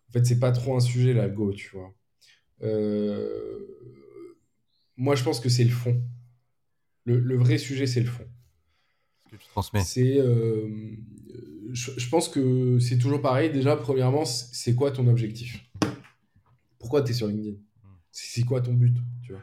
En 0.10 0.12
fait, 0.12 0.26
c'est 0.26 0.40
pas 0.40 0.52
trop 0.52 0.76
un 0.76 0.80
sujet, 0.80 1.14
l'algo, 1.14 1.54
tu 1.54 1.70
vois. 1.70 1.94
Euh, 2.62 3.60
moi, 4.98 5.16
je 5.16 5.24
pense 5.24 5.40
que 5.40 5.50
c'est 5.50 5.64
le 5.64 5.72
fond. 5.72 6.02
Le, 7.06 7.38
vrai 7.38 7.58
sujet, 7.58 7.86
c'est 7.86 8.02
le 8.02 8.08
fond. 8.08 8.28
que 9.30 9.36
tu 9.36 9.48
transmets 9.48 9.84
C'est, 9.84 10.18
je, 11.72 12.10
pense 12.10 12.30
que 12.30 12.80
c'est 12.80 12.98
toujours 12.98 13.22
pareil. 13.22 13.52
Déjà, 13.52 13.76
premièrement, 13.76 14.26
c'est 14.26 14.74
quoi 14.74 14.92
ton 14.92 15.08
objectif? 15.08 15.64
Pourquoi 16.80 17.04
tu 17.04 17.12
es 17.12 17.14
sur 17.14 17.28
LinkedIn? 17.28 17.58
Hmm. 17.58 17.98
C'est 18.12 18.44
quoi 18.44 18.62
ton 18.62 18.74
but 18.74 18.98
tu 19.24 19.34
vois? 19.34 19.42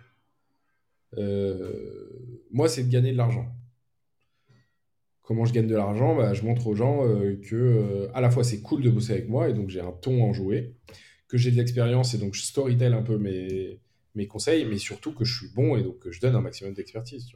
Moi, 2.50 2.68
c'est 2.68 2.84
de 2.84 2.88
gagner 2.90 3.12
de 3.12 3.16
l'argent. 3.16 3.54
Comment 5.22 5.44
je 5.44 5.52
gagne 5.52 5.68
de 5.68 5.76
l'argent 5.76 6.16
bah, 6.16 6.34
Je 6.34 6.42
montre 6.42 6.66
aux 6.66 6.74
gens 6.74 7.04
que 7.48 8.08
à 8.12 8.20
la 8.20 8.30
fois 8.30 8.44
c'est 8.44 8.60
cool 8.60 8.82
de 8.82 8.90
bosser 8.90 9.12
avec 9.12 9.28
moi 9.28 9.48
et 9.48 9.52
donc 9.52 9.68
j'ai 9.68 9.80
un 9.80 9.92
ton 9.92 10.22
en 10.22 10.32
jouer, 10.32 10.74
que 11.28 11.38
j'ai 11.38 11.50
de 11.50 11.56
l'expérience 11.56 12.14
et 12.14 12.18
donc 12.18 12.34
je 12.34 12.42
storytell 12.42 12.92
un 12.92 13.02
peu 13.02 13.18
mes, 13.18 13.80
mes 14.14 14.26
conseils, 14.26 14.64
mais 14.64 14.78
surtout 14.78 15.12
que 15.12 15.24
je 15.24 15.36
suis 15.36 15.48
bon 15.54 15.76
et 15.76 15.82
donc 15.82 15.98
que 15.98 16.10
je 16.10 16.20
donne 16.20 16.34
un 16.34 16.40
maximum 16.40 16.74
d'expertise. 16.74 17.26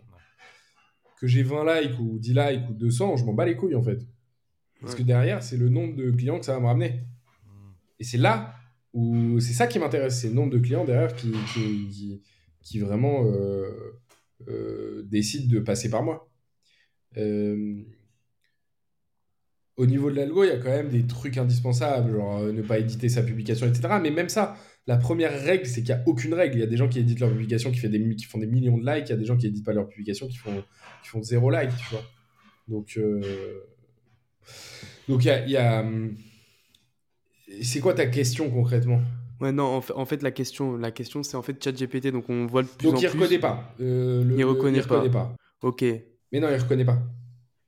Que 1.18 1.26
j'ai 1.26 1.42
20 1.42 1.80
likes 1.80 1.98
ou 1.98 2.18
10 2.18 2.34
likes 2.34 2.68
ou 2.68 2.74
200, 2.74 3.16
je 3.16 3.24
m'en 3.24 3.32
bats 3.32 3.46
les 3.46 3.56
couilles 3.56 3.74
en 3.74 3.82
fait. 3.82 4.00
Parce 4.80 4.94
que 4.94 5.02
derrière, 5.02 5.42
c'est 5.42 5.56
le 5.56 5.70
nombre 5.70 5.96
de 5.96 6.10
clients 6.10 6.38
que 6.38 6.44
ça 6.44 6.52
va 6.52 6.60
me 6.60 6.66
ramener. 6.66 7.04
Hmm. 7.46 7.72
Et 7.98 8.04
c'est 8.04 8.18
là 8.18 8.54
où 8.92 9.40
c'est 9.40 9.54
ça 9.54 9.66
qui 9.66 9.78
m'intéresse, 9.78 10.20
c'est 10.20 10.28
le 10.28 10.34
nombre 10.34 10.52
de 10.52 10.58
clients 10.58 10.84
derrière 10.84 11.14
qui, 11.14 11.32
qui, 11.52 12.22
qui, 12.62 12.78
vraiment 12.80 13.24
euh, 13.24 13.98
euh, 14.48 15.02
décident 15.04 15.52
de 15.52 15.60
passer 15.60 15.90
par 15.90 16.02
moi. 16.02 16.30
Euh, 17.16 17.82
au 19.76 19.86
niveau 19.86 20.10
de 20.10 20.16
l'algo, 20.16 20.44
il 20.44 20.48
y 20.48 20.50
a 20.50 20.56
quand 20.56 20.70
même 20.70 20.88
des 20.88 21.06
trucs 21.06 21.36
indispensables, 21.36 22.12
genre 22.12 22.40
ne 22.40 22.62
pas 22.62 22.78
éditer 22.78 23.08
sa 23.08 23.22
publication, 23.22 23.66
etc. 23.66 23.98
Mais 24.02 24.10
même 24.10 24.28
ça, 24.28 24.56
la 24.86 24.96
première 24.96 25.32
règle, 25.42 25.66
c'est 25.66 25.82
qu'il 25.82 25.94
n'y 25.94 26.00
a 26.00 26.02
aucune 26.06 26.32
règle. 26.32 26.56
Il 26.56 26.60
y 26.60 26.64
a 26.64 26.66
des 26.66 26.76
gens 26.76 26.88
qui 26.88 26.98
éditent 26.98 27.20
leur 27.20 27.30
publication 27.30 27.70
qui, 27.70 27.78
fait 27.78 27.88
des, 27.88 28.16
qui 28.16 28.24
font 28.24 28.38
des 28.38 28.46
millions 28.46 28.78
de 28.78 28.86
likes, 28.86 29.08
il 29.08 29.10
y 29.10 29.14
a 29.14 29.16
des 29.16 29.24
gens 29.24 29.36
qui 29.36 29.46
n'éditent 29.46 29.64
pas 29.64 29.72
leur 29.72 29.88
publication 29.88 30.28
qui 30.28 30.36
font, 30.36 30.62
qui 31.02 31.08
font 31.08 31.22
zéro 31.22 31.50
like, 31.50 31.70
tu 31.76 31.90
vois. 31.90 32.04
Donc, 32.68 32.94
euh, 32.96 33.20
donc 35.08 35.24
il 35.24 35.50
y 35.50 35.56
a. 35.56 35.84
C'est 37.62 37.80
quoi 37.80 37.94
ta 37.94 38.06
question 38.06 38.50
concrètement? 38.50 39.00
Ouais, 39.40 39.52
non, 39.52 39.82
en 39.94 40.04
fait, 40.06 40.22
la 40.22 40.30
question, 40.30 40.76
la 40.76 40.90
question 40.90 41.22
c'est 41.22 41.36
en 41.36 41.42
fait 41.42 41.62
ChatGPT, 41.62 42.08
donc 42.08 42.30
on 42.30 42.46
voit 42.46 42.62
le 42.62 42.68
plus 42.68 42.90
donc, 42.90 43.02
il 43.02 43.06
reconnaît 43.08 43.38
pas. 43.38 43.74
Euh, 43.80 44.34
il 44.36 44.44
reconnaît, 44.44 44.80
reconnaît 44.80 45.10
pas. 45.10 45.36
Ok. 45.62 45.84
Mais 46.32 46.40
non, 46.40 46.48
il 46.50 46.56
reconnaît 46.56 46.84
pas. 46.84 46.98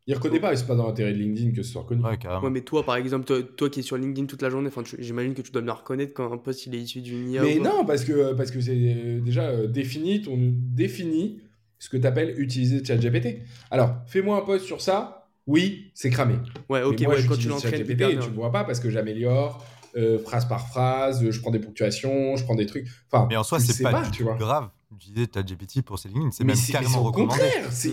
Il 0.09 0.15
reconnaît 0.15 0.41
pas, 0.41 0.55
et 0.55 0.57
c'est 0.57 0.67
pas 0.67 0.75
dans 0.75 0.87
l'intérêt 0.87 1.13
de 1.13 1.19
LinkedIn 1.19 1.51
que 1.53 1.63
ce 1.63 1.71
soit 1.71 1.83
reconnu. 1.83 2.03
Ouais, 2.03 2.51
mais 2.51 2.63
toi, 2.63 2.83
par 2.83 2.97
exemple, 2.97 3.43
toi, 3.57 3.69
qui 3.69 3.81
es 3.81 3.83
sur 3.83 3.99
LinkedIn 3.99 4.27
toute 4.27 4.41
la 4.41 4.49
journée, 4.49 4.71
j'imagine 4.99 5.35
que 5.35 5.43
tu 5.43 5.51
dois 5.53 5.61
bien 5.61 5.75
reconnaître 5.75 6.15
quand 6.15 6.33
un 6.33 6.39
post 6.39 6.65
il 6.65 6.75
est 6.75 6.79
issu 6.79 7.03
d'une 7.03 7.31
IA. 7.31 7.43
Mais 7.43 7.59
non, 7.59 7.85
parce 7.85 8.05
que 8.05 8.33
parce 8.33 8.51
que 8.51 8.59
c'est 8.63 8.73
euh, 8.75 9.21
déjà 9.21 9.43
euh, 9.43 9.67
défini, 9.67 10.25
on 10.27 10.39
définit 10.39 11.43
ce 11.79 11.91
que 11.91 11.99
tu 11.99 12.07
appelles 12.07 12.41
utiliser 12.41 12.83
ChatGPT. 12.83 13.43
Alors, 13.71 13.97
fais-moi 14.07 14.39
un 14.39 14.41
post 14.41 14.65
sur 14.65 14.81
ça. 14.81 15.29
Oui, 15.47 15.91
c'est 15.93 16.09
cramé. 16.09 16.37
Ouais, 16.71 16.83
ok, 16.83 17.01
moi, 17.03 17.15
ouais, 17.15 17.27
quand 17.27 17.37
tu 17.37 17.49
l'entraînes, 17.49 17.85
tu 17.85 17.95
ne 17.95 18.35
vois 18.35 18.51
pas 18.51 18.65
parce 18.65 18.81
que 18.81 18.89
j'améliore. 18.89 19.63
Euh, 19.97 20.19
phrase 20.19 20.47
par 20.47 20.69
phrase, 20.69 21.29
je 21.31 21.41
prends 21.41 21.51
des 21.51 21.59
ponctuations, 21.59 22.37
je 22.37 22.45
prends 22.45 22.55
des 22.55 22.67
trucs. 22.67 22.87
Enfin, 23.11 23.27
mais 23.29 23.37
en 23.37 23.43
soi, 23.43 23.59
c'est 23.59 23.83
pas, 23.83 23.91
pas, 23.91 24.11
tu 24.11 24.23
vois. 24.23 24.37
grave 24.37 24.69
d'utiliser 24.91 25.27
ChatGPT 25.33 25.83
pour 25.83 25.99
ses 25.99 26.09
lignes. 26.09 26.31
C'est 26.33 26.45
même 26.45 26.57
carrément 26.71 27.03
recommandé. 27.03 27.41
C'est 27.71 27.93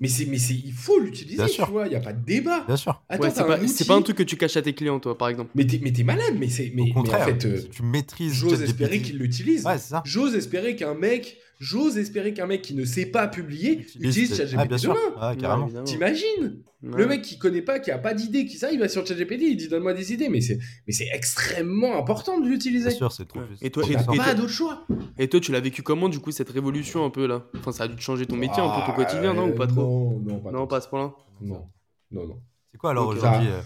Mais 0.00 0.08
c'est 0.08 0.26
mais 0.26 0.38
c'est 0.38 0.54
il 0.54 0.72
faut 0.72 0.98
l'utiliser, 0.98 1.46
tu 1.46 1.62
vois. 1.62 1.86
Il 1.86 1.92
y 1.92 1.96
a 1.96 2.00
pas 2.00 2.12
de 2.12 2.24
débat. 2.24 2.64
Bien 2.66 2.76
sûr. 2.76 3.02
Attends, 3.08 3.30
c'est 3.30 3.46
pas, 3.46 3.94
pas, 3.94 3.94
un 3.94 4.02
truc 4.02 4.16
que 4.16 4.22
tu 4.22 4.36
caches 4.36 4.56
à 4.56 4.62
tes 4.62 4.74
clients, 4.74 5.00
toi, 5.00 5.16
par 5.16 5.28
exemple. 5.28 5.50
Mais 5.54 5.66
t'es 5.66 5.80
mais 5.82 5.92
malade. 6.04 6.34
Mais 6.38 6.48
c'est 6.48 6.72
mais, 6.74 6.90
Au 6.90 6.94
contraire, 6.94 7.22
en 7.22 7.24
fait, 7.26 7.44
euh, 7.46 7.62
tu 7.70 7.82
maîtrises. 7.82 8.34
J'ose 8.34 8.62
espérer 8.62 9.00
qu'il 9.00 9.18
l'utilise. 9.18 9.64
Ouais, 9.64 9.78
c'est 9.78 9.90
ça. 9.90 10.02
J'ose 10.04 10.34
espérer 10.34 10.76
qu'un 10.76 10.94
mec 10.94 11.38
J'ose 11.58 11.96
espérer 11.96 12.34
qu'un 12.34 12.46
mec 12.46 12.60
qui 12.60 12.74
ne 12.74 12.84
sait 12.84 13.06
pas 13.06 13.28
publier 13.28 13.78
utilise 13.78 14.36
ChatGPT 14.36 14.58
ah, 14.58 15.34
demain. 15.34 15.36
carrément. 15.36 15.84
T'imagines 15.84 16.62
Le 16.82 17.06
mec 17.06 17.22
qui 17.22 17.38
connaît 17.38 17.62
pas, 17.62 17.78
qui 17.78 17.90
a 17.90 17.96
pas 17.96 18.12
d'idée, 18.12 18.44
qui 18.44 18.58
ça, 18.58 18.70
il 18.70 18.78
va 18.78 18.88
sur 18.88 19.06
ChatGPT, 19.06 19.40
il 19.40 19.56
dit 19.56 19.68
donne-moi 19.68 19.94
des 19.94 20.12
idées, 20.12 20.28
mais 20.28 20.42
c'est 20.42 20.58
mais 20.86 20.92
c'est 20.92 21.08
extrêmement 21.14 21.98
important 21.98 22.38
de 22.40 22.46
l'utiliser. 22.46 22.90
Bien 22.90 22.96
sûr, 22.98 23.12
c'est 23.12 23.26
trop. 23.26 23.40
Et 23.62 23.70
toi, 23.70 23.84
pas 24.16 24.34
d'autre 24.34 24.50
choix. 24.50 24.86
Et 25.18 25.28
toi, 25.28 25.40
tu 25.40 25.50
l'as 25.50 25.60
vécu 25.60 25.82
comment 25.82 26.10
du 26.10 26.18
coup 26.18 26.25
cette 26.32 26.50
révolution 26.50 27.04
un 27.04 27.10
peu 27.10 27.26
là 27.26 27.44
Enfin, 27.56 27.72
ça 27.72 27.84
a 27.84 27.88
dû 27.88 27.96
te 27.96 28.00
changer 28.00 28.26
ton 28.26 28.36
métier, 28.36 28.62
un 28.62 28.68
peu 28.68 28.86
ton 28.86 28.92
ah, 28.92 29.04
quotidien, 29.04 29.34
non 29.34 29.50
ou 29.50 29.54
pas 29.54 29.66
trop 29.66 30.20
Non, 30.24 30.34
non, 30.34 30.40
pas. 30.40 30.50
Non, 30.52 30.66
pas 30.66 30.76
à 30.76 30.80
ce 30.80 30.88
point-là. 30.88 31.12
Non, 31.40 31.68
non, 32.10 32.26
non. 32.26 32.42
C'est 32.70 32.78
quoi 32.78 32.90
alors 32.90 33.08
aujourd'hui 33.08 33.48
euh, 33.48 33.60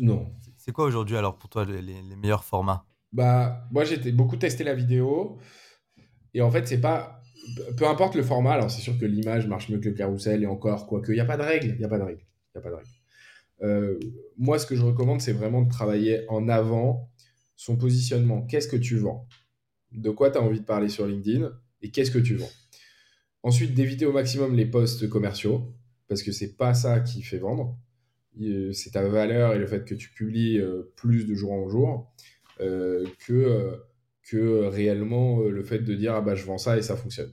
Non. 0.00 0.32
C'est 0.56 0.72
quoi 0.72 0.84
aujourd'hui 0.84 1.16
alors 1.16 1.36
pour 1.36 1.48
toi 1.48 1.64
les, 1.64 1.80
les 1.82 2.16
meilleurs 2.16 2.44
formats? 2.44 2.84
Bah, 3.12 3.66
moi 3.70 3.84
j'ai 3.84 4.12
beaucoup 4.12 4.36
testé 4.36 4.64
la 4.64 4.74
vidéo 4.74 5.38
et 6.34 6.42
en 6.42 6.50
fait 6.50 6.68
c'est 6.68 6.80
pas 6.80 7.18
peu 7.76 7.86
importe 7.86 8.14
le 8.14 8.22
format, 8.22 8.52
alors 8.52 8.70
c'est 8.70 8.80
sûr 8.80 8.98
que 8.98 9.04
l'image 9.04 9.46
marche 9.46 9.68
mieux 9.68 9.78
que 9.78 9.88
le 9.88 9.94
carrousel 9.94 10.42
et 10.42 10.46
encore, 10.46 10.86
quoique, 10.86 11.12
il 11.12 11.14
n'y 11.14 11.20
a 11.20 11.24
pas 11.24 11.36
de 11.36 11.42
règle, 11.42 11.68
il 11.68 11.78
n'y 11.78 11.84
a 11.84 11.88
pas 11.88 11.98
de 11.98 12.04
règle, 12.04 12.22
il 12.54 12.58
a 12.58 12.60
pas 12.60 12.70
de 12.70 12.74
règle. 12.74 12.90
Euh, 13.62 13.98
moi, 14.36 14.58
ce 14.58 14.66
que 14.66 14.76
je 14.76 14.84
recommande, 14.84 15.20
c'est 15.20 15.32
vraiment 15.32 15.62
de 15.62 15.70
travailler 15.70 16.24
en 16.28 16.48
avant 16.48 17.10
son 17.56 17.76
positionnement. 17.76 18.42
Qu'est-ce 18.42 18.68
que 18.68 18.76
tu 18.76 18.96
vends? 18.96 19.26
De 19.92 20.10
quoi 20.10 20.30
tu 20.30 20.38
as 20.38 20.42
envie 20.42 20.60
de 20.60 20.64
parler 20.64 20.88
sur 20.88 21.06
LinkedIn? 21.06 21.50
Et 21.82 21.90
qu'est-ce 21.90 22.10
que 22.10 22.18
tu 22.18 22.36
vends? 22.36 22.50
Ensuite, 23.42 23.74
d'éviter 23.74 24.06
au 24.06 24.12
maximum 24.12 24.54
les 24.54 24.66
posts 24.66 25.08
commerciaux, 25.08 25.72
parce 26.08 26.22
que 26.22 26.32
c'est 26.32 26.56
pas 26.56 26.74
ça 26.74 27.00
qui 27.00 27.22
fait 27.22 27.38
vendre. 27.38 27.78
C'est 28.72 28.92
ta 28.92 29.06
valeur 29.08 29.54
et 29.54 29.58
le 29.58 29.66
fait 29.66 29.84
que 29.84 29.94
tu 29.94 30.10
publies 30.10 30.58
euh, 30.58 30.92
plus 30.94 31.26
de 31.26 31.34
jour 31.34 31.52
en 31.52 31.68
jour 31.68 32.12
euh, 32.60 33.04
que 33.26 33.80
que 34.22 34.66
réellement 34.66 35.40
euh, 35.40 35.50
le 35.50 35.64
fait 35.64 35.80
de 35.80 35.94
dire 35.94 36.14
ah 36.14 36.20
bah 36.20 36.36
je 36.36 36.44
vends 36.44 36.58
ça 36.58 36.76
et 36.78 36.82
ça 36.82 36.96
fonctionne. 36.96 37.32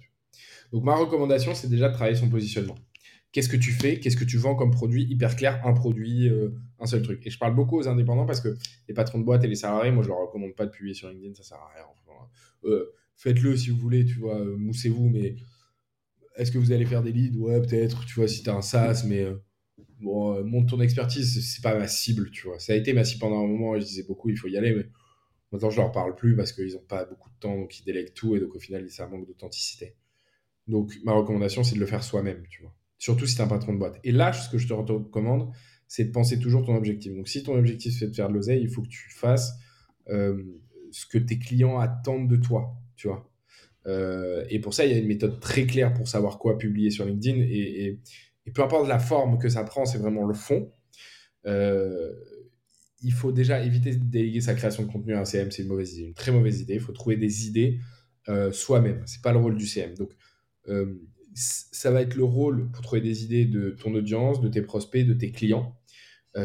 Donc 0.72 0.84
ma 0.84 0.96
recommandation 0.96 1.54
c'est 1.54 1.70
déjà 1.70 1.89
de 1.89 1.93
travailler 1.93 2.16
son 2.16 2.30
positionnement. 2.30 2.76
Qu'est-ce 3.32 3.50
que 3.50 3.58
tu 3.58 3.72
fais? 3.72 4.00
Qu'est-ce 4.00 4.18
que 4.18 4.24
tu 4.24 4.38
vends 4.38 4.56
comme 4.56 4.72
produit 4.72 5.04
hyper 5.04 5.36
clair? 5.36 5.62
Un 5.66 5.74
produit, 5.74 6.30
euh, 6.30 6.56
un 6.80 6.86
seul 6.88 7.02
truc. 7.02 7.28
Et 7.28 7.30
je 7.30 7.38
parle 7.38 7.54
beaucoup 7.54 7.78
aux 7.78 7.88
indépendants 7.88 8.26
parce 8.26 8.41
que 8.41 8.56
les 8.88 8.93
patrons 8.93 9.20
de 9.20 9.26
boîte 9.26 9.43
et 9.43 9.48
les 9.48 9.56
salariés, 9.56 9.91
moi 9.91 10.04
je 10.04 10.08
leur 10.08 10.20
recommande 10.20 10.56
pas 10.56 10.66
de 10.66 10.72
publier 10.72 10.96
sur 10.96 11.10
LinkedIn, 11.10 11.36
ça 11.36 11.43
sert 11.43 11.58
à 11.58 11.70
rien. 11.76 11.86
Euh, 12.64 12.93
faites-le 13.18 13.55
si 13.57 13.70
vous 13.70 13.78
voulez, 13.78 14.05
tu 14.05 14.20
vois, 14.20 14.43
moussez-vous, 14.43 15.09
mais 15.09 15.36
est-ce 16.38 16.51
que 16.51 16.57
vous 16.57 16.72
allez 16.72 16.86
faire 16.86 17.03
des 17.03 17.11
leads? 17.11 17.38
Ouais, 17.38 17.61
peut-être, 17.61 18.05
tu 18.05 18.16
vois, 18.16 18.28
si 18.28 18.43
tu 18.43 18.49
un 18.49 18.61
SaaS, 18.61 19.05
mais 19.07 19.26
bon, 20.01 20.43
monte 20.43 20.70
ton 20.70 20.82
expertise, 20.82 21.45
c'est 21.45 21.61
pas 21.61 21.78
ma 21.78 21.88
cible, 21.88 22.32
tu 22.32 22.47
vois. 22.47 22.59
Ça 22.59 22.74
a 22.74 22.76
été 22.76 22.93
ma 22.93 23.03
cible 23.03 23.22
pendant 23.22 23.43
un 23.43 23.47
moment 23.47 23.80
je 23.80 23.86
disais 23.86 24.03
beaucoup, 24.03 24.30
il 24.30 24.38
faut 24.38 24.47
y 24.47 24.57
aller, 24.57 24.74
mais 24.74 24.86
Maintenant, 25.55 25.70
je 25.70 25.78
leur 25.78 25.91
parle 25.91 26.16
plus 26.16 26.36
parce 26.36 26.51
qu'ils 26.51 26.74
n'ont 26.74 26.86
pas 26.88 27.05
beaucoup 27.05 27.30
de 27.30 27.36
temps, 27.39 27.55
donc 27.55 27.80
ils 27.80 27.86
délèguent 27.86 28.13
tout 28.13 28.36
et 28.36 28.41
donc 28.41 28.53
au 28.55 28.59
final, 28.59 28.89
ça 28.89 29.07
manque 29.07 29.26
d'authenticité. 29.26 29.95
Donc, 30.68 30.91
ma 31.05 31.13
recommandation, 31.13 31.63
c'est 31.63 31.76
de 31.76 31.80
le 31.80 31.86
faire 31.86 32.03
soi-même, 32.03 32.43
tu 32.49 32.61
vois. 32.61 32.76
Surtout 32.97 33.26
si 33.26 33.36
tu 33.36 33.41
es 33.41 33.43
un 33.45 33.47
patron 33.47 33.74
de 33.74 33.78
boîte. 33.78 33.99
Et 34.03 34.11
là, 34.11 34.34
ce 34.34 34.49
que 34.49 34.57
je 34.57 34.68
te 34.68 34.74
recommande, 34.74 35.53
c'est 35.88 36.05
de 36.05 36.11
penser 36.11 36.39
toujours 36.39 36.66
ton 36.66 36.76
objectif. 36.76 37.13
Donc, 37.13 37.30
si 37.30 37.41
ton 37.43 37.57
objectif, 37.57 37.97
c'est 37.97 38.07
de 38.07 38.13
faire 38.13 38.28
de 38.28 38.34
l'oseille, 38.34 38.61
il 38.61 38.70
faut 38.70 38.82
que 38.82 38.89
tu 38.89 39.09
fasses 39.11 39.53
euh, 40.09 40.43
ce 40.91 41.05
que 41.05 41.20
tes 41.20 41.38
clients 41.38 41.80
attendent 41.80 42.28
de 42.28 42.36
toi, 42.36 42.76
tu 42.96 43.08
vois. 43.08 43.30
Euh, 43.88 44.46
et 44.50 44.60
pour 44.60 44.74
ça, 44.74 44.86
il 44.86 44.91
y 44.91 44.96
a 44.96 44.98
une 44.98 45.08
méthode 45.08 45.39
très 45.39 45.66
claire 45.66 45.93
pour 45.93 46.08
savoir 46.08 46.39
quoi 46.39 46.58
publier 46.58 46.89
sur 46.89 47.06
LinkedIn. 47.06 47.41
Et, 47.41 48.00
peu 48.54 48.62
importe 48.62 48.88
la 48.88 49.00
forme 49.00 49.39
que 49.39 49.50
ça 49.50 49.64
prend, 49.64 49.86
c'est 49.86 49.98
vraiment 49.98 50.26
le 50.26 50.36
fond. 50.36 50.72
Euh, 51.48 52.14
il 53.02 53.12
faut 53.12 53.32
déjà 53.32 53.64
éviter 53.64 53.96
de 53.96 54.04
déléguer 54.04 54.41
sa 54.41 54.54
création 54.54 54.84
de 54.84 54.91
contenu 54.91 55.16
à 55.16 55.20
un 55.20 55.26
CM, 55.26 55.52
c'est 55.52 55.64
une 55.64 55.68
mauvaise 55.68 55.93
idée, 55.93 56.08
une 56.08 56.14
très 56.14 56.32
mauvaise 56.32 56.62
idée. 56.62 56.76
Il 56.76 56.80
faut 56.80 56.91
trouver 56.91 57.18
des 57.18 57.48
idées 57.48 57.80
euh, 58.30 58.52
soi-même. 58.52 59.02
C'est 59.06 59.22
pas 59.22 59.32
le 59.32 59.39
rôle 59.39 59.58
du 59.58 59.66
CM. 59.66 59.96
Donc, 59.96 60.12
ça 61.34 61.91
va 61.91 62.02
être 62.02 62.16
le 62.16 62.24
rôle 62.24 62.72
pour 62.72 62.82
trouver 62.82 63.02
des 63.02 63.24
idées 63.24 63.46
de 63.46 63.72
ton 63.72 63.93
audience, 63.93 64.41
de 64.41 64.48
tes 64.48 64.62
prospects, 64.62 65.06
de 65.06 65.14
tes 65.14 65.32
clients. 65.32 65.76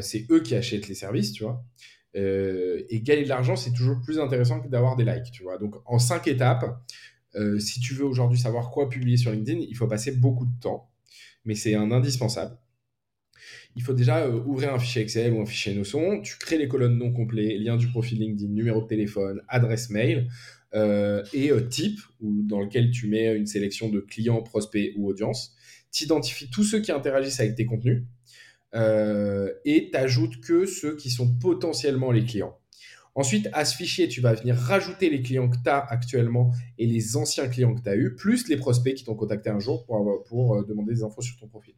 C'est 0.03 0.27
eux 0.31 0.41
qui 0.41 0.55
achètent 0.55 0.89
les 0.89 0.95
services, 0.95 1.33
tu 1.33 1.45
vois. 1.45 1.65
Et 2.15 3.01
gagner 3.03 3.25
de 3.25 3.29
l'argent, 3.29 3.57
c'est 3.57 3.73
toujours 3.73 4.01
plus 4.01 4.19
intéressant 4.19 4.61
que 4.61 4.69
d'avoir 4.69 4.97
des 4.97 5.05
likes, 5.05 5.31
tu 5.33 5.43
vois. 5.43 5.59
Donc, 5.59 5.77
en 5.87 5.99
cinq 5.99 6.27
étapes, 6.27 6.65
si 7.59 7.81
tu 7.81 7.95
veux 7.95 8.05
aujourd'hui 8.05 8.39
savoir 8.39 8.71
quoi 8.71 8.89
publier 8.89 9.17
sur 9.17 9.31
LinkedIn, 9.31 9.61
il 9.61 9.77
faut 9.77 9.87
passer 9.87 10.13
beaucoup 10.13 10.47
de 10.47 10.61
temps, 10.61 10.91
mais 11.45 11.55
c'est 11.55 11.75
un 11.75 11.93
indispensable 11.93 12.59
il 13.77 13.83
faut 13.83 13.93
déjà 13.93 14.27
euh, 14.27 14.43
ouvrir 14.45 14.75
un 14.75 14.79
fichier 14.79 15.03
Excel 15.03 15.33
ou 15.33 15.41
un 15.41 15.47
fichier 15.47 15.75
Notion. 15.75 16.21
Tu 16.23 16.37
crées 16.39 16.59
les 16.59 16.69
colonnes 16.69 16.99
non 16.99 17.13
complets, 17.13 17.57
lien 17.59 17.77
du 17.77 17.89
profil 17.89 18.19
LinkedIn, 18.19 18.53
numéro 18.53 18.83
de 18.83 18.87
téléphone, 18.87 19.41
adresse 19.49 19.91
mail 19.91 20.29
euh, 20.75 21.23
et 21.33 21.51
euh, 21.51 21.61
type, 21.61 22.01
dans 22.21 22.61
lequel 22.61 22.91
tu 22.91 23.09
mets 23.09 23.35
une 23.35 23.47
sélection 23.47 23.89
de 23.89 24.01
clients, 24.01 24.43
prospects 24.43 24.93
ou 24.97 25.09
audience. 25.09 25.55
Tu 25.93 26.05
identifies 26.05 26.51
tous 26.51 26.65
ceux 26.65 26.81
qui 26.81 26.93
interagissent 26.93 27.41
avec 27.41 27.57
tes 27.57 27.67
contenus 27.67 28.05
et 28.75 29.91
tu 29.93 29.97
ajoutes 29.97 30.41
que 30.41 30.67
ceux 30.67 30.97
qui 30.97 31.11
sont 31.11 31.37
potentiellement 31.39 32.13
les 32.13 32.25
clients. 32.25 32.57
Ensuite, 33.17 33.49
à 33.53 33.65
ce 33.65 33.77
fichier, 33.77 34.09
tu 34.09 34.21
vas 34.21 34.35
venir 34.35 34.57
rajouter 34.57 35.11
les 35.11 35.21
clients 35.21 35.49
que 35.49 35.57
tu 35.63 35.69
as 35.69 35.79
actuellement 35.79 36.53
et 36.79 36.87
les 36.87 37.17
anciens 37.17 37.49
clients 37.49 37.75
que 37.75 37.83
tu 37.83 37.89
as 37.89 37.97
eus, 37.97 38.15
plus 38.15 38.49
les 38.49 38.57
prospects 38.57 38.95
qui 38.95 39.05
t'ont 39.05 39.17
contacté 39.17 39.51
un 39.51 39.59
jour 39.59 39.85
pour, 39.85 40.23
pour 40.25 40.55
euh, 40.55 40.65
demander 40.65 40.95
des 40.95 41.03
infos 41.03 41.21
sur 41.21 41.37
ton 41.37 41.49
profil. 41.49 41.75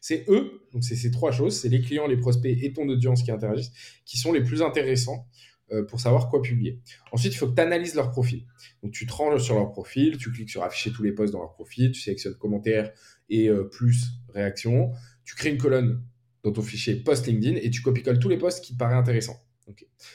C'est 0.00 0.24
eux, 0.28 0.62
donc 0.72 0.84
c'est 0.84 0.94
ces 0.94 1.10
trois 1.10 1.32
choses, 1.32 1.60
c'est 1.60 1.68
les 1.68 1.80
clients, 1.80 2.06
les 2.06 2.16
prospects 2.16 2.56
et 2.62 2.72
ton 2.72 2.88
audience 2.88 3.24
qui 3.24 3.32
interagissent, 3.32 3.72
qui 4.04 4.16
sont 4.16 4.32
les 4.32 4.42
plus 4.42 4.62
intéressants 4.62 5.26
euh, 5.72 5.84
pour 5.84 5.98
savoir 5.98 6.30
quoi 6.30 6.40
publier. 6.40 6.80
Ensuite, 7.10 7.34
il 7.34 7.36
faut 7.36 7.48
que 7.48 7.56
tu 7.56 7.62
analyses 7.62 7.96
leur 7.96 8.12
profil. 8.12 8.46
Donc, 8.84 8.92
tu 8.92 9.06
te 9.06 9.12
ranges 9.12 9.42
sur 9.42 9.56
leur 9.56 9.72
profil, 9.72 10.18
tu 10.18 10.30
cliques 10.30 10.50
sur 10.50 10.62
afficher 10.62 10.92
tous 10.92 11.02
les 11.02 11.10
posts 11.10 11.32
dans 11.32 11.40
leur 11.40 11.52
profil, 11.52 11.90
tu 11.90 12.00
sélectionnes 12.00 12.36
commentaires 12.36 12.92
et 13.28 13.48
euh, 13.48 13.64
plus 13.64 14.04
réactions 14.32 14.92
tu 15.26 15.34
crées 15.34 15.50
une 15.50 15.58
colonne 15.58 16.02
dans 16.46 16.52
ton 16.52 16.62
fichier 16.62 16.94
post 16.94 17.26
LinkedIn 17.26 17.58
et 17.60 17.70
tu 17.70 17.82
copie-colles 17.82 18.20
tous 18.20 18.28
les 18.28 18.38
posts 18.38 18.64
qui 18.64 18.74
te 18.74 18.78
paraissent 18.78 18.98
intéressants. 18.98 19.42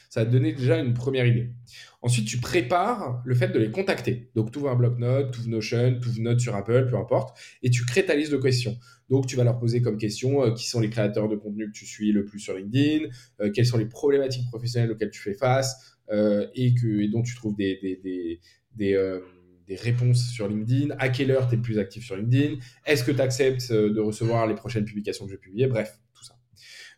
Ça 0.08 0.20
va 0.20 0.26
te 0.26 0.32
donner 0.32 0.54
déjà 0.54 0.78
une 0.78 0.94
première 0.94 1.26
idée. 1.26 1.50
Ensuite, 2.00 2.26
tu 2.26 2.38
prépares 2.38 3.20
le 3.26 3.34
fait 3.34 3.48
de 3.48 3.58
les 3.58 3.70
contacter. 3.70 4.30
Donc, 4.34 4.50
tu 4.50 4.58
ouvres 4.58 4.70
un 4.70 4.76
bloc-notes, 4.76 5.32
tu 5.32 5.40
ouvres 5.40 5.50
Notion, 5.50 5.98
tu 6.00 6.08
ouvres 6.08 6.20
Note 6.20 6.40
sur 6.40 6.56
Apple, 6.56 6.86
peu 6.88 6.96
importe, 6.96 7.38
et 7.62 7.68
tu 7.68 7.84
crées 7.84 8.06
ta 8.06 8.16
liste 8.16 8.32
de 8.32 8.38
questions. 8.38 8.78
Donc, 9.10 9.26
tu 9.26 9.36
vas 9.36 9.44
leur 9.44 9.58
poser 9.58 9.82
comme 9.82 9.98
question 9.98 10.42
euh, 10.42 10.54
qui 10.54 10.66
sont 10.66 10.80
les 10.80 10.88
créateurs 10.88 11.28
de 11.28 11.36
contenu 11.36 11.66
que 11.66 11.72
tu 11.72 11.84
suis 11.84 12.12
le 12.12 12.24
plus 12.24 12.40
sur 12.40 12.56
LinkedIn, 12.56 13.10
euh, 13.40 13.50
quelles 13.50 13.66
sont 13.66 13.76
les 13.76 13.84
problématiques 13.84 14.46
professionnelles 14.48 14.90
auxquelles 14.90 15.10
tu 15.10 15.20
fais 15.20 15.34
face 15.34 15.98
euh, 16.10 16.46
et, 16.54 16.72
dont 17.12 17.22
tu 17.22 17.34
trouves 17.34 17.54
des, 17.54 18.40
réponses 19.68 20.30
sur 20.30 20.48
LinkedIn, 20.48 20.94
à 20.98 21.10
quelle 21.10 21.30
heure 21.30 21.48
tu 21.48 21.54
es 21.54 21.56
le 21.56 21.62
plus 21.62 21.78
actif 21.78 22.04
sur 22.04 22.16
LinkedIn, 22.16 22.56
est-ce 22.86 23.04
que 23.04 23.12
tu 23.12 23.20
acceptes 23.20 23.70
de 23.70 24.00
recevoir 24.00 24.46
les 24.46 24.54
prochaines 24.54 24.84
publications 24.84 25.26
que 25.26 25.30
je 25.30 25.36
vais 25.36 25.40
publier, 25.40 25.66
bref, 25.66 25.98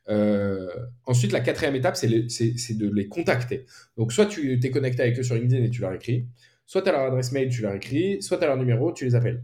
ça. 0.07 0.69
ensuite, 1.07 1.33
la 1.33 1.41
quatrième 1.41 1.75
étape, 1.75 1.97
c'est 1.97 2.09
de 2.09 2.91
les 2.91 3.09
contacter. 3.09 3.67
Donc, 3.97 4.13
soit 4.13 4.27
tu 4.27 4.59
t'es 4.61 4.71
connecté 4.71 5.03
avec 5.03 5.19
eux 5.19 5.23
sur 5.23 5.35
LinkedIn 5.35 5.65
et 5.65 5.71
tu 5.71 5.81
leur 5.81 5.93
écris, 5.93 6.27
soit 6.67 6.83
tu 6.83 6.89
as 6.89 6.93
leur 6.93 7.03
adresse 7.03 7.33
mail, 7.33 7.49
tu 7.49 7.63
leur 7.63 7.75
écris, 7.75 8.23
soit 8.23 8.39
tu 8.39 8.45
as 8.45 8.47
leur 8.47 8.57
numéro, 8.57 8.93
tu 8.93 9.05
les 9.05 9.15
appelles. 9.15 9.43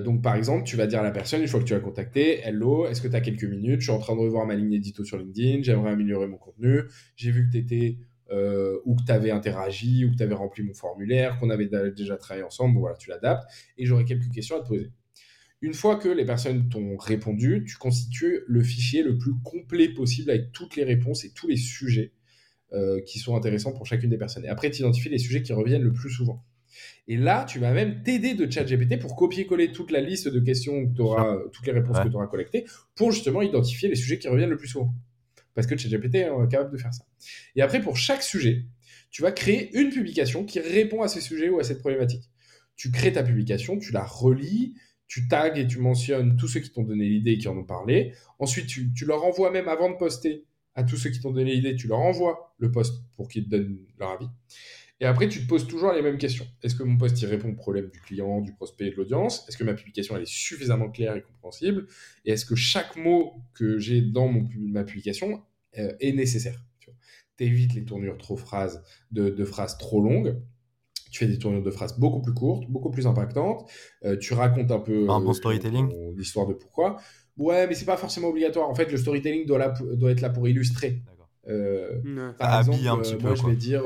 Donc, 0.00 0.22
par 0.22 0.36
exemple, 0.36 0.64
tu 0.64 0.76
vas 0.76 0.86
dire 0.86 1.00
à 1.00 1.02
la 1.02 1.10
personne, 1.10 1.40
une 1.40 1.48
fois 1.48 1.60
que 1.60 1.64
tu 1.64 1.74
as 1.74 1.80
contacté, 1.80 2.40
Hello, 2.40 2.86
est-ce 2.86 3.00
que 3.00 3.08
tu 3.08 3.16
as 3.16 3.20
quelques 3.20 3.44
minutes? 3.44 3.80
Je 3.80 3.86
suis 3.86 3.92
en 3.92 3.98
train 3.98 4.14
de 4.14 4.20
revoir 4.20 4.46
ma 4.46 4.54
ligne 4.54 4.72
édito 4.72 5.04
sur 5.04 5.16
LinkedIn, 5.16 5.62
j'aimerais 5.62 5.92
améliorer 5.92 6.26
mon 6.26 6.36
contenu. 6.36 6.80
J'ai 7.16 7.30
vu 7.30 7.46
que 7.46 7.52
tu 7.52 7.58
étais 7.58 7.98
euh, 8.30 8.78
ou 8.84 8.96
que 8.96 9.04
tu 9.04 9.12
avais 9.12 9.30
interagi, 9.30 10.04
ou 10.04 10.10
que 10.10 10.16
tu 10.16 10.22
avais 10.22 10.34
rempli 10.34 10.62
mon 10.62 10.74
formulaire, 10.74 11.38
qu'on 11.38 11.50
avait 11.50 11.68
déjà 11.90 12.16
travaillé 12.16 12.44
ensemble, 12.44 12.78
voilà, 12.78 12.96
tu 12.96 13.10
l'adaptes, 13.10 13.44
et 13.76 13.84
j'aurai 13.84 14.04
quelques 14.04 14.30
questions 14.30 14.56
à 14.56 14.60
te 14.60 14.68
poser. 14.68 14.90
Une 15.60 15.74
fois 15.74 15.96
que 15.96 16.08
les 16.08 16.24
personnes 16.24 16.68
t'ont 16.68 16.96
répondu, 16.96 17.64
tu 17.66 17.76
constitues 17.76 18.40
le 18.46 18.62
fichier 18.62 19.02
le 19.02 19.16
plus 19.16 19.32
complet 19.42 19.88
possible 19.88 20.30
avec 20.30 20.52
toutes 20.52 20.76
les 20.76 20.84
réponses 20.84 21.24
et 21.24 21.32
tous 21.32 21.48
les 21.48 21.56
sujets 21.56 22.12
euh, 22.72 23.00
qui 23.02 23.18
sont 23.18 23.36
intéressants 23.36 23.72
pour 23.72 23.86
chacune 23.86 24.10
des 24.10 24.18
personnes. 24.18 24.44
Et 24.44 24.48
après, 24.48 24.70
tu 24.70 24.80
identifies 24.80 25.08
les 25.08 25.18
sujets 25.18 25.42
qui 25.42 25.52
reviennent 25.52 25.82
le 25.82 25.92
plus 25.92 26.10
souvent. 26.10 26.44
Et 27.08 27.16
là, 27.16 27.44
tu 27.44 27.58
vas 27.58 27.72
même 27.72 28.02
t'aider 28.02 28.34
de 28.34 28.50
ChatGPT 28.50 28.98
pour 28.98 29.16
copier-coller 29.16 29.72
toute 29.72 29.90
la 29.90 30.00
liste 30.00 30.28
de 30.28 30.40
questions 30.40 30.86
que 30.86 30.94
tu 30.94 31.02
auras, 31.02 31.36
toutes 31.52 31.66
les 31.66 31.72
réponses 31.72 31.98
que 32.00 32.08
tu 32.08 32.16
auras 32.16 32.26
collectées, 32.26 32.64
pour 32.94 33.12
justement 33.12 33.42
identifier 33.42 33.88
les 33.88 33.94
sujets 33.94 34.18
qui 34.18 34.28
reviennent 34.28 34.50
le 34.50 34.56
plus 34.56 34.68
souvent 34.68 34.94
parce 35.54 35.66
que 35.66 35.76
ChatGPT 35.76 36.16
est 36.16 36.48
capable 36.50 36.72
de 36.72 36.76
faire 36.76 36.92
ça. 36.92 37.04
Et 37.56 37.62
après, 37.62 37.80
pour 37.80 37.96
chaque 37.96 38.22
sujet, 38.22 38.66
tu 39.10 39.22
vas 39.22 39.32
créer 39.32 39.76
une 39.78 39.90
publication 39.90 40.44
qui 40.44 40.60
répond 40.60 41.02
à 41.02 41.08
ces 41.08 41.20
sujets 41.20 41.48
ou 41.48 41.60
à 41.60 41.64
cette 41.64 41.78
problématique. 41.78 42.24
Tu 42.76 42.90
crées 42.90 43.12
ta 43.12 43.22
publication, 43.22 43.78
tu 43.78 43.92
la 43.92 44.04
relis, 44.04 44.74
tu 45.06 45.28
tags 45.28 45.54
et 45.54 45.66
tu 45.66 45.78
mentionnes 45.78 46.36
tous 46.36 46.48
ceux 46.48 46.60
qui 46.60 46.72
t'ont 46.72 46.82
donné 46.82 47.08
l'idée 47.08 47.32
et 47.32 47.38
qui 47.38 47.46
en 47.46 47.56
ont 47.56 47.64
parlé. 47.64 48.12
Ensuite, 48.40 48.66
tu, 48.66 49.04
leur 49.06 49.24
envoies 49.24 49.52
même 49.52 49.68
avant 49.68 49.90
de 49.90 49.96
poster 49.96 50.44
à 50.74 50.82
tous 50.82 50.96
ceux 50.96 51.10
qui 51.10 51.20
t'ont 51.20 51.30
donné 51.30 51.54
l'idée, 51.54 51.76
tu 51.76 51.86
leur 51.86 52.00
envoies 52.00 52.52
le 52.58 52.72
post 52.72 53.04
pour 53.16 53.28
qu'ils 53.28 53.44
te 53.44 53.50
donnent 53.50 53.78
leur 53.98 54.10
avis. 54.10 54.26
Et 55.04 55.06
après, 55.06 55.28
tu 55.28 55.42
te 55.42 55.46
poses 55.46 55.66
toujours 55.66 55.92
les 55.92 56.00
mêmes 56.00 56.16
questions. 56.16 56.46
Est-ce 56.62 56.74
que 56.74 56.82
mon 56.82 56.96
post 56.96 57.20
y 57.20 57.26
répond 57.26 57.50
au 57.50 57.54
problème 57.54 57.90
du 57.90 58.00
client, 58.00 58.40
du 58.40 58.54
prospect 58.54 58.86
et 58.86 58.90
de 58.90 58.96
l'audience? 58.96 59.46
Est-ce 59.46 59.58
que 59.58 59.64
ma 59.64 59.74
publication 59.74 60.16
elle 60.16 60.22
est 60.22 60.26
suffisamment 60.26 60.88
claire 60.88 61.14
et 61.14 61.20
compréhensible? 61.20 61.88
Et 62.24 62.32
est-ce 62.32 62.46
que 62.46 62.54
chaque 62.54 62.96
mot 62.96 63.34
que 63.52 63.78
j'ai 63.78 64.00
dans 64.00 64.28
mon, 64.28 64.48
ma 64.56 64.82
publication 64.82 65.42
euh, 65.76 65.92
est 66.00 66.12
nécessaire? 66.12 66.58
Tu 67.36 67.44
évites 67.44 67.74
les 67.74 67.84
tournures 67.84 68.16
trop 68.16 68.38
phrases, 68.38 68.82
de, 69.10 69.44
phrases 69.44 69.76
trop 69.76 70.00
longues. 70.00 70.40
Tu 71.10 71.18
fais 71.18 71.26
des 71.26 71.38
tournures 71.38 71.62
de 71.62 71.70
phrases 71.70 71.98
beaucoup 71.98 72.22
plus 72.22 72.32
courtes, 72.32 72.64
beaucoup 72.70 72.90
plus 72.90 73.06
impactantes. 73.06 73.70
Euh, 74.06 74.16
tu 74.16 74.32
racontes 74.32 74.70
un 74.70 74.80
peu 74.80 75.10
un 75.10 75.20
bon 75.20 75.30
euh, 75.30 75.34
storytelling. 75.34 75.92
l'histoire 76.16 76.46
de 76.46 76.54
pourquoi. 76.54 76.96
Ouais, 77.36 77.66
mais 77.66 77.74
c'est 77.74 77.84
pas 77.84 77.98
forcément 77.98 78.28
obligatoire. 78.28 78.70
En 78.70 78.74
fait, 78.74 78.90
le 78.90 78.96
storytelling 78.96 79.44
doit, 79.44 79.68
doit 79.68 80.12
être 80.12 80.22
là 80.22 80.30
pour 80.30 80.48
illustrer. 80.48 81.02
Par 82.38 82.60
exemple, 82.60 82.78
un 82.88 82.96
petit 82.96 83.16
moi, 83.16 83.34
je 83.34 83.46
vais 83.46 83.56
dire 83.56 83.82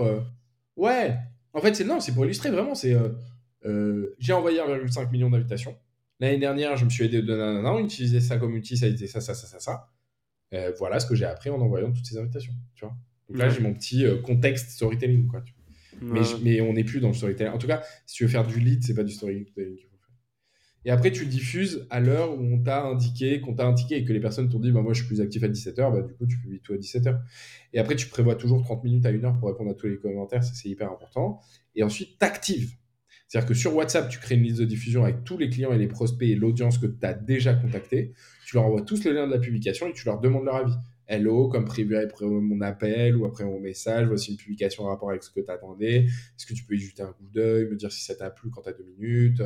Ouais, 0.78 1.16
en 1.52 1.60
fait, 1.60 1.74
c'est 1.74 1.84
non, 1.84 2.00
c'est 2.00 2.12
pour 2.12 2.24
illustrer 2.24 2.50
vraiment. 2.50 2.74
C'est 2.74 2.96
euh, 3.66 4.14
j'ai 4.18 4.32
envoyé 4.32 4.60
1,5 4.60 5.10
million 5.10 5.28
d'invitations. 5.28 5.76
L'année 6.20 6.38
dernière, 6.38 6.76
je 6.76 6.84
me 6.84 6.90
suis 6.90 7.04
aidé 7.04 7.22
de 7.22 7.36
nanana, 7.36 7.72
on 7.72 7.84
utilisait 7.84 8.20
ça 8.20 8.38
comme 8.38 8.54
outil, 8.54 8.76
ça 8.76 8.86
a 8.86 8.88
été 8.88 9.06
ça, 9.06 9.20
ça, 9.20 9.34
ça, 9.34 9.46
ça, 9.46 9.60
ça. 9.60 9.88
Euh, 10.54 10.72
voilà 10.78 10.98
ce 10.98 11.06
que 11.06 11.14
j'ai 11.14 11.26
appris 11.26 11.50
en 11.50 11.60
envoyant 11.60 11.92
toutes 11.92 12.06
ces 12.06 12.16
invitations. 12.16 12.54
Tu 12.74 12.84
vois 12.84 12.96
Donc 13.28 13.38
là, 13.38 13.48
j'ai 13.48 13.60
mon 13.60 13.74
petit 13.74 14.04
euh, 14.04 14.16
contexte 14.18 14.70
storytelling. 14.70 15.28
Quoi, 15.28 15.44
mais, 16.00 16.20
mais, 16.42 16.60
on 16.60 16.72
n'est 16.72 16.84
plus 16.84 17.00
dans 17.00 17.08
le 17.08 17.14
storytelling. 17.14 17.52
En 17.52 17.58
tout 17.58 17.66
cas, 17.66 17.82
si 18.06 18.16
tu 18.16 18.24
veux 18.24 18.30
faire 18.30 18.46
du 18.46 18.58
lead, 18.58 18.84
c'est 18.84 18.94
pas 18.94 19.04
du 19.04 19.12
storytelling. 19.12 19.76
Et 20.84 20.90
après, 20.90 21.10
tu 21.10 21.26
diffuses 21.26 21.86
à 21.90 22.00
l'heure 22.00 22.38
où 22.38 22.42
on 22.42 22.58
t'a 22.62 22.84
indiqué, 22.84 23.40
qu'on 23.40 23.54
t'a 23.54 23.66
indiqué 23.66 23.96
et 23.96 24.04
que 24.04 24.12
les 24.12 24.20
personnes 24.20 24.48
t'ont 24.48 24.60
dit 24.60 24.72
bah, 24.72 24.80
Moi, 24.80 24.94
je 24.94 25.00
suis 25.00 25.08
plus 25.08 25.20
actif 25.20 25.42
à 25.42 25.48
17h, 25.48 25.92
bah, 25.92 26.02
du 26.02 26.14
coup, 26.14 26.26
tu 26.26 26.38
publies 26.38 26.60
tout 26.60 26.72
à 26.72 26.76
17h. 26.76 27.18
Et 27.72 27.78
après, 27.78 27.96
tu 27.96 28.06
prévois 28.06 28.36
toujours 28.36 28.62
30 28.62 28.84
minutes 28.84 29.06
à 29.06 29.10
1 29.10 29.24
heure 29.24 29.38
pour 29.38 29.48
répondre 29.48 29.70
à 29.70 29.74
tous 29.74 29.88
les 29.88 29.98
commentaires, 29.98 30.42
c'est 30.44 30.68
hyper 30.68 30.90
important. 30.90 31.40
Et 31.74 31.82
ensuite, 31.82 32.18
t'actives. 32.18 32.72
C'est-à-dire 33.28 33.48
que 33.48 33.54
sur 33.54 33.74
WhatsApp, 33.74 34.08
tu 34.08 34.18
crées 34.18 34.36
une 34.36 34.44
liste 34.44 34.58
de 34.58 34.64
diffusion 34.64 35.04
avec 35.04 35.22
tous 35.24 35.36
les 35.36 35.50
clients 35.50 35.72
et 35.72 35.78
les 35.78 35.86
prospects 35.86 36.28
et 36.28 36.34
l'audience 36.34 36.78
que 36.78 36.86
tu 36.86 37.06
as 37.06 37.12
déjà 37.12 37.52
contacté. 37.52 38.14
Tu 38.46 38.56
leur 38.56 38.64
envoies 38.64 38.82
tous 38.82 39.04
le 39.04 39.12
lien 39.12 39.26
de 39.26 39.32
la 39.32 39.38
publication 39.38 39.86
et 39.86 39.92
tu 39.92 40.06
leur 40.06 40.18
demandes 40.18 40.46
leur 40.46 40.56
avis. 40.56 40.72
Hello, 41.10 41.48
comme 41.48 41.64
prévu 41.64 41.96
après 41.96 42.26
mon 42.26 42.60
appel 42.60 43.16
ou 43.16 43.24
après 43.24 43.44
mon 43.44 43.58
message, 43.58 44.06
voici 44.08 44.30
une 44.30 44.36
publication 44.36 44.84
en 44.84 44.88
rapport 44.88 45.08
avec 45.08 45.22
ce 45.22 45.30
que 45.30 45.40
tu 45.40 45.50
attendais. 45.50 46.04
Est-ce 46.04 46.44
que 46.44 46.52
tu 46.52 46.64
peux 46.64 46.74
y 46.74 46.78
jeter 46.78 47.02
un 47.02 47.12
coup 47.12 47.26
d'œil, 47.32 47.64
me 47.64 47.76
dire 47.76 47.90
si 47.90 48.04
ça 48.04 48.14
t'a 48.14 48.28
plu 48.28 48.50
quand 48.50 48.60
tu 48.60 48.68
as 48.68 48.72
deux 48.74 48.84
minutes? 48.84 49.42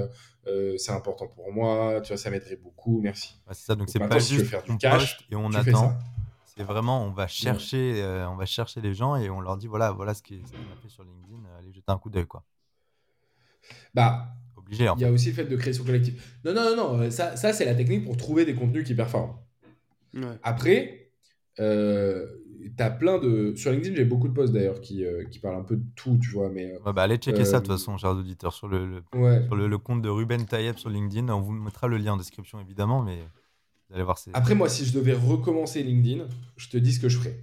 Euh, 0.48 0.76
C'est 0.76 0.90
important 0.90 1.28
pour 1.28 1.52
moi, 1.52 2.00
tu 2.02 2.08
vois, 2.08 2.16
ça 2.16 2.30
m'aiderait 2.30 2.56
beaucoup, 2.56 3.00
merci. 3.00 3.40
c'est 3.52 3.66
ça, 3.66 3.76
donc 3.76 3.90
c'est 3.90 4.00
pas 4.00 4.18
juste 4.18 4.46
faire 4.46 4.64
du 4.64 4.76
cash 4.76 5.24
et 5.30 5.36
on 5.36 5.52
attend. 5.52 5.96
C'est 6.44 6.64
vraiment, 6.64 7.06
on 7.06 7.12
va 7.12 7.28
chercher, 7.28 8.02
euh, 8.02 8.28
on 8.28 8.34
va 8.34 8.44
chercher 8.44 8.80
les 8.80 8.92
gens 8.92 9.14
et 9.14 9.30
on 9.30 9.40
leur 9.40 9.56
dit 9.56 9.68
voilà, 9.68 9.92
voilà 9.92 10.14
ce 10.14 10.22
qu'on 10.22 10.34
a 10.34 10.76
fait 10.82 10.88
sur 10.88 11.04
LinkedIn, 11.04 11.44
allez 11.58 11.72
jeter 11.72 11.92
un 11.92 11.98
coup 11.98 12.10
d'œil 12.10 12.26
quoi. 12.26 12.44
Bah, 13.94 14.34
obligé. 14.56 14.88
Il 14.96 15.00
y 15.00 15.04
a 15.04 15.12
aussi 15.12 15.28
le 15.28 15.34
fait 15.34 15.44
de 15.44 15.56
créer 15.56 15.72
son 15.72 15.84
collectif. 15.84 16.40
Non, 16.44 16.52
non, 16.52 16.74
non, 16.76 16.98
non. 16.98 17.10
Ça, 17.12 17.36
ça 17.36 17.52
c'est 17.52 17.64
la 17.64 17.74
technique 17.76 18.04
pour 18.04 18.16
trouver 18.16 18.44
des 18.44 18.54
contenus 18.56 18.84
qui 18.84 18.94
performent. 18.94 19.36
Après, 20.42 21.01
euh, 21.60 22.26
t'as 22.76 22.90
plein 22.90 23.18
de. 23.18 23.54
Sur 23.56 23.72
LinkedIn, 23.72 23.96
j'ai 23.96 24.04
beaucoup 24.04 24.28
de 24.28 24.32
posts 24.32 24.52
d'ailleurs 24.52 24.80
qui, 24.80 25.04
euh, 25.04 25.24
qui 25.24 25.38
parlent 25.38 25.56
un 25.56 25.64
peu 25.64 25.76
de 25.76 25.84
tout, 25.94 26.18
tu 26.18 26.30
vois. 26.30 26.48
Mais, 26.48 26.72
euh, 26.86 26.92
bah, 26.92 27.02
allez 27.02 27.16
checker 27.16 27.44
ça 27.44 27.60
de 27.60 27.66
toute 27.66 27.72
façon, 27.72 27.96
chers 27.98 28.12
auditeurs, 28.12 28.52
sur 28.52 28.68
le, 28.68 28.86
le 28.86 29.02
sur 29.46 29.56
le, 29.56 29.78
compte 29.78 30.02
de 30.02 30.08
Ruben 30.08 30.44
Tayeb 30.46 30.76
sur 30.76 30.90
LinkedIn. 30.90 31.28
On 31.28 31.40
vous 31.40 31.52
mettra 31.52 31.88
le 31.88 31.96
lien 31.96 32.14
en 32.14 32.16
description 32.16 32.60
évidemment, 32.60 33.02
mais 33.02 33.18
vous 33.88 33.94
allez 33.94 34.04
voir. 34.04 34.18
Après, 34.32 34.54
moi, 34.54 34.68
si 34.68 34.84
je 34.84 34.92
devais 34.92 35.14
recommencer 35.14 35.82
LinkedIn, 35.82 36.26
je 36.56 36.68
te 36.68 36.76
dis 36.76 36.92
ce 36.92 37.00
que 37.00 37.08
je 37.08 37.18
ferais. 37.18 37.38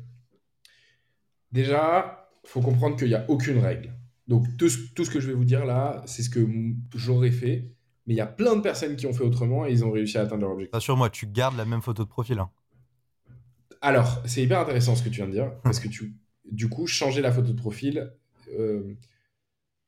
Déjà, 1.51 2.29
faut 2.45 2.61
comprendre 2.61 2.95
qu'il 2.95 3.07
n'y 3.07 3.15
a 3.15 3.25
aucune 3.27 3.59
règle. 3.59 3.93
Donc 4.27 4.45
tout, 4.57 4.69
ce 4.69 5.09
que 5.09 5.19
je 5.19 5.27
vais 5.27 5.33
vous 5.33 5.43
dire 5.43 5.65
là, 5.65 6.03
c'est 6.05 6.21
ce 6.21 6.29
que 6.29 6.47
j'aurais 6.95 7.31
fait. 7.31 7.73
Mais 8.05 8.13
il 8.13 8.17
y 8.17 8.21
a 8.21 8.27
plein 8.27 8.55
de 8.55 8.61
personnes 8.61 8.95
qui 8.95 9.05
ont 9.05 9.13
fait 9.13 9.23
autrement 9.23 9.67
et 9.67 9.71
ils 9.71 9.83
ont 9.83 9.91
réussi 9.91 10.17
à 10.17 10.21
atteindre 10.21 10.41
leur 10.41 10.51
objectif. 10.51 10.75
Assure-moi, 10.75 11.09
tu 11.09 11.27
gardes 11.27 11.57
la 11.57 11.65
même 11.65 11.81
photo 11.81 12.03
de 12.03 12.09
profil. 12.09 12.39
Hein. 12.39 12.49
Alors, 13.81 14.21
c'est 14.25 14.41
hyper 14.41 14.59
intéressant 14.59 14.95
ce 14.95 15.03
que 15.03 15.09
tu 15.09 15.17
viens 15.17 15.27
de 15.27 15.31
dire. 15.31 15.53
parce 15.63 15.79
que 15.79 15.87
tu, 15.87 16.13
du 16.51 16.69
coup, 16.69 16.87
changer 16.87 17.21
la 17.21 17.31
photo 17.31 17.51
de 17.51 17.57
profil, 17.57 18.11
euh, 18.57 18.93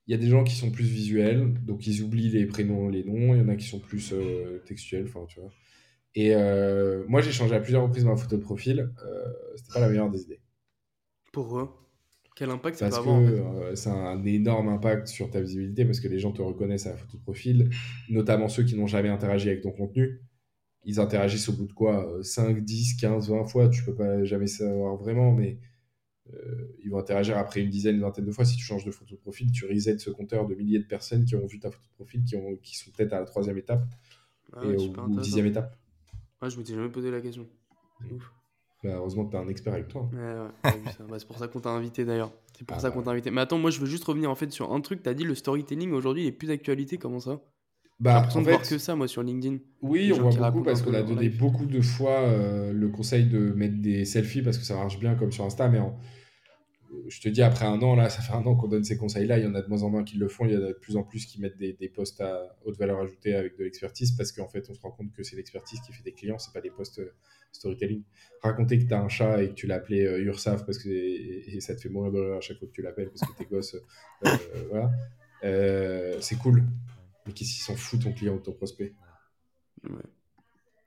il 0.07 0.11
y 0.11 0.13
a 0.13 0.17
des 0.17 0.29
gens 0.29 0.43
qui 0.43 0.55
sont 0.55 0.71
plus 0.71 0.85
visuels, 0.85 1.53
donc 1.63 1.87
ils 1.87 2.01
oublient 2.01 2.29
les 2.29 2.45
prénoms, 2.45 2.89
les 2.89 3.03
noms. 3.03 3.33
Il 3.35 3.39
y 3.39 3.41
en 3.41 3.49
a 3.49 3.55
qui 3.55 3.67
sont 3.67 3.79
plus 3.79 4.13
euh, 4.13 4.61
textuels, 4.65 5.05
enfin, 5.07 5.25
tu 5.27 5.39
vois. 5.39 5.51
Et 6.15 6.35
euh, 6.35 7.05
moi, 7.07 7.21
j'ai 7.21 7.31
changé 7.31 7.55
à 7.55 7.59
plusieurs 7.59 7.83
reprises 7.83 8.05
ma 8.05 8.15
photo 8.15 8.35
de 8.37 8.41
profil. 8.41 8.91
C'était 9.55 9.73
pas 9.73 9.79
la 9.79 9.89
meilleure 9.89 10.09
des 10.09 10.23
idées. 10.23 10.41
Pourquoi? 11.31 11.81
Quel 12.35 12.49
impact 12.49 12.77
ça 12.77 12.89
peut 12.89 12.95
avoir 12.95 13.19
euh, 13.21 13.75
c'est 13.75 13.89
un 13.89 14.23
énorme 14.23 14.69
impact 14.69 15.07
sur 15.07 15.29
ta 15.29 15.41
visibilité 15.41 15.85
parce 15.85 15.99
que 15.99 16.07
les 16.07 16.19
gens 16.19 16.31
te 16.31 16.41
reconnaissent 16.41 16.87
à 16.87 16.91
la 16.91 16.97
photo 16.97 17.17
de 17.17 17.21
profil, 17.21 17.69
notamment 18.09 18.47
ceux 18.47 18.63
qui 18.63 18.75
n'ont 18.75 18.87
jamais 18.87 19.09
interagi 19.09 19.49
avec 19.49 19.61
ton 19.61 19.71
contenu. 19.71 20.21
Ils 20.83 20.99
interagissent 20.99 21.49
au 21.49 21.53
bout 21.53 21.67
de 21.67 21.73
quoi 21.73 22.07
5, 22.23 22.59
10, 22.63 22.95
15, 22.95 23.29
20 23.29 23.45
fois, 23.45 23.69
tu 23.69 23.83
peux 23.83 23.93
pas 23.93 24.23
jamais 24.23 24.47
savoir 24.47 24.95
vraiment, 24.95 25.31
mais 25.31 25.59
euh, 26.33 26.75
ils 26.83 26.89
vont 26.89 26.99
interagir 26.99 27.37
après 27.37 27.61
une 27.61 27.69
dizaine, 27.69 27.95
une 27.95 28.01
vingtaine 28.01 28.25
de 28.25 28.31
fois. 28.31 28.45
Si 28.45 28.55
tu 28.55 28.63
changes 28.63 28.85
de 28.85 28.91
photo 28.91 29.15
de 29.15 29.19
profil, 29.19 29.51
tu 29.51 29.65
resets 29.65 29.97
ce 29.97 30.09
compteur 30.09 30.47
de 30.47 30.55
milliers 30.55 30.79
de 30.79 30.87
personnes 30.87 31.25
qui 31.25 31.35
ont 31.35 31.45
vu 31.45 31.59
ta 31.59 31.69
photo 31.69 31.85
de 31.87 31.95
profil, 31.95 32.23
qui, 32.23 32.35
ont, 32.35 32.55
qui 32.63 32.77
sont 32.77 32.91
peut-être 32.91 33.13
à 33.13 33.19
la 33.19 33.25
troisième 33.25 33.57
étape 33.57 33.83
ah 34.53 34.63
et 34.63 34.75
au, 34.75 34.93
ou 34.93 35.19
dixième 35.19 35.45
étape. 35.45 35.77
Ouais, 36.41 36.49
je 36.49 36.57
m'étais 36.57 36.73
jamais 36.73 36.89
posé 36.89 37.11
la 37.11 37.21
question. 37.21 37.47
C'est 37.99 38.13
ouf. 38.13 38.31
Bah, 38.83 38.93
heureusement 38.95 39.25
que 39.25 39.31
tu 39.31 39.37
as 39.37 39.41
un 39.41 39.47
expert 39.47 39.73
avec 39.73 39.87
toi. 39.89 40.09
Ouais, 40.11 40.19
ouais, 40.19 40.81
bah, 41.07 41.19
c'est 41.19 41.27
pour 41.27 41.37
ça 41.37 41.47
qu'on 41.47 41.59
t'a 41.59 41.69
invité 41.69 42.03
d'ailleurs. 42.03 42.31
C'est 42.57 42.65
pour 42.65 42.77
ah 42.77 42.79
ça 42.79 42.89
qu'on 42.89 43.03
t'a 43.03 43.11
invité. 43.11 43.29
Mais 43.29 43.41
attends, 43.41 43.59
moi 43.59 43.69
je 43.69 43.79
veux 43.79 43.85
juste 43.85 44.03
revenir 44.05 44.31
en 44.31 44.35
fait 44.35 44.51
sur 44.51 44.73
un 44.73 44.81
truc. 44.81 45.03
Tu 45.03 45.09
as 45.09 45.13
dit 45.13 45.23
le 45.23 45.35
storytelling 45.35 45.91
aujourd'hui 45.91 46.23
il 46.23 46.27
est 46.27 46.31
plus 46.31 46.47
d'actualité. 46.47 46.97
Comment 46.97 47.19
ça? 47.19 47.39
Bah, 48.01 48.09
J'ai 48.09 48.15
l'impression 48.15 48.41
de 48.41 48.49
voir 48.49 48.61
que 48.61 48.77
ça 48.77 48.95
moi 48.95 49.07
sur 49.07 49.23
LinkedIn. 49.23 49.57
Oui, 49.81 50.11
on 50.13 50.29
voit 50.29 50.51
beaucoup 50.51 50.63
parce 50.63 50.81
qu'on 50.81 50.93
a 50.93 51.03
donné 51.03 51.29
beaucoup 51.29 51.65
de 51.65 51.81
fois 51.81 52.21
euh, 52.21 52.73
le 52.73 52.89
conseil 52.89 53.25
de 53.25 53.53
mettre 53.53 53.79
des 53.79 54.05
selfies 54.05 54.41
parce 54.41 54.57
que 54.57 54.65
ça 54.65 54.75
marche 54.75 54.99
bien 54.99 55.15
comme 55.15 55.31
sur 55.31 55.45
Insta. 55.45 55.69
Mais 55.69 55.79
en, 55.79 55.97
je 57.07 57.21
te 57.21 57.29
dis, 57.29 57.41
après 57.41 57.65
un 57.65 57.81
an, 57.81 57.95
là, 57.95 58.09
ça 58.09 58.21
fait 58.21 58.33
un 58.33 58.43
an 58.45 58.55
qu'on 58.55 58.67
donne 58.67 58.83
ces 58.83 58.97
conseils-là. 58.97 59.37
Il 59.37 59.43
y 59.43 59.47
en 59.47 59.55
a 59.55 59.61
de 59.61 59.67
moins 59.67 59.83
en 59.83 59.89
moins 59.89 60.03
qui 60.03 60.17
le 60.17 60.27
font. 60.27 60.45
Il 60.45 60.53
y 60.53 60.57
en 60.57 60.63
a 60.63 60.69
de 60.69 60.73
plus 60.73 60.97
en 60.97 61.03
plus 61.03 61.25
qui 61.25 61.39
mettent 61.39 61.57
des, 61.57 61.73
des 61.73 61.89
postes 61.89 62.21
à 62.21 62.57
haute 62.65 62.77
valeur 62.77 62.99
ajoutée 62.99 63.35
avec 63.35 63.57
de 63.57 63.63
l'expertise 63.63 64.11
parce 64.13 64.31
qu'en 64.31 64.47
fait, 64.47 64.67
on 64.69 64.73
se 64.73 64.81
rend 64.81 64.91
compte 64.91 65.11
que 65.13 65.23
c'est 65.23 65.35
l'expertise 65.35 65.79
qui 65.81 65.93
fait 65.93 66.03
des 66.03 66.13
clients, 66.13 66.37
c'est 66.37 66.53
pas 66.53 66.61
des 66.61 66.71
postes 66.71 66.99
euh, 66.99 67.13
storytelling. 67.51 68.03
Raconter 68.41 68.79
que 68.79 68.85
tu 68.85 68.93
as 68.93 68.99
un 68.99 69.09
chat 69.09 69.43
et 69.43 69.49
que 69.49 69.53
tu 69.53 69.67
l'as 69.67 69.75
appelé 69.75 70.05
euh, 70.05 70.23
Ursaf 70.23 70.65
parce 70.65 70.79
que 70.79 70.89
et, 70.89 71.59
ça 71.59 71.75
te 71.75 71.81
fait 71.81 71.89
mourir 71.89 72.11
de 72.11 72.19
rire 72.19 72.35
à 72.37 72.41
chaque 72.41 72.57
fois 72.57 72.67
que 72.67 72.73
tu 72.73 72.81
l'appelles 72.81 73.09
parce 73.09 73.31
que 73.31 73.37
tes 73.37 73.45
gosses, 73.51 73.75
euh, 74.25 74.29
voilà. 74.69 74.91
c'est 76.21 76.37
cool. 76.39 76.63
Mais 77.31 77.33
qu'est-ce 77.33 77.53
qu'ils 77.53 77.63
s'en 77.63 77.75
foutent 77.75 78.03
ton 78.03 78.13
client 78.13 78.33
ou 78.33 78.39
ton 78.39 78.51
prospect 78.51 78.93
ouais. 79.83 79.89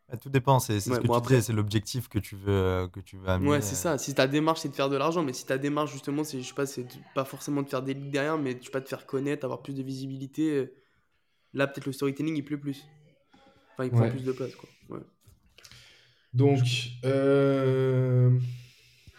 Bah, 0.08 0.18
tout 0.18 0.28
dépend, 0.28 0.58
c'est 0.58 0.80
ce 0.80 0.90
que 0.90 1.30
tu 1.30 1.42
c'est 1.42 1.52
l'objectif 1.52 2.08
que 2.08 2.18
tu 2.18 2.36
veux 2.36 2.52
euh, 2.52 2.88
que 2.88 3.00
tu 3.00 3.16
veux 3.16 3.28
amener. 3.28 3.48
Ouais, 3.48 3.60
c'est 3.62 3.74
ça. 3.74 3.96
Si 3.96 4.14
ta 4.14 4.26
démarche 4.26 4.60
c'est 4.60 4.68
de 4.68 4.74
faire 4.74 4.90
de 4.90 4.96
l'argent, 4.96 5.22
mais 5.22 5.32
si 5.32 5.46
ta 5.46 5.56
démarche 5.56 5.92
justement 5.92 6.24
c'est 6.24 6.42
je 6.42 6.46
sais 6.46 6.54
pas, 6.54 6.66
c'est 6.66 6.86
pas 7.14 7.24
forcément 7.24 7.62
de 7.62 7.68
faire 7.68 7.82
des 7.82 7.94
leads 7.94 8.10
derrière, 8.10 8.36
mais 8.36 8.58
tu 8.58 8.70
pas 8.70 8.82
te 8.82 8.88
faire 8.88 9.06
connaître, 9.06 9.44
avoir 9.44 9.62
plus 9.62 9.74
de 9.74 9.82
visibilité. 9.82 10.50
Euh, 10.50 10.74
là, 11.54 11.66
peut-être 11.66 11.86
le 11.86 11.92
storytelling 11.92 12.36
il 12.36 12.44
plaît 12.44 12.58
plus. 12.58 12.86
Enfin, 13.72 13.84
il 13.84 13.90
prend 13.90 14.08
plus 14.10 14.24
de 14.24 14.32
place 14.32 14.54
quoi. 14.54 14.68
Ouais. 14.90 15.02
Donc, 16.34 16.60
euh... 17.04 18.38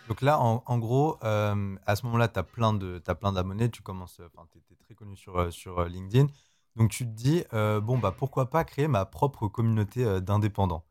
donc 0.07 0.21
là, 0.21 0.39
en, 0.39 0.63
en 0.65 0.77
gros, 0.77 1.17
euh, 1.23 1.75
à 1.85 1.95
ce 1.95 2.05
moment-là, 2.05 2.27
tu 2.27 2.37
as 2.37 2.43
plein 2.43 2.73
de 2.73 3.01
as 3.07 3.15
plein 3.15 3.31
d'abonnés, 3.31 3.69
tu 3.69 3.81
commences, 3.81 4.19
enfin, 4.19 4.47
tu 4.51 4.59
es, 4.59 4.75
très 4.77 4.93
connu 4.93 5.17
sur 5.17 5.51
sur 5.51 5.83
LinkedIn. 5.85 6.27
Donc 6.75 6.91
tu 6.91 7.05
te 7.05 7.11
dis, 7.11 7.43
euh, 7.53 7.79
bon, 7.79 7.97
bah 7.97 8.13
pourquoi 8.17 8.49
pas 8.49 8.63
créer 8.63 8.87
ma 8.87 9.05
propre 9.05 9.47
communauté 9.47 10.03
euh, 10.03 10.19
d'indépendants 10.19 10.83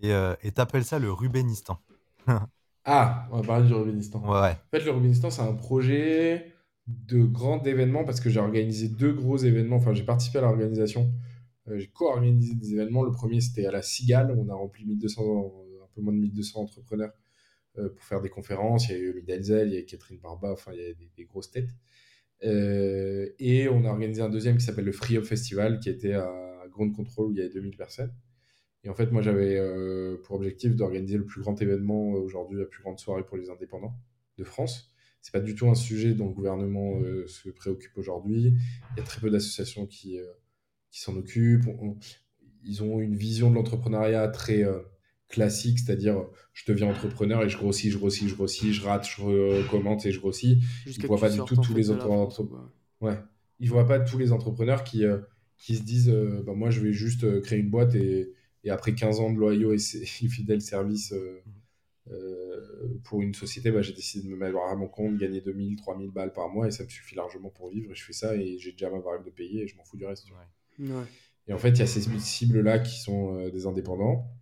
Et 0.00 0.12
euh, 0.12 0.34
tu 0.42 0.60
appelles 0.60 0.84
ça 0.84 0.98
le 0.98 1.12
Rubenistan. 1.12 1.78
ah, 2.84 3.28
on 3.30 3.40
va 3.40 3.46
parler 3.46 3.66
du 3.68 3.74
Rubenistan. 3.74 4.20
Ouais, 4.20 4.40
ouais. 4.40 4.50
En 4.52 4.76
fait, 4.78 4.84
le 4.84 4.90
Rubenistan, 4.90 5.30
c'est 5.30 5.42
un 5.42 5.54
projet 5.54 6.52
de 6.86 7.22
grand 7.24 7.64
événement 7.66 8.04
parce 8.04 8.20
que 8.20 8.28
j'ai 8.28 8.40
organisé 8.40 8.88
deux 8.88 9.12
gros 9.12 9.36
événements. 9.36 9.76
Enfin, 9.76 9.94
j'ai 9.94 10.04
participé 10.04 10.38
à 10.38 10.42
l'organisation. 10.42 11.12
j'ai 11.72 11.88
co-organisé 11.88 12.54
des 12.54 12.72
événements. 12.72 13.04
Le 13.04 13.12
premier, 13.12 13.40
c'était 13.40 13.66
à 13.66 13.70
la 13.70 13.82
Cigale. 13.82 14.36
On 14.36 14.48
a 14.48 14.54
rempli 14.54 14.84
1200, 14.84 15.22
un 15.82 15.88
peu 15.94 16.00
moins 16.00 16.12
de 16.12 16.18
1200 16.18 16.60
entrepreneurs 16.60 17.12
pour 17.74 18.04
faire 18.04 18.20
des 18.20 18.28
conférences. 18.28 18.88
Il 18.88 18.92
y 18.92 18.94
a 18.96 18.98
eu 18.98 19.14
Midelzel, 19.14 19.68
il 19.68 19.74
y 19.74 19.78
a 19.78 19.82
Catherine 19.82 20.18
Barba, 20.18 20.52
enfin, 20.52 20.72
il 20.74 20.80
y 20.80 20.90
a 20.90 20.92
des 21.16 21.24
grosses 21.24 21.50
têtes. 21.52 21.70
Euh, 22.42 23.28
et 23.38 23.68
on 23.68 23.84
a 23.84 23.88
organisé 23.88 24.22
un 24.22 24.28
deuxième 24.28 24.58
qui 24.58 24.64
s'appelle 24.64 24.84
le 24.84 24.92
Free 24.92 25.16
Up 25.16 25.24
Festival, 25.24 25.80
qui 25.80 25.88
était 25.88 26.14
à 26.14 26.64
Ground 26.70 26.94
Control 26.94 27.28
où 27.28 27.32
il 27.32 27.38
y 27.38 27.40
avait 27.40 27.50
2000 27.50 27.76
personnes. 27.76 28.12
Et 28.82 28.90
en 28.90 28.94
fait, 28.94 29.10
moi, 29.12 29.22
j'avais 29.22 29.56
euh, 29.56 30.20
pour 30.24 30.36
objectif 30.36 30.76
d'organiser 30.76 31.16
le 31.16 31.24
plus 31.24 31.40
grand 31.40 31.60
événement 31.60 32.10
aujourd'hui, 32.10 32.58
la 32.58 32.66
plus 32.66 32.82
grande 32.82 32.98
soirée 32.98 33.24
pour 33.24 33.36
les 33.36 33.48
indépendants 33.48 33.94
de 34.36 34.44
France. 34.44 34.90
C'est 35.22 35.32
pas 35.32 35.40
du 35.40 35.54
tout 35.54 35.68
un 35.70 35.74
sujet 35.74 36.12
dont 36.12 36.28
le 36.28 36.34
gouvernement 36.34 37.00
euh, 37.00 37.26
se 37.26 37.48
préoccupe 37.48 37.96
aujourd'hui. 37.96 38.54
Il 38.92 38.98
y 38.98 39.00
a 39.00 39.04
très 39.04 39.20
peu 39.20 39.30
d'associations 39.30 39.86
qui, 39.86 40.18
qui 40.90 41.00
s'en 41.00 41.16
occupent. 41.16 41.66
ils 42.62 42.82
ont 42.82 43.00
une 43.00 43.16
vision 43.16 43.48
de 43.48 43.54
l'entrepreneuriat 43.54 44.28
très 44.28 44.64
classique, 45.34 45.80
c'est-à-dire 45.80 46.24
je 46.52 46.64
deviens 46.70 46.88
entrepreneur 46.88 47.42
et 47.42 47.48
je 47.48 47.58
grossis, 47.58 47.90
je 47.90 47.98
grossis, 47.98 48.28
je 48.28 48.34
grossis, 48.34 48.72
je 48.72 48.82
rate, 48.82 49.06
je 49.06 49.22
recommence 49.22 50.06
et 50.06 50.12
je 50.12 50.20
grossis. 50.20 50.62
Ils 50.86 51.02
ne 51.02 51.06
voient 51.06 51.18
pas 51.18 51.30
du 51.30 51.38
tout 51.38 51.56
tous 51.56 51.74
les 51.74 51.90
autres 51.90 52.08
entrepreneurs. 52.08 52.70
Ouais. 53.00 53.18
Ils 53.60 53.68
voient 53.68 53.86
pas 53.86 54.00
tous 54.00 54.18
les 54.18 54.32
entrepreneurs 54.32 54.84
qui, 54.84 55.04
euh, 55.04 55.18
qui 55.58 55.76
se 55.76 55.82
disent 55.82 56.10
euh, 56.10 56.42
bah, 56.46 56.54
moi 56.54 56.70
je 56.70 56.80
vais 56.80 56.92
juste 56.92 57.24
euh, 57.24 57.40
créer 57.40 57.58
une 57.58 57.70
boîte 57.70 57.94
et, 57.94 58.32
et, 58.62 58.70
après 58.70 58.94
15 58.94 59.20
ans 59.20 59.32
de 59.32 59.38
loyaux 59.38 59.74
et, 59.74 59.78
fidèles 60.28 60.62
services 60.62 61.12
mmh. 61.12 62.98
pour 63.02 63.20
une 63.20 63.34
société, 63.34 63.70
bah, 63.70 63.82
j'ai 63.82 63.92
décidé 63.92 64.28
de 64.28 64.32
me 64.32 64.36
mettre 64.36 64.58
à 64.58 64.76
mon 64.76 64.88
compte, 64.88 65.18
gagner 65.18 65.40
2000, 65.40 65.76
3000 65.76 66.10
balles 66.10 66.32
par 66.32 66.48
mois 66.48 66.68
et 66.68 66.70
ça 66.70 66.84
me 66.84 66.88
suffit 66.88 67.16
largement 67.16 67.50
pour 67.50 67.70
vivre 67.70 67.90
et 67.90 67.94
je 67.94 68.04
fais 68.04 68.12
ça 68.12 68.36
et 68.36 68.58
j'ai 68.58 68.72
déjà 68.72 68.90
ma 68.90 69.00
variable 69.00 69.26
de 69.26 69.30
payer 69.30 69.62
et 69.62 69.68
je 69.68 69.76
m'en 69.76 69.84
fous 69.84 69.96
du 69.96 70.06
reste. 70.06 70.26
Ouais. 70.78 71.04
Et 71.46 71.52
en 71.52 71.58
fait, 71.58 71.70
il 71.70 71.78
y 71.78 71.82
a 71.82 71.86
ces 71.86 72.00
cibles-là 72.00 72.78
qui 72.78 73.00
sont 73.00 73.48
des 73.48 73.66
indépendants 73.66 74.33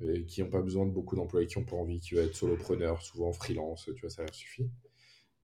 euh, 0.00 0.22
qui 0.26 0.42
n'ont 0.42 0.50
pas 0.50 0.62
besoin 0.62 0.86
de 0.86 0.92
beaucoup 0.92 1.16
d'employés, 1.16 1.48
qui 1.48 1.58
ont 1.58 1.64
pas 1.64 1.76
envie, 1.76 2.00
qui 2.00 2.14
veulent 2.14 2.26
être 2.26 2.36
solopreneurs, 2.36 3.02
souvent 3.02 3.32
freelance, 3.32 3.90
tu 3.96 4.00
vois, 4.00 4.10
ça 4.10 4.22
leur 4.22 4.34
suffit. 4.34 4.70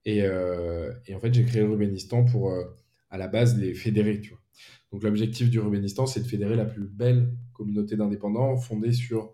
Et, 0.05 0.21
euh, 0.23 0.93
en 1.13 1.19
fait, 1.19 1.33
j'ai 1.33 1.43
créé 1.43 1.61
le 1.61 1.69
Rubenistan 1.69 2.23
pour, 2.23 2.51
euh, 2.51 2.63
à 3.09 3.17
la 3.17 3.27
base, 3.27 3.57
les 3.57 3.73
fédérer, 3.73 4.21
tu 4.21 4.29
vois. 4.29 4.41
Donc 4.91 5.03
l'objectif 5.03 5.49
du 5.49 5.59
Rubenistan, 5.59 6.05
c'est 6.05 6.21
de 6.21 6.27
fédérer 6.27 6.55
la 6.55 6.65
plus 6.65 6.87
belle 6.87 7.35
communauté 7.53 7.97
d'indépendants 7.97 8.55
fondée 8.57 8.93
sur 8.93 9.33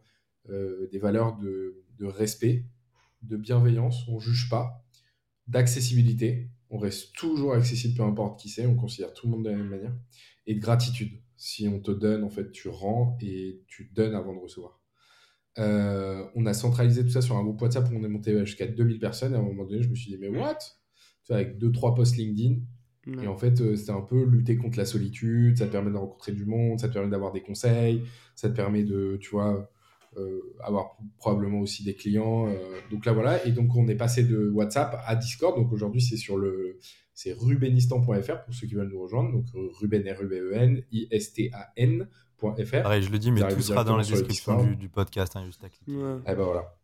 des 0.49 0.97
valeurs 0.97 1.38
de, 1.38 1.84
de, 1.99 2.05
respect, 2.05 2.65
de 3.22 3.38
bienveillance, 3.38 4.07
on 4.07 4.19
juge 4.19 4.49
pas, 4.49 4.84
d'accessibilité, 5.47 6.49
on 6.72 6.80
reste 6.80 7.13
toujours 7.13 7.53
accessible 7.53 7.95
peu 7.95 8.03
importe 8.03 8.39
qui 8.39 8.49
c'est, 8.49 8.65
on 8.65 8.76
considère 8.76 9.13
tout 9.13 9.28
le 9.28 9.34
monde 9.34 9.45
de 9.45 9.51
la 9.51 9.57
même 9.57 9.69
manière, 9.69 9.95
et 10.47 10.55
de 10.55 10.59
gratitude. 10.59 11.22
Si 11.38 11.67
on 11.67 11.80
te 11.80 11.91
donne, 11.91 12.24
en 12.24 12.30
fait, 12.30 12.51
tu 12.51 12.69
rends 12.69 13.17
et 13.22 13.61
tu 13.67 13.91
donnes 13.93 14.15
avant 14.15 14.34
de 14.34 14.39
recevoir. 14.39 14.80
Euh, 15.59 16.23
on 16.35 16.45
a 16.45 16.53
centralisé 16.53 17.03
tout 17.03 17.09
ça 17.09 17.21
sur 17.21 17.35
un 17.35 17.43
groupe 17.43 17.61
WhatsApp 17.61 17.89
où 17.91 17.95
on 17.95 18.03
est 18.03 18.09
monté 18.09 18.45
jusqu'à 18.45 18.67
2000 18.67 18.99
personnes. 18.99 19.33
Et 19.33 19.35
à 19.35 19.39
un 19.39 19.43
moment 19.43 19.65
donné, 19.65 19.81
je 19.81 19.89
me 19.89 19.95
suis 19.95 20.11
dit, 20.11 20.17
mais 20.19 20.29
what? 20.29 20.57
Avec 21.29 21.57
deux, 21.57 21.71
trois 21.71 21.95
posts 21.95 22.17
LinkedIn. 22.17 22.59
Et 23.23 23.27
en 23.27 23.37
fait, 23.37 23.59
euh, 23.61 23.75
c'était 23.75 23.91
un 23.91 24.01
peu 24.01 24.23
lutter 24.25 24.57
contre 24.57 24.77
la 24.77 24.85
solitude. 24.85 25.57
Ça 25.57 25.65
te 25.65 25.71
permet 25.71 25.91
de 25.91 25.97
rencontrer 25.97 26.33
du 26.33 26.45
monde, 26.45 26.79
ça 26.79 26.87
te 26.87 26.93
permet 26.93 27.09
d'avoir 27.09 27.31
des 27.31 27.41
conseils, 27.41 28.03
ça 28.35 28.49
te 28.49 28.55
permet 28.55 28.83
de, 28.83 29.17
tu 29.19 29.31
vois, 29.31 29.71
euh, 30.17 30.41
avoir 30.61 30.97
probablement 31.17 31.61
aussi 31.61 31.83
des 31.83 31.95
clients. 31.95 32.53
donc 32.91 33.05
là, 33.05 33.13
voilà. 33.13 33.43
Et 33.45 33.51
donc, 33.51 33.75
on 33.75 33.87
est 33.87 33.95
passé 33.95 34.23
de 34.23 34.49
WhatsApp 34.49 35.01
à 35.05 35.15
Discord. 35.15 35.55
Donc 35.55 35.71
aujourd'hui, 35.71 36.01
c'est 36.01 36.17
sur 36.17 36.37
le. 36.37 36.79
C'est 37.13 37.33
rubenistan.fr 37.33 38.43
pour 38.43 38.53
ceux 38.53 38.67
qui 38.67 38.73
veulent 38.73 38.89
nous 38.89 39.01
rejoindre. 39.01 39.31
Donc 39.31 39.45
Ruben, 39.79 40.01
R-U-B-E-N, 40.01 40.83
I-S-T-A-N 40.91 42.07
je 42.41 43.09
le 43.09 43.19
dis, 43.19 43.31
mais 43.31 43.47
tout 43.47 43.61
sera 43.61 43.83
dans 43.83 43.97
la 43.97 44.03
description 44.03 44.63
du, 44.63 44.89
podcast, 44.89 45.35
hein, 45.35 45.45
juste 45.45 45.63
à 45.63 45.69
cliquer. 45.69 45.91
Et 45.91 46.31
eh 46.31 46.35
ben 46.35 46.43
voilà. 46.43 46.75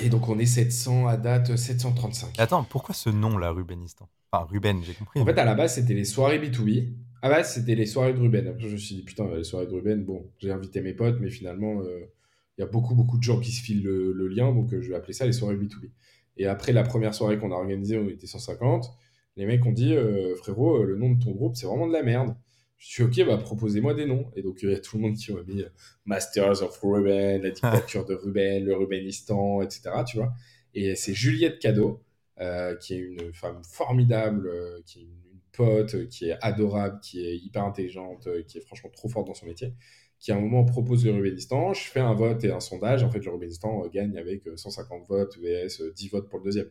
Et 0.00 0.08
donc 0.08 0.28
on 0.28 0.38
est 0.38 0.46
700 0.46 1.06
à 1.06 1.16
date 1.16 1.56
735. 1.56 2.38
attends, 2.38 2.64
pourquoi 2.64 2.94
ce 2.94 3.10
nom 3.10 3.38
là, 3.38 3.50
Rubenistan 3.50 4.08
Enfin, 4.32 4.46
Ruben, 4.50 4.82
j'ai 4.82 4.94
compris. 4.94 5.20
En 5.20 5.24
fait, 5.24 5.38
à 5.38 5.44
la 5.44 5.54
base, 5.54 5.74
c'était 5.74 5.94
les 5.94 6.04
soirées 6.04 6.38
B2B. 6.38 6.88
À 7.22 7.28
la 7.28 7.36
base, 7.36 7.54
c'était 7.54 7.74
les 7.74 7.86
soirées 7.86 8.12
de 8.12 8.18
Ruben. 8.18 8.46
Après, 8.48 8.68
je 8.68 8.72
me 8.72 8.76
suis 8.76 8.96
dit, 8.96 9.02
putain, 9.02 9.28
les 9.34 9.44
soirées 9.44 9.66
de 9.66 9.72
Ruben, 9.72 10.04
bon, 10.04 10.30
j'ai 10.38 10.50
invité 10.50 10.80
mes 10.80 10.92
potes, 10.92 11.18
mais 11.20 11.30
finalement, 11.30 11.80
euh, 11.80 12.12
il 12.58 12.62
y 12.62 12.64
a 12.64 12.66
beaucoup, 12.66 12.94
beaucoup 12.94 13.18
de 13.18 13.22
gens 13.22 13.38
qui 13.38 13.52
se 13.52 13.62
filent 13.62 13.84
le, 13.84 14.28
lien, 14.28 14.52
donc 14.52 14.72
euh, 14.72 14.80
je 14.80 14.88
vais 14.88 14.96
appeler 14.96 15.12
ça 15.12 15.26
les 15.26 15.32
soirées 15.32 15.56
B2B. 15.56 15.90
Et 16.38 16.46
après 16.46 16.72
la 16.72 16.82
première 16.82 17.14
soirée 17.14 17.38
qu'on 17.38 17.52
a 17.52 17.54
organisée, 17.54 17.98
on 17.98 18.08
était 18.08 18.26
150. 18.26 18.90
Les 19.36 19.46
mecs 19.46 19.64
ont 19.64 19.72
dit, 19.72 19.94
euh, 19.94 20.34
frérot, 20.36 20.82
le 20.82 20.96
nom 20.96 21.10
de 21.10 21.22
ton 21.22 21.30
groupe, 21.30 21.56
c'est 21.56 21.66
vraiment 21.66 21.86
de 21.86 21.92
la 21.92 22.02
merde. 22.02 22.34
Je 22.78 22.88
suis 22.88 23.02
ok, 23.02 23.26
bah, 23.26 23.38
proposez-moi 23.38 23.94
des 23.94 24.06
noms. 24.06 24.30
Et 24.36 24.42
donc, 24.42 24.62
il 24.62 24.70
y 24.70 24.74
a 24.74 24.80
tout 24.80 24.96
le 24.96 25.02
monde 25.02 25.16
qui 25.16 25.32
m'a 25.32 25.42
mis 25.42 25.62
euh, 25.62 25.68
Masters 26.04 26.62
of 26.62 26.78
Ruben, 26.82 27.42
la 27.42 27.50
dictature 27.50 28.04
de 28.04 28.14
Ruben, 28.14 28.64
le 28.64 28.76
Rubenistan, 28.76 29.62
etc. 29.62 29.90
Tu 30.06 30.18
vois. 30.18 30.32
Et 30.74 30.94
c'est 30.94 31.14
Juliette 31.14 31.58
Cadeau, 31.58 32.02
euh, 32.40 32.76
qui 32.76 32.94
est 32.94 32.98
une 32.98 33.32
femme 33.32 33.62
formidable, 33.64 34.46
euh, 34.46 34.80
qui 34.84 35.00
est 35.00 35.02
une, 35.02 35.10
pote, 35.52 36.06
qui 36.10 36.28
est 36.28 36.36
adorable, 36.42 37.00
qui 37.00 37.26
est 37.26 37.34
hyper 37.38 37.64
intelligente, 37.64 38.28
qui 38.46 38.58
est 38.58 38.60
franchement 38.60 38.90
trop 38.90 39.08
forte 39.08 39.26
dans 39.26 39.32
son 39.32 39.46
métier, 39.46 39.72
qui 40.18 40.30
à 40.30 40.36
un 40.36 40.40
moment 40.40 40.66
propose 40.66 41.06
le 41.06 41.12
Rubenistan. 41.12 41.72
Je 41.72 41.88
fais 41.88 42.00
un 42.00 42.12
vote 42.12 42.44
et 42.44 42.52
un 42.52 42.60
sondage. 42.60 43.02
En 43.04 43.10
fait, 43.10 43.24
le 43.24 43.30
Rubenistan 43.30 43.88
gagne 43.88 44.18
avec 44.18 44.42
150 44.54 45.08
votes, 45.08 45.38
VS 45.38 45.82
10 45.94 46.08
votes 46.10 46.28
pour 46.28 46.40
le 46.40 46.44
deuxième. 46.44 46.68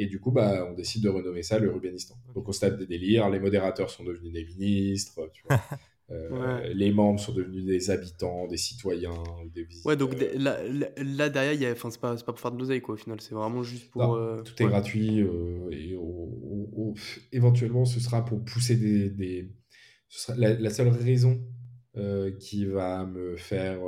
Et 0.00 0.06
du 0.06 0.20
coup, 0.20 0.30
bah, 0.30 0.64
on 0.70 0.74
décide 0.74 1.02
de 1.02 1.08
renommer 1.08 1.42
ça 1.42 1.58
le 1.58 1.72
Rubenistan. 1.72 2.14
Donc, 2.32 2.48
au 2.48 2.52
stade 2.52 2.78
des 2.78 2.86
délires, 2.86 3.28
les 3.30 3.40
modérateurs 3.40 3.90
sont 3.90 4.04
devenus 4.04 4.32
des 4.32 4.44
ministres, 4.44 5.28
euh, 6.12 6.72
les 6.72 6.92
membres 6.92 7.18
sont 7.18 7.32
devenus 7.32 7.64
des 7.64 7.90
habitants, 7.90 8.46
des 8.46 8.56
citoyens, 8.56 9.24
des 9.52 9.64
visiteurs. 9.64 9.90
Ouais, 9.90 9.96
donc 9.96 10.14
là, 10.36 10.56
là 10.96 11.28
derrière, 11.28 11.76
c'est 11.76 12.00
pas, 12.00 12.14
pas 12.14 12.22
pour 12.32 12.38
faire 12.38 12.52
de 12.52 12.58
l'oseille, 12.60 12.80
quoi, 12.80 12.94
au 12.94 12.96
final. 12.96 13.20
C'est 13.20 13.34
vraiment 13.34 13.64
juste 13.64 13.90
pour. 13.90 14.14
Euh, 14.14 14.40
tout 14.42 14.62
est 14.62 14.66
gratuit. 14.66 15.20
Euh, 15.20 15.68
et 15.72 15.98
éventuellement, 17.32 17.84
ce 17.84 17.98
sera 17.98 18.24
pour 18.24 18.44
pousser 18.44 18.76
des. 18.76 19.10
des... 19.10 19.50
Ce 20.08 20.26
sera 20.26 20.38
la, 20.38 20.70
seule 20.70 20.88
raison 20.88 21.42
qui 22.38 22.66
va 22.66 23.04
me 23.04 23.36
faire 23.36 23.80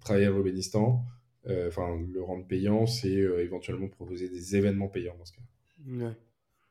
travailler 0.00 0.28
au 0.28 0.36
Rubenistan, 0.36 1.04
euh, 1.04 1.23
enfin 1.46 1.98
le 2.12 2.22
rendre 2.22 2.46
payant, 2.46 2.86
c'est 2.86 3.16
euh, 3.16 3.42
éventuellement 3.42 3.88
proposer 3.88 4.28
des 4.28 4.56
événements 4.56 4.88
payants 4.88 5.16
dans 5.18 5.24
ce 5.24 5.32
cas. 5.32 5.42
Ouais. 5.86 6.16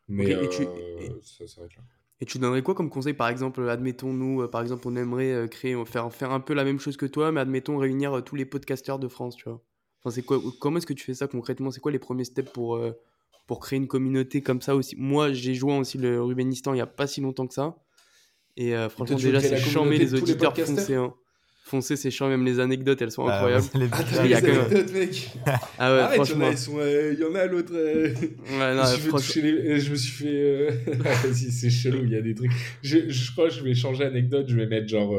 Mais 0.07 0.31
et 0.31 0.49
tu, 0.49 0.63
euh, 0.63 1.21
ça 1.21 1.47
s'arrête 1.47 1.75
là. 1.75 1.83
Et 2.19 2.25
tu 2.25 2.37
donnerais 2.39 2.61
quoi 2.61 2.73
comme 2.73 2.89
conseil 2.89 3.13
Par 3.13 3.27
exemple, 3.29 3.67
admettons, 3.67 4.13
nous, 4.13 4.47
par 4.47 4.61
exemple, 4.61 4.87
on 4.87 4.95
aimerait 4.95 5.47
créer, 5.49 5.75
faire, 5.85 6.13
faire 6.13 6.31
un 6.31 6.39
peu 6.39 6.53
la 6.53 6.63
même 6.63 6.79
chose 6.79 6.95
que 6.95 7.05
toi, 7.05 7.31
mais 7.31 7.41
admettons 7.41 7.77
réunir 7.77 8.23
tous 8.23 8.35
les 8.35 8.45
podcasteurs 8.45 8.97
de 8.97 9.07
France, 9.07 9.35
tu 9.35 9.49
vois. 9.49 9.61
enfin, 9.99 10.13
c'est 10.13 10.21
quoi, 10.21 10.39
comment 10.61 10.77
est-ce 10.77 10.85
que 10.85 10.93
tu 10.93 11.03
fais 11.03 11.15
ça 11.15 11.27
concrètement? 11.27 11.69
C'est 11.71 11.81
quoi 11.81 11.91
les 11.91 11.99
premiers 11.99 12.23
steps 12.23 12.51
pour, 12.51 12.79
pour 13.45 13.59
créer 13.59 13.77
une 13.77 13.87
communauté 13.87 14.41
comme 14.41 14.61
ça 14.61 14.75
aussi? 14.75 14.95
Moi, 14.97 15.33
j'ai 15.33 15.53
joué 15.53 15.77
aussi 15.77 15.97
le 15.97 16.21
Rubenistan 16.21 16.71
il 16.71 16.75
n'y 16.75 16.81
a 16.81 16.87
pas 16.87 17.07
si 17.07 17.19
longtemps 17.19 17.47
que 17.47 17.53
ça. 17.53 17.75
Et 18.55 18.73
franchement, 18.89 19.17
déjà, 19.17 19.41
c'est 19.41 19.57
chambé 19.57 19.97
les 19.97 20.13
auditeurs 20.13 20.55
foncés. 20.55 20.95
Hein. 20.95 21.13
Foncez, 21.65 21.95
c'est 21.95 22.11
chiant, 22.11 22.27
même 22.27 22.43
les 22.43 22.59
anecdotes, 22.59 23.01
elles 23.01 23.11
sont 23.11 23.25
bah, 23.25 23.37
incroyables. 23.37 23.65
les 23.75 23.87
ah, 23.93 24.03
il 24.25 24.31
y 24.31 24.33
a 24.33 24.37
anecdotes, 24.37 24.91
mec. 24.91 25.29
Ah 25.79 25.95
ouais, 25.95 26.15
franchement. 26.15 26.49
Il 26.51 27.17
y 27.17 27.23
en 27.23 27.33
a, 27.35 27.45
l'autre. 27.45 27.71
Euh, 27.73 28.13
ouais, 28.13 28.75
non, 28.75 28.83
je, 28.83 29.79
je 29.79 29.91
me 29.91 29.95
suis 29.95 30.11
fait. 30.11 30.27
Euh... 30.27 30.71
c'est 31.33 31.69
chelou, 31.69 32.03
il 32.03 32.11
y 32.11 32.17
a 32.17 32.21
des 32.21 32.35
trucs. 32.35 32.51
Je, 32.83 33.09
je, 33.09 33.31
crois 33.31 33.47
que 33.47 33.53
je 33.53 33.63
vais 33.63 33.73
changer 33.75 34.03
anecdote, 34.03 34.47
je 34.49 34.57
vais 34.57 34.67
mettre 34.67 34.89
genre. 34.89 35.15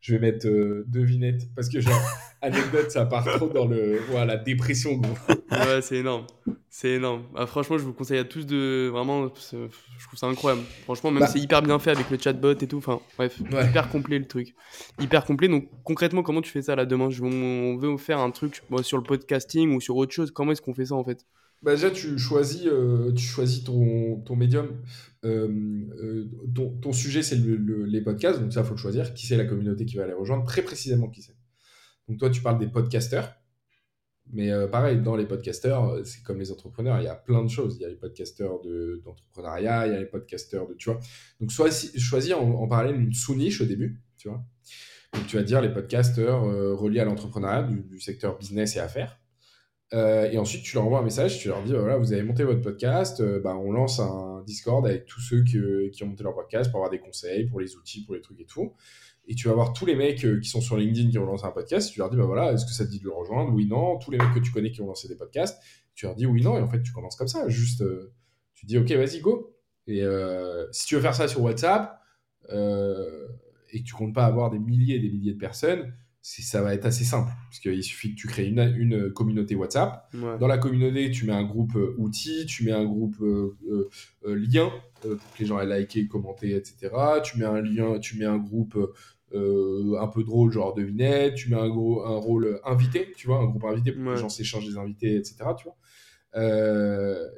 Je 0.00 0.14
vais 0.14 0.20
mettre 0.20 0.46
euh, 0.46 0.84
devinette. 0.88 1.42
Parce 1.54 1.68
que 1.68 1.80
genre, 1.80 2.00
anecdote, 2.42 2.90
ça 2.90 3.06
part 3.06 3.24
trop 3.24 3.48
dans 3.48 3.66
le. 3.66 3.98
Voilà, 4.10 4.34
la 4.34 4.36
dépression, 4.36 4.96
gros. 4.96 5.14
ouais, 5.50 5.82
c'est 5.82 5.96
énorme. 5.96 6.26
C'est 6.68 6.90
énorme. 6.90 7.24
Ah, 7.34 7.46
franchement, 7.46 7.78
je 7.78 7.84
vous 7.84 7.92
conseille 7.92 8.18
à 8.18 8.24
tous 8.24 8.44
de 8.46 8.88
vraiment. 8.92 9.32
Je 9.34 10.06
trouve 10.06 10.18
ça 10.18 10.26
incroyable. 10.26 10.62
Franchement, 10.84 11.10
même 11.10 11.20
bah. 11.20 11.26
c'est 11.26 11.38
hyper 11.38 11.62
bien 11.62 11.78
fait 11.78 11.90
avec 11.90 12.10
le 12.10 12.18
chatbot 12.18 12.52
et 12.52 12.66
tout. 12.66 12.78
Enfin, 12.78 13.00
bref, 13.16 13.38
hyper 13.40 13.88
complet 13.88 14.18
le 14.18 14.26
truc. 14.26 14.54
Hyper 15.00 15.24
complet. 15.24 15.48
Donc, 15.48 15.68
concrètement, 15.84 16.22
comment 16.22 16.42
tu 16.42 16.50
fais 16.50 16.62
ça 16.62 16.76
là 16.76 16.84
demain? 16.84 17.08
On 17.22 17.76
veut 17.78 17.96
faire 17.96 18.20
un 18.20 18.30
truc 18.30 18.62
sur 18.82 18.98
le 18.98 19.02
podcasting 19.02 19.74
ou 19.74 19.80
sur 19.80 19.96
autre 19.96 20.12
chose. 20.12 20.30
Comment 20.30 20.52
est-ce 20.52 20.62
qu'on 20.62 20.74
fait 20.74 20.86
ça 20.86 20.94
en 20.94 21.04
fait? 21.04 21.24
Bah 21.62 21.74
déjà, 21.74 21.90
tu 21.90 22.18
choisis, 22.18 22.66
euh, 22.66 23.12
tu 23.12 23.24
choisis 23.24 23.64
ton, 23.64 24.20
ton 24.20 24.36
médium. 24.36 24.82
Euh, 25.24 25.48
euh, 26.00 26.30
ton, 26.54 26.70
ton, 26.70 26.92
sujet, 26.92 27.22
c'est 27.22 27.36
le, 27.36 27.84
les 27.84 28.00
podcasts. 28.02 28.40
Donc, 28.40 28.52
ça, 28.52 28.60
il 28.60 28.66
faut 28.66 28.74
le 28.74 28.78
choisir. 28.78 29.14
Qui 29.14 29.26
c'est 29.26 29.36
la 29.36 29.46
communauté 29.46 29.86
qui 29.86 29.96
va 29.96 30.04
aller 30.04 30.12
rejoindre? 30.12 30.44
Très 30.44 30.62
précisément, 30.62 31.08
qui 31.08 31.22
c'est. 31.22 31.36
Donc, 32.08 32.18
toi, 32.18 32.30
tu 32.30 32.42
parles 32.42 32.58
des 32.58 32.68
podcasters. 32.68 33.34
Mais 34.32 34.50
pareil, 34.70 35.00
dans 35.00 35.14
les 35.14 35.24
podcasters, 35.24 36.04
c'est 36.04 36.22
comme 36.24 36.40
les 36.40 36.50
entrepreneurs, 36.50 37.00
il 37.00 37.04
y 37.04 37.08
a 37.08 37.14
plein 37.14 37.44
de 37.44 37.48
choses. 37.48 37.76
Il 37.76 37.82
y 37.82 37.84
a 37.84 37.88
les 37.88 37.94
podcasters 37.94 38.58
d'entrepreneuriat, 39.04 39.86
il 39.86 39.92
y 39.92 39.96
a 39.96 40.00
les 40.00 40.06
podcasters 40.06 40.66
de, 40.66 40.74
tu 40.74 40.90
vois. 40.90 40.98
Donc, 41.40 41.52
soit 41.52 41.70
en, 42.34 42.50
en 42.50 42.68
parallèle 42.68 43.00
une 43.00 43.12
sous-niche 43.12 43.60
au 43.60 43.66
début, 43.66 44.02
tu 44.18 44.28
vois. 44.28 44.44
Donc, 45.14 45.28
tu 45.28 45.36
vas 45.36 45.44
dire 45.44 45.60
les 45.60 45.72
podcasters 45.72 46.42
reliés 46.42 47.00
à 47.00 47.04
l'entrepreneuriat, 47.04 47.62
du, 47.62 48.00
secteur 48.00 48.36
business 48.36 48.74
et 48.76 48.80
affaires. 48.80 49.20
Et 49.92 50.38
ensuite, 50.38 50.62
tu 50.62 50.74
leur 50.74 50.84
envoies 50.84 50.98
un 50.98 51.04
message, 51.04 51.38
tu 51.38 51.48
leur 51.48 51.62
dis, 51.62 51.72
voilà, 51.72 51.96
vous 51.96 52.12
avez 52.12 52.22
monté 52.22 52.44
votre 52.44 52.60
podcast, 52.60 53.22
bah, 53.42 53.56
on 53.56 53.70
lance 53.72 54.00
un 54.00 54.42
Discord 54.46 54.86
avec 54.86 55.06
tous 55.06 55.20
ceux 55.20 55.42
qui, 55.44 55.58
ont 56.02 56.06
monté 56.06 56.24
leur 56.24 56.34
podcast 56.34 56.70
pour 56.70 56.80
avoir 56.80 56.90
des 56.90 56.98
conseils, 56.98 57.46
pour 57.46 57.60
les 57.60 57.76
outils, 57.76 58.04
pour 58.04 58.14
les 58.14 58.20
trucs 58.20 58.40
et 58.40 58.46
tout 58.46 58.74
et 59.28 59.34
tu 59.34 59.48
vas 59.48 59.54
voir 59.54 59.72
tous 59.72 59.86
les 59.86 59.96
mecs 59.96 60.24
euh, 60.24 60.40
qui 60.40 60.48
sont 60.48 60.60
sur 60.60 60.76
LinkedIn 60.76 61.10
qui 61.10 61.18
ont 61.18 61.26
lancé 61.26 61.44
un 61.44 61.50
podcast, 61.50 61.90
tu 61.92 61.98
leur 61.98 62.10
dis, 62.10 62.16
bah 62.16 62.24
voilà, 62.24 62.52
est-ce 62.52 62.64
que 62.64 62.70
ça 62.70 62.84
te 62.84 62.90
dit 62.90 63.00
de 63.00 63.04
le 63.04 63.12
rejoindre? 63.12 63.52
Oui, 63.52 63.66
non. 63.66 63.98
Tous 63.98 64.10
les 64.10 64.18
mecs 64.18 64.32
que 64.32 64.38
tu 64.38 64.52
connais 64.52 64.70
qui 64.70 64.80
ont 64.82 64.86
lancé 64.86 65.08
des 65.08 65.16
podcasts, 65.16 65.60
tu 65.94 66.06
leur 66.06 66.14
dis 66.14 66.26
oui, 66.26 66.42
non. 66.42 66.56
Et 66.56 66.62
en 66.62 66.68
fait, 66.68 66.82
tu 66.82 66.92
commences 66.92 67.16
comme 67.16 67.28
ça. 67.28 67.48
Juste, 67.48 67.82
euh, 67.82 68.12
tu 68.54 68.66
dis, 68.66 68.78
ok, 68.78 68.90
vas-y, 68.92 69.20
go. 69.20 69.56
Et 69.88 70.02
euh, 70.02 70.66
si 70.70 70.86
tu 70.86 70.94
veux 70.94 71.00
faire 71.00 71.14
ça 71.14 71.26
sur 71.28 71.42
WhatsApp 71.42 72.00
et 72.48 73.80
que 73.80 73.84
tu 73.84 73.94
comptes 73.94 74.14
pas 74.14 74.26
avoir 74.26 74.50
des 74.50 74.60
milliers 74.60 74.96
et 74.96 75.00
des 75.00 75.10
milliers 75.10 75.34
de 75.34 75.38
personnes, 75.38 75.92
ça 76.42 76.60
va 76.62 76.74
être 76.74 76.86
assez 76.86 77.04
simple. 77.04 77.30
Parce 77.48 77.60
qu'il 77.60 77.82
suffit 77.84 78.14
que 78.14 78.20
tu 78.20 78.26
crées 78.26 78.46
une, 78.46 78.74
une 78.76 79.12
communauté 79.12 79.54
WhatsApp. 79.54 80.10
Dans 80.12 80.46
la 80.46 80.58
communauté, 80.58 81.10
tu 81.10 81.24
mets 81.24 81.32
un 81.32 81.44
groupe 81.44 81.76
outils, 81.98 82.46
tu 82.46 82.64
mets 82.64 82.72
un 82.72 82.84
groupe 82.84 83.16
lien 84.24 84.70
pour 85.00 85.10
que 85.10 85.40
les 85.40 85.46
gens 85.46 85.60
aient 85.60 85.78
liké, 85.78 86.08
commenté, 86.08 86.56
etc. 86.56 86.90
Tu 87.22 87.38
mets 87.38 87.44
un 87.44 87.60
lien, 87.60 87.98
tu 87.98 88.18
mets 88.18 88.24
un 88.24 88.38
groupe 88.38 88.76
euh, 89.34 89.98
un 90.00 90.06
peu 90.06 90.22
drôle, 90.22 90.52
genre 90.52 90.72
devinette, 90.72 91.34
tu 91.34 91.50
mets 91.50 91.56
un, 91.56 91.68
gros, 91.68 92.04
un 92.04 92.16
rôle 92.16 92.60
invité, 92.64 93.12
tu 93.16 93.26
vois, 93.26 93.38
un 93.38 93.46
groupe 93.46 93.64
invité 93.64 93.90
pour 93.92 94.04
que 94.04 94.10
les 94.10 94.20
gens 94.20 94.28
s'échangent 94.28 94.68
des 94.68 94.78
invités, 94.78 95.16
etc. 95.16 95.36
Tu 95.58 95.64
vois. 95.64 95.76
Euh, 96.36 97.28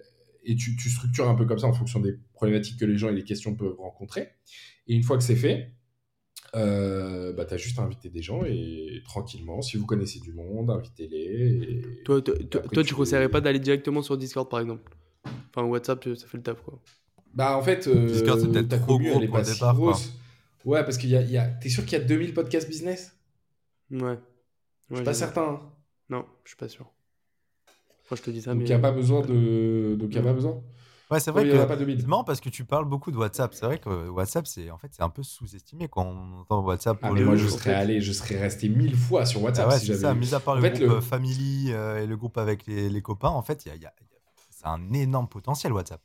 et 0.44 0.54
tu, 0.54 0.76
tu, 0.76 0.90
structures 0.90 1.28
un 1.28 1.34
peu 1.34 1.46
comme 1.46 1.58
ça 1.58 1.66
en 1.66 1.72
fonction 1.72 2.00
des 2.00 2.14
problématiques 2.34 2.78
que 2.78 2.84
les 2.84 2.98
gens 2.98 3.08
et 3.08 3.14
les 3.14 3.24
questions 3.24 3.54
peuvent 3.54 3.78
rencontrer. 3.78 4.28
Et 4.86 4.94
une 4.94 5.02
fois 5.02 5.16
que 5.16 5.24
c'est 5.24 5.36
fait, 5.36 5.72
euh, 6.54 7.32
bah, 7.32 7.44
tu 7.44 7.54
as 7.54 7.56
juste 7.56 7.78
à 7.78 7.82
inviter 7.82 8.08
des 8.08 8.22
gens 8.22 8.42
et 8.44 9.02
tranquillement, 9.04 9.62
si 9.62 9.76
vous 9.76 9.86
connaissez 9.86 10.20
du 10.20 10.32
monde, 10.32 10.70
invitez-les. 10.70 11.82
Toi, 12.04 12.22
toi, 12.22 12.84
tu 12.84 12.92
ne 12.92 12.96
conseillerais 12.96 13.28
pas 13.28 13.40
d'aller 13.40 13.58
directement 13.58 14.02
sur 14.02 14.16
Discord 14.16 14.48
par 14.48 14.60
exemple? 14.60 14.90
Enfin, 15.50 15.66
WhatsApp, 15.66 16.04
ça 16.16 16.26
fait 16.26 16.36
le 16.36 16.42
taf 16.42 16.62
quoi. 16.62 16.80
Bah, 17.34 17.56
en 17.56 17.62
fait, 17.62 17.88
Discord, 17.88 18.40
c'est 18.40 18.48
peut-être 18.48 18.80
trop 18.82 18.98
gros 18.98 19.20
pour 19.20 19.38
le 19.38 19.44
départ. 19.44 19.78
Ouais, 20.64 20.84
parce 20.84 20.98
qu'il 20.98 21.10
y 21.10 21.16
a, 21.16 21.22
y 21.22 21.38
a... 21.38 21.46
T'es 21.46 21.68
sûr 21.68 21.84
qu'il 21.84 21.98
y 21.98 22.00
a 22.00 22.04
2000 22.04 22.34
podcasts 22.34 22.68
business? 22.68 23.16
Ouais. 23.90 24.18
je 24.90 24.96
suis 24.96 25.04
pas 25.04 25.14
certain. 25.14 25.42
Hein. 25.42 25.60
Non, 26.10 26.24
je 26.44 26.50
suis 26.50 26.56
pas 26.56 26.68
sûr. 26.68 26.90
Moi, 28.10 28.16
je 28.16 28.22
te 28.22 28.30
dis 28.30 28.42
ça, 28.42 28.54
Donc, 28.54 28.62
il 28.62 28.66
n'y 28.66 28.72
a 28.72 28.78
pas 28.78 28.92
besoin 28.92 29.20
de. 29.20 29.96
Donc, 29.98 30.08
il 30.10 30.14
n'y 30.14 30.18
a 30.18 30.22
pas 30.22 30.32
besoin. 30.32 30.62
Ouais, 31.10 31.20
c'est 31.20 31.30
vrai 31.30 31.44
que 31.44 31.56
c'est 31.56 32.06
marrant 32.06 32.24
parce 32.24 32.40
que 32.40 32.50
tu 32.50 32.64
parles 32.64 32.84
beaucoup 32.84 33.10
de 33.10 33.16
WhatsApp. 33.16 33.54
C'est 33.54 33.64
vrai 33.64 33.78
que 33.78 34.08
WhatsApp, 34.08 34.46
c'est 34.46 34.70
en 34.70 34.78
fait, 34.78 34.88
c'est 34.92 35.02
un 35.02 35.08
peu 35.08 35.22
sous-estimé 35.22 35.88
quand 35.88 36.04
on 36.04 36.40
entend 36.40 36.62
WhatsApp. 36.62 36.98
ah, 37.02 37.10
mais 37.12 37.22
moi, 37.22 37.36
je 37.36 37.48
serais 37.48 37.74
allé, 37.74 38.00
je 38.00 38.12
serais 38.12 38.36
resté 38.36 38.68
mille 38.68 38.96
fois 38.96 39.24
sur 39.24 39.42
WhatsApp. 39.42 39.66
Ah 39.68 39.74
ouais, 39.74 39.78
c'est 39.78 39.96
ça. 39.96 40.14
Mis 40.14 40.34
à 40.34 40.40
part 40.40 40.56
le 40.56 40.68
groupe 40.68 40.82
euh, 40.82 41.00
Family 41.00 41.72
euh, 41.72 42.02
et 42.02 42.06
le 42.06 42.16
groupe 42.16 42.36
avec 42.36 42.66
les, 42.66 42.90
les 42.90 43.02
copains, 43.02 43.30
en 43.30 43.42
fait, 43.42 43.64
il 43.64 43.68
y 43.68 43.72
a, 43.72 43.76
y 43.76 43.86
a, 43.86 43.94
c'est 44.50 44.66
un 44.66 44.92
énorme 44.92 45.28
potentiel 45.28 45.72
WhatsApp 45.72 46.02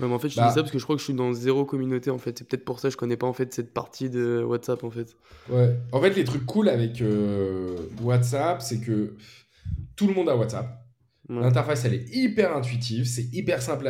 en 0.00 0.18
fait, 0.18 0.28
je 0.28 0.36
bah 0.36 0.48
dis 0.48 0.54
ça 0.54 0.60
parce 0.60 0.70
que 0.70 0.78
je 0.78 0.84
crois 0.84 0.96
que 0.96 1.00
je 1.00 1.04
suis 1.04 1.14
dans 1.14 1.32
zéro 1.32 1.64
communauté 1.64 2.10
en 2.10 2.18
fait. 2.18 2.38
C'est 2.38 2.48
peut-être 2.48 2.64
pour 2.64 2.80
ça 2.80 2.88
que 2.88 2.92
je 2.92 2.96
connais 2.96 3.16
pas 3.16 3.26
en 3.26 3.32
fait 3.32 3.52
cette 3.52 3.72
partie 3.72 4.10
de 4.10 4.42
WhatsApp 4.42 4.84
en 4.84 4.90
fait. 4.90 5.16
Ouais. 5.50 5.76
En 5.92 6.00
fait, 6.00 6.10
les 6.10 6.24
trucs 6.24 6.46
cool 6.46 6.68
avec 6.68 7.00
euh, 7.00 7.76
WhatsApp, 8.02 8.62
c'est 8.62 8.80
que 8.80 9.16
tout 9.96 10.06
le 10.06 10.14
monde 10.14 10.28
a 10.28 10.36
WhatsApp. 10.36 10.81
L'interface, 11.40 11.84
elle 11.84 11.94
est 11.94 12.14
hyper 12.14 12.56
intuitive, 12.56 13.04
c'est 13.04 13.32
hyper 13.32 13.62
simple, 13.62 13.88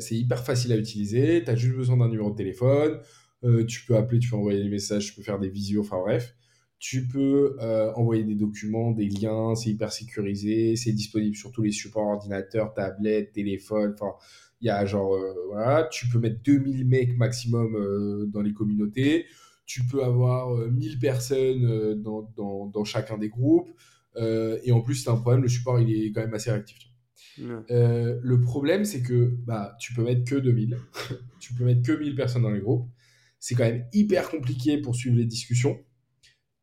c'est 0.00 0.14
hyper 0.14 0.44
facile 0.44 0.72
à 0.72 0.76
utiliser. 0.76 1.42
Tu 1.44 1.50
as 1.50 1.56
juste 1.56 1.76
besoin 1.76 1.96
d'un 1.96 2.08
numéro 2.08 2.30
de 2.30 2.36
téléphone. 2.36 3.00
Euh, 3.44 3.64
tu 3.64 3.84
peux 3.84 3.96
appeler, 3.96 4.18
tu 4.18 4.30
peux 4.30 4.36
envoyer 4.36 4.62
des 4.62 4.70
messages, 4.70 5.06
tu 5.06 5.14
peux 5.14 5.22
faire 5.22 5.38
des 5.38 5.48
visios, 5.48 5.82
enfin 5.82 5.98
bref. 5.98 6.34
Tu 6.78 7.06
peux 7.06 7.56
euh, 7.60 7.92
envoyer 7.94 8.24
des 8.24 8.34
documents, 8.34 8.90
des 8.90 9.08
liens, 9.08 9.54
c'est 9.54 9.70
hyper 9.70 9.92
sécurisé, 9.92 10.76
c'est 10.76 10.92
disponible 10.92 11.36
sur 11.36 11.52
tous 11.52 11.62
les 11.62 11.70
supports 11.70 12.06
ordinateurs, 12.06 12.74
tablettes, 12.74 13.32
téléphones, 13.32 13.94
enfin 13.94 14.14
il 14.64 14.68
y 14.68 14.70
a 14.70 14.86
genre, 14.86 15.14
euh, 15.14 15.34
voilà, 15.48 15.84
tu 15.92 16.08
peux 16.08 16.18
mettre 16.18 16.42
2000 16.42 16.86
mecs 16.86 17.18
maximum 17.18 17.76
euh, 17.76 18.24
dans 18.26 18.40
les 18.40 18.54
communautés. 18.54 19.26
Tu 19.66 19.82
peux 19.84 20.02
avoir 20.02 20.56
1000 20.56 20.94
euh, 20.94 20.98
personnes 20.98 22.02
dans, 22.02 22.30
dans, 22.34 22.66
dans, 22.66 22.84
chacun 22.84 23.18
des 23.18 23.28
groupes. 23.28 23.68
Et 24.16 24.72
en 24.72 24.80
plus, 24.80 24.96
c'est 24.96 25.10
un 25.10 25.16
problème, 25.16 25.42
le 25.42 25.48
support, 25.48 25.80
il 25.80 25.90
est 25.90 26.12
quand 26.12 26.20
même 26.20 26.34
assez 26.34 26.50
réactif. 26.50 26.78
le 27.38 28.40
problème, 28.40 28.84
c'est 28.84 29.02
que 29.02 29.36
bah, 29.46 29.76
tu 29.80 29.94
peux 29.94 30.04
mettre 30.04 30.24
que 30.24 30.36
2000. 30.36 30.78
tu 31.40 31.54
peux 31.54 31.64
mettre 31.64 31.82
que 31.82 31.92
1000 31.92 32.14
personnes 32.14 32.42
dans 32.42 32.50
les 32.50 32.60
groupes. 32.60 32.88
C'est 33.40 33.54
quand 33.54 33.64
même 33.64 33.84
hyper 33.92 34.30
compliqué 34.30 34.78
pour 34.78 34.94
suivre 34.94 35.16
les 35.16 35.26
discussions. 35.26 35.78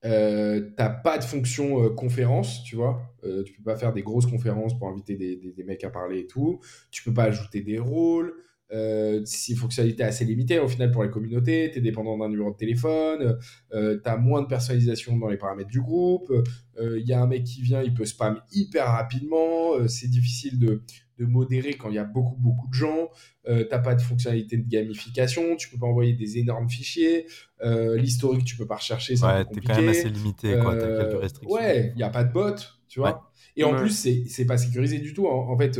Euh, 0.04 0.72
t'as 0.78 0.90
pas 0.90 1.18
de 1.18 1.24
fonction 1.24 1.84
euh, 1.84 1.90
conférence, 1.90 2.64
tu 2.64 2.76
vois. 2.76 3.02
Euh, 3.24 3.44
tu 3.44 3.54
peux 3.54 3.64
pas 3.64 3.76
faire 3.76 3.94
des 3.94 4.02
grosses 4.02 4.26
conférences 4.26 4.78
pour 4.78 4.88
inviter 4.88 5.16
des, 5.16 5.36
des, 5.36 5.64
mecs 5.64 5.84
à 5.84 5.90
parler 5.90 6.22
et 6.22 6.28
tout. 6.28 6.60
Tu 6.90 7.04
peux 7.04 7.14
pas 7.14 7.26
ajouter 7.26 7.62
des 7.62 7.78
rôles. 7.78 8.34
Euh, 8.72 9.22
c'est 9.26 9.52
une 9.54 9.58
fonctionnalité 9.58 10.04
assez 10.04 10.24
limitée 10.24 10.60
au 10.60 10.68
final 10.68 10.92
pour 10.92 11.04
les 11.04 11.10
communautés. 11.10 11.70
Tu 11.72 11.80
es 11.80 11.82
dépendant 11.82 12.18
d'un 12.18 12.30
numéro 12.30 12.52
de 12.52 12.58
téléphone. 12.58 13.38
Euh, 13.74 14.00
tu 14.02 14.10
as 14.10 14.18
moins 14.18 14.42
de 14.42 14.48
personnalisation 14.48 15.18
dans 15.18 15.28
les 15.28 15.38
paramètres 15.38 15.70
du 15.70 15.82
groupe. 15.82 16.32
Il 16.80 17.08
y 17.08 17.14
a 17.14 17.22
un 17.22 17.28
mec 17.28 17.44
qui 17.44 17.62
vient, 17.62 17.84
il 17.84 17.94
peut 17.94 18.06
spam 18.06 18.42
hyper 18.52 18.88
rapidement. 18.88 19.88
c'est 19.88 20.10
difficile 20.10 20.58
de, 20.58 20.82
de 21.22 21.26
modérer 21.28 21.76
quand 21.76 21.90
il 21.90 21.96
y 21.96 22.00
a 22.00 22.04
beaucoup, 22.04 22.36
beaucoup 22.38 22.68
de 22.68 22.74
gens. 22.74 23.10
Euh, 23.48 23.64
t'as 23.70 23.80
pas 23.80 23.96
de 23.96 24.02
fonctionnalité 24.02 24.58
de 24.58 24.68
gamification, 24.68 25.56
tu 25.56 25.70
peux 25.70 25.78
pas 25.78 25.86
envoyer 25.86 26.14
des 26.14 26.38
énormes 26.38 26.70
fichiers. 26.70 27.28
Euh, 27.64 27.98
l'historique, 27.98 28.44
tu 28.44 28.56
peux 28.58 28.66
pas 28.66 28.76
rechercher, 28.76 29.16
c'est 29.16 29.26
ouais, 29.26 29.46
t'es 29.46 29.62
quand 29.62 29.76
même 29.76 29.90
assez 29.90 30.10
limité, 30.10 30.58
quoi. 30.60 30.76
T'as 30.76 30.88
quelques 30.88 31.14
euh, 31.14 31.20
restrictions. 31.20 31.56
Ouais, 31.56 31.92
il 31.94 31.98
n'y 31.98 32.04
a 32.04 32.10
pas 32.10 32.24
de 32.24 32.34
bot, 32.34 32.56
tu 32.88 33.00
vois. 33.00 33.32
Et 33.56 33.64
en 33.64 33.76
plus, 33.76 33.92
c'est 34.28 34.46
pas 34.46 34.58
sécurisé 34.58 35.00
du 35.00 35.14
tout. 35.14 35.28
En, 35.28 35.58
fait, 35.58 35.80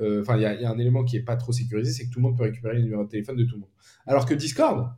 enfin, 0.00 0.36
il 0.36 0.40
y, 0.40 0.62
y, 0.62 0.64
a 0.64 0.70
un 0.70 0.78
élément 0.78 1.04
qui 1.04 1.16
est 1.16 1.22
pas 1.22 1.36
trop 1.36 1.52
sécurisé, 1.52 1.92
c'est 1.92 2.06
que 2.06 2.12
tout 2.12 2.18
le 2.18 2.24
monde 2.24 2.36
peut 2.36 2.44
récupérer 2.44 2.76
le 2.76 2.82
numéro 2.82 3.04
de 3.04 3.08
téléphone 3.08 3.36
de 3.36 3.44
tout 3.44 3.54
le 3.54 3.60
monde. 3.60 3.70
Alors 4.06 4.26
que 4.26 4.34
Discord, 4.34 4.90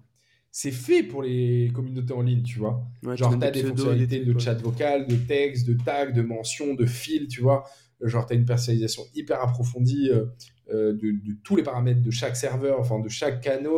c'est 0.51 0.71
fait 0.71 1.03
pour 1.03 1.23
les 1.23 1.71
communautés 1.75 2.13
en 2.13 2.23
ligne, 2.23 2.43
tu 2.43 2.59
vois. 2.59 2.85
Genre, 3.15 3.39
t'as 3.39 3.51
des 3.51 3.63
fonctionnalités 3.63 4.25
de 4.25 4.39
chat 4.39 4.55
vocal, 4.55 5.07
de 5.07 5.17
texte, 5.17 5.67
de 5.69 5.75
tag, 5.75 6.15
de 6.15 6.23
mention, 6.23 6.75
de 6.75 6.87
fil, 6.87 7.29
tu 7.29 7.43
vois. 7.43 7.65
Genre, 8.01 8.27
tu 8.27 8.33
as 8.33 8.37
une 8.37 8.45
personnalisation 8.45 9.03
hyper 9.15 9.41
approfondie 9.43 10.11
euh, 10.11 10.27
euh, 10.73 10.93
de, 10.95 11.15
tous 11.45 11.57
les 11.57 11.63
paramètres 11.63 12.03
de 12.03 12.11
chaque 12.11 12.37
serveur, 12.37 12.81
enfin 12.81 13.01
de 13.01 13.09
chaque 13.09 13.41
canal. 13.41 13.73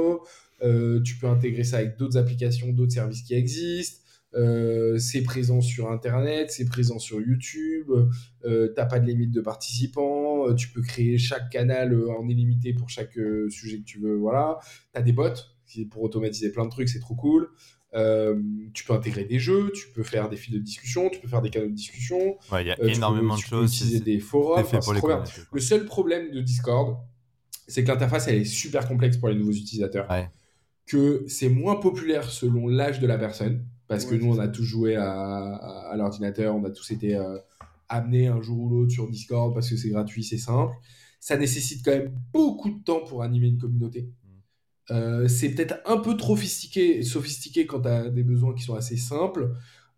Euh, 0.63 1.01
tu 1.03 1.17
peux 1.17 1.27
intégrer 1.27 1.65
ça 1.65 1.79
avec 1.79 1.97
d'autres 1.97 2.19
applications, 2.19 2.69
d'autres 2.73 2.93
services 2.93 3.23
qui 3.23 3.35
existent. 3.35 4.05
C'est 4.33 5.23
présent 5.23 5.61
sur 5.61 5.91
Internet, 5.91 6.51
c'est 6.51 6.67
présent 6.67 6.99
sur 6.99 7.21
YouTube. 7.21 7.91
T'as 8.43 8.87
pas 8.87 9.01
de 9.01 9.07
limite 9.07 9.33
de 9.33 9.41
participants. 9.41 10.55
tu 10.55 10.69
peux 10.69 10.83
créer 10.83 11.19
chaque 11.19 11.51
canal 11.51 11.95
en 12.11 12.29
illimité 12.29 12.73
pour 12.73 12.89
chaque 12.89 13.19
sujet 13.49 13.79
que 13.79 13.85
tu 13.85 13.99
veux. 13.99 14.17
Voilà. 14.17 14.59
T'as 14.93 15.03
des 15.03 15.13
bots 15.13 15.29
pour 15.91 16.03
automatiser 16.03 16.51
plein 16.51 16.65
de 16.65 16.71
trucs, 16.71 16.89
c'est 16.89 17.01
trop 17.01 17.15
cool. 17.15 17.49
Euh, 17.95 18.41
tu 18.73 18.85
peux 18.85 18.93
intégrer 18.93 19.25
des 19.25 19.39
jeux, 19.39 19.73
tu 19.75 19.89
peux 19.89 20.03
faire 20.03 20.29
des 20.29 20.37
fils 20.37 20.55
de 20.55 20.61
discussion, 20.61 21.09
tu 21.11 21.19
peux 21.21 21.29
faire 21.29 21.43
des 21.43 21.51
canaux 21.51 21.67
de 21.67 21.75
discussion. 21.75 22.39
Il 22.61 22.67
y 22.67 22.71
a 22.71 22.81
énormément 22.85 23.35
de 23.35 23.41
choses. 23.41 23.71
Tu 23.73 23.81
peux 23.81 23.87
utiliser 23.87 24.01
des 24.01 24.21
forums. 24.21 24.65
le 25.53 25.61
seul 25.61 25.85
problème 25.85 26.31
de 26.31 26.41
Discord, 26.41 26.99
c'est 27.67 27.83
que 27.83 27.89
l'interface, 27.89 28.29
elle 28.29 28.37
est 28.37 28.45
super 28.45 28.87
complexe 28.87 29.17
pour 29.17 29.29
les 29.29 29.35
nouveaux 29.35 29.53
utilisateurs. 29.53 30.09
Que 30.87 31.25
c'est 31.29 31.49
moins 31.49 31.77
populaire 31.77 32.31
selon 32.31 32.67
l'âge 32.67 33.01
de 33.01 33.07
la 33.07 33.19
personne. 33.19 33.65
Parce 33.91 34.07
que 34.07 34.15
nous, 34.15 34.33
on 34.33 34.39
a 34.39 34.49
tous 34.49 34.63
joué 34.63 34.97
à, 34.97 35.93
l'ordinateur, 35.97 36.55
on 36.55 36.65
a 36.65 36.71
tous 36.71 36.93
été 36.93 37.19
amenés 37.91 38.29
un 38.29 38.41
jour 38.41 38.59
ou 38.59 38.71
l'autre 38.71 38.93
sur 38.93 39.11
Discord 39.11 39.53
parce 39.53 39.69
que 39.69 39.77
c'est 39.77 39.91
gratuit, 39.91 40.25
c'est 40.25 40.39
simple. 40.39 40.73
Ça 41.19 41.37
nécessite 41.37 41.85
quand 41.85 41.91
même 41.91 42.15
beaucoup 42.33 42.71
de 42.71 42.83
temps 42.83 43.05
pour 43.05 43.23
animer 43.23 43.49
une 43.49 43.59
communauté. 43.59 44.03
Mm. 44.03 44.93
Euh, 44.93 45.29
c'est 45.29 45.51
peut-être 45.51 45.81
un 45.85 45.99
peu 45.99 46.17
trop 46.17 46.37
sophistiqué, 46.37 47.03
sophistiqué 47.03 47.67
quand 47.67 47.83
tu 47.83 47.89
as 47.89 48.09
des 48.09 48.23
besoins 48.23 48.55
qui 48.55 48.63
sont 48.63 48.75
assez 48.75 48.97
simples. 48.97 49.53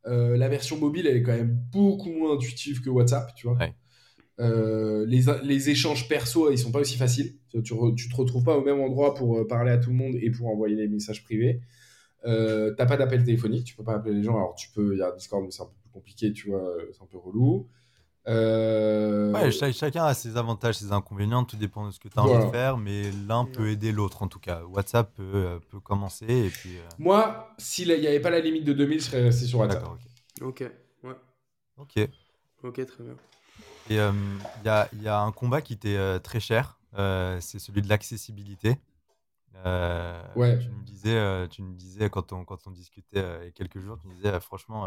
Euh, 0.07 0.37
la 0.37 0.49
version 0.49 0.79
mobile, 0.79 1.07
elle 1.07 1.19
est 1.19 1.23
quand 1.23 1.37
même 1.37 1.57
beaucoup 1.71 2.11
moins 2.11 2.35
intuitive 2.35 2.81
que 2.81 2.91
WhatsApp, 2.91 3.33
tu 3.37 3.47
vois. 3.47 3.59
Euh, 4.41 5.07
les, 5.07 5.27
les, 5.45 5.71
échanges 5.71 6.09
perso, 6.09 6.51
ils 6.51 6.59
sont 6.59 6.73
pas 6.73 6.81
aussi 6.81 6.97
faciles. 6.97 7.37
Tu, 7.51 7.63
tu 7.63 8.09
te 8.09 8.17
retrouves 8.17 8.43
pas 8.43 8.57
au 8.57 8.65
même 8.65 8.81
endroit 8.81 9.15
pour 9.15 9.47
parler 9.47 9.71
à 9.71 9.79
tout 9.79 9.91
le 9.91 9.97
monde 9.97 10.17
et 10.21 10.31
pour 10.31 10.49
envoyer 10.49 10.75
des 10.75 10.89
messages 10.89 11.23
privés. 11.23 11.61
Euh, 12.25 12.73
t'as 12.77 12.87
pas 12.87 12.97
d'appel 12.97 13.25
téléphonique, 13.25 13.65
tu 13.65 13.75
peux 13.75 13.85
pas 13.85 13.95
appeler 13.95 14.15
les 14.15 14.23
gens. 14.23 14.37
Alors 14.37 14.55
tu 14.55 14.71
peux, 14.71 14.95
il 14.95 14.99
y 14.99 15.03
a 15.03 15.13
Discord, 15.13 15.43
mais 15.45 15.51
c'est 15.51 15.63
un 15.63 15.67
peu 15.67 15.75
plus 15.81 15.91
compliqué, 15.91 16.33
tu 16.33 16.51
vois, 16.51 16.73
c'est 16.93 17.03
un 17.03 17.07
peu 17.07 17.19
relou. 17.19 17.69
Euh, 18.29 19.33
ouais, 19.33 19.51
chacun 19.51 20.05
a 20.05 20.15
ses 20.15 20.37
avantages, 20.37 20.77
ses 20.77 20.93
inconvénients, 20.93 21.45
tout 21.45 21.57
dépend 21.57 21.87
de 21.87 21.91
ce 21.91 21.99
que 21.99 22.07
tu 22.07 22.17
as 22.19 22.23
envie 22.23 22.47
de 22.47 22.51
faire, 22.53 22.77
mais 22.77 23.11
l'un 23.27 23.45
peut 23.45 23.69
aider 23.69 23.91
l'autre 23.91 24.23
en 24.23 24.29
tout 24.29 24.39
cas. 24.39 24.63
WhatsApp 24.63 25.13
peut, 25.15 25.23
euh, 25.35 25.59
peut 25.71 25.81
commencer 25.81 26.27
et 26.29 26.49
puis. 26.51 26.77
Moi, 26.99 27.53
s'il 27.59 27.89
n'y 27.89 28.07
avait 28.07 28.21
pas 28.21 28.31
la 28.31 28.41
limite 28.41 28.65
de 28.65 28.73
2000, 28.73 29.01
je 29.01 29.05
serais 29.05 29.23
resté 29.23 29.47
sur 29.47 29.59
WhatsApp. 29.59 29.85
ok. 30.41 30.65
Ouais. 31.03 31.17
Ok. 31.79 32.09
Ok, 32.63 32.87
très 32.87 33.03
bien. 33.03 33.15
Et 33.91 33.95
il 33.95 34.65
y, 34.65 34.69
a, 34.69 34.89
y, 34.93 35.09
a, 35.09 35.21
un 35.21 35.33
combat 35.33 35.61
qui 35.61 35.73
était 35.73 36.21
très 36.21 36.39
cher, 36.39 36.79
c'est 36.97 37.59
celui 37.59 37.83
de 37.83 37.89
l'accessibilité. 37.89 38.79
Euh, 39.57 40.23
ouais. 40.37 40.59
Tu 40.59 40.71
me 40.71 40.83
disais, 40.83 41.17
euh, 41.17 41.47
tu 41.47 41.63
me 41.63 41.75
disais 41.75 42.11
quand 42.11 42.33
on, 42.33 42.45
quand 42.45 42.67
on 42.67 42.71
discutait 42.71 43.19
euh, 43.19 43.39
il 43.43 43.47
y 43.47 43.49
a 43.49 43.53
quelques 43.53 43.81
jours, 43.81 43.99
tu 43.99 44.07
me 44.07 44.15
disais 44.15 44.39
franchement, 44.41 44.83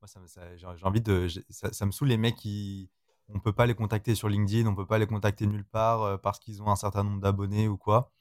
moi 0.00 0.06
ça, 0.06 0.20
j'ai 0.56 0.66
envie 0.82 1.00
de, 1.00 1.28
ça, 1.50 1.86
me 1.86 1.90
saoule 1.90 2.08
les 2.08 2.16
mecs 2.16 2.36
qui, 2.36 2.90
on 3.28 3.40
peut 3.40 3.52
pas 3.52 3.66
les 3.66 3.74
contacter 3.74 4.14
sur 4.14 4.28
LinkedIn, 4.28 4.68
on 4.68 4.74
peut 4.74 4.86
pas 4.86 4.98
les 4.98 5.06
contacter 5.06 5.46
nulle 5.46 5.64
part 5.64 6.20
parce 6.20 6.38
qu'ils 6.38 6.62
ont 6.62 6.68
un 6.68 6.76
certain 6.76 7.04
nombre 7.04 7.20
d'abonnés 7.20 7.68
ou 7.68 7.76
quoi. 7.78 8.12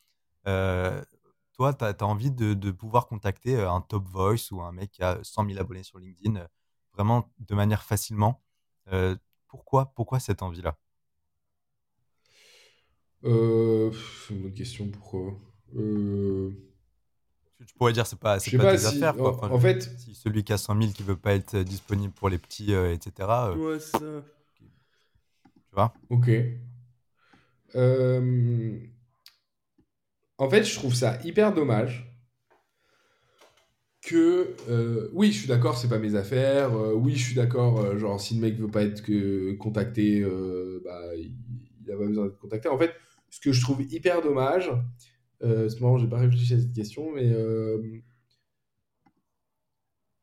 toi, 0.45 1.73
tu 1.73 1.83
as, 1.85 2.03
envie 2.03 2.31
de, 2.31 2.53
de, 2.53 2.71
pouvoir 2.71 3.07
contacter 3.07 3.61
un 3.61 3.81
top 3.81 4.07
voice 4.07 4.51
ou 4.51 4.61
un 4.61 4.71
mec 4.71 4.91
qui 4.91 5.03
a 5.03 5.19
100 5.23 5.45
000 5.47 5.59
abonnés 5.59 5.83
sur 5.83 5.99
LinkedIn 5.99 6.47
vraiment 6.93 7.31
de 7.39 7.55
manière 7.55 7.83
facilement. 7.83 8.41
pourquoi, 9.47 9.91
pourquoi 9.95 10.19
cette 10.19 10.41
envie-là? 10.41 10.77
C'est 13.23 14.33
une 14.33 14.41
bonne 14.41 14.53
question. 14.53 14.89
Pourquoi? 14.89 15.21
euh, 15.21 15.52
tu 15.75 17.73
pourrais 17.77 17.93
dire 17.93 18.05
c'est 18.05 18.19
pas, 18.19 18.39
c'est 18.39 18.57
pas, 18.57 18.75
tes 18.75 18.85
affaires. 18.85 19.15
Quoi. 19.15 19.51
en 19.51 19.59
fait, 19.59 19.89
si 19.97 20.13
celui 20.15 20.43
qui 20.43 20.53
a 20.53 20.57
100 20.57 20.81
000 20.81 20.93
qui 20.93 21.03
veut 21.03 21.15
pas 21.15 21.33
être 21.33 21.57
disponible 21.59 22.13
pour 22.13 22.29
les 22.29 22.37
petits, 22.37 22.73
euh, 22.73 22.93
etc. 22.93 23.29
Euh, 23.29 23.55
ouais, 23.55 23.79
ça. 23.79 23.99
Tu 23.99 25.73
vois 25.73 25.93
Ok. 26.09 26.29
En 30.37 30.49
fait, 30.49 30.63
je 30.63 30.75
trouve 30.75 30.93
ça 30.93 31.17
hyper 31.23 31.53
dommage 31.53 32.09
que 34.01 34.55
oui, 35.13 35.31
je 35.31 35.39
suis 35.39 35.47
d'accord, 35.47 35.77
c'est 35.77 35.87
pas 35.87 35.99
mes 35.99 36.15
affaires. 36.15 36.71
oui, 36.95 37.15
je 37.15 37.23
suis 37.23 37.35
d'accord. 37.35 37.97
genre, 37.97 38.19
si 38.19 38.35
le 38.35 38.41
mec 38.41 38.55
veut 38.57 38.67
pas 38.67 38.83
être 38.83 39.01
que 39.01 39.53
contacté, 39.53 40.21
bah, 40.83 41.15
il, 41.15 41.33
il 41.85 41.91
a 41.91 41.97
pas 41.97 42.05
besoin 42.05 42.25
d'être 42.25 42.39
contacté. 42.39 42.69
En 42.69 42.77
fait, 42.77 42.93
ce 43.29 43.39
que 43.39 43.51
je 43.51 43.61
trouve 43.61 43.81
hyper 43.81 44.21
dommage, 44.21 44.69
euh, 44.69 44.75
c'est 45.43 45.81
marrant, 45.81 45.97
j'ai 45.97 46.07
pas 46.07 46.19
réfléchi 46.19 46.53
à 46.53 46.59
cette 46.59 46.73
question, 46.73 47.13
mais 47.13 47.29
euh, 47.29 48.01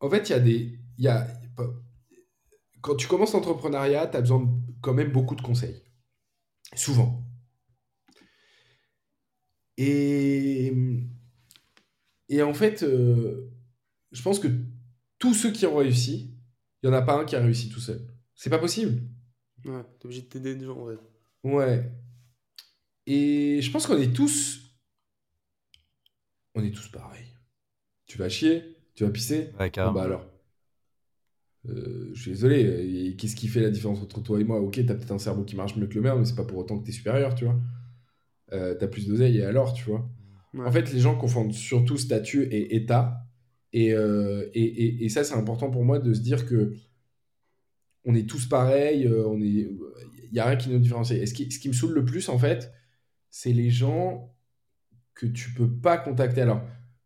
en 0.01 0.09
fait, 0.09 0.29
il 0.29 0.33
y 0.33 0.35
a 0.35 0.41
des. 0.41 0.79
Y 0.99 1.09
a... 1.09 1.27
Quand 2.81 2.97
tu 2.97 3.07
commences 3.07 3.35
l'entrepreneuriat, 3.35 4.07
tu 4.07 4.16
as 4.16 4.21
besoin 4.21 4.41
de, 4.41 4.49
quand 4.81 4.95
même 4.95 5.12
beaucoup 5.12 5.35
de 5.35 5.43
conseils. 5.43 5.83
Souvent. 6.75 7.23
Et, 9.77 10.73
et 12.29 12.43
en 12.43 12.55
fait, 12.55 12.83
euh, 12.83 13.51
je 14.12 14.23
pense 14.23 14.39
que 14.39 14.49
tous 15.18 15.35
ceux 15.35 15.53
qui 15.53 15.66
ont 15.66 15.77
réussi, 15.77 16.35
il 16.83 16.89
n'y 16.89 16.95
en 16.95 16.99
a 16.99 17.03
pas 17.03 17.21
un 17.21 17.25
qui 17.25 17.37
a 17.37 17.41
réussi 17.41 17.68
tout 17.68 17.81
seul. 17.81 18.07
C'est 18.35 18.51
pas 18.51 18.59
possible. 18.59 19.03
Ouais, 19.66 19.83
t'es 19.99 20.07
obligé 20.07 20.23
de 20.23 20.27
t'aider 20.29 20.55
des 20.55 20.64
gens, 20.64 20.79
en 20.79 20.87
fait. 20.87 20.99
Ouais. 21.45 21.93
Et 23.07 23.61
je 23.61 23.71
pense 23.71 23.87
qu'on 23.87 23.99
est 23.99 24.14
tous 24.14 24.60
on 26.55 26.64
est 26.64 26.70
tous 26.70 26.88
pareils. 26.88 27.34
Tu 28.07 28.18
vas 28.18 28.28
chier, 28.28 28.76
tu 28.94 29.05
vas 29.05 29.11
pisser. 29.11 29.51
Ouais, 29.59 29.70
bah 29.70 30.03
alors. 30.03 30.26
Euh, 31.68 32.11
je 32.14 32.22
suis 32.22 32.30
désolé. 32.32 33.14
Qu'est-ce 33.18 33.36
qui 33.36 33.48
fait 33.48 33.61
la 33.61 33.70
différence 33.70 34.01
entre 34.03 34.22
toi 34.22 34.40
et 34.40 34.44
moi? 34.44 34.61
Ok, 34.61 34.80
t'as 34.86 34.94
peut-être 34.94 35.12
un 35.12 35.18
cerveau 35.18 35.44
qui 35.44 35.57
marche 35.57 35.76
mieux 35.76 35.86
que 35.86 35.94
le 35.94 36.01
mien, 36.01 36.16
mais 36.16 36.24
c'est 36.24 36.34
pas 36.34 36.44
pour 36.44 36.59
autant 36.59 36.78
que 36.78 36.86
t'es 36.86 36.92
supérieur, 36.92 37.34
tu 37.34 37.44
vois. 37.44 37.59
Euh, 38.53 38.74
t'as 38.74 38.88
plus 38.88 39.07
d'oseille 39.07 39.38
et 39.38 39.44
alors, 39.44 39.72
tu 39.74 39.84
vois. 39.84 40.09
En 40.59 40.72
fait, 40.72 40.92
les 40.92 41.01
gens 41.01 41.16
confondent 41.16 41.53
surtout 41.53 41.96
statut 41.96 42.44
et 42.44 42.74
état. 42.74 43.26
Euh, 43.74 44.48
et, 44.53 44.64
et, 44.64 45.05
et, 45.05 45.09
ça, 45.09 45.22
c'est 45.22 45.34
important 45.34 45.70
pour 45.70 45.84
moi 45.84 46.01
de 46.01 46.12
se 46.12 46.20
dire 46.20 46.46
que 46.46 46.74
on 48.05 48.14
est 48.14 48.28
tous 48.28 48.46
pareils. 48.46 49.07
on 49.09 49.40
est, 49.40 49.70
il 50.30 50.32
y 50.32 50.40
a 50.40 50.46
rien 50.46 50.57
qui 50.57 50.70
nous 50.70 50.78
différencie. 50.78 51.20
Et 51.20 51.26
ce 51.26 51.34
qui, 51.34 51.51
ce 51.53 51.61
qui 51.61 51.68
me 51.68 51.74
saoule 51.74 51.92
le 51.92 52.05
plus, 52.05 52.28
en 52.28 52.38
fait, 52.38 52.72
c'est 53.30 53.53
les 53.53 53.70
gens 53.70 54.34
que 55.21 55.27
tu 55.27 55.51
peux 55.53 55.68
pas 55.71 55.99
contacter. 55.99 56.41
Alors, 56.41 56.62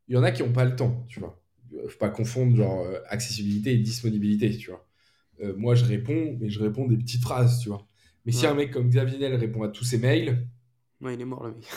il 0.06 0.14
y 0.14 0.18
en 0.18 0.22
a 0.22 0.30
qui 0.30 0.42
n'ont 0.42 0.52
pas 0.52 0.64
le 0.64 0.76
temps, 0.76 1.04
tu 1.08 1.18
vois. 1.18 1.42
Faut 1.88 1.98
pas 1.98 2.10
confondre 2.10 2.56
genre 2.56 2.82
euh, 2.82 3.00
accessibilité 3.08 3.72
et 3.72 3.78
disponibilité, 3.78 4.56
tu 4.56 4.70
vois. 4.70 4.86
Euh, 5.40 5.54
moi, 5.56 5.74
je 5.74 5.84
réponds, 5.84 6.36
mais 6.40 6.48
je 6.48 6.62
réponds 6.62 6.86
des 6.86 6.96
petites 6.96 7.22
phrases, 7.22 7.58
tu 7.58 7.68
vois. 7.68 7.84
Mais 8.24 8.32
si 8.32 8.46
un 8.46 8.54
mec 8.54 8.70
comme 8.70 8.88
Xavier 8.88 9.18
Niel 9.18 9.34
répond 9.34 9.64
à 9.64 9.68
tous 9.68 9.84
ses 9.84 9.98
mails. 9.98 10.46
Ouais, 11.00 11.14
il 11.14 11.20
est 11.20 11.24
mort, 11.24 11.44
le 11.44 11.54
mec. 11.54 11.66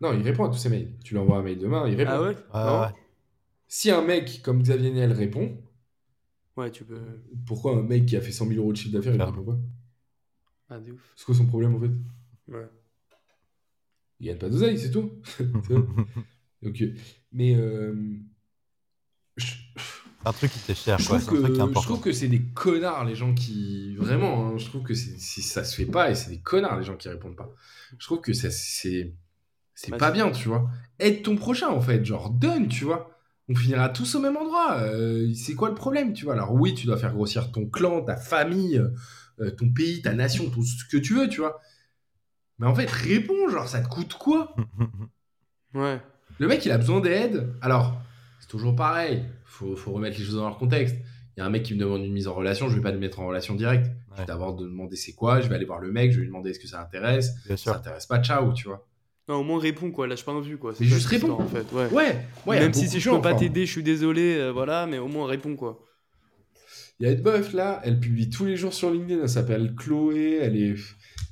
Non, 0.00 0.12
il 0.12 0.22
répond 0.22 0.44
à 0.44 0.48
tous 0.48 0.58
ses 0.58 0.68
mails. 0.68 0.92
Tu 1.02 1.14
lui 1.14 1.20
envoies 1.20 1.38
un 1.38 1.42
mail 1.42 1.56
demain, 1.56 1.88
il 1.88 1.94
répond. 1.94 2.10
Ah 2.12 2.22
ouais, 2.22 2.36
ah 2.52 2.92
Si 3.68 3.90
un 3.92 4.02
mec 4.02 4.42
comme 4.42 4.60
Xavier 4.60 4.90
Niel 4.90 5.12
répond. 5.12 5.56
Ouais, 6.56 6.70
tu 6.70 6.84
peux. 6.84 7.00
Pourquoi 7.46 7.76
un 7.78 7.82
mec 7.82 8.04
qui 8.04 8.16
a 8.16 8.20
fait 8.20 8.32
100 8.32 8.48
000 8.48 8.60
euros 8.60 8.72
de 8.72 8.76
chiffre 8.76 8.92
d'affaires, 8.92 9.14
il 9.14 9.22
répond 9.22 9.44
pas? 9.44 9.58
Ah, 10.68 10.80
de 10.80 10.92
ouf. 10.92 11.12
C'est 11.16 11.24
quoi 11.24 11.34
son 11.34 11.46
problème 11.46 11.76
en 11.76 11.80
fait? 11.80 11.92
Ouais 12.52 12.68
il 14.24 14.28
gagne 14.28 14.38
pas 14.38 14.48
d'oseille, 14.48 14.78
c'est 14.78 14.90
tout. 14.90 15.12
ok. 16.66 16.82
Mais. 17.32 17.54
Euh, 17.54 17.94
un 20.26 20.32
truc 20.32 20.52
qui 20.52 20.58
t'est 20.60 20.74
cher, 20.74 20.98
je 20.98 21.06
quoi. 21.06 21.18
Trouve 21.18 21.42
que, 21.42 21.54
je 21.54 21.82
trouve 21.82 22.00
que 22.00 22.12
c'est 22.12 22.28
des 22.28 22.40
connards, 22.40 23.04
les 23.04 23.14
gens 23.14 23.34
qui. 23.34 23.94
Vraiment, 23.96 24.48
hein, 24.48 24.56
je 24.56 24.64
trouve 24.64 24.82
que 24.82 24.94
c'est, 24.94 25.18
ça 25.18 25.64
se 25.64 25.76
fait 25.76 25.84
pas 25.84 26.10
et 26.10 26.14
c'est 26.14 26.30
des 26.30 26.40
connards, 26.40 26.78
les 26.78 26.84
gens 26.84 26.96
qui 26.96 27.08
répondent 27.08 27.36
pas. 27.36 27.52
Je 27.98 28.06
trouve 28.06 28.20
que 28.20 28.32
ça, 28.32 28.50
c'est. 28.50 29.12
C'est 29.74 29.96
pas 29.96 30.12
bien, 30.12 30.30
tu 30.30 30.48
vois. 30.48 30.70
Aide 31.00 31.22
ton 31.22 31.36
prochain, 31.36 31.68
en 31.68 31.80
fait. 31.80 32.04
Genre, 32.04 32.30
donne, 32.30 32.68
tu 32.68 32.84
vois. 32.84 33.10
On 33.48 33.54
finira 33.54 33.88
tous 33.88 34.14
au 34.14 34.20
même 34.20 34.36
endroit. 34.36 34.78
Euh, 34.78 35.30
c'est 35.34 35.54
quoi 35.54 35.68
le 35.68 35.74
problème, 35.74 36.14
tu 36.14 36.24
vois? 36.24 36.34
Alors, 36.34 36.54
oui, 36.54 36.74
tu 36.74 36.86
dois 36.86 36.96
faire 36.96 37.12
grossir 37.12 37.50
ton 37.50 37.66
clan, 37.66 38.02
ta 38.02 38.16
famille, 38.16 38.80
euh, 39.40 39.50
ton 39.50 39.68
pays, 39.70 40.00
ta 40.00 40.14
nation, 40.14 40.48
tout 40.48 40.64
ce 40.64 40.84
que 40.84 40.96
tu 40.96 41.14
veux, 41.14 41.28
tu 41.28 41.40
vois. 41.40 41.60
Mais 42.58 42.66
en 42.66 42.74
fait, 42.74 42.90
réponds, 42.90 43.48
genre, 43.50 43.68
ça 43.68 43.80
te 43.80 43.88
coûte 43.88 44.14
quoi 44.14 44.54
Ouais. 45.74 46.00
Le 46.38 46.46
mec, 46.46 46.64
il 46.64 46.72
a 46.72 46.78
besoin 46.78 47.00
d'aide. 47.00 47.52
Alors, 47.60 48.00
c'est 48.40 48.48
toujours 48.48 48.76
pareil. 48.76 49.24
Faut, 49.44 49.76
faut 49.76 49.92
remettre 49.92 50.18
les 50.18 50.24
choses 50.24 50.36
dans 50.36 50.48
leur 50.48 50.58
contexte. 50.58 50.96
Il 51.36 51.40
y 51.40 51.42
a 51.42 51.46
un 51.46 51.50
mec 51.50 51.64
qui 51.64 51.74
me 51.74 51.80
demande 51.80 52.04
une 52.04 52.12
mise 52.12 52.28
en 52.28 52.34
relation, 52.34 52.68
je 52.68 52.76
vais 52.76 52.80
pas 52.82 52.92
le 52.92 52.98
mettre 52.98 53.18
en 53.18 53.26
relation 53.26 53.54
directe. 53.54 53.90
Je 54.12 54.20
vais 54.20 54.26
d'abord 54.26 54.54
demander 54.54 54.94
c'est 54.94 55.14
quoi, 55.14 55.40
je 55.40 55.48
vais 55.48 55.56
aller 55.56 55.64
voir 55.64 55.80
le 55.80 55.90
mec, 55.90 56.12
je 56.12 56.16
vais 56.16 56.22
lui 56.22 56.28
demander 56.28 56.50
est-ce 56.50 56.60
que 56.60 56.68
ça 56.68 56.80
intéresse. 56.80 57.34
Bien 57.46 57.56
sûr. 57.56 57.72
Ça 57.72 57.78
intéresse 57.78 58.06
pas, 58.06 58.22
ciao, 58.22 58.52
tu 58.52 58.68
vois. 58.68 58.86
Non, 59.28 59.36
au 59.36 59.42
moins 59.42 59.58
réponds 59.58 59.90
quoi, 59.90 60.06
lâche 60.06 60.24
pas 60.24 60.32
un 60.32 60.40
vue 60.40 60.58
quoi. 60.58 60.74
C'est 60.74 60.84
juste 60.84 61.06
réponds 61.06 61.32
en 61.32 61.46
fait. 61.46 61.66
Ouais. 61.72 61.88
Ouais. 62.46 62.60
Même 62.60 62.72
si, 62.72 62.88
si 62.88 63.00
je 63.00 63.10
peux 63.10 63.20
pas 63.20 63.34
t'aider, 63.34 63.66
je 63.66 63.72
suis 63.72 63.82
désolé, 63.82 64.36
euh, 64.36 64.50
voilà, 64.52 64.86
mais 64.86 64.98
au 64.98 65.08
moins 65.08 65.26
réponds 65.26 65.56
quoi. 65.56 65.80
Il 67.00 67.06
y 67.06 67.10
a 67.10 67.12
une 67.12 67.22
meuf 67.22 67.52
là, 67.52 67.80
elle 67.84 67.98
publie 67.98 68.30
tous 68.30 68.44
les 68.44 68.56
jours 68.56 68.72
sur 68.72 68.90
LinkedIn, 68.90 69.22
elle 69.22 69.28
s'appelle 69.28 69.74
Chloé, 69.74 70.38
elle 70.40 70.56
est 70.56 70.76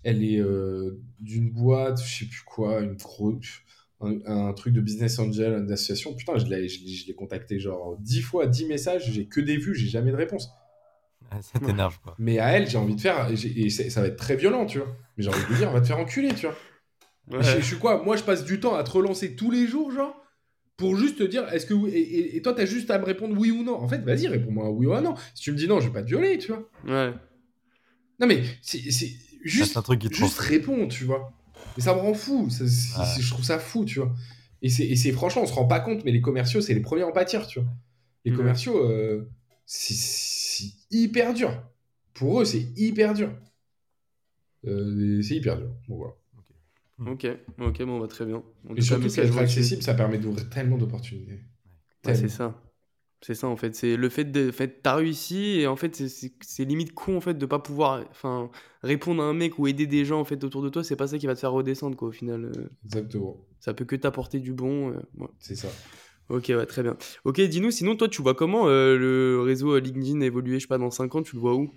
elle 0.04 0.24
est 0.24 0.40
euh, 0.40 1.00
d'une 1.20 1.50
boîte, 1.50 2.02
je 2.04 2.18
sais 2.20 2.26
plus 2.26 2.42
quoi, 2.44 2.80
une 2.80 2.96
un, 4.26 4.52
truc 4.52 4.74
de 4.74 4.80
business 4.80 5.18
angel, 5.18 5.52
une 5.52 5.70
association. 5.70 6.14
Putain, 6.14 6.36
je 6.38 6.46
l'ai, 6.46 6.68
je, 6.68 7.06
l'ai 7.06 7.14
contacté 7.14 7.60
genre 7.60 7.96
10 8.00 8.22
fois, 8.22 8.46
10 8.46 8.66
messages, 8.66 9.10
j'ai 9.12 9.26
que 9.26 9.40
des 9.40 9.56
vues, 9.56 9.74
j'ai 9.74 9.88
jamais 9.88 10.10
de 10.10 10.16
réponse. 10.16 10.50
ça 11.40 11.58
t'énerve 11.60 12.00
quoi. 12.02 12.16
Mais 12.18 12.38
à 12.38 12.50
elle, 12.50 12.68
j'ai 12.68 12.78
envie 12.78 12.96
de 12.96 13.00
faire, 13.00 13.28
et 13.30 13.70
ça 13.70 14.00
va 14.00 14.08
être 14.08 14.16
très 14.16 14.36
violent, 14.36 14.66
tu 14.66 14.78
vois. 14.78 14.88
Mais 15.16 15.24
j'ai 15.24 15.30
envie 15.30 15.42
de 15.44 15.48
lui 15.48 15.56
dire, 15.56 15.70
on 15.70 15.72
va 15.72 15.80
te 15.80 15.86
faire 15.86 15.98
enculer, 15.98 16.34
tu 16.34 16.46
vois. 16.46 16.56
Je, 17.40 17.60
suis 17.60 17.78
quoi 17.78 18.02
Moi, 18.02 18.16
je 18.16 18.24
passe 18.24 18.44
du 18.44 18.58
temps 18.58 18.74
à 18.74 18.82
te 18.82 18.90
relancer 18.90 19.36
tous 19.36 19.50
les 19.50 19.66
jours, 19.66 19.92
genre 19.92 20.16
pour 20.76 20.96
juste 20.96 21.18
te 21.18 21.22
dire, 21.22 21.48
est-ce 21.52 21.66
que 21.66 21.74
oui, 21.74 21.90
et, 21.90 22.36
et 22.36 22.42
toi, 22.42 22.54
t'as 22.54 22.64
juste 22.64 22.90
à 22.90 22.98
me 22.98 23.04
répondre 23.04 23.38
oui 23.38 23.52
ou 23.52 23.62
non. 23.62 23.76
En 23.76 23.86
fait, 23.86 23.98
vas-y, 23.98 24.26
réponds-moi 24.26 24.68
oui 24.70 24.86
ou 24.86 25.00
non. 25.00 25.14
Si 25.34 25.44
tu 25.44 25.52
me 25.52 25.56
dis 25.56 25.68
non, 25.68 25.78
je 25.78 25.86
vais 25.86 25.92
pas 25.92 26.02
te 26.02 26.08
violer, 26.08 26.38
tu 26.38 26.48
vois. 26.48 26.68
Ouais. 26.84 27.12
Non, 28.18 28.26
mais 28.26 28.42
c'est 28.62 28.80
juste, 29.42 29.76
un 29.76 29.82
truc 29.82 30.00
qui 30.00 30.08
te 30.08 30.14
juste 30.14 30.38
réponds, 30.38 30.88
tu 30.88 31.04
vois. 31.04 31.32
Mais 31.76 31.82
ça 31.82 31.94
me 31.94 32.00
rend 32.00 32.14
fou. 32.14 32.48
ça, 32.50 32.64
Ouais. 32.64 33.20
Je 33.20 33.30
trouve 33.30 33.44
ça 33.44 33.58
fou, 33.58 33.84
tu 33.84 33.98
vois. 34.00 34.14
Et 34.62 34.68
c'est 34.68 35.12
franchement, 35.12 35.42
on 35.42 35.46
se 35.46 35.52
rend 35.52 35.66
pas 35.66 35.80
compte, 35.80 36.04
mais 36.04 36.12
les 36.12 36.20
commerciaux, 36.20 36.60
c'est 36.60 36.74
les 36.74 36.80
premiers 36.80 37.02
à 37.02 37.06
en 37.08 37.12
pâtir, 37.12 37.46
tu 37.46 37.60
vois. 37.60 37.68
Les 38.24 38.30
Ouais. 38.30 38.36
commerciaux, 38.36 38.78
euh, 38.88 39.28
c'est 39.66 40.66
hyper 40.90 41.34
dur. 41.34 41.62
Pour 42.14 42.40
eux, 42.40 42.44
c'est 42.44 42.68
hyper 42.76 43.14
dur. 43.14 43.32
Euh, 44.66 45.20
c'est 45.22 45.34
hyper 45.36 45.58
dur. 45.58 45.70
Bon, 45.88 45.96
voilà. 45.96 46.14
Ok, 47.12 47.26
ok, 47.58 47.82
bon, 47.82 47.98
bah, 47.98 48.06
très 48.06 48.24
bien. 48.24 48.42
En 48.68 48.76
Et 48.76 48.80
surtout 48.80 49.08
qu'être 49.08 49.36
accessible, 49.38 49.82
ça 49.82 49.94
permet 49.94 50.18
d'ouvrir 50.18 50.48
tellement 50.50 50.76
d'opportunités. 50.78 51.40
Ouais, 52.06 52.14
c'est 52.14 52.28
ça. 52.28 52.62
C'est 53.24 53.34
ça 53.36 53.46
en 53.46 53.56
fait. 53.56 53.74
C'est 53.76 53.96
le 53.96 54.08
fait 54.08 54.24
de, 54.24 54.48
en 54.48 54.52
fait, 54.52 54.80
t'as 54.82 54.96
réussi 54.96 55.60
et 55.60 55.66
en 55.68 55.76
fait 55.76 55.94
c'est- 55.94 56.64
limite 56.64 56.92
con 56.92 57.16
en 57.16 57.20
fait 57.20 57.34
de 57.34 57.46
pas 57.46 57.60
pouvoir, 57.60 58.04
enfin, 58.10 58.50
répondre 58.82 59.22
à 59.22 59.26
un 59.26 59.32
mec 59.32 59.58
ou 59.60 59.68
aider 59.68 59.86
des 59.86 60.04
gens 60.04 60.18
en 60.20 60.24
fait 60.24 60.42
autour 60.42 60.60
de 60.62 60.68
toi. 60.68 60.82
C'est 60.82 60.96
pas 60.96 61.06
ça 61.06 61.18
qui 61.18 61.26
va 61.28 61.34
te 61.34 61.40
faire 61.40 61.52
redescendre 61.52 61.96
quoi 61.96 62.08
au 62.08 62.12
final. 62.12 62.46
euh, 62.46 62.68
Exactement. 62.84 63.36
ça 63.60 63.74
peut 63.74 63.84
que 63.84 63.94
t'apporter 63.96 64.40
du 64.40 64.52
bon. 64.52 64.90
euh, 64.90 65.00
ouais. 65.18 65.28
C'est 65.38 65.54
ça. 65.54 65.68
Ok, 66.30 66.46
ouais, 66.48 66.66
très 66.66 66.82
bien. 66.82 66.96
Ok, 67.24 67.40
dis-nous 67.40 67.70
sinon 67.70 67.94
toi 67.94 68.08
tu 68.08 68.22
vois 68.22 68.34
comment 68.34 68.66
euh, 68.66 68.96
le 68.98 69.40
réseau 69.42 69.78
LinkedIn 69.78 70.20
évoluer, 70.20 70.54
je 70.58 70.62
sais 70.64 70.66
pas, 70.68 70.78
dans 70.78 70.90
5 70.90 71.14
ans, 71.14 71.22
tu 71.22 71.36
le 71.36 71.40
vois 71.40 71.54
où? 71.54 71.70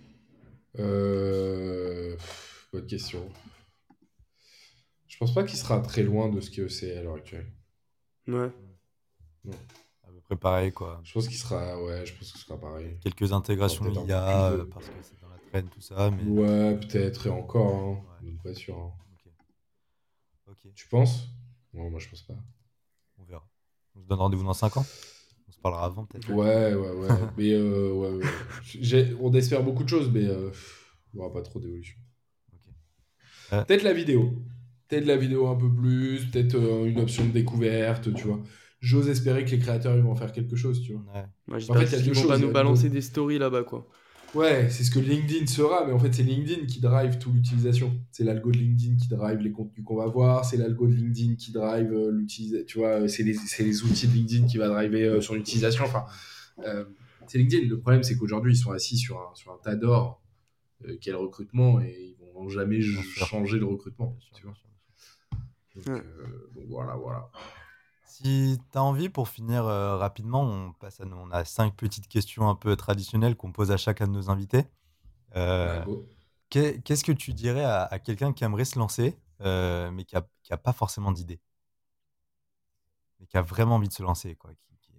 Euh... 0.79 2.15
Bonne 2.73 2.85
question. 2.87 3.19
Je 5.07 5.17
pense 5.17 5.33
pas 5.33 5.43
qu'il 5.43 5.57
sera 5.59 5.79
très 5.79 6.03
loin 6.03 6.29
de 6.29 6.41
ce 6.41 6.49
que 6.49 6.67
c'est 6.67 6.97
à 6.97 7.03
l'heure 7.03 7.15
actuelle. 7.15 7.45
Ouais. 8.27 8.49
À 9.47 9.51
peu 10.27 10.35
près 10.35 10.41
pareil, 10.41 10.71
quoi. 10.71 11.01
Je 11.03 11.13
pense 11.13 11.27
qu'il 11.27 11.37
sera, 11.37 11.81
ouais, 11.83 12.05
je 12.05 12.13
pense 12.13 12.31
que 12.31 12.37
ce 12.39 12.45
sera 12.45 12.59
pareil. 12.59 12.97
Quelques 13.01 13.31
intégrations 13.31 13.85
peu 13.85 13.91
IA, 14.07 14.51
de- 14.51 14.55
euh, 14.57 14.65
parce 14.73 14.87
que 14.87 14.93
c'est 15.01 15.19
dans 15.21 15.29
la 15.29 15.37
traîne, 15.49 15.67
tout 15.69 15.81
ça, 15.81 16.11
mais... 16.11 16.23
Ouais, 16.23 16.79
peut-être 16.79 17.27
et 17.27 17.29
encore, 17.29 17.75
hein. 17.75 18.25
Ouais. 18.25 18.31
Pas 18.43 18.53
sûr. 18.53 18.77
hein. 18.77 18.91
Tu 20.73 20.87
penses? 20.87 21.27
Non, 21.73 21.89
moi 21.89 21.99
je 21.99 22.09
pense 22.09 22.21
pas. 22.23 22.33
on 23.17 23.23
verra. 23.23 23.47
On 23.95 24.01
se 24.01 24.07
donne 24.07 24.19
rendez-vous 24.19 24.43
dans 24.43 24.53
5 24.53 24.77
ans? 24.77 24.85
On 25.47 25.51
se 25.51 25.57
parlera 25.59 25.85
avant, 25.85 26.05
peut-être 26.05 26.29
Ouais, 26.29 26.73
ouais, 26.73 26.91
ouais. 26.91 27.07
mais 27.37 27.51
euh, 27.53 27.91
ouais, 27.93 28.09
ouais. 28.17 28.25
J'ai- 28.63 29.15
on 29.21 29.33
espère 29.33 29.63
beaucoup 29.63 29.83
de 29.83 29.89
choses, 29.89 30.09
mais 30.11 30.25
euh, 30.25 30.51
il 31.13 31.17
n'y 31.17 31.23
aura 31.23 31.31
pas 31.33 31.41
trop 31.41 31.59
d'évolution. 31.59 31.97
Euh. 33.53 33.63
Peut-être 33.63 33.83
la 33.83 33.93
vidéo. 33.93 34.33
Peut-être 34.87 35.05
la 35.05 35.17
vidéo 35.17 35.47
un 35.47 35.55
peu 35.55 35.71
plus, 35.73 36.25
peut-être 36.29 36.55
euh, 36.55 36.85
une 36.85 36.99
option 36.99 37.25
de 37.25 37.31
découverte, 37.31 38.13
tu 38.13 38.23
vois. 38.27 38.39
J'ose 38.85 39.09
espérer 39.09 39.43
que 39.45 39.49
les 39.51 39.57
créateurs 39.59 39.95
ils 39.95 40.03
vont 40.03 40.11
en 40.11 40.15
faire 40.15 40.31
quelque 40.31 40.55
chose, 40.55 40.79
tu 40.81 40.93
vois. 40.93 41.01
Ouais. 41.13 41.25
Moi, 41.47 41.57
En 41.69 41.73
fait, 41.73 41.85
il 41.85 41.91
y 41.91 41.95
a 41.95 41.99
deux 41.99 42.11
vont 42.13 42.27
pas 42.27 42.33
choses, 42.33 42.39
y 42.39 42.45
nous 42.45 42.51
balancer 42.51 42.89
des 42.89 43.01
stories 43.01 43.39
là-bas 43.39 43.63
quoi. 43.63 43.87
Ouais, 44.35 44.69
c'est 44.69 44.83
ce 44.83 44.91
que 44.91 44.99
LinkedIn 44.99 45.47
sera, 45.47 45.85
mais 45.87 45.93
en 45.93 45.97
fait, 45.97 46.13
c'est 46.13 46.21
LinkedIn 46.23 46.65
qui 46.65 46.81
drive 46.81 47.17
toute 47.17 47.33
l'utilisation. 47.33 47.93
C'est 48.11 48.25
l'algo 48.25 48.51
de 48.51 48.57
LinkedIn 48.57 48.97
qui 48.97 49.07
drive 49.07 49.39
les 49.39 49.51
contenus 49.51 49.83
qu'on 49.85 49.95
va 49.95 50.05
voir, 50.07 50.45
c'est 50.45 50.57
l'algo 50.57 50.87
de 50.87 50.93
LinkedIn 50.93 51.35
qui 51.35 51.51
drive 51.51 51.91
euh, 51.93 52.11
l'utilisation. 52.11 52.65
Tu 52.67 52.77
vois, 52.77 53.07
c'est 53.07 53.23
les, 53.23 53.33
c'est 53.33 53.63
les 53.63 53.83
outils 53.83 54.07
de 54.07 54.13
LinkedIn 54.13 54.45
qui 54.45 54.57
va 54.57 54.67
driver 54.67 55.05
euh, 55.05 55.21
son 55.21 55.35
utilisation. 55.35 55.85
Enfin, 55.85 56.05
euh, 56.65 56.83
c'est 57.27 57.37
LinkedIn. 57.39 57.67
Le 57.69 57.79
problème, 57.79 58.03
c'est 58.03 58.17
qu'aujourd'hui, 58.17 58.53
ils 58.53 58.57
sont 58.57 58.71
assis 58.71 58.97
sur 58.97 59.17
un, 59.17 59.33
sur 59.35 59.51
un 59.51 59.57
tas 59.63 59.75
d'or 59.75 60.21
euh, 60.85 60.97
qui 60.97 61.09
est 61.09 61.13
le 61.13 61.17
recrutement 61.17 61.79
et 61.81 62.15
ils 62.19 62.33
vont 62.35 62.49
jamais 62.49 62.81
changer 62.81 63.57
le 63.57 63.65
recrutement. 63.65 64.17
Tu 64.35 64.43
vois. 64.43 64.53
euh, 65.87 66.01
donc 66.55 66.65
voilà, 66.67 66.95
voilà. 66.95 67.29
Si 68.05 68.59
tu 68.71 68.77
as 68.77 68.83
envie, 68.83 69.09
pour 69.09 69.27
finir 69.29 69.65
euh, 69.65 69.97
rapidement, 69.97 70.43
on 70.43 70.73
passe 70.73 71.01
à 71.01 71.05
nous. 71.05 71.17
On 71.17 71.31
a 71.31 71.43
cinq 71.45 71.75
petites 71.75 72.07
questions 72.07 72.47
un 72.49 72.55
peu 72.55 72.75
traditionnelles 72.75 73.35
qu'on 73.35 73.51
pose 73.51 73.71
à 73.71 73.77
chacun 73.77 74.07
de 74.07 74.11
nos 74.13 74.29
invités. 74.29 74.65
Euh, 75.35 75.83
Bah, 75.85 75.91
Qu'est-ce 76.49 77.03
que 77.03 77.11
tu 77.11 77.33
dirais 77.33 77.63
à, 77.65 77.83
à 77.83 77.99
quelqu'un 77.99 78.33
qui 78.33 78.43
aimerait 78.45 78.65
se 78.65 78.79
lancer, 78.79 79.17
euh, 79.41 79.91
mais 79.91 80.05
qui 80.05 80.15
n'a 80.15 80.57
pas 80.57 80.73
forcément 80.73 81.11
d'idée? 81.11 81.39
Mais 83.19 83.25
qui 83.27 83.37
a 83.37 83.41
vraiment 83.41 83.75
envie 83.75 83.87
de 83.87 83.93
se 83.93 84.03
lancer, 84.03 84.35
quoi, 84.35 84.51
qui, 84.53 84.77
qui- 84.81 84.91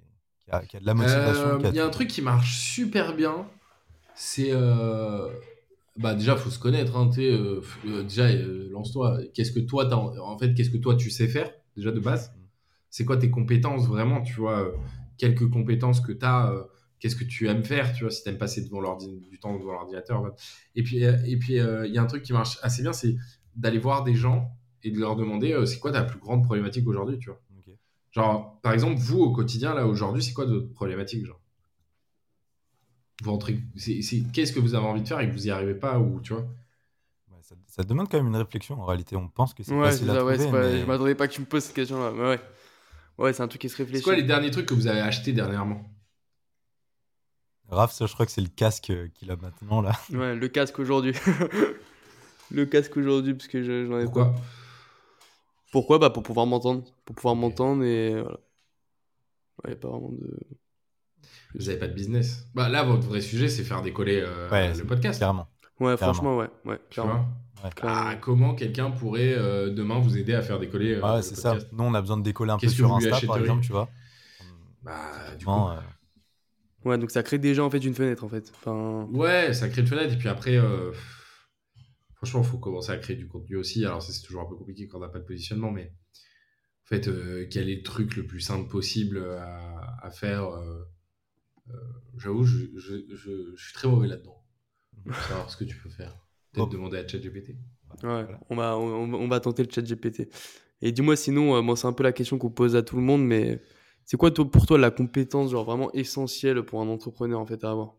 qui 0.44 0.50
a, 0.50 0.64
qui 0.64 0.76
a 0.76 0.80
de 0.80 0.86
la 0.86 0.94
motivation 0.94 1.58
Il 1.60 1.74
y 1.76 1.80
a 1.80 1.84
un 1.86 1.90
truc 1.90 2.08
qui 2.08 2.22
marche 2.22 2.58
super 2.58 3.14
bien. 3.14 3.46
C'est. 4.14 4.52
Bah, 5.96 6.14
déjà, 6.14 6.36
faut 6.36 6.50
se 6.50 6.58
connaître. 6.58 6.96
hein, 6.96 7.06
déjà, 8.04 8.30
lance-toi. 8.32 9.18
Qu'est-ce 9.34 9.52
que 9.52 9.60
toi, 9.60 9.86
t'as 9.86 9.96
en... 9.96 10.38
fait, 10.38 10.54
qu'est-ce 10.54 10.70
que 10.70 10.76
toi, 10.76 10.94
tu 10.94 11.10
sais 11.10 11.28
faire, 11.28 11.50
déjà 11.76 11.90
de 11.90 12.00
base? 12.00 12.32
C'est 12.90 13.04
quoi 13.04 13.16
tes 13.16 13.30
compétences, 13.30 13.86
vraiment 13.86 14.22
Tu 14.22 14.34
vois, 14.34 14.60
euh, 14.60 14.72
quelques 15.18 15.48
compétences 15.50 16.00
que 16.00 16.12
tu 16.12 16.24
as. 16.24 16.52
Qu'est-ce 16.98 17.16
que 17.16 17.24
tu 17.24 17.46
aimes 17.46 17.62
faire, 17.62 17.92
tu 17.92 18.04
vois, 18.04 18.10
si 18.10 18.22
tu 18.22 18.30
aimes 18.30 18.38
passer 18.38 18.62
devant 18.64 18.96
du 18.96 19.38
temps 19.38 19.54
devant 19.58 19.72
l'ordinateur. 19.72 20.20
voilà. 20.20 20.34
Et 20.74 20.82
puis, 20.82 21.04
euh, 21.04 21.16
et 21.26 21.36
puis, 21.36 21.58
euh, 21.60 21.86
il 21.86 21.92
y 21.92 21.98
a 21.98 22.02
un 22.02 22.06
truc 22.06 22.22
qui 22.22 22.32
marche 22.32 22.58
assez 22.62 22.80
bien, 22.82 22.94
c'est 22.94 23.16
d'aller 23.54 23.78
voir 23.78 24.02
des 24.02 24.14
gens 24.14 24.50
et 24.82 24.90
de 24.90 24.98
leur 24.98 25.14
demander 25.14 25.52
euh, 25.52 25.66
c'est 25.66 25.78
quoi 25.78 25.92
ta 25.92 26.02
plus 26.04 26.18
grande 26.18 26.42
problématique 26.44 26.86
aujourd'hui, 26.88 27.18
tu 27.18 27.28
vois. 27.28 27.38
Genre, 28.12 28.58
par 28.62 28.72
exemple, 28.72 28.96
vous, 28.98 29.18
au 29.20 29.30
quotidien, 29.30 29.74
là, 29.74 29.86
aujourd'hui, 29.86 30.22
c'est 30.22 30.32
quoi 30.32 30.46
votre 30.46 30.72
problématique, 30.72 31.26
genre? 31.26 31.38
Vous 33.22 33.30
rentrez, 33.30 33.58
c'est, 33.76 34.00
c'est- 34.02 34.22
qu'est-ce 34.32 34.52
que 34.54 34.60
vous 34.60 34.74
avez 34.74 34.86
envie 34.86 35.02
de 35.02 35.08
faire 35.08 35.20
et 35.20 35.28
que 35.28 35.32
vous 35.32 35.46
y 35.46 35.50
arrivez 35.50 35.74
pas, 35.74 35.98
ou 35.98 36.20
tu 36.20 36.32
vois? 36.32 36.42
Ouais, 37.30 37.38
ça, 37.42 37.54
ça 37.66 37.82
demande 37.82 38.08
quand 38.10 38.18
même 38.18 38.28
une 38.28 38.36
réflexion. 38.36 38.80
En 38.80 38.84
réalité, 38.86 39.16
on 39.16 39.28
pense 39.28 39.52
que 39.54 39.62
c'est 39.62 39.74
Ouais, 39.74 39.90
facile 39.90 40.10
à 40.10 40.14
ça, 40.14 40.24
ouais, 40.24 40.36
trouver, 40.36 40.50
pas- 40.50 40.70
mais- 40.70 40.80
je 40.80 40.86
m'attendais 40.86 41.14
pas 41.14 41.28
que 41.28 41.32
tu 41.34 41.40
me 41.40 41.46
poses 41.46 41.64
cette 41.64 41.74
question 41.76 41.98
là. 42.00 42.12
Mais 42.14 42.22
ouais. 42.22 42.40
Ouais, 43.18 43.32
c'est 43.32 43.42
un 43.42 43.48
truc 43.48 43.60
qui 43.62 43.68
se 43.68 43.76
réfléchit. 43.76 43.98
C'est 43.98 44.04
quoi 44.04 44.14
les 44.16 44.22
derniers 44.22 44.50
trucs 44.50 44.66
que 44.66 44.74
vous 44.74 44.86
avez 44.86 45.00
achetés 45.00 45.32
dernièrement? 45.32 45.82
Raph, 47.68 47.92
ça, 47.92 48.06
je 48.06 48.12
crois 48.14 48.26
que 48.26 48.32
c'est 48.32 48.40
le 48.42 48.48
casque 48.48 48.92
qu'il 49.14 49.30
a 49.30 49.36
maintenant, 49.36 49.80
là. 49.80 49.92
Ouais, 50.10 50.34
le 50.34 50.48
casque 50.48 50.78
aujourd'hui. 50.78 51.14
le 52.50 52.66
casque 52.66 52.96
aujourd'hui, 52.96 53.34
parce 53.34 53.48
que 53.48 53.62
je- 53.62 53.86
j'en 53.86 53.98
ai 53.98 54.04
pas. 54.04 54.04
Pourquoi? 54.04 54.34
Pourquoi 55.72 55.98
Bah 55.98 56.10
pour 56.10 56.22
pouvoir 56.22 56.46
m'entendre. 56.46 56.84
Pour 57.04 57.16
pouvoir 57.16 57.34
m'entendre 57.34 57.82
et 57.84 58.12
voilà. 58.12 58.38
Ouais, 59.64 59.70
y 59.70 59.72
a 59.72 59.76
pas 59.76 59.88
vraiment 59.88 60.10
de. 60.12 60.38
Vous 61.54 61.68
avez 61.68 61.78
pas 61.78 61.88
de 61.88 61.94
business. 61.94 62.46
Bah 62.54 62.68
là, 62.68 62.84
votre 62.84 63.08
vrai 63.08 63.20
sujet, 63.20 63.48
c'est 63.48 63.64
faire 63.64 63.82
décoller 63.82 64.20
euh, 64.24 64.48
Ouais, 64.50 64.72
le 64.74 64.84
podcast. 64.84 65.18
Clairement. 65.18 65.48
Ouais, 65.80 65.96
Clairement. 65.96 66.14
franchement, 66.14 66.36
ouais. 66.38 66.48
ouais 66.66 66.78
Tu 66.88 66.94
clairement. 66.94 67.26
Ouais. 67.64 67.70
Ah, 67.82 68.16
comment 68.20 68.54
quelqu'un 68.54 68.90
pourrait 68.90 69.34
euh, 69.34 69.70
demain 69.70 69.98
vous 69.98 70.16
aider 70.16 70.34
à 70.34 70.42
faire 70.42 70.58
décoller 70.58 70.94
euh, 70.94 71.02
Ouais, 71.02 71.16
le 71.16 71.22
c'est 71.22 71.36
ça. 71.36 71.56
Nous, 71.72 71.84
on 71.84 71.94
a 71.94 72.00
besoin 72.00 72.16
de 72.18 72.22
décoller 72.22 72.52
un 72.52 72.56
peu 72.56 72.62
Qu'est-ce 72.62 72.74
que 72.74 72.78
sur 72.78 72.94
Insta, 72.94 73.20
par 73.26 73.38
exemple, 73.38 73.64
tu 73.64 73.72
vois. 73.72 73.88
Bah, 74.82 75.34
du 75.38 75.44
coup. 75.44 75.50
euh, 75.50 75.80
Ouais, 76.84 76.98
donc 76.98 77.10
ça 77.10 77.22
crée 77.24 77.38
déjà 77.38 77.64
en 77.64 77.70
fait 77.70 77.78
une 77.78 77.94
fenêtre 77.94 78.22
en 78.22 78.28
fait. 78.28 78.52
Enfin, 78.56 79.08
Ouais, 79.10 79.52
ça 79.52 79.68
crée 79.68 79.80
une 79.80 79.88
fenêtre. 79.88 80.12
Et 80.14 80.18
puis 80.18 80.28
après, 80.28 80.56
euh, 80.56 80.92
franchement, 82.14 82.42
il 82.42 82.46
faut 82.48 82.58
commencer 82.58 82.92
à 82.92 82.98
créer 82.98 83.16
du 83.16 83.26
contenu 83.26 83.56
aussi. 83.56 83.84
Alors, 83.84 84.02
c'est 84.02 84.22
toujours 84.22 84.42
un 84.42 84.46
peu 84.46 84.54
compliqué 84.56 84.86
quand 84.86 84.98
on 84.98 85.00
n'a 85.00 85.08
pas 85.08 85.18
de 85.18 85.24
positionnement, 85.24 85.70
mais 85.72 85.92
en 86.84 86.86
fait, 86.88 87.08
euh, 87.08 87.46
quel 87.50 87.68
est 87.68 87.76
le 87.76 87.82
truc 87.82 88.16
le 88.16 88.26
plus 88.26 88.40
simple 88.40 88.68
possible 88.68 89.18
à, 89.40 89.96
à 90.02 90.10
faire 90.10 90.44
euh, 90.44 90.84
euh, 91.70 91.74
J'avoue, 92.18 92.44
je, 92.44 92.66
je, 92.76 92.96
je, 93.14 93.54
je 93.56 93.64
suis 93.64 93.74
très 93.74 93.88
mauvais 93.88 94.06
là-dedans. 94.08 94.42
Pour 95.04 95.14
savoir 95.16 95.50
ce 95.50 95.56
que 95.56 95.64
tu 95.64 95.76
peux 95.76 95.90
faire. 95.90 96.16
Peut-être 96.56 96.70
demander 96.70 96.98
à 96.98 97.06
ChatGPT. 97.06 97.56
ouais, 98.02 98.26
Voilà. 98.26 98.40
on, 98.50 98.56
va, 98.56 98.76
on, 98.78 99.12
on 99.14 99.28
va 99.28 99.40
tenter 99.40 99.62
le 99.64 99.70
chat 99.70 99.82
GPT. 99.82 100.28
Et 100.82 100.92
dis-moi 100.92 101.16
sinon, 101.16 101.56
euh, 101.56 101.62
moi 101.62 101.76
c'est 101.76 101.86
un 101.86 101.92
peu 101.92 102.02
la 102.02 102.12
question 102.12 102.38
qu'on 102.38 102.50
pose 102.50 102.76
à 102.76 102.82
tout 102.82 102.96
le 102.96 103.02
monde, 103.02 103.24
mais 103.24 103.62
c'est 104.04 104.16
quoi 104.16 104.30
toi, 104.30 104.48
pour 104.50 104.66
toi 104.66 104.78
la 104.78 104.90
compétence 104.90 105.50
genre 105.50 105.64
vraiment 105.64 105.92
essentielle 105.92 106.62
pour 106.64 106.80
un 106.80 106.88
entrepreneur 106.88 107.40
en 107.40 107.46
fait 107.46 107.64
à 107.64 107.70
avoir? 107.70 107.94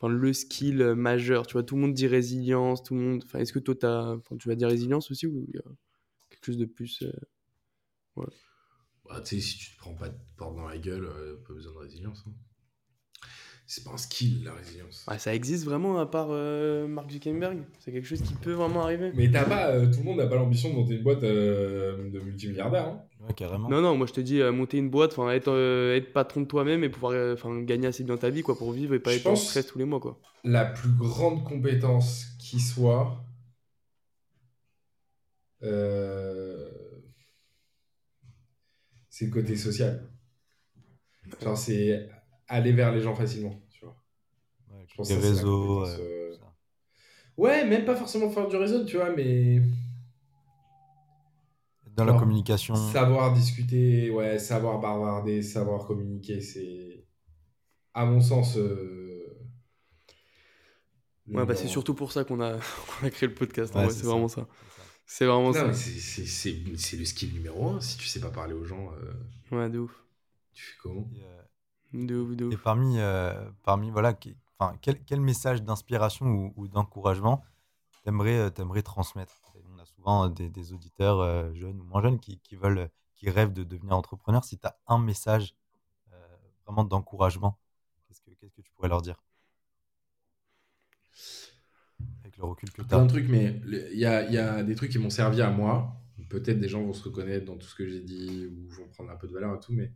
Enfin, 0.00 0.12
le 0.12 0.32
skill 0.32 0.82
euh, 0.82 0.94
majeur, 0.94 1.46
tu 1.46 1.54
vois, 1.54 1.62
tout 1.62 1.76
le 1.76 1.82
monde 1.82 1.94
dit 1.94 2.06
résilience, 2.06 2.82
tout 2.82 2.94
le 2.94 3.00
monde. 3.00 3.22
Enfin, 3.24 3.38
est-ce 3.40 3.52
que 3.52 3.58
toi 3.60 3.74
t'as, 3.74 4.14
enfin, 4.16 4.36
tu 4.38 4.48
vas 4.48 4.54
dire 4.56 4.68
résilience 4.68 5.10
aussi 5.10 5.26
ou 5.26 5.46
quelque 6.30 6.46
chose 6.46 6.58
de 6.58 6.66
plus 6.66 7.02
euh, 7.04 7.12
Bah, 9.08 9.20
tu 9.22 9.36
sais, 9.36 9.40
si 9.40 9.58
tu 9.58 9.70
te 9.72 9.78
prends 9.78 9.94
pas 9.94 10.08
de 10.10 10.18
porte 10.36 10.54
dans 10.56 10.66
la 10.68 10.78
gueule, 10.78 11.06
euh, 11.06 11.42
pas 11.46 11.54
besoin 11.54 11.72
de 11.72 11.78
résilience. 11.78 12.24
hein. 12.26 12.34
C'est 13.68 13.82
pas 13.82 13.90
un 13.90 13.96
skill, 13.96 14.44
la 14.44 14.52
résilience. 14.52 15.04
Ouais, 15.10 15.18
ça 15.18 15.34
existe 15.34 15.64
vraiment 15.64 15.98
à 15.98 16.06
part 16.06 16.28
euh, 16.30 16.86
Mark 16.86 17.10
Zuckerberg? 17.10 17.58
C'est 17.80 17.90
quelque 17.90 18.06
chose 18.06 18.22
qui 18.22 18.34
peut 18.34 18.52
vraiment 18.52 18.82
arriver? 18.82 19.10
Mais 19.14 19.28
t'as 19.28 19.44
pas, 19.44 19.70
euh, 19.70 19.86
tout 19.90 19.98
le 19.98 20.04
monde 20.04 20.18
n'a 20.18 20.26
pas 20.28 20.36
l'ambition 20.36 20.70
de 20.70 20.74
monter 20.76 20.94
une 20.94 21.02
boîte 21.02 21.24
euh, 21.24 22.08
de 22.10 22.20
multimilliardaires. 22.20 22.86
Hein. 22.86 23.02
ouais, 23.26 23.34
carrément. 23.34 23.68
Non, 23.68 23.80
non, 23.80 23.96
moi 23.96 24.06
je 24.06 24.12
te 24.12 24.20
dis 24.20 24.40
euh, 24.40 24.52
monter 24.52 24.78
une 24.78 24.88
boîte, 24.88 25.12
enfin 25.18 25.32
être, 25.32 25.50
euh, 25.50 25.96
être 25.96 26.12
patron 26.12 26.42
de 26.42 26.46
toi-même 26.46 26.84
et 26.84 26.88
pouvoir 26.88 27.12
euh, 27.12 27.34
enfin 27.34 27.60
gagner 27.62 27.88
assez 27.88 28.04
bien 28.04 28.16
ta 28.16 28.30
vie 28.30 28.42
quoi 28.42 28.56
pour 28.56 28.70
vivre 28.70 28.94
et 28.94 29.00
pas 29.00 29.10
Je 29.10 29.18
être 29.18 29.26
en 29.26 29.34
stress 29.34 29.66
tous 29.66 29.78
les 29.78 29.84
mois 29.84 29.98
quoi. 29.98 30.16
La 30.44 30.64
plus 30.64 30.92
grande 30.92 31.42
compétence 31.42 32.26
qui 32.38 32.60
soit, 32.60 33.24
euh, 35.64 36.68
c'est 39.10 39.26
le 39.26 39.32
côté 39.32 39.56
social. 39.56 40.08
Genre, 41.42 41.56
c'est 41.58 42.08
aller 42.48 42.72
vers 42.72 42.92
les 42.92 43.00
gens 43.00 43.14
facilement. 43.14 43.60
Tu 43.70 43.84
vois. 43.84 43.96
Ouais, 44.70 44.84
Je 44.88 44.94
pense 44.94 45.10
la 45.10 45.16
réseaux. 45.16 45.80
compétence, 45.80 45.98
euh, 46.00 46.32
ça. 46.34 46.54
Ouais, 47.36 47.66
même 47.66 47.84
pas 47.84 47.96
forcément 47.96 48.30
faire 48.30 48.48
du 48.48 48.56
réseau, 48.56 48.84
tu 48.84 48.96
vois, 48.96 49.10
mais 49.14 49.60
dans 51.96 52.04
la 52.04 52.12
communication. 52.12 52.74
Savoir 52.74 53.32
discuter, 53.32 54.10
ouais, 54.10 54.38
savoir 54.38 54.80
bavarder, 54.80 55.42
savoir 55.42 55.86
communiquer, 55.86 56.40
c'est, 56.40 57.06
à 57.94 58.04
mon 58.04 58.20
sens. 58.20 58.56
Euh, 58.58 59.38
ouais, 61.26 61.46
bah 61.46 61.56
c'est 61.56 61.68
surtout 61.68 61.94
pour 61.94 62.12
ça 62.12 62.24
qu'on 62.24 62.40
a, 62.40 62.58
a 63.02 63.10
créé 63.10 63.28
le 63.28 63.34
podcast. 63.34 63.72
c'est 63.90 64.04
vraiment 64.04 64.28
ça. 64.28 64.46
C'est 65.06 65.24
vraiment 65.24 65.52
ça. 65.52 65.72
C'est 65.72 66.96
le 66.98 67.04
skill 67.04 67.32
numéro 67.32 67.68
un. 67.70 67.80
Si 67.80 67.96
tu 67.96 68.06
sais 68.06 68.20
pas 68.20 68.30
parler 68.30 68.54
aux 68.54 68.64
gens. 68.64 68.92
Euh, 68.92 69.56
ouais, 69.56 69.70
de 69.70 69.78
ouf. 69.78 70.04
Tu 70.52 70.64
fais 70.64 70.76
comment? 70.82 71.08
De 71.92 72.16
ouf, 72.16 72.36
de 72.36 72.44
ouf. 72.46 72.54
Et 72.54 72.56
parmi, 72.56 72.98
euh, 72.98 73.50
parmi 73.62 73.90
voilà, 73.90 74.12
qui, 74.12 74.36
enfin, 74.58 74.76
quel, 74.80 75.02
quel 75.04 75.20
message 75.20 75.62
d'inspiration 75.62 76.26
ou, 76.26 76.52
ou 76.56 76.68
d'encouragement 76.68 77.42
t'aimerais 78.04 78.52
aimerais 78.58 78.82
transmettre? 78.82 79.34
On 79.74 79.78
a 79.78 79.84
souvent 79.84 80.28
des, 80.28 80.48
des 80.48 80.72
auditeurs 80.72 81.54
jeunes 81.54 81.80
ou 81.80 81.84
moins 81.84 82.02
jeunes 82.02 82.18
qui, 82.18 82.38
qui, 82.40 82.56
veulent, 82.56 82.88
qui 83.14 83.30
rêvent 83.30 83.52
de 83.52 83.64
devenir 83.64 83.96
entrepreneurs. 83.96 84.44
Si 84.44 84.58
tu 84.58 84.66
as 84.66 84.76
un 84.86 84.98
message 84.98 85.54
vraiment 86.66 86.84
d'encouragement, 86.84 87.58
qu'est-ce 88.06 88.20
que, 88.20 88.30
qu'est-ce 88.32 88.52
que 88.52 88.62
tu 88.62 88.70
pourrais 88.72 88.88
leur 88.88 89.02
dire? 89.02 89.22
Le 92.38 92.44
recul 92.44 92.70
que 92.70 92.76
tu 92.76 92.80
as. 92.82 92.84
Plein 92.84 93.04
de 93.04 93.08
trucs, 93.08 93.28
mais 93.28 93.62
il 93.64 93.98
y 93.98 94.04
a, 94.04 94.30
y 94.30 94.36
a, 94.36 94.62
des 94.62 94.74
trucs 94.74 94.90
qui 94.90 94.98
m'ont 94.98 95.10
servi 95.10 95.40
à 95.40 95.50
moi. 95.50 95.96
Peut-être 96.28 96.60
des 96.60 96.68
gens 96.68 96.82
vont 96.82 96.92
se 96.92 97.04
reconnaître 97.04 97.46
dans 97.46 97.56
tout 97.56 97.66
ce 97.66 97.74
que 97.74 97.86
j'ai 97.86 98.00
dit 98.00 98.46
ou 98.46 98.68
vont 98.68 98.88
prendre 98.88 99.10
un 99.10 99.16
peu 99.16 99.26
de 99.26 99.32
valeur 99.32 99.54
et 99.54 99.60
tout, 99.60 99.72
mais. 99.72 99.92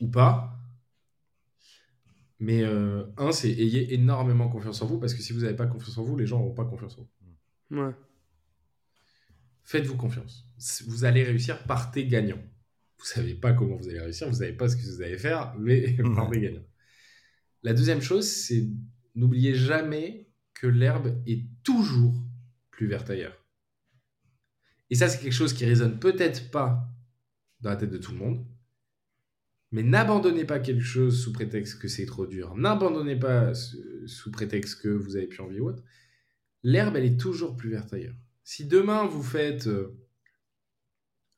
Ou 0.00 0.08
pas. 0.08 0.58
Mais 2.40 2.62
euh, 2.62 3.04
un, 3.16 3.32
c'est 3.32 3.50
ayez 3.50 3.94
énormément 3.94 4.48
confiance 4.48 4.80
en 4.82 4.86
vous 4.86 4.98
parce 4.98 5.14
que 5.14 5.22
si 5.22 5.32
vous 5.32 5.40
n'avez 5.40 5.56
pas 5.56 5.66
confiance 5.66 5.98
en 5.98 6.04
vous, 6.04 6.16
les 6.16 6.26
gens 6.26 6.38
n'auront 6.38 6.54
pas 6.54 6.64
confiance 6.64 6.96
en 6.98 7.02
vous. 7.02 7.80
Ouais. 7.80 7.92
Faites-vous 9.64 9.96
confiance. 9.96 10.48
Vous 10.86 11.04
allez 11.04 11.24
réussir, 11.24 11.64
partez 11.64 12.06
gagnant. 12.06 12.38
Vous 12.98 13.04
savez 13.04 13.34
pas 13.34 13.52
comment 13.52 13.76
vous 13.76 13.88
allez 13.88 14.00
réussir, 14.00 14.28
vous 14.28 14.36
savez 14.36 14.52
pas 14.52 14.68
ce 14.68 14.76
que 14.76 14.82
vous 14.82 15.02
allez 15.02 15.18
faire, 15.18 15.54
mais 15.58 15.96
partez 16.14 16.40
gagnant. 16.40 16.64
La 17.62 17.74
deuxième 17.74 18.00
chose, 18.00 18.26
c'est 18.26 18.68
n'oubliez 19.14 19.54
jamais 19.54 20.28
que 20.54 20.66
l'herbe 20.66 21.20
est 21.26 21.44
toujours 21.62 22.14
plus 22.70 22.86
verte 22.86 23.10
ailleurs. 23.10 23.44
Et 24.90 24.94
ça, 24.94 25.08
c'est 25.08 25.20
quelque 25.20 25.32
chose 25.32 25.52
qui 25.52 25.64
résonne 25.64 25.98
peut-être 25.98 26.50
pas 26.50 26.88
dans 27.60 27.70
la 27.70 27.76
tête 27.76 27.90
de 27.90 27.98
tout 27.98 28.12
le 28.12 28.18
monde, 28.18 28.46
mais 29.70 29.82
n'abandonnez 29.82 30.44
pas 30.44 30.58
quelque 30.58 30.82
chose 30.82 31.22
sous 31.22 31.32
prétexte 31.32 31.80
que 31.80 31.88
c'est 31.88 32.06
trop 32.06 32.26
dur. 32.26 32.54
N'abandonnez 32.56 33.16
pas 33.16 33.52
sous 33.54 34.30
prétexte 34.30 34.80
que 34.80 34.88
vous 34.88 35.16
avez 35.16 35.26
plus 35.26 35.40
envie 35.40 35.60
ou 35.60 35.68
autre. 35.68 35.82
L'herbe, 36.62 36.96
elle 36.96 37.04
est 37.04 37.20
toujours 37.20 37.56
plus 37.56 37.70
verte 37.70 37.92
ailleurs. 37.92 38.16
Si 38.44 38.64
demain 38.64 39.06
vous 39.06 39.22
faites 39.22 39.66
euh, 39.66 39.94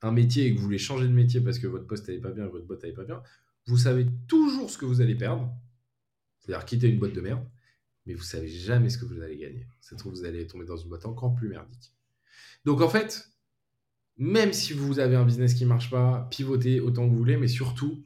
un 0.01 0.11
métier 0.11 0.45
et 0.45 0.53
que 0.53 0.57
vous 0.57 0.63
voulez 0.63 0.77
changer 0.77 1.07
de 1.07 1.13
métier 1.13 1.41
parce 1.41 1.59
que 1.59 1.67
votre 1.67 1.85
poste 1.85 2.07
n'allait 2.07 2.21
pas 2.21 2.31
bien, 2.31 2.47
votre 2.47 2.65
boîte 2.65 2.81
n'allait 2.83 2.95
pas 2.95 3.03
bien, 3.03 3.21
vous 3.67 3.77
savez 3.77 4.07
toujours 4.27 4.69
ce 4.69 4.77
que 4.77 4.85
vous 4.85 5.01
allez 5.01 5.15
perdre. 5.15 5.53
C'est-à-dire 6.39 6.65
quitter 6.65 6.89
une 6.89 6.99
boîte 6.99 7.13
de 7.13 7.21
merde 7.21 7.45
mais 8.05 8.13
vous 8.13 8.23
savez 8.23 8.47
jamais 8.47 8.89
ce 8.89 8.97
que 8.97 9.05
vous 9.05 9.21
allez 9.21 9.37
gagner. 9.37 9.67
Ça 9.79 9.95
trouve, 9.95 10.13
vous 10.13 10.25
allez 10.25 10.47
tomber 10.47 10.65
dans 10.65 10.77
une 10.77 10.89
boîte 10.89 11.05
encore 11.05 11.35
plus 11.35 11.49
merdique. 11.49 11.93
Donc 12.65 12.81
en 12.81 12.89
fait, 12.89 13.29
même 14.17 14.53
si 14.53 14.73
vous 14.73 14.99
avez 14.99 15.15
un 15.15 15.25
business 15.25 15.53
qui 15.53 15.65
marche 15.65 15.89
pas, 15.89 16.27
pivotez 16.31 16.79
autant 16.79 17.05
que 17.05 17.11
vous 17.11 17.17
voulez, 17.17 17.37
mais 17.37 17.47
surtout, 17.47 18.03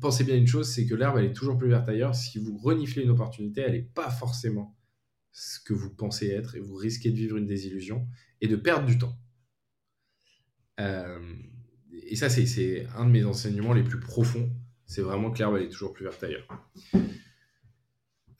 pensez 0.00 0.24
bien 0.24 0.36
une 0.36 0.46
chose, 0.46 0.70
c'est 0.70 0.86
que 0.86 0.94
l'herbe, 0.94 1.18
elle 1.18 1.26
est 1.26 1.32
toujours 1.32 1.56
plus 1.56 1.68
verte 1.68 1.88
ailleurs. 1.88 2.14
Si 2.14 2.38
vous 2.38 2.58
reniflez 2.58 3.02
une 3.02 3.10
opportunité, 3.10 3.62
elle 3.62 3.72
n'est 3.72 3.82
pas 3.82 4.10
forcément 4.10 4.76
ce 5.32 5.60
que 5.60 5.72
vous 5.72 5.90
pensez 5.94 6.28
être, 6.28 6.56
et 6.56 6.60
vous 6.60 6.74
risquez 6.74 7.10
de 7.10 7.16
vivre 7.16 7.36
une 7.36 7.46
désillusion 7.46 8.06
et 8.40 8.48
de 8.48 8.56
perdre 8.56 8.86
du 8.86 8.98
temps. 8.98 9.16
Euh, 10.80 11.34
et 11.92 12.16
ça, 12.16 12.28
c'est 12.28 12.86
un 12.96 13.06
de 13.06 13.10
mes 13.10 13.24
enseignements 13.24 13.72
les 13.72 13.84
plus 13.84 14.00
profonds. 14.00 14.50
C'est 14.86 15.02
vraiment 15.02 15.30
que 15.30 15.38
l'herbe, 15.38 15.56
elle 15.56 15.64
est 15.64 15.68
toujours 15.68 15.92
plus 15.92 16.04
verte 16.04 16.22
ailleurs. 16.22 16.48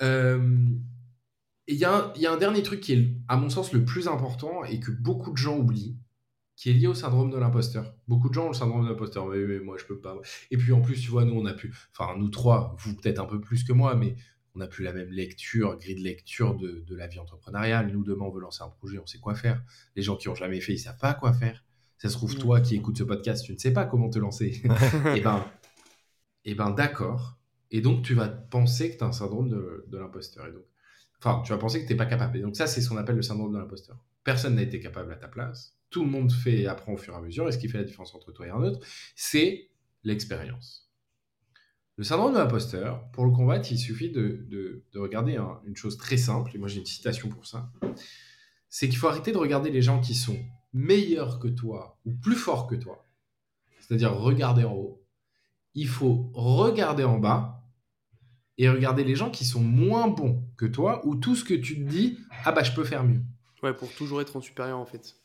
Euh, 0.03 0.67
il 1.69 1.77
y, 1.77 1.85
a 1.85 2.13
un 2.33 2.37
dernier 2.37 2.63
truc 2.65 2.81
qui 2.81 2.95
est, 2.95 3.15
à 3.29 3.37
mon 3.37 3.49
sens, 3.49 3.73
le 3.73 3.85
plus 3.85 4.09
important 4.09 4.65
et 4.65 4.81
que 4.81 4.91
beaucoup 4.91 5.31
de 5.31 5.37
gens 5.37 5.57
oublient, 5.57 5.97
qui 6.61 6.69
est 6.69 6.75
lié 6.75 6.87
au 6.87 6.95
syndrome 6.95 7.31
de 7.31 7.39
l'imposteur. 7.39 7.95
Beaucoup 8.07 8.29
de 8.29 8.35
gens 8.35 8.45
ont 8.45 8.49
le 8.49 8.55
syndrome 8.55 8.85
de 8.85 8.91
l'imposteur. 8.91 9.27
Mais, 9.29 9.61
moi, 9.61 9.79
je 9.79 9.87
peux 9.87 9.99
pas. 9.99 10.15
Et 10.51 10.59
puis, 10.59 10.73
en 10.73 10.83
plus, 10.83 11.01
tu 11.01 11.11
vois, 11.11 11.25
nous, 11.25 11.33
on 11.35 11.47
a 11.47 11.55
pu. 11.55 11.75
Enfin, 11.97 12.15
nous 12.19 12.29
trois, 12.29 12.77
vous 12.81 12.95
peut-être 12.95 13.19
un 13.19 13.25
peu 13.25 13.41
plus 13.41 13.65
que 13.65 13.73
moi, 13.73 13.95
mais 13.95 14.15
on 14.55 14.61
a 14.61 14.67
plus 14.67 14.85
la 14.85 14.93
même 14.93 15.09
lecture, 15.09 15.79
grille 15.79 15.95
de 15.95 16.03
lecture 16.03 16.59
de, 16.59 16.85
la 16.95 17.07
vie 17.07 17.19
entrepreneuriale. 17.19 17.91
Nous, 17.91 18.05
demain, 18.05 18.27
on 18.27 18.31
veut 18.31 18.43
lancer 18.43 18.63
un 18.63 18.69
projet, 18.69 18.99
on 18.99 19.07
sait 19.07 19.19
quoi 19.19 19.35
faire. 19.35 19.63
Les 19.97 20.03
gens 20.03 20.17
qui 20.17 20.29
ont 20.29 20.35
jamais 20.35 20.61
fait, 20.61 20.75
ils 20.75 20.79
savent 20.79 20.99
pas 20.99 21.15
quoi 21.15 21.33
faire. 21.33 21.65
Ça 21.97 22.11
se 22.11 22.15
trouve, 22.15 22.37
toi 22.37 22.61
qui 22.61 22.77
écoutes 22.77 22.99
ce 22.99 23.05
podcast, 23.05 23.43
tu 23.43 23.55
ne 23.55 23.59
sais 23.59 23.73
pas 23.73 23.87
comment 23.87 24.11
te 24.11 24.19
lancer. 24.19 24.61
et 24.63 24.63
eh 25.17 25.21
ben, 25.23 25.47
et 26.45 26.51
eh 26.51 26.55
ben 26.55 26.73
d'accord. 26.73 27.39
Et 27.71 27.81
donc, 27.81 28.03
tu 28.03 28.13
vas 28.13 28.29
penser 28.29 28.91
que 28.91 28.99
tu 28.99 29.05
as 29.05 29.07
un 29.07 29.13
syndrome 29.13 29.49
de, 29.49 29.97
l'imposteur. 29.97 30.47
Et 30.47 30.53
donc, 30.53 30.65
enfin, 31.21 31.41
tu 31.43 31.53
vas 31.53 31.59
penser 31.59 31.81
que 31.81 31.87
tu 31.87 31.95
n'es 31.95 31.97
pas 31.97 32.05
capable. 32.05 32.37
Et 32.37 32.43
donc, 32.43 32.55
ça, 32.55 32.67
c'est 32.67 32.83
ce 32.83 32.91
qu'on 32.91 32.99
appelle 32.99 33.17
le 33.17 33.23
syndrome 33.23 33.55
de 33.55 33.59
l'imposteur. 33.59 33.97
Personne 34.25 34.57
n'a 34.57 34.63
été 34.63 34.79
capable 34.79 35.11
à 35.11 35.17
ta 35.17 35.27
place. 35.27 35.80
Tout 35.91 36.05
le 36.05 36.11
monde 36.11 36.33
fait 36.33 36.61
et 36.61 36.67
apprend 36.67 36.93
au 36.93 36.97
fur 36.97 37.15
et 37.15 37.17
à 37.17 37.21
mesure. 37.21 37.49
Et 37.49 37.53
ce 37.53 37.59
qui 37.59 37.69
fait 37.69 37.79
la 37.79 37.85
différence 37.85 38.15
entre 38.15 38.33
toi 38.33 38.47
et 38.47 38.51
un 38.51 38.63
autre, 38.63 38.87
c'est 39.15 39.71
l'expérience. 40.05 40.91
Le 41.97 42.05
syndrome 42.05 42.33
de 42.33 42.39
l'imposteur, 42.39 43.11
pour 43.11 43.27
le 43.27 43.31
combattre, 43.31 43.71
il 43.71 43.79
suffit 43.79 44.11
de, 44.11 44.83
regarder 44.95 45.39
une 45.67 45.77
chose 45.77 45.99
très 45.99 46.17
simple. 46.17 46.51
Et 46.55 46.59
moi, 46.59 46.69
j'ai 46.69 46.79
une 46.79 46.87
citation 46.87 47.29
pour 47.29 47.47
ça. 47.47 47.71
C'est 48.69 48.89
qu'il 48.89 48.97
faut 48.97 49.09
arrêter 49.09 49.33
de 49.33 49.37
regarder 49.37 49.71
les 49.71 49.83
gens 49.83 50.01
qui 50.01 50.15
sont 50.15 50.39
meilleurs 50.73 51.39
que 51.39 51.49
toi 51.49 51.99
ou 52.07 52.13
plus 52.13 52.37
forts 52.37 52.67
que 52.67 52.77
toi. 52.77 53.07
C'est-à-dire 53.81 54.15
regarder 54.15 54.65
en 54.65 54.73
haut. 54.73 55.05
Il 55.75 55.89
faut 55.89 56.31
regarder 56.33 57.05
en 57.05 57.19
bas 57.19 57.67
et 58.57 58.69
regarder 58.69 59.05
les 59.05 59.17
gens 59.17 59.31
qui 59.31 59.45
sont 59.45 59.61
moins 59.61 60.09
bons 60.09 60.43
que 60.57 60.67
toi 60.67 61.07
ou 61.07 61.17
tout 61.17 61.35
ce 61.35 61.45
que 61.45 61.55
tu 61.55 61.77
te 61.77 61.89
dis, 61.89 62.19
ah 62.45 62.53
bah 62.53 62.63
je 62.63 62.73
peux 62.73 62.85
faire 62.85 63.05
mieux. 63.05 63.23
Ouais, 63.63 63.75
pour 63.75 63.93
toujours 63.93 64.21
être 64.21 64.37
en 64.37 64.41
supérieur 64.41 64.79
en 64.79 64.87
fait. 64.87 65.17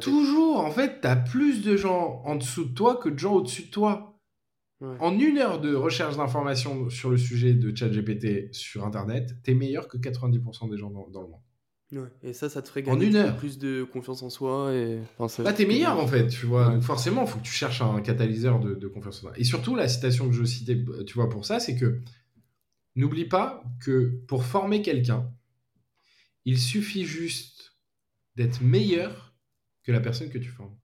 toujours, 0.00 0.60
en 0.60 0.70
fait, 0.70 1.00
tu 1.00 1.06
as 1.06 1.16
plus 1.16 1.62
de 1.62 1.76
gens 1.76 2.22
en 2.24 2.36
dessous 2.36 2.64
de 2.64 2.74
toi 2.74 2.96
que 2.96 3.08
de 3.08 3.18
gens 3.18 3.34
au-dessus 3.34 3.64
de 3.64 3.70
toi. 3.70 4.08
En 4.98 5.16
une 5.16 5.38
heure 5.38 5.60
de 5.60 5.76
recherche 5.76 6.16
d'informations 6.16 6.90
sur 6.90 7.08
le 7.08 7.16
sujet 7.16 7.54
de 7.54 7.74
ChatGPT 7.74 8.52
sur 8.52 8.84
Internet, 8.84 9.36
tu 9.44 9.52
es 9.52 9.54
meilleur 9.54 9.86
que 9.86 9.96
90% 9.96 10.70
des 10.70 10.76
gens 10.76 10.90
dans, 10.90 11.22
le 11.22 11.28
monde. 11.28 11.40
Ouais. 11.92 12.08
Et 12.24 12.32
ça, 12.32 12.48
ça 12.48 12.62
te 12.62 12.68
ferait 12.68 12.82
gagner 12.82 12.98
en 12.98 13.08
une 13.08 13.14
heure. 13.14 13.36
plus 13.36 13.58
de 13.58 13.84
confiance 13.84 14.24
en 14.24 14.30
soi. 14.30 14.72
Et... 14.74 14.98
Enfin, 15.18 15.44
Là, 15.44 15.52
t'es 15.52 15.66
meilleur 15.66 16.00
en 16.00 16.08
fait, 16.08 16.26
tu 16.26 16.46
vois. 16.46 16.70
Donc 16.70 16.82
forcément, 16.82 17.22
il 17.22 17.28
faut 17.28 17.38
que 17.38 17.44
tu 17.44 17.52
cherches 17.52 17.80
un 17.80 18.00
catalyseur 18.00 18.58
de, 18.58 18.74
de, 18.74 18.88
confiance 18.88 19.18
en 19.18 19.20
soi. 19.20 19.32
Et 19.36 19.44
surtout, 19.44 19.76
la 19.76 19.86
citation 19.86 20.26
que 20.26 20.34
je 20.34 20.42
citais, 20.42 20.84
tu 21.06 21.14
vois, 21.14 21.28
pour 21.28 21.44
ça, 21.44 21.60
c'est 21.60 21.76
que 21.76 22.02
N'oublie 22.94 23.24
pas 23.24 23.64
que 23.80 24.20
pour 24.28 24.44
former 24.44 24.82
quelqu'un, 24.82 25.30
il 26.44 26.58
suffit 26.58 27.06
juste 27.06 27.51
d'être 28.36 28.60
meilleur 28.60 29.34
que 29.82 29.92
la 29.92 30.00
personne 30.00 30.30
que 30.30 30.38
tu 30.38 30.48
formes. 30.48 30.76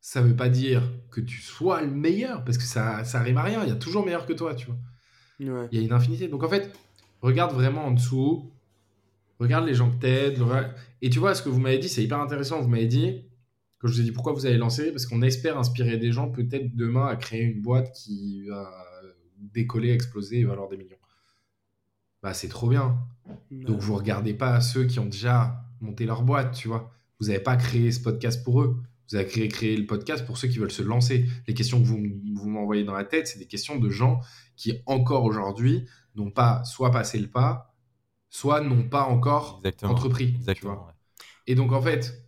Ça 0.00 0.22
ne 0.22 0.28
veut 0.28 0.36
pas 0.36 0.48
dire 0.48 0.92
que 1.10 1.20
tu 1.20 1.40
sois 1.40 1.82
le 1.82 1.90
meilleur, 1.90 2.44
parce 2.44 2.58
que 2.58 2.64
ça, 2.64 3.04
ça 3.04 3.20
rime 3.22 3.38
à 3.38 3.42
rien. 3.42 3.64
Il 3.64 3.68
y 3.68 3.72
a 3.72 3.76
toujours 3.76 4.04
meilleur 4.04 4.24
que 4.24 4.32
toi, 4.32 4.54
tu 4.54 4.66
vois. 4.66 4.78
Il 5.38 5.48
y 5.72 5.78
a 5.78 5.80
une 5.80 5.92
infinité. 5.92 6.28
Donc 6.28 6.44
en 6.44 6.48
fait, 6.48 6.72
regarde 7.20 7.52
vraiment 7.52 7.86
en 7.86 7.90
dessous. 7.90 8.52
Regarde 9.38 9.66
les 9.66 9.74
gens 9.74 9.90
que 9.90 9.96
t'aident. 9.96 10.42
Et 11.02 11.10
tu 11.10 11.18
vois, 11.18 11.34
ce 11.34 11.42
que 11.42 11.48
vous 11.48 11.60
m'avez 11.60 11.78
dit, 11.78 11.88
c'est 11.88 12.02
hyper 12.02 12.20
intéressant. 12.20 12.60
Vous 12.62 12.68
m'avez 12.68 12.86
dit, 12.86 13.24
que 13.78 13.88
je 13.88 13.92
vous 13.92 14.00
ai 14.00 14.04
dit 14.04 14.12
pourquoi 14.12 14.32
vous 14.32 14.46
allez 14.46 14.56
lancer, 14.56 14.92
parce 14.92 15.06
qu'on 15.06 15.22
espère 15.22 15.58
inspirer 15.58 15.98
des 15.98 16.12
gens 16.12 16.30
peut-être 16.30 16.74
demain 16.74 17.06
à 17.06 17.16
créer 17.16 17.42
une 17.42 17.60
boîte 17.60 17.92
qui 17.92 18.46
va 18.46 18.72
décoller, 19.38 19.90
exploser 19.90 20.40
et 20.40 20.44
valoir 20.44 20.68
des 20.68 20.76
millions. 20.76 20.96
Bah, 22.22 22.32
c'est 22.32 22.48
trop 22.48 22.68
bien. 22.68 22.98
Donc, 23.50 23.80
vous 23.80 23.94
regardez 23.94 24.34
pas 24.34 24.60
ceux 24.60 24.84
qui 24.84 24.98
ont 24.98 25.06
déjà 25.06 25.65
monté 25.80 26.06
leur 26.06 26.22
boîte, 26.22 26.54
tu 26.54 26.68
vois. 26.68 26.92
Vous 27.20 27.26
n'avez 27.26 27.40
pas 27.40 27.56
créé 27.56 27.92
ce 27.92 28.00
podcast 28.00 28.44
pour 28.44 28.62
eux. 28.62 28.82
Vous 29.10 29.16
avez 29.16 29.26
créé, 29.26 29.48
créé 29.48 29.76
le 29.76 29.86
podcast 29.86 30.26
pour 30.26 30.36
ceux 30.36 30.48
qui 30.48 30.58
veulent 30.58 30.72
se 30.72 30.82
lancer. 30.82 31.26
Les 31.46 31.54
questions 31.54 31.80
que 31.80 31.86
vous, 31.86 32.02
vous 32.34 32.48
m'envoyez 32.48 32.84
dans 32.84 32.94
la 32.94 33.04
tête, 33.04 33.28
c'est 33.28 33.38
des 33.38 33.46
questions 33.46 33.78
de 33.78 33.88
gens 33.88 34.20
qui, 34.56 34.82
encore 34.86 35.24
aujourd'hui, 35.24 35.86
n'ont 36.16 36.30
pas 36.30 36.64
soit 36.64 36.90
passé 36.90 37.18
le 37.18 37.28
pas, 37.28 37.74
soit 38.30 38.60
n'ont 38.60 38.88
pas 38.88 39.04
encore 39.04 39.62
entrepris. 39.82 40.34
Exactement, 40.36 40.88
Et 41.46 41.54
donc, 41.54 41.72
en 41.72 41.80
fait, 41.80 42.26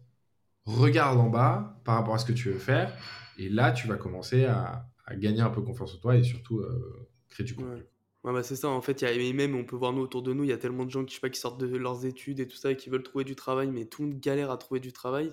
regarde 0.65 1.19
en 1.19 1.29
bas 1.29 1.81
par 1.85 1.97
rapport 1.97 2.15
à 2.15 2.19
ce 2.19 2.25
que 2.25 2.33
tu 2.33 2.51
veux 2.51 2.59
faire. 2.59 2.97
Et 3.39 3.49
là, 3.49 3.73
tu 3.73 3.89
vas 3.89 3.97
commencer 3.97 4.45
à, 4.45 4.89
à 5.09 5.16
gagner 5.16 5.41
un 5.41 5.51
peu 5.51 5.62
confiance 5.62 5.95
en 5.95 5.99
toi 5.99 6.16
et 6.16 6.23
surtout 6.23 6.61
euh, 6.61 7.09
créer 7.29 7.47
du 7.47 7.55
contenu. 7.55 7.73
Ouais. 7.73 7.89
Bah 8.33 8.43
c'est 8.43 8.57
ça, 8.57 8.69
en 8.69 8.81
fait, 8.83 9.01
y 9.03 9.07
a, 9.07 9.33
même 9.33 9.55
on 9.55 9.65
peut 9.65 9.77
voir 9.77 9.93
nous 9.93 10.03
autour 10.03 10.23
de 10.23 10.33
nous, 10.33 10.45
il 10.45 10.51
y 10.51 10.53
a 10.53 10.59
tellement 10.59 10.85
de 10.85 10.91
gens 10.91 11.05
qui, 11.05 11.19
sortent 11.35 11.61
de 11.61 11.77
leurs 11.77 12.05
études 12.05 12.41
et 12.41 12.49
tout 12.49 12.57
ça 12.57 12.73
et 12.73 12.77
qui 12.77 12.91
veulent 12.91 13.03
trouver 13.03 13.25
du 13.25 13.37
travail, 13.37 13.71
mais 13.71 13.87
tout 13.87 14.03
le 14.03 14.09
monde 14.09 14.21
galère 14.21 14.51
à 14.51 14.59
trouver 14.59 14.81
du 14.81 14.93
travail. 14.93 15.33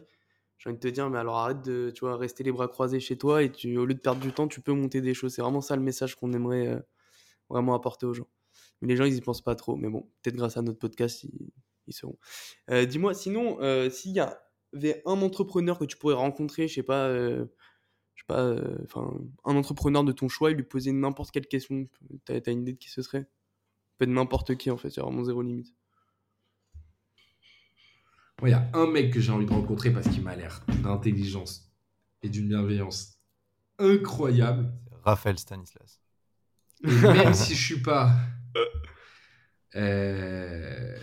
J'ai 0.57 0.69
envie 0.69 0.77
de 0.77 0.81
te 0.81 0.87
dire, 0.87 1.09
mais 1.09 1.17
alors 1.19 1.37
arrête 1.37 1.61
de 1.63 1.91
tu 1.93 2.01
vois, 2.01 2.15
rester 2.15 2.43
les 2.43 2.51
bras 2.51 2.67
croisés 2.67 2.99
chez 2.99 3.17
toi 3.17 3.43
et 3.43 3.51
tu, 3.51 3.77
au 3.77 3.85
lieu 3.85 3.93
de 3.93 3.99
perdre 3.99 4.21
du 4.21 4.31
temps, 4.31 4.47
tu 4.47 4.61
peux 4.61 4.71
monter 4.71 5.01
des 5.01 5.13
choses. 5.13 5.33
C'est 5.33 5.41
vraiment 5.41 5.61
ça 5.61 5.75
le 5.75 5.81
message 5.81 6.15
qu'on 6.15 6.31
aimerait 6.33 6.67
euh, 6.67 6.79
vraiment 7.49 7.75
apporter 7.75 8.05
aux 8.05 8.13
gens. 8.13 8.27
Mais 8.81 8.87
les 8.87 8.95
gens, 8.95 9.05
ils 9.05 9.15
y 9.15 9.21
pensent 9.21 9.43
pas 9.43 9.55
trop. 9.55 9.75
Mais 9.75 9.89
bon, 9.89 10.07
peut-être 10.21 10.35
grâce 10.37 10.57
à 10.57 10.61
notre 10.61 10.79
podcast, 10.79 11.23
ils, 11.87 11.93
seront. 11.93 12.17
Euh, 12.71 12.85
dis-moi, 12.85 13.13
sinon, 13.13 13.57
s'il 13.89 14.13
y 14.13 14.19
avait 14.19 15.01
un 15.05 15.21
entrepreneur 15.21 15.77
que 15.79 15.85
tu 15.85 15.97
pourrais 15.97 16.15
rencontrer, 16.15 16.67
je 16.67 16.75
sais 16.75 16.83
pas, 16.83 17.07
euh, 17.07 17.45
je 18.15 18.21
sais 18.21 18.25
pas, 18.27 18.41
euh, 18.41 18.77
enfin, 18.85 19.13
un 19.43 19.55
entrepreneur 19.55 20.03
de 20.03 20.11
ton 20.11 20.29
choix, 20.29 20.51
et 20.51 20.53
lui 20.53 20.63
poser 20.63 20.91
n'importe 20.91 21.31
quelle 21.31 21.47
question, 21.47 21.87
t'as 22.23 22.35
as 22.45 22.51
une 22.51 22.61
idée 22.61 22.73
de 22.73 22.77
qui 22.77 22.89
ce 22.89 23.01
serait? 23.01 23.27
Peut 23.97 24.05
être 24.05 24.11
n'importe 24.11 24.55
qui 24.55 24.71
en 24.71 24.77
fait, 24.77 24.89
c'est 24.89 25.01
vraiment 25.01 25.23
zéro 25.23 25.41
limite. 25.41 25.73
Moi, 28.41 28.49
il 28.49 28.51
y 28.51 28.55
a 28.55 28.69
un 28.73 28.87
mec 28.87 29.13
que 29.13 29.21
j'ai 29.21 29.31
envie 29.31 29.45
de 29.45 29.51
rencontrer 29.51 29.93
parce 29.93 30.09
qu'il 30.09 30.21
m'a 30.21 30.35
l'air 30.35 30.65
d'intelligence 30.83 31.71
et 32.21 32.29
d'une 32.29 32.49
bienveillance 32.49 33.19
incroyable. 33.79 34.73
Raphaël 35.03 35.37
Stanislas. 35.37 36.01
Et 36.83 36.87
même 36.87 37.33
si 37.33 37.55
je 37.55 37.63
suis 37.63 37.81
pas. 37.81 38.13
Euh, 39.75 40.97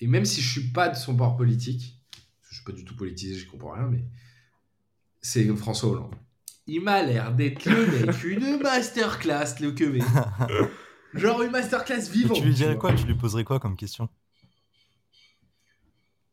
et 0.00 0.06
même 0.06 0.24
si 0.24 0.40
je 0.40 0.50
suis 0.50 0.72
pas 0.72 0.88
de 0.88 0.96
son 0.96 1.14
bord 1.14 1.36
politique, 1.36 2.02
je 2.42 2.56
suis 2.56 2.64
pas 2.64 2.72
du 2.72 2.84
tout 2.84 2.96
politisé, 2.96 3.38
je 3.38 3.48
comprends 3.48 3.72
rien, 3.72 3.88
mais 3.88 4.04
c'est 5.20 5.44
François 5.56 5.90
Hollande. 5.90 6.14
Il 6.66 6.80
m'a 6.80 7.02
l'air 7.02 7.32
d'être 7.34 7.64
le 7.66 7.86
mec, 7.86 8.24
une 8.24 8.58
masterclass, 8.60 9.56
le 9.60 9.72
que 9.72 9.84
Genre 11.18 11.42
une 11.42 11.50
masterclass 11.50 12.08
vivante. 12.10 12.38
tu 12.38 12.44
lui 12.44 12.54
dirais 12.54 12.78
quoi? 12.78 12.94
Tu 12.94 13.04
lui 13.04 13.14
poserais 13.14 13.44
quoi 13.44 13.58
comme 13.58 13.76
question? 13.76 14.08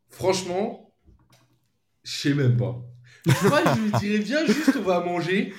Franchement, 0.09 0.93
je 2.03 2.11
sais 2.11 2.33
même 2.33 2.57
pas. 2.57 2.81
Moi, 3.25 3.61
je 3.75 3.81
lui 3.81 3.91
dirais 3.99 4.19
bien 4.19 4.45
juste 4.45 4.75
on 4.77 4.83
va 4.83 5.03
manger. 5.03 5.53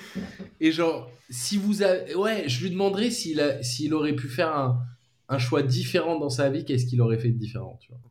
Et 0.59 0.71
genre, 0.71 1.11
si 1.29 1.57
vous 1.57 1.81
avez. 1.81 2.15
Ouais, 2.15 2.47
je 2.47 2.63
lui 2.63 2.71
demanderais 2.71 3.11
s'il, 3.11 3.39
a... 3.39 3.61
s'il 3.63 3.93
aurait 3.93 4.15
pu 4.15 4.27
faire 4.27 4.55
un... 4.55 4.81
un 5.29 5.37
choix 5.37 5.61
différent 5.61 6.17
dans 6.17 6.29
sa 6.29 6.49
vie, 6.49 6.65
qu'est-ce 6.65 6.85
qu'il 6.85 7.01
aurait 7.01 7.19
fait 7.19 7.29
de 7.29 7.37
différent, 7.37 7.77
tu 7.81 7.91
vois? 7.91 8.01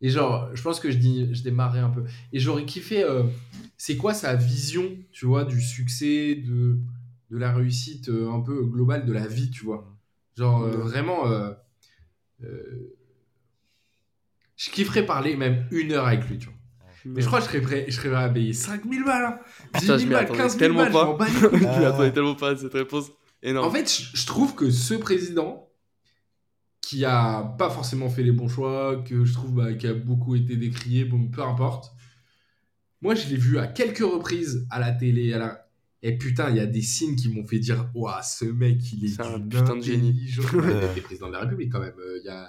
Et 0.00 0.10
genre, 0.10 0.50
je 0.54 0.62
pense 0.62 0.80
que 0.80 0.90
je, 0.90 0.98
dis... 0.98 1.34
je 1.34 1.42
démarrais 1.42 1.80
un 1.80 1.90
peu. 1.90 2.04
Et 2.32 2.38
j'aurais 2.38 2.64
kiffé. 2.64 3.02
Euh, 3.02 3.22
c'est 3.76 3.96
quoi 3.96 4.14
sa 4.14 4.34
vision, 4.34 4.90
tu 5.12 5.26
vois, 5.26 5.44
du 5.44 5.60
succès, 5.60 6.34
de, 6.34 6.78
de 7.30 7.38
la 7.38 7.52
réussite 7.52 8.08
euh, 8.08 8.30
un 8.30 8.40
peu 8.40 8.64
globale 8.64 9.06
de 9.06 9.12
la 9.12 9.26
vie, 9.26 9.50
tu 9.50 9.64
vois. 9.64 9.86
Genre, 10.36 10.62
euh, 10.62 10.76
vraiment. 10.76 11.24
Je 14.56 14.70
kifferais 14.70 15.04
parler 15.04 15.36
même 15.36 15.66
une 15.70 15.92
heure 15.92 16.06
avec 16.06 16.28
lui, 16.28 16.38
tu 16.38 16.46
vois. 16.46 16.54
Mais 17.04 17.22
je 17.22 17.26
crois 17.26 17.38
que 17.38 17.44
je 17.44 17.50
serais 17.50 17.60
prêt, 17.60 17.84
je 17.88 17.94
serais 17.94 18.08
prêt 18.10 18.24
à 18.24 18.28
payer 18.28 18.52
5000 18.52 19.04
balles. 19.04 19.24
Hein. 19.24 19.78
10 19.78 19.86
000 19.86 20.10
balles, 20.10 20.26
15 20.26 20.58
000 20.58 20.74
balles, 20.74 20.90
pas. 20.90 21.26
je 21.52 21.56
m'y 21.56 21.84
attendais 21.84 22.12
tellement 22.12 22.34
pas 22.34 22.50
à 22.50 22.56
cette 22.56 22.72
réponse. 22.72 23.12
Énorme. 23.42 23.68
En 23.68 23.70
fait, 23.70 23.88
je 24.12 24.26
trouve 24.26 24.54
que 24.56 24.70
ce 24.70 24.94
président, 24.94 25.68
qui 26.86 27.04
a 27.04 27.42
pas 27.58 27.68
forcément 27.68 28.08
fait 28.08 28.22
les 28.22 28.30
bons 28.30 28.46
choix, 28.46 29.02
que 29.04 29.24
je 29.24 29.32
trouve 29.32 29.56
bah, 29.56 29.72
qui 29.72 29.88
a 29.88 29.94
beaucoup 29.94 30.36
été 30.36 30.56
décrié, 30.56 31.04
bon, 31.04 31.26
peu 31.26 31.42
importe. 31.42 31.92
Moi, 33.02 33.16
je 33.16 33.28
l'ai 33.28 33.36
vu 33.36 33.58
à 33.58 33.66
quelques 33.66 34.04
reprises 34.04 34.68
à 34.70 34.78
la 34.78 34.92
télé, 34.92 35.32
à 35.32 35.38
la... 35.38 35.68
Et 36.02 36.16
putain, 36.16 36.48
il 36.50 36.56
y 36.56 36.60
a 36.60 36.66
des 36.66 36.82
signes 36.82 37.16
qui 37.16 37.28
m'ont 37.28 37.44
fait 37.44 37.58
dire 37.58 37.90
Waouh, 37.92 38.14
ce 38.22 38.44
mec, 38.44 38.92
il 38.92 39.04
est, 39.04 39.20
un 39.20 39.40
putain 39.40 39.74
de 39.74 39.82
génie. 39.82 40.14
Il 40.16 40.98
est 40.98 41.00
président 41.00 41.26
de 41.26 41.32
la 41.32 41.40
République 41.40 41.72
quand 41.72 41.80
même. 41.80 41.94
Euh, 41.98 42.20
il 42.22 42.26
y 42.26 42.30
a. 42.30 42.48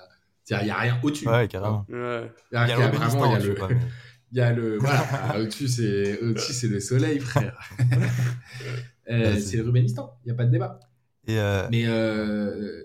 Il 0.49 0.65
n'y 0.65 0.72
a 0.72 0.77
rien 0.77 0.99
au-dessus. 1.01 1.27
Ouais, 1.27 1.47
carrément. 1.47 1.85
Ouais. 1.89 2.31
Il 2.51 2.55
y 2.55 2.57
a, 2.57 2.68
il 2.68 2.69
y 2.69 2.73
a 2.73 2.91
vraiment, 2.91 3.26
il 3.26 3.31
y 3.31 3.35
a 3.35 3.39
le, 3.39 3.55
il 4.31 4.38
y 4.38 4.41
a 4.41 4.53
le 4.53 4.77
voilà 4.77 5.39
au-dessus 5.39 5.68
c'est 5.68 6.19
au-dessus 6.22 6.53
c'est 6.53 6.68
le 6.68 6.80
soleil 6.80 7.19
frère 7.19 7.57
euh, 9.09 9.38
c'est 9.39 9.57
le 9.57 9.64
Rubenistan 9.64 10.19
il 10.26 10.30
y 10.30 10.31
a 10.31 10.35
pas 10.35 10.45
de 10.45 10.51
débat 10.51 10.80
et 11.27 11.39
euh... 11.39 11.68
mais 11.72 11.85
euh, 11.88 12.84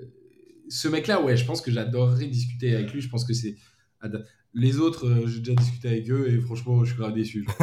ce 0.72 0.88
mec 0.88 1.06
là 1.06 1.20
ouais 1.20 1.36
je 1.36 1.44
pense 1.44 1.60
que 1.60 1.70
j'adorerais 1.70 2.26
discuter 2.26 2.74
avec 2.74 2.92
lui 2.92 3.00
je 3.00 3.08
pense 3.08 3.24
que 3.24 3.34
c'est 3.34 3.56
les 4.54 4.78
autres 4.78 5.06
euh, 5.06 5.26
j'ai 5.26 5.40
déjà 5.40 5.54
discuté 5.54 5.88
avec 5.88 6.10
eux 6.10 6.30
et 6.30 6.40
franchement 6.40 6.84
je 6.84 6.90
suis 6.90 6.98
grave 6.98 7.14
déçu 7.14 7.46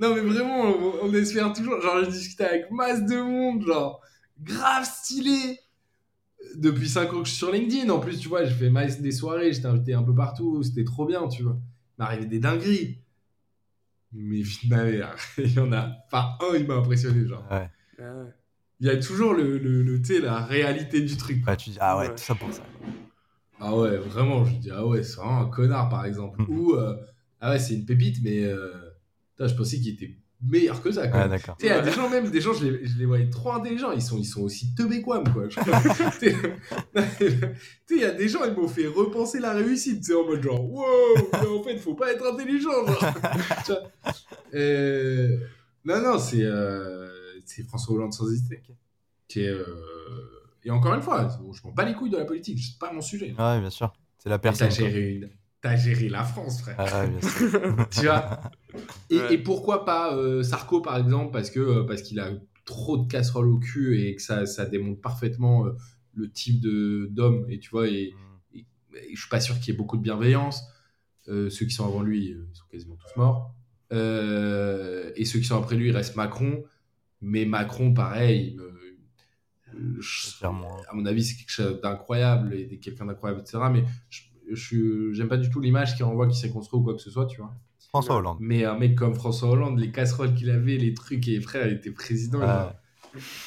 non 0.00 0.14
mais 0.14 0.20
vraiment 0.20 0.62
on, 0.62 1.06
on, 1.06 1.14
espère 1.14 1.52
toujours 1.52 1.80
genre 1.80 2.04
je 2.04 2.10
discuté 2.10 2.44
avec 2.44 2.70
masse 2.70 3.04
de 3.04 3.20
monde 3.20 3.66
genre 3.66 4.00
grave 4.40 4.84
stylé 4.84 5.60
depuis 6.56 6.88
5 6.88 7.12
ans 7.12 7.20
que 7.20 7.26
je 7.26 7.30
suis 7.30 7.38
sur 7.38 7.52
LinkedIn. 7.52 7.90
En 7.90 8.00
plus, 8.00 8.18
tu 8.18 8.28
vois, 8.28 8.44
j'ai 8.44 8.54
fait 8.54 9.00
des 9.00 9.12
soirées, 9.12 9.52
j'étais 9.52 9.66
invité 9.66 9.94
un 9.94 10.02
peu 10.02 10.14
partout, 10.14 10.62
c'était 10.62 10.84
trop 10.84 11.06
bien, 11.06 11.28
tu 11.28 11.42
vois. 11.42 11.58
Il 11.98 12.02
m'arrivait 12.02 12.26
des 12.26 12.38
dingueries. 12.38 12.98
Mais 14.12 14.42
finalement, 14.42 15.12
il 15.38 15.52
y 15.52 15.58
en 15.58 15.72
a 15.72 15.90
pas 16.10 16.38
un, 16.40 16.56
il 16.56 16.66
m'a 16.66 16.74
impressionné, 16.74 17.26
genre. 17.26 17.44
Ouais. 17.50 17.68
Il 18.80 18.86
y 18.86 18.90
a 18.90 18.96
toujours 18.96 19.34
le, 19.34 19.58
le, 19.58 19.82
le 19.82 20.20
la 20.22 20.40
réalité 20.40 21.02
du 21.02 21.16
truc. 21.16 21.46
Ouais, 21.46 21.56
tu 21.56 21.70
dis, 21.70 21.78
ah 21.80 21.98
ouais, 21.98 22.08
tout 22.08 22.16
ça 22.16 22.34
pour 22.34 22.52
ça. 22.52 22.62
Ah 23.60 23.76
ouais, 23.76 23.98
vraiment, 23.98 24.44
je 24.46 24.54
dis, 24.56 24.70
ah 24.70 24.86
ouais, 24.86 25.02
c'est 25.02 25.16
vraiment 25.16 25.40
un 25.40 25.50
connard, 25.50 25.90
par 25.90 26.06
exemple. 26.06 26.40
Ou, 26.48 26.72
euh, 26.72 26.96
ah 27.42 27.50
ouais, 27.50 27.58
c'est 27.58 27.74
une 27.74 27.84
pépite, 27.84 28.16
mais 28.22 28.42
euh, 28.42 28.72
je 29.38 29.54
pensais 29.54 29.76
qu'il 29.78 29.92
était 29.92 30.16
meilleur 30.42 30.82
que 30.82 30.90
ça. 30.90 31.08
Quoi. 31.08 31.20
Ah, 31.20 31.28
d'accord. 31.28 31.56
Tu 31.58 31.66
sais, 31.66 31.72
il 31.72 31.76
y 31.76 31.78
a 31.78 31.82
des 31.82 31.92
gens, 31.92 32.08
même, 32.08 32.30
des 32.30 32.40
gens, 32.40 32.54
je 32.54 32.64
les, 32.64 32.86
je 32.86 32.98
les 32.98 33.04
voyais 33.04 33.28
trop 33.28 33.52
intelligents. 33.52 33.92
Ils 33.92 34.00
sont, 34.00 34.16
ils 34.16 34.24
sont 34.24 34.40
aussi 34.40 34.74
teubés 34.74 35.02
quoi. 35.02 35.22
tu 35.50 35.60
sais, 36.18 36.34
il 37.90 37.98
y 37.98 38.04
a 38.04 38.12
des 38.12 38.28
gens, 38.28 38.44
ils 38.44 38.54
m'ont 38.54 38.68
fait 38.68 38.86
repenser 38.86 39.40
la 39.40 39.52
réussite. 39.52 40.00
Tu 40.00 40.12
sais, 40.12 40.14
en 40.14 40.24
mode 40.24 40.42
genre, 40.42 40.64
wow, 40.72 40.84
mais 41.32 41.46
en 41.46 41.62
fait, 41.62 41.76
faut 41.76 41.94
pas 41.94 42.12
être 42.12 42.24
intelligent. 42.32 42.86
Genre. 42.86 43.14
euh... 44.54 45.36
Non, 45.84 46.00
non, 46.00 46.18
c'est 46.18 46.42
euh... 46.42 47.19
c'est 47.50 47.64
François 47.64 47.94
Hollande 47.94 48.12
sans 48.12 48.30
hésiter. 48.30 48.62
Qui 49.28 49.40
est, 49.40 49.48
euh... 49.48 49.64
Et 50.64 50.70
encore 50.70 50.94
une 50.94 51.02
fois, 51.02 51.28
je 51.28 51.60
m'en 51.64 51.72
bats 51.72 51.84
les 51.84 51.94
couilles 51.94 52.10
de 52.10 52.18
la 52.18 52.24
politique. 52.24 52.58
C'est 52.58 52.78
pas 52.78 52.92
mon 52.92 53.00
sujet. 53.00 53.34
Ouais, 53.38 53.60
bien 53.60 53.70
sûr. 53.70 53.92
C'est 54.18 54.28
la 54.28 54.38
personne. 54.38 54.68
T'as 54.68 54.74
géré, 54.74 55.14
une... 55.14 55.30
As 55.62 55.76
géré 55.76 56.08
la 56.08 56.24
France, 56.24 56.60
frère. 56.60 56.76
Ah, 56.78 57.04
ouais, 57.04 57.10
bien 57.10 57.20
sûr. 57.20 57.88
tu 57.90 58.06
vois? 58.06 58.40
Et, 59.08 59.16
ouais. 59.16 59.34
et, 59.34 59.38
pourquoi 59.38 59.84
pas 59.84 60.14
euh, 60.14 60.42
Sarko, 60.42 60.80
par 60.80 60.96
exemple, 60.98 61.32
parce 61.32 61.50
que 61.50 61.60
euh, 61.60 61.84
parce 61.84 62.02
qu'il 62.02 62.20
a 62.20 62.32
trop 62.64 62.98
de 62.98 63.10
casseroles 63.10 63.48
au 63.48 63.58
cul 63.58 64.00
et 64.00 64.16
que 64.16 64.22
ça, 64.22 64.46
ça 64.46 64.66
démontre 64.66 65.00
parfaitement 65.00 65.66
euh, 65.66 65.76
le 66.14 66.30
type 66.30 66.60
de 66.60 67.08
d'homme. 67.10 67.46
Et 67.48 67.58
tu 67.58 67.70
vois, 67.70 67.88
et, 67.88 68.14
mm. 68.52 68.58
et, 68.58 68.66
et, 68.94 69.14
je 69.14 69.20
suis 69.20 69.30
pas 69.30 69.40
sûr 69.40 69.58
qu'il 69.58 69.72
y 69.72 69.74
ait 69.74 69.78
beaucoup 69.78 69.96
de 69.96 70.02
bienveillance. 70.02 70.62
ceux 71.26 71.66
qui 71.66 71.70
sont 71.70 71.86
avant 71.86 72.02
lui, 72.02 72.26
ils 72.26 72.56
sont 72.56 72.66
quasiment 72.70 72.96
tous 72.96 73.18
morts. 73.18 73.54
et 73.90 75.24
ceux 75.24 75.38
qui 75.38 75.44
sont 75.44 75.56
après 75.56 75.76
lui, 75.76 75.88
il 75.88 75.96
reste 75.96 76.16
Macron. 76.16 76.62
Mais 77.22 77.44
Macron, 77.44 77.92
pareil, 77.92 78.56
je, 79.98 80.44
à 80.44 80.94
mon 80.94 81.06
avis, 81.06 81.24
c'est 81.24 81.36
quelque 81.36 81.50
chose 81.50 81.80
d'incroyable 81.80 82.54
et 82.54 82.78
quelqu'un 82.78 83.06
d'incroyable, 83.06 83.42
etc. 83.42 83.58
Mais 83.72 83.84
je 84.52 85.12
j'aime 85.12 85.28
pas 85.28 85.36
du 85.36 85.50
tout 85.50 85.60
l'image 85.60 85.96
qui 85.96 86.02
renvoie 86.02 86.26
qu'il 86.26 86.36
s'est 86.36 86.50
construit 86.50 86.80
ou 86.80 86.82
quoi 86.82 86.94
que 86.94 87.00
ce 87.00 87.10
soit, 87.10 87.26
tu 87.26 87.40
vois. 87.40 87.54
François 87.88 88.16
Hollande. 88.16 88.38
Mais 88.40 88.64
un 88.64 88.78
mec 88.78 88.94
comme 88.94 89.14
François 89.14 89.50
Hollande, 89.50 89.78
les 89.78 89.90
casseroles 89.90 90.34
qu'il 90.34 90.50
avait, 90.50 90.76
les 90.76 90.94
trucs, 90.94 91.26
et 91.28 91.40
frère, 91.40 91.66
il 91.66 91.74
était 91.74 91.90
président. 91.90 92.40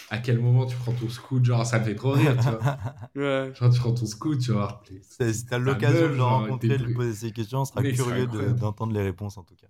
À 0.09 0.17
quel 0.17 0.39
moment 0.39 0.65
tu 0.65 0.75
prends 0.75 0.91
ton 0.91 1.07
scout 1.07 1.43
Genre, 1.43 1.65
ça 1.65 1.79
me 1.79 1.85
fait 1.85 1.95
trop 1.95 2.11
rire, 2.11 2.35
tu 2.35 2.49
vois. 2.49 2.77
ouais. 3.15 3.53
Genre, 3.55 3.69
tu 3.71 3.79
prends 3.79 3.93
ton 3.93 4.05
scout, 4.05 4.37
tu 4.37 4.51
vois. 4.51 4.83
Si 5.09 5.45
t'as 5.45 5.57
l'occasion 5.57 6.09
de 6.09 6.15
le 6.15 6.23
rencontrer, 6.23 6.77
de 6.77 6.83
lui 6.83 6.93
poser 6.93 7.13
ces 7.13 7.31
questions, 7.31 7.61
on 7.61 7.65
sera 7.65 7.81
mais 7.81 7.93
curieux 7.93 8.27
d'entendre 8.27 8.93
les 8.93 9.01
réponses 9.01 9.37
en 9.37 9.43
tout 9.43 9.55
cas. 9.55 9.67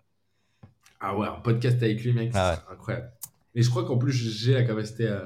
Ah 0.99 1.15
ouais, 1.17 1.27
un 1.27 1.41
podcast 1.41 1.83
avec 1.83 2.01
lui, 2.01 2.13
mec, 2.13 2.31
ah 2.33 2.55
c'est 2.55 2.69
ouais. 2.69 2.73
incroyable. 2.73 3.11
Et 3.55 3.63
je 3.63 3.69
crois 3.69 3.85
qu'en 3.85 3.97
plus, 3.97 4.11
j'ai 4.11 4.53
la 4.53 4.63
capacité 4.63 5.07
à. 5.07 5.23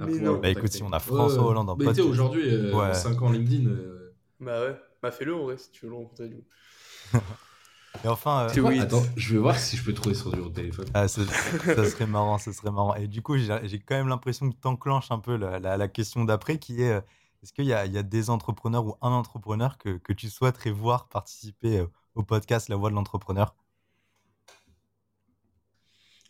à 0.00 0.06
pouvoir 0.06 0.40
bah 0.40 0.48
écoute, 0.48 0.72
si 0.72 0.82
on 0.82 0.92
a 0.92 0.98
François 0.98 1.42
ouais, 1.42 1.48
Hollande 1.50 1.70
en 1.70 1.76
podcast. 1.76 1.98
Mais 1.98 2.02
tu 2.02 2.08
sais, 2.08 2.12
aujourd'hui, 2.12 2.54
euh, 2.54 2.74
ouais. 2.74 2.94
5 2.94 3.20
ans 3.22 3.30
LinkedIn. 3.30 3.68
Euh... 3.68 4.16
Bah 4.40 4.62
ouais, 4.62 4.76
bah 5.02 5.10
fais-le 5.10 5.34
en 5.34 5.44
vrai 5.44 5.56
si 5.56 5.70
tu 5.70 5.86
veux 5.86 5.90
le 5.90 5.96
rencontrer 5.96 6.28
du 6.28 6.36
coup. 6.36 7.18
Et 8.04 8.08
enfin, 8.08 8.48
euh... 8.48 8.60
oui. 8.60 8.80
attends, 8.80 9.04
je 9.16 9.34
vais 9.34 9.38
voir 9.38 9.56
si 9.56 9.76
je 9.76 9.84
peux 9.84 9.94
trouver 9.94 10.16
sur 10.16 10.32
du 10.32 10.52
téléphone. 10.52 10.86
Ah, 10.94 11.06
ça 11.06 11.24
serait 11.24 12.06
marrant, 12.06 12.38
ça 12.38 12.52
serait 12.52 12.72
marrant. 12.72 12.96
Et 12.96 13.06
du 13.06 13.22
coup, 13.22 13.36
j'ai 13.36 13.78
quand 13.78 13.94
même 13.94 14.08
l'impression 14.08 14.50
que 14.50 14.56
tu 14.60 14.66
enclenches 14.66 15.12
un 15.12 15.20
peu 15.20 15.36
la, 15.36 15.60
la, 15.60 15.76
la 15.76 15.88
question 15.88 16.24
d'après 16.24 16.58
qui 16.58 16.82
est 16.82 17.00
est-ce 17.44 17.52
qu'il 17.52 17.66
y, 17.66 17.68
y, 17.68 17.74
a 17.74 18.02
des 18.02 18.30
entrepreneurs 18.30 18.86
ou 18.86 18.96
un 19.02 19.10
entrepreneur 19.10 19.76
que, 19.76 19.98
que 19.98 20.14
tu 20.14 20.30
souhaiterais 20.30 20.70
voir 20.70 21.10
participer 21.10 21.80
euh, 21.80 21.86
au 22.14 22.22
podcast 22.22 22.70
La 22.70 22.76
Voix 22.76 22.88
de 22.88 22.94
l'entrepreneur? 22.94 23.54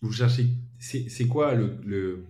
Vous 0.05 0.13
cherchez. 0.13 0.49
C'est 0.79 1.27
quoi 1.29 1.55
le, 1.55 1.79
le, 1.83 2.27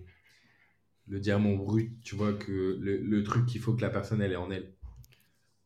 le, 1.09 1.19
diamant 1.19 1.55
brut 1.55 1.91
Tu 2.03 2.15
vois, 2.15 2.31
que 2.31 2.77
le, 2.79 2.97
le 3.01 3.23
truc 3.23 3.45
qu'il 3.45 3.59
faut 3.59 3.73
que 3.73 3.81
la 3.81 3.89
personne 3.89 4.21
elle 4.21 4.31
ait 4.31 4.37
en 4.37 4.49
elle? 4.49 4.71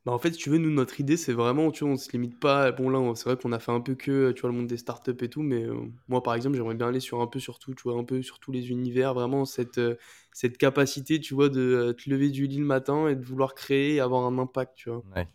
Bah 0.07 0.11
en 0.11 0.17
fait, 0.17 0.31
si 0.31 0.39
tu 0.39 0.49
veux, 0.49 0.57
nous, 0.57 0.71
notre 0.71 0.99
idée, 0.99 1.17
c'est 1.17 1.33
vraiment, 1.33 1.69
tu 1.69 1.83
vois, 1.83 1.93
on 1.93 1.97
se 1.97 2.11
limite 2.11 2.39
pas. 2.39 2.71
Bon, 2.71 2.89
là, 2.89 3.13
c'est 3.13 3.25
vrai 3.25 3.37
qu'on 3.37 3.51
a 3.51 3.59
fait 3.59 3.71
un 3.71 3.79
peu 3.79 3.93
que, 3.93 4.31
tu 4.31 4.41
vois, 4.41 4.49
le 4.49 4.55
monde 4.55 4.65
des 4.65 4.77
startups 4.77 5.23
et 5.23 5.29
tout, 5.29 5.43
mais 5.43 5.65
euh, 5.65 5.75
moi, 6.07 6.23
par 6.23 6.33
exemple, 6.33 6.55
j'aimerais 6.55 6.73
bien 6.73 6.87
aller 6.87 6.99
sur 6.99 7.21
un 7.21 7.27
peu 7.27 7.39
sur 7.39 7.59
tout, 7.59 7.75
tu 7.75 7.83
vois, 7.83 7.99
un 7.99 8.03
peu 8.03 8.23
sur 8.23 8.39
tous 8.39 8.51
les 8.51 8.71
univers, 8.71 9.13
vraiment 9.13 9.45
cette, 9.45 9.77
euh, 9.77 9.95
cette 10.33 10.57
capacité, 10.57 11.19
tu 11.19 11.35
vois, 11.35 11.49
de 11.49 11.61
euh, 11.61 11.93
te 11.93 12.09
lever 12.09 12.31
du 12.31 12.47
lit 12.47 12.57
le 12.57 12.65
matin 12.65 13.07
et 13.07 13.15
de 13.15 13.23
vouloir 13.23 13.53
créer 13.53 13.95
et 13.95 13.99
avoir 13.99 14.25
un 14.25 14.39
impact, 14.39 14.73
tu 14.75 14.89
vois. 14.89 15.03
Ouais. 15.15 15.27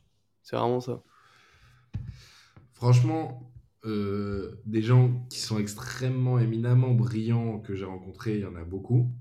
C'est 0.43 0.57
vraiment 0.57 0.81
ça. 0.81 1.05
Franchement, 2.73 3.54
des 3.85 4.83
gens 4.83 5.27
qui 5.31 5.39
sont 5.39 5.59
extrêmement, 5.59 6.39
éminemment 6.39 6.95
brillants 6.95 7.61
que 7.61 7.75
j'ai 7.75 7.85
rencontrés, 7.85 8.37
il 8.37 8.41
y 8.41 8.47
en 8.47 8.57
a 8.57 8.65
beaucoup. 8.65 9.13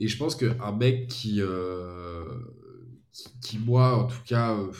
Et 0.00 0.08
je 0.08 0.16
pense 0.16 0.36
qu'un 0.36 0.72
mec 0.72 1.08
qui 1.08 1.40
qui, 3.16 3.40
qui, 3.40 3.58
moi, 3.58 3.96
en 3.96 4.06
tout 4.06 4.22
cas, 4.26 4.54
euh, 4.54 4.70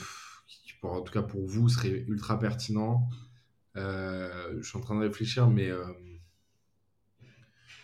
qui 0.47 0.73
pour, 0.79 0.91
en 0.91 1.01
tout 1.01 1.11
cas 1.11 1.23
pour 1.23 1.45
vous, 1.47 1.69
serait 1.69 2.05
ultra 2.07 2.39
pertinent. 2.39 3.09
je 3.75 4.61
suis 4.61 4.77
en 4.77 4.81
train 4.81 4.95
de 4.95 5.01
réfléchir, 5.01 5.49
mais 5.49 5.71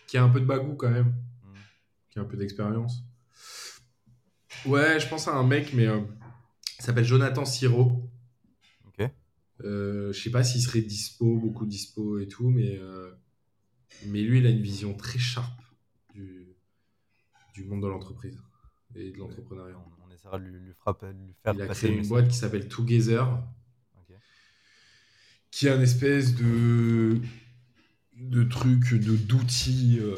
qui 0.08 0.18
a 0.18 0.24
un 0.24 0.30
peu 0.30 0.40
de 0.40 0.46
bagou 0.46 0.76
quand 0.76 0.92
même, 0.92 1.08
mm. 1.08 1.54
qui 2.12 2.20
a 2.20 2.22
un 2.22 2.26
peu 2.26 2.38
d'expérience. 2.38 3.04
Ouais, 4.66 5.00
je 5.00 5.08
pense 5.08 5.28
à 5.28 5.34
un 5.34 5.44
mec, 5.44 5.74
mais 5.74 5.86
il 5.86 6.86
s'appelle 6.86 7.04
Jonathan 7.04 7.46
Siro. 7.46 8.10
Ok. 9.60 9.66
je 9.66 10.12
sais 10.14 10.32
pas 10.32 10.44
s'il 10.44 10.62
serait 10.62 10.82
dispo, 10.82 11.38
beaucoup 11.38 11.66
dispo 11.66 12.20
et 12.20 12.28
tout, 12.28 12.50
mais, 12.50 12.80
mais 14.08 14.22
lui, 14.22 14.40
il 14.40 14.48
a 14.48 14.50
une 14.50 14.62
vision 14.62 14.94
très 14.94 15.20
sharp 15.20 15.60
du, 16.14 16.48
du 17.54 17.64
monde 17.66 17.82
de 17.84 17.88
l'entreprise 17.88 18.40
et 18.96 19.12
de 19.12 19.18
l'entrepreneuriat. 19.18 19.78
On, 19.78 20.12
essaiera 20.12 20.40
de 20.40 20.46
lui, 20.46 20.74
frapper, 20.74 21.08
lui 21.14 21.34
faire 21.44 21.54
Il 21.56 21.62
a 21.62 21.68
créé 21.68 21.92
une 21.92 22.08
boîte 22.08 22.28
qui 22.28 22.36
s'appelle 22.36 22.68
Together, 22.68 23.28
qui 25.52 25.68
est 25.68 25.72
un 25.72 25.82
espèce 25.82 26.36
de 26.36 27.20
de 28.16 28.44
trucs, 28.44 28.94
de 28.94 29.16
d'outils 29.16 30.00
euh, 30.00 30.16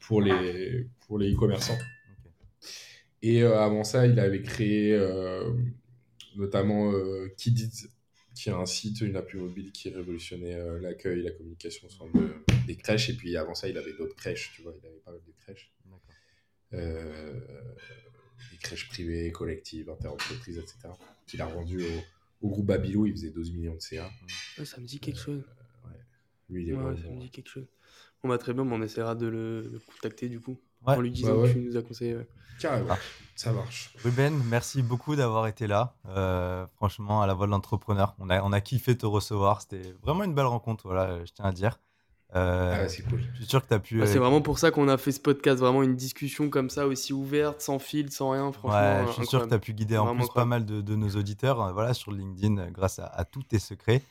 pour 0.00 0.20
les 0.20 0.88
pour 1.06 1.18
les 1.18 1.32
e-commerçants. 1.32 1.78
Et 3.22 3.42
euh, 3.42 3.58
avant 3.58 3.84
ça, 3.84 4.06
il 4.06 4.18
avait 4.18 4.42
créé 4.42 4.94
euh, 4.94 5.50
notamment 6.36 6.92
Kidiz, 7.36 7.90
qui 8.34 8.48
est 8.48 8.52
un 8.52 8.66
site, 8.66 9.00
une 9.00 9.16
appli 9.16 9.38
mobile 9.38 9.70
qui 9.72 9.90
révolutionnait 9.90 10.80
l'accueil, 10.80 11.22
la 11.22 11.30
communication 11.30 11.88
au 12.00 12.18
de, 12.18 12.34
des 12.66 12.76
crèches. 12.76 13.10
Et 13.10 13.14
puis 13.14 13.36
avant 13.36 13.54
ça, 13.54 13.68
il 13.68 13.78
avait 13.78 13.92
d'autres 13.92 14.16
crèches, 14.16 14.52
tu 14.54 14.62
vois, 14.62 14.74
il 14.80 14.86
avait 14.86 14.98
pas 14.98 15.12
mal 15.12 15.20
de 15.24 15.32
crèches. 15.38 15.72
Euh, 16.74 17.40
des 18.50 18.56
crèches 18.58 18.88
privées, 18.88 19.30
collectives, 19.32 19.90
interentreprises, 19.90 20.58
etc. 20.58 20.88
Qu'il 21.26 21.40
a 21.40 21.46
rendu 21.46 21.82
au, 22.42 22.48
groupe 22.48 22.66
Babylou, 22.66 23.06
il 23.06 23.12
faisait 23.12 23.30
12 23.30 23.52
millions 23.52 23.74
de 23.74 23.80
CA. 23.80 24.10
ça 24.64 24.80
me 24.80 24.86
dit 24.86 24.98
quelque 24.98 25.18
chose. 25.18 25.44
Euh, 25.86 25.88
Lui, 26.50 26.64
il 26.64 26.70
est 26.70 26.74
ça 26.74 27.08
me 27.08 27.20
dit 27.20 27.30
quelque 27.30 27.48
chose. 27.48 27.66
On 28.22 28.28
va 28.28 28.38
très 28.38 28.52
bien, 28.52 28.64
mais 28.64 28.74
on 28.74 28.82
essaiera 28.82 29.14
de 29.14 29.26
le, 29.26 29.80
contacter 29.86 30.28
du 30.28 30.40
coup. 30.40 30.58
En 30.86 31.00
lui 31.00 31.10
disant 31.10 31.40
bah 31.40 31.48
que 31.48 31.52
tu 31.52 31.58
nous 31.60 31.76
as 31.76 31.82
conseillé. 31.82 32.16
Carrément, 32.58 32.88
ah. 32.90 32.98
ça 33.34 33.52
marche. 33.52 33.94
Ruben, 34.02 34.40
merci 34.48 34.82
beaucoup 34.82 35.16
d'avoir 35.16 35.46
été 35.46 35.66
là. 35.66 35.94
Euh, 36.08 36.66
franchement, 36.76 37.22
à 37.22 37.26
la 37.26 37.34
voix 37.34 37.46
de 37.46 37.50
l'entrepreneur, 37.50 38.14
on 38.18 38.30
a, 38.30 38.42
on 38.42 38.52
a 38.52 38.60
kiffé 38.60 38.96
te 38.96 39.06
recevoir. 39.06 39.62
C'était 39.62 39.94
vraiment 40.02 40.24
une 40.24 40.34
belle 40.34 40.46
rencontre, 40.46 40.86
voilà, 40.86 41.24
je 41.24 41.32
tiens 41.32 41.46
à 41.46 41.52
dire. 41.52 41.78
Euh, 42.34 42.84
ah 42.84 42.88
c'est 42.88 43.02
cool. 43.02 43.20
Je 43.32 43.38
suis 43.38 43.46
sûr 43.46 43.62
que 43.62 43.68
tu 43.68 43.74
as 43.74 43.78
pu. 43.78 43.98
Bah, 43.98 44.06
c'est 44.06 44.16
euh, 44.16 44.20
vraiment 44.20 44.40
pour 44.40 44.58
ça 44.58 44.70
qu'on 44.70 44.88
a 44.88 44.96
fait 44.96 45.12
ce 45.12 45.20
podcast, 45.20 45.60
vraiment 45.60 45.82
une 45.82 45.94
discussion 45.94 46.50
comme 46.50 46.68
ça, 46.68 46.86
aussi 46.86 47.12
ouverte, 47.12 47.60
sans 47.60 47.78
fil, 47.78 48.10
sans 48.10 48.30
rien. 48.30 48.50
Franchement, 48.50 48.78
ouais, 48.78 49.06
je 49.08 49.12
suis 49.12 49.26
sûr 49.26 49.42
que 49.42 49.48
tu 49.48 49.54
as 49.54 49.58
pu 49.58 49.72
guider 49.72 49.96
en 49.96 50.16
plus 50.16 50.28
pas 50.28 50.44
mal 50.44 50.64
de, 50.64 50.96
nos 50.96 51.10
auditeurs 51.10 51.72
voilà, 51.72 51.94
sur 51.94 52.12
LinkedIn 52.12 52.70
grâce 52.70 52.98
à, 52.98 53.24
tous 53.24 53.42
tes 53.42 53.58
secrets. 53.58 54.02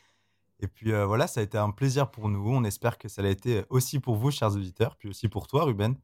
Et 0.60 0.68
puis 0.68 0.92
voilà, 0.92 1.28
ça 1.28 1.42
a 1.42 1.44
été 1.44 1.58
un 1.58 1.72
plaisir 1.72 2.12
pour 2.12 2.30
nous. 2.30 2.50
On 2.50 2.64
espère 2.64 2.98
que 2.98 3.10
ça 3.10 3.22
l'a 3.22 3.30
été 3.30 3.64
aussi 3.70 4.00
pour 4.00 4.16
vous, 4.16 4.32
chers 4.32 4.56
auditeurs, 4.56 4.96
puis 4.96 5.10
aussi 5.10 5.28
pour 5.28 5.48
toi, 5.48 5.66
Ruben. 5.66 5.96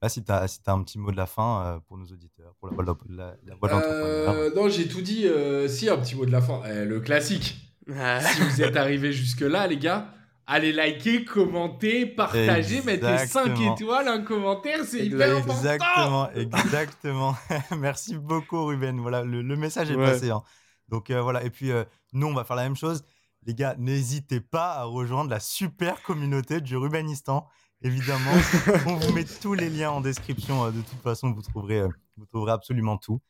Là, 0.00 0.08
si 0.08 0.22
tu 0.22 0.30
as, 0.30 0.46
si 0.48 0.60
as, 0.66 0.72
un 0.72 0.82
petit 0.82 0.98
mot 0.98 1.10
de 1.10 1.16
la 1.16 1.26
fin 1.26 1.82
pour 1.88 1.98
nos 1.98 2.06
auditeurs, 2.06 2.54
pour 2.60 2.68
la 2.68 2.74
voix 2.74 2.84
de 2.84 2.90
l'entrepreneur. 2.90 4.54
non, 4.54 4.68
j'ai 4.68 4.86
tout 4.88 5.02
dit. 5.02 5.26
si, 5.68 5.88
un 5.88 5.98
petit 5.98 6.14
mot 6.14 6.26
de 6.26 6.32
la 6.32 6.40
fin. 6.40 6.62
Eh, 6.66 6.84
le 6.84 7.00
classique. 7.00 7.56
si 7.86 8.42
vous 8.42 8.62
êtes 8.62 8.76
arrivés 8.76 9.12
jusque-là, 9.12 9.66
les 9.66 9.78
gars, 9.78 10.12
allez 10.48 10.72
liker, 10.72 11.24
commenter, 11.24 12.06
partager, 12.06 12.82
mettre 12.82 13.18
5 13.28 13.60
étoiles, 13.60 14.08
un 14.08 14.22
commentaire, 14.22 14.80
c'est 14.84 15.06
hyper 15.06 15.36
important. 15.36 15.52
Exactement, 15.52 16.30
exactement. 16.32 17.36
Merci 17.78 18.16
beaucoup 18.16 18.64
Ruben. 18.64 18.98
Voilà, 18.98 19.22
le, 19.22 19.56
message 19.56 19.90
est 19.90 19.96
passé. 19.96 20.30
Hein. 20.30 20.42
Donc 20.88 21.10
euh, 21.10 21.20
voilà, 21.20 21.44
et 21.44 21.50
puis 21.50 21.70
euh, 21.70 21.84
nous 22.14 22.26
on 22.26 22.34
va 22.34 22.44
faire 22.44 22.56
la 22.56 22.64
même 22.64 22.76
chose. 22.76 23.04
Les 23.46 23.54
gars, 23.54 23.76
n'hésitez 23.78 24.40
pas 24.40 24.72
à 24.72 24.84
rejoindre 24.84 25.30
la 25.30 25.38
super 25.38 26.02
communauté 26.02 26.60
du 26.60 26.76
Rubenistan. 26.76 27.46
Évidemment, 27.82 28.32
on 28.86 28.96
vous 28.96 29.12
met 29.12 29.24
tous 29.24 29.54
les 29.54 29.70
liens 29.70 29.90
en 29.90 30.00
description. 30.00 30.64
Euh, 30.64 30.70
de 30.70 30.80
toute 30.80 31.00
façon, 31.00 31.32
vous 31.32 31.42
trouverez, 31.42 31.82
vous 32.16 32.26
trouverez 32.26 32.52
absolument 32.52 32.96
tout. 32.96 33.20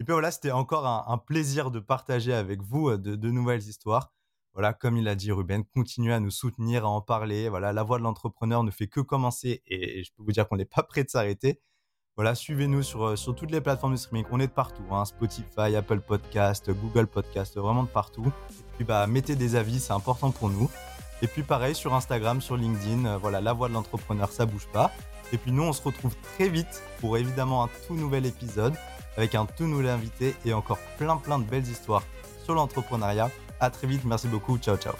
Et 0.00 0.04
puis 0.04 0.12
voilà, 0.12 0.30
c'était 0.30 0.50
encore 0.50 0.86
un, 0.86 1.18
plaisir 1.18 1.70
de 1.70 1.78
partager 1.78 2.32
avec 2.32 2.62
vous 2.62 2.96
de 2.96 3.30
nouvelles 3.30 3.60
histoires. 3.60 4.12
Voilà, 4.54 4.72
comme 4.72 4.96
il 4.96 5.06
a 5.06 5.14
dit 5.14 5.30
Ruben, 5.30 5.64
continuez 5.64 6.12
à 6.12 6.20
nous 6.20 6.30
soutenir, 6.30 6.84
à 6.84 6.88
en 6.88 7.00
parler. 7.00 7.48
Voilà, 7.48 7.72
la 7.72 7.82
voix 7.84 7.98
de 7.98 8.02
l'entrepreneur 8.02 8.64
ne 8.64 8.70
fait 8.70 8.88
que 8.88 9.00
commencer 9.00 9.62
et 9.66 10.02
je 10.02 10.10
peux 10.12 10.24
vous 10.24 10.32
dire 10.32 10.48
qu'on 10.48 10.56
n'est 10.56 10.64
pas 10.64 10.82
prêt 10.82 11.04
de 11.04 11.08
s'arrêter. 11.10 11.60
Voilà, 12.16 12.34
suivez-nous 12.34 12.82
sur, 12.82 13.04
euh, 13.04 13.16
sur 13.16 13.34
toutes 13.34 13.52
les 13.52 13.60
plateformes 13.60 13.92
de 13.92 13.98
streaming. 13.98 14.26
On 14.30 14.40
est 14.40 14.48
de 14.48 14.52
partout, 14.52 14.82
hein, 14.90 15.04
Spotify, 15.04 15.76
Apple 15.76 16.00
Podcast, 16.00 16.70
Google 16.70 17.06
Podcast, 17.06 17.56
vraiment 17.56 17.84
de 17.84 17.88
partout. 17.88 18.26
Et 18.26 18.76
puis 18.76 18.84
bah, 18.84 19.06
mettez 19.06 19.36
des 19.36 19.54
avis, 19.54 19.78
c'est 19.78 19.92
important 19.92 20.32
pour 20.32 20.50
nous. 20.50 20.68
Et 21.22 21.26
puis 21.26 21.42
pareil 21.42 21.74
sur 21.74 21.94
Instagram, 21.94 22.40
sur 22.40 22.56
LinkedIn, 22.56 23.04
euh, 23.04 23.16
voilà, 23.18 23.40
la 23.40 23.52
voix 23.52 23.68
de 23.68 23.74
l'entrepreneur, 23.74 24.32
ça 24.32 24.46
bouge 24.46 24.66
pas. 24.72 24.90
Et 25.32 25.38
puis 25.38 25.52
nous, 25.52 25.62
on 25.62 25.72
se 25.72 25.82
retrouve 25.82 26.14
très 26.34 26.48
vite 26.48 26.82
pour 27.00 27.16
évidemment 27.16 27.64
un 27.64 27.68
tout 27.86 27.94
nouvel 27.94 28.26
épisode 28.26 28.74
avec 29.16 29.34
un 29.34 29.46
tout 29.46 29.66
nouvel 29.66 29.90
invité 29.90 30.34
et 30.44 30.52
encore 30.52 30.78
plein 30.98 31.16
plein 31.16 31.38
de 31.38 31.44
belles 31.44 31.68
histoires 31.68 32.02
sur 32.44 32.54
l'entrepreneuriat. 32.54 33.30
À 33.60 33.70
très 33.70 33.86
vite. 33.86 34.04
Merci 34.04 34.28
beaucoup. 34.28 34.58
Ciao, 34.58 34.76
ciao. 34.76 34.94